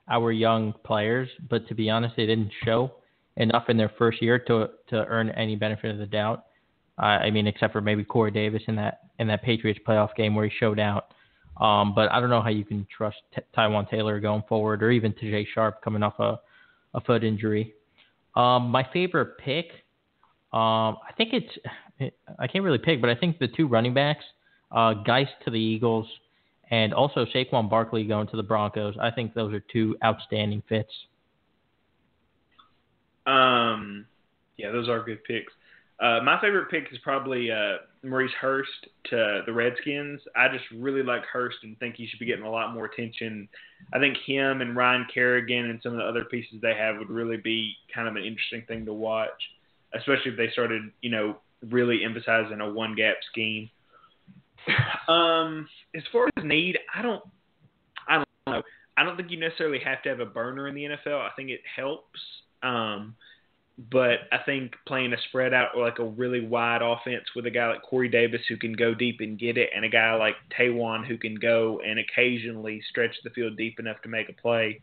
our 0.09 0.31
young 0.31 0.73
players, 0.85 1.27
but 1.49 1.67
to 1.67 1.75
be 1.75 1.89
honest, 1.89 2.15
they 2.15 2.25
didn't 2.25 2.51
show 2.63 2.91
enough 3.37 3.69
in 3.69 3.77
their 3.77 3.91
first 3.97 4.21
year 4.21 4.39
to 4.39 4.69
to 4.87 5.05
earn 5.05 5.29
any 5.31 5.55
benefit 5.55 5.91
of 5.91 5.97
the 5.97 6.05
doubt. 6.05 6.45
Uh, 6.97 7.05
I 7.05 7.31
mean, 7.31 7.47
except 7.47 7.73
for 7.73 7.81
maybe 7.81 8.03
Corey 8.03 8.31
Davis 8.31 8.63
in 8.67 8.75
that 8.77 9.01
in 9.19 9.27
that 9.27 9.43
Patriots 9.43 9.79
playoff 9.87 10.15
game 10.15 10.35
where 10.35 10.45
he 10.45 10.51
showed 10.57 10.79
out. 10.79 11.07
Um, 11.59 11.95
but 11.95 12.11
I 12.11 12.19
don't 12.19 12.29
know 12.29 12.41
how 12.41 12.49
you 12.49 12.65
can 12.65 12.85
trust 12.95 13.17
T- 13.33 13.41
Taywan 13.57 13.89
Taylor 13.89 14.19
going 14.19 14.43
forward, 14.47 14.83
or 14.83 14.91
even 14.91 15.13
Tajae 15.13 15.45
Sharpe 15.53 15.81
coming 15.81 16.03
off 16.03 16.19
a 16.19 16.39
a 16.93 17.01
foot 17.01 17.23
injury. 17.23 17.73
Um, 18.35 18.69
my 18.69 18.87
favorite 18.91 19.37
pick, 19.37 19.67
um, 20.53 20.97
I 21.07 21.11
think 21.17 21.33
it's 21.33 21.57
I 22.39 22.47
can't 22.47 22.63
really 22.63 22.77
pick, 22.77 23.01
but 23.01 23.09
I 23.09 23.15
think 23.15 23.39
the 23.39 23.47
two 23.47 23.67
running 23.67 23.93
backs, 23.93 24.25
uh, 24.71 24.93
Guice 24.93 25.29
to 25.45 25.51
the 25.51 25.59
Eagles, 25.59 26.07
and 26.71 26.93
also 26.93 27.25
Saquon 27.25 27.69
Barkley 27.69 28.05
going 28.05 28.27
to 28.27 28.37
the 28.37 28.43
Broncos. 28.43 28.95
I 28.99 29.11
think 29.11 29.33
those 29.33 29.53
are 29.53 29.61
two 29.71 29.95
outstanding 30.03 30.63
fits. 30.67 30.91
Um, 33.25 34.05
yeah, 34.57 34.71
those 34.71 34.89
are 34.89 35.03
good 35.03 35.23
picks. 35.23 35.51
Uh, 35.99 36.19
my 36.23 36.39
favorite 36.41 36.69
pick 36.69 36.87
is 36.91 36.99
probably 37.03 37.49
uh, 37.51 37.77
Maurice 38.03 38.33
Hurst 38.39 38.87
to 39.05 39.43
the 39.45 39.53
Redskins. 39.53 40.19
I 40.35 40.49
just 40.49 40.65
really 40.75 41.03
like 41.03 41.23
Hurst 41.23 41.57
and 41.63 41.77
think 41.79 41.95
he 41.95 42.05
should 42.07 42.19
be 42.19 42.25
getting 42.25 42.43
a 42.43 42.51
lot 42.51 42.73
more 42.73 42.85
attention. 42.85 43.47
I 43.93 43.99
think 43.99 44.17
him 44.25 44.61
and 44.61 44.75
Ryan 44.75 45.05
Kerrigan 45.13 45.69
and 45.69 45.79
some 45.81 45.93
of 45.93 45.99
the 45.99 46.03
other 46.03 46.25
pieces 46.25 46.59
they 46.61 46.75
have 46.75 46.97
would 46.97 47.09
really 47.09 47.37
be 47.37 47.73
kind 47.93 48.09
of 48.09 48.15
an 48.17 48.23
interesting 48.23 48.63
thing 48.67 48.85
to 48.85 48.93
watch, 48.93 49.29
especially 49.93 50.31
if 50.31 50.37
they 50.37 50.49
started, 50.51 50.81
you 51.01 51.09
know, 51.09 51.37
really 51.69 52.03
emphasizing 52.03 52.59
a 52.59 52.69
one 52.69 52.95
gap 52.95 53.17
scheme. 53.31 53.69
Um, 55.07 55.69
as 55.95 56.01
far 56.11 56.27
as 56.35 56.43
need, 56.43 56.79
I 56.95 57.03
don't, 57.03 57.23
I 58.07 58.15
don't 58.15 58.27
know. 58.47 58.63
I 58.97 59.03
don't 59.03 59.15
think 59.15 59.29
you 59.29 59.39
necessarily 59.39 59.77
have 59.85 60.01
to 60.01 60.09
have 60.09 60.19
a 60.19 60.25
burner 60.25 60.67
in 60.67 60.73
the 60.73 60.85
NFL. 60.85 61.21
I 61.21 61.29
think 61.35 61.51
it 61.51 61.61
helps. 61.75 62.19
Um, 62.63 63.15
but 63.77 64.19
I 64.31 64.37
think 64.45 64.73
playing 64.87 65.13
a 65.13 65.17
spread 65.27 65.53
out 65.53 65.69
or 65.75 65.83
like 65.83 65.99
a 65.99 66.05
really 66.05 66.45
wide 66.45 66.81
offense 66.81 67.25
with 67.35 67.45
a 67.45 67.51
guy 67.51 67.67
like 67.67 67.81
Corey 67.81 68.07
Davis 68.07 68.41
who 68.47 68.55
can 68.55 68.73
go 68.73 68.93
deep 68.93 69.17
and 69.19 69.37
get 69.37 69.57
it, 69.57 69.69
and 69.75 69.83
a 69.83 69.89
guy 69.89 70.15
like 70.15 70.35
Taywan 70.57 71.05
who 71.05 71.17
can 71.17 71.35
go 71.35 71.81
and 71.85 71.99
occasionally 71.99 72.81
stretch 72.89 73.15
the 73.23 73.29
field 73.31 73.57
deep 73.57 73.79
enough 73.79 74.01
to 74.03 74.09
make 74.09 74.29
a 74.29 74.33
play. 74.33 74.81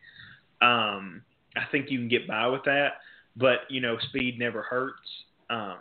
Um, 0.60 1.22
I 1.56 1.64
think 1.70 1.90
you 1.90 1.98
can 1.98 2.08
get 2.08 2.28
by 2.28 2.46
with 2.48 2.64
that, 2.64 2.94
but 3.36 3.60
you 3.70 3.80
know, 3.80 3.96
speed 4.08 4.38
never 4.38 4.62
hurts. 4.62 5.08
Um, 5.48 5.76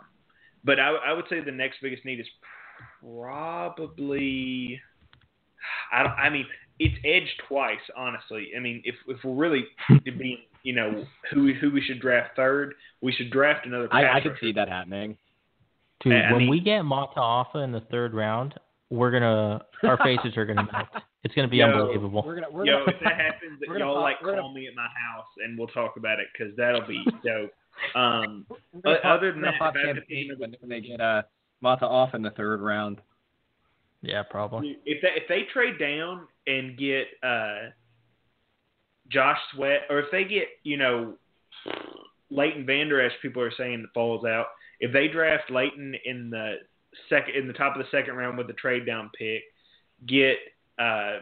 but 0.64 0.80
I, 0.80 0.90
I 0.90 1.12
would 1.12 1.26
say 1.28 1.40
the 1.40 1.52
next 1.52 1.78
biggest 1.82 2.04
need 2.04 2.20
is 2.20 2.28
probably. 3.00 4.80
I, 5.92 6.02
I 6.02 6.30
mean, 6.30 6.46
it's 6.78 6.96
edged 7.04 7.42
twice, 7.46 7.78
honestly. 7.96 8.52
I 8.56 8.60
mean, 8.60 8.82
if 8.84 8.94
if 9.06 9.22
we're 9.22 9.34
really 9.34 9.64
being, 10.04 10.38
you 10.62 10.74
know, 10.74 11.04
who 11.32 11.52
who 11.54 11.70
we 11.70 11.80
should 11.82 12.00
draft 12.00 12.36
third, 12.36 12.74
we 13.00 13.12
should 13.12 13.30
draft 13.30 13.66
another. 13.66 13.88
I, 13.92 14.02
pass 14.04 14.16
I 14.16 14.20
could 14.20 14.36
see 14.40 14.52
that 14.52 14.68
happening. 14.68 15.16
Dude, 16.02 16.12
I 16.14 16.30
when 16.32 16.38
mean- 16.42 16.50
we 16.50 16.60
get 16.60 16.82
Mata 16.82 17.18
Alpha 17.20 17.58
in 17.58 17.72
the 17.72 17.80
third 17.90 18.14
round, 18.14 18.54
we're 18.90 19.10
gonna 19.10 19.64
our 19.82 19.96
faces 20.04 20.36
are 20.36 20.46
gonna 20.46 20.68
melt. 20.72 20.88
It's 21.24 21.34
gonna 21.34 21.48
be 21.48 21.58
Yo, 21.58 21.66
unbelievable. 21.66 22.22
We're 22.26 22.34
gonna, 22.34 22.50
we're 22.50 22.66
Yo, 22.66 22.80
gonna, 22.80 22.92
if 22.96 23.00
that 23.04 23.16
happens, 23.20 23.60
we're 23.68 23.74
gonna 23.78 23.84
y'all 23.86 23.94
pop- 23.96 24.02
like 24.02 24.22
we're 24.22 24.34
call 24.34 24.48
gonna- 24.48 24.54
me 24.54 24.66
at 24.66 24.74
my 24.74 24.82
house 24.82 25.26
and 25.44 25.56
we'll 25.58 25.68
talk 25.68 25.96
about 25.96 26.18
it 26.18 26.26
because 26.32 26.54
that'll 26.56 26.86
be 26.86 27.02
dope. 27.24 27.50
Um, 27.94 28.44
we're 28.72 28.80
gonna 28.82 28.96
o- 28.96 29.00
pop- 29.02 29.18
other 29.18 29.32
than 29.32 29.40
we're 29.42 29.46
gonna 29.50 29.52
that, 29.52 29.58
pop 29.58 29.74
if 29.76 29.82
I 29.84 29.86
have 29.86 29.96
to 29.96 30.00
champagne 30.02 30.28
pick 30.30 30.38
when, 30.40 30.56
when 30.60 30.68
they 30.70 30.80
get 30.80 31.00
uh, 31.00 31.22
Mata 31.60 31.86
off 31.86 32.14
in 32.14 32.22
the 32.22 32.30
third 32.30 32.60
round. 32.60 33.00
Yeah, 34.02 34.24
probably. 34.28 34.78
if 34.84 35.00
they 35.00 35.08
if 35.20 35.28
they 35.28 35.42
trade 35.52 35.78
down 35.78 36.26
and 36.48 36.76
get 36.76 37.06
uh, 37.22 37.70
Josh 39.12 39.38
Sweat, 39.54 39.82
or 39.90 40.00
if 40.00 40.10
they 40.10 40.24
get 40.24 40.48
you 40.62 40.76
know 40.76 41.14
Leighton 42.30 42.66
Vander, 42.66 43.00
as 43.00 43.12
people 43.20 43.42
are 43.42 43.52
saying, 43.56 43.82
that 43.82 43.94
falls 43.94 44.24
out. 44.24 44.46
If 44.80 44.92
they 44.92 45.08
draft 45.08 45.50
Leighton 45.50 45.94
in 46.04 46.30
the 46.30 46.56
second 47.08 47.36
in 47.36 47.46
the 47.46 47.52
top 47.52 47.76
of 47.76 47.82
the 47.82 47.90
second 47.90 48.16
round 48.16 48.38
with 48.38 48.46
the 48.46 48.52
trade 48.54 48.86
down 48.86 49.10
pick, 49.16 49.42
get 50.06 50.36
uh, 50.78 51.20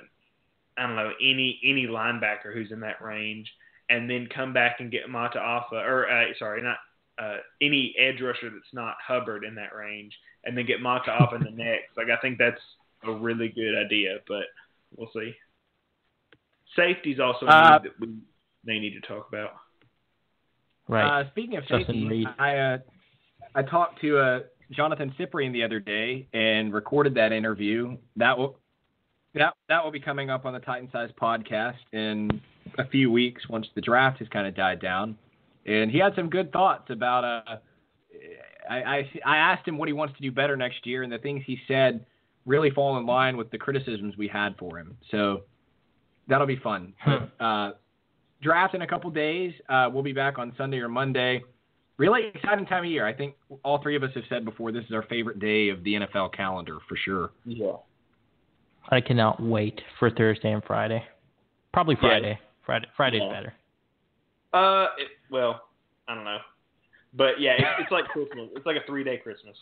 I 0.79 0.87
don't 0.87 0.97
know 0.97 1.13
any 1.21 1.61
any 1.65 1.87
linebacker 1.87 2.55
who's 2.55 2.73
in 2.73 2.81
that 2.81 3.03
range, 3.03 3.51
and 3.89 4.09
then 4.09 4.29
come 4.35 4.53
back 4.53 4.77
and 4.81 4.91
get 4.91 5.11
Mata 5.11 5.41
Alpha 5.41 5.77
or 5.77 6.11
uh, 6.11 6.27
sorry 6.39 6.63
not 6.63 6.79
uh, 7.21 7.39
any 7.61 7.95
edge 7.99 8.21
rusher 8.21 8.51
that's 8.51 8.73
not 8.73 8.95
Hubbard 9.07 9.45
in 9.45 9.55
that 9.57 9.75
range, 9.75 10.17
and 10.45 10.57
then 10.57 10.67
get 10.67 10.81
Maka 10.81 11.11
off 11.11 11.35
in 11.35 11.45
the 11.45 11.51
next. 11.65 11.97
Like 11.97 12.09
I 12.09 12.21
think 12.21 12.39
that's 12.39 12.61
a 13.05 13.13
really 13.13 13.49
good 13.49 13.77
idea, 13.77 14.19
but 14.27 14.45
we'll 14.97 15.11
see. 15.13 15.35
Safety's 16.77 17.21
also 17.21 17.47
Uh, 17.47 17.79
that 17.79 17.99
we 18.01 18.09
may 18.65 18.79
need 18.79 18.95
to 18.95 19.01
talk 19.01 19.29
about. 19.29 19.55
Right. 20.89 21.23
Uh, 21.23 21.31
speaking 21.31 21.57
of 21.57 21.63
Justin 21.67 21.87
safety, 21.87 22.09
Reid. 22.09 22.29
I 22.39 22.57
uh, 22.57 22.79
I 23.55 23.63
talked 23.63 24.01
to 24.01 24.19
uh, 24.19 24.41
Johnathan 24.73 25.17
Cyprien 25.17 25.53
the 25.53 25.63
other 25.63 25.81
day 25.81 26.29
and 26.33 26.73
recorded 26.73 27.15
that 27.15 27.33
interview. 27.33 27.97
That 28.17 28.37
will 28.37 28.59
that 29.35 29.55
that 29.69 29.85
will 29.85 29.93
be 29.93 30.01
coming 30.01 30.31
up 30.31 30.45
on 30.47 30.53
the 30.53 30.61
Titan 30.61 30.89
Size 30.93 31.11
podcast 31.21 31.79
in 31.93 32.41
a 32.79 32.87
few 32.89 33.11
weeks 33.11 33.49
once 33.49 33.67
the 33.75 33.81
draft 33.81 34.19
has 34.19 34.29
kind 34.29 34.47
of 34.47 34.55
died 34.55 34.81
down. 34.81 35.17
And 35.67 35.91
he 35.91 35.99
had 35.99 36.15
some 36.17 36.29
good 36.29 36.53
thoughts 36.53 36.91
about. 36.91 37.25
Uh, 37.25 37.57
I, 38.69 38.83
I 38.83 39.11
I 39.25 39.37
asked 39.37 39.67
him 39.67 39.79
what 39.79 39.89
he 39.89 39.93
wants 39.93 40.15
to 40.17 40.23
do 40.23 40.31
better 40.33 40.57
next 40.57 40.87
year, 40.87 41.03
and 41.03 41.13
the 41.13 41.19
things 41.19 41.43
he 41.47 41.59
said 41.69 42.05
really 42.47 42.71
fall 42.71 42.97
in 42.99 43.07
line 43.07 43.37
with 43.37 43.51
the 43.51 43.59
criticisms 43.59 44.17
we 44.17 44.27
had 44.27 44.57
for 44.59 44.79
him. 44.79 44.97
So 45.11 45.43
that'll 46.31 46.47
be 46.47 46.57
fun. 46.57 46.95
Uh, 47.39 47.73
draft 48.41 48.75
in 48.75 48.81
a 48.83 48.87
couple 48.87 49.11
days. 49.11 49.53
Uh, 49.69 49.91
we'll 49.93 50.03
be 50.03 50.13
back 50.15 50.39
on 50.39 50.53
Sunday 50.57 50.79
or 50.79 50.89
Monday. 50.89 51.43
Really 51.99 52.29
exciting 52.35 52.65
time 52.65 52.85
of 52.85 52.91
year. 52.91 53.07
I 53.07 53.13
think 53.13 53.35
all 53.63 53.83
three 53.83 53.95
of 53.97 54.03
us 54.03 54.11
have 54.15 54.25
said 54.31 54.47
before 54.47 54.73
this 54.73 54.85
is 54.87 54.93
our 54.93 55.03
favorite 55.03 55.39
day 55.39 55.69
of 55.69 55.85
the 55.85 55.95
NFL 55.95 56.33
calendar 56.33 56.79
for 56.89 56.97
sure. 56.97 57.31
Yeah. 57.45 57.73
I 58.89 59.03
cannot 59.03 59.43
wait 59.43 59.81
for 59.99 60.11
Thursday 60.11 60.53
and 60.53 60.65
Friday. 60.65 61.05
Probably 61.75 61.97
Yeah. 61.97 62.09
Friday. 62.09 62.39
Friday. 62.65 62.87
Friday's 62.97 63.23
Yeah. 63.23 63.33
better. 63.33 63.55
Uh, 64.55 64.89
it, 64.99 65.09
well, 65.31 65.69
I 66.09 66.15
don't 66.15 66.25
know, 66.25 66.39
but 67.15 67.39
yeah, 67.39 67.53
it's, 67.53 67.83
it's 67.83 67.93
like 67.93 68.07
Christmas. 68.09 68.49
It's 68.57 68.67
like 68.67 68.77
a 68.77 68.85
three 68.87 69.05
day 69.05 69.19
Christmas. 69.19 69.57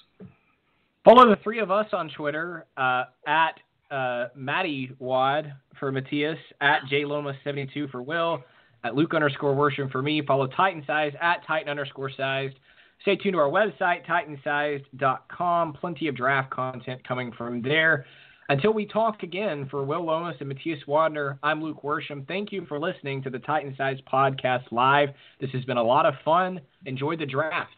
Follow 1.05 1.29
the 1.29 1.37
three 1.43 1.59
of 1.59 1.71
us 1.71 1.87
on 1.93 2.09
Twitter 2.11 2.67
uh, 2.77 3.05
at 3.27 3.59
uh, 3.91 4.27
Matty 4.35 4.93
Wad 4.99 5.55
for 5.79 5.93
Matthias, 5.93 6.39
at 6.61 6.81
J 6.89 7.03
JLoma72 7.03 7.91
for 7.91 8.03
Will, 8.03 8.43
at 8.85 8.95
Luke 8.95 9.15
underscore 9.15 9.55
Worsham 9.55 9.91
for 9.91 10.03
me. 10.03 10.23
Follow 10.27 10.47
Titan 10.47 10.83
Sized 10.87 11.17
at 11.21 11.47
Titan 11.47 11.69
underscore 11.69 12.11
Sized. 12.17 12.57
Stay 13.03 13.17
tuned 13.17 13.35
to 13.35 13.39
our 13.39 13.51
website, 13.51 14.05
titansized.com. 14.07 15.73
Plenty 15.75 16.09
of 16.09 16.17
draft 16.17 16.51
content 16.51 17.07
coming 17.07 17.33
from 17.33 17.63
there. 17.63 18.07
Until 18.51 18.73
we 18.73 18.87
talk 18.87 19.23
again, 19.23 19.69
for 19.71 19.85
Will 19.85 20.05
Lomas 20.05 20.37
and 20.41 20.49
Matthias 20.49 20.81
Wadner, 20.89 21.39
I'm 21.43 21.63
Luke 21.63 21.83
Worsham. 21.83 22.27
Thank 22.27 22.51
you 22.51 22.65
for 22.67 22.81
listening 22.81 23.23
to 23.23 23.31
the 23.31 23.39
Titan 23.41 23.75
Sized 23.77 24.03
Podcast 24.11 24.73
Live. 24.73 25.11
This 25.39 25.51
has 25.51 25.65
been 25.65 25.77
a 25.77 25.83
lot 25.83 26.07
of 26.07 26.15
fun. 26.25 26.61
Enjoy 26.87 27.15
the 27.15 27.27
draft. 27.27 27.78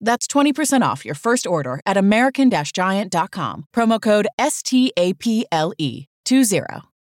That's 0.00 0.26
20% 0.26 0.82
off 0.82 1.04
your 1.04 1.14
first 1.14 1.46
order 1.46 1.80
at 1.86 1.96
American 1.96 2.48
Giant.com. 2.72 3.64
Promo 3.74 4.00
code 4.00 4.26
STAPLE 4.38 5.44
20. 6.24 6.97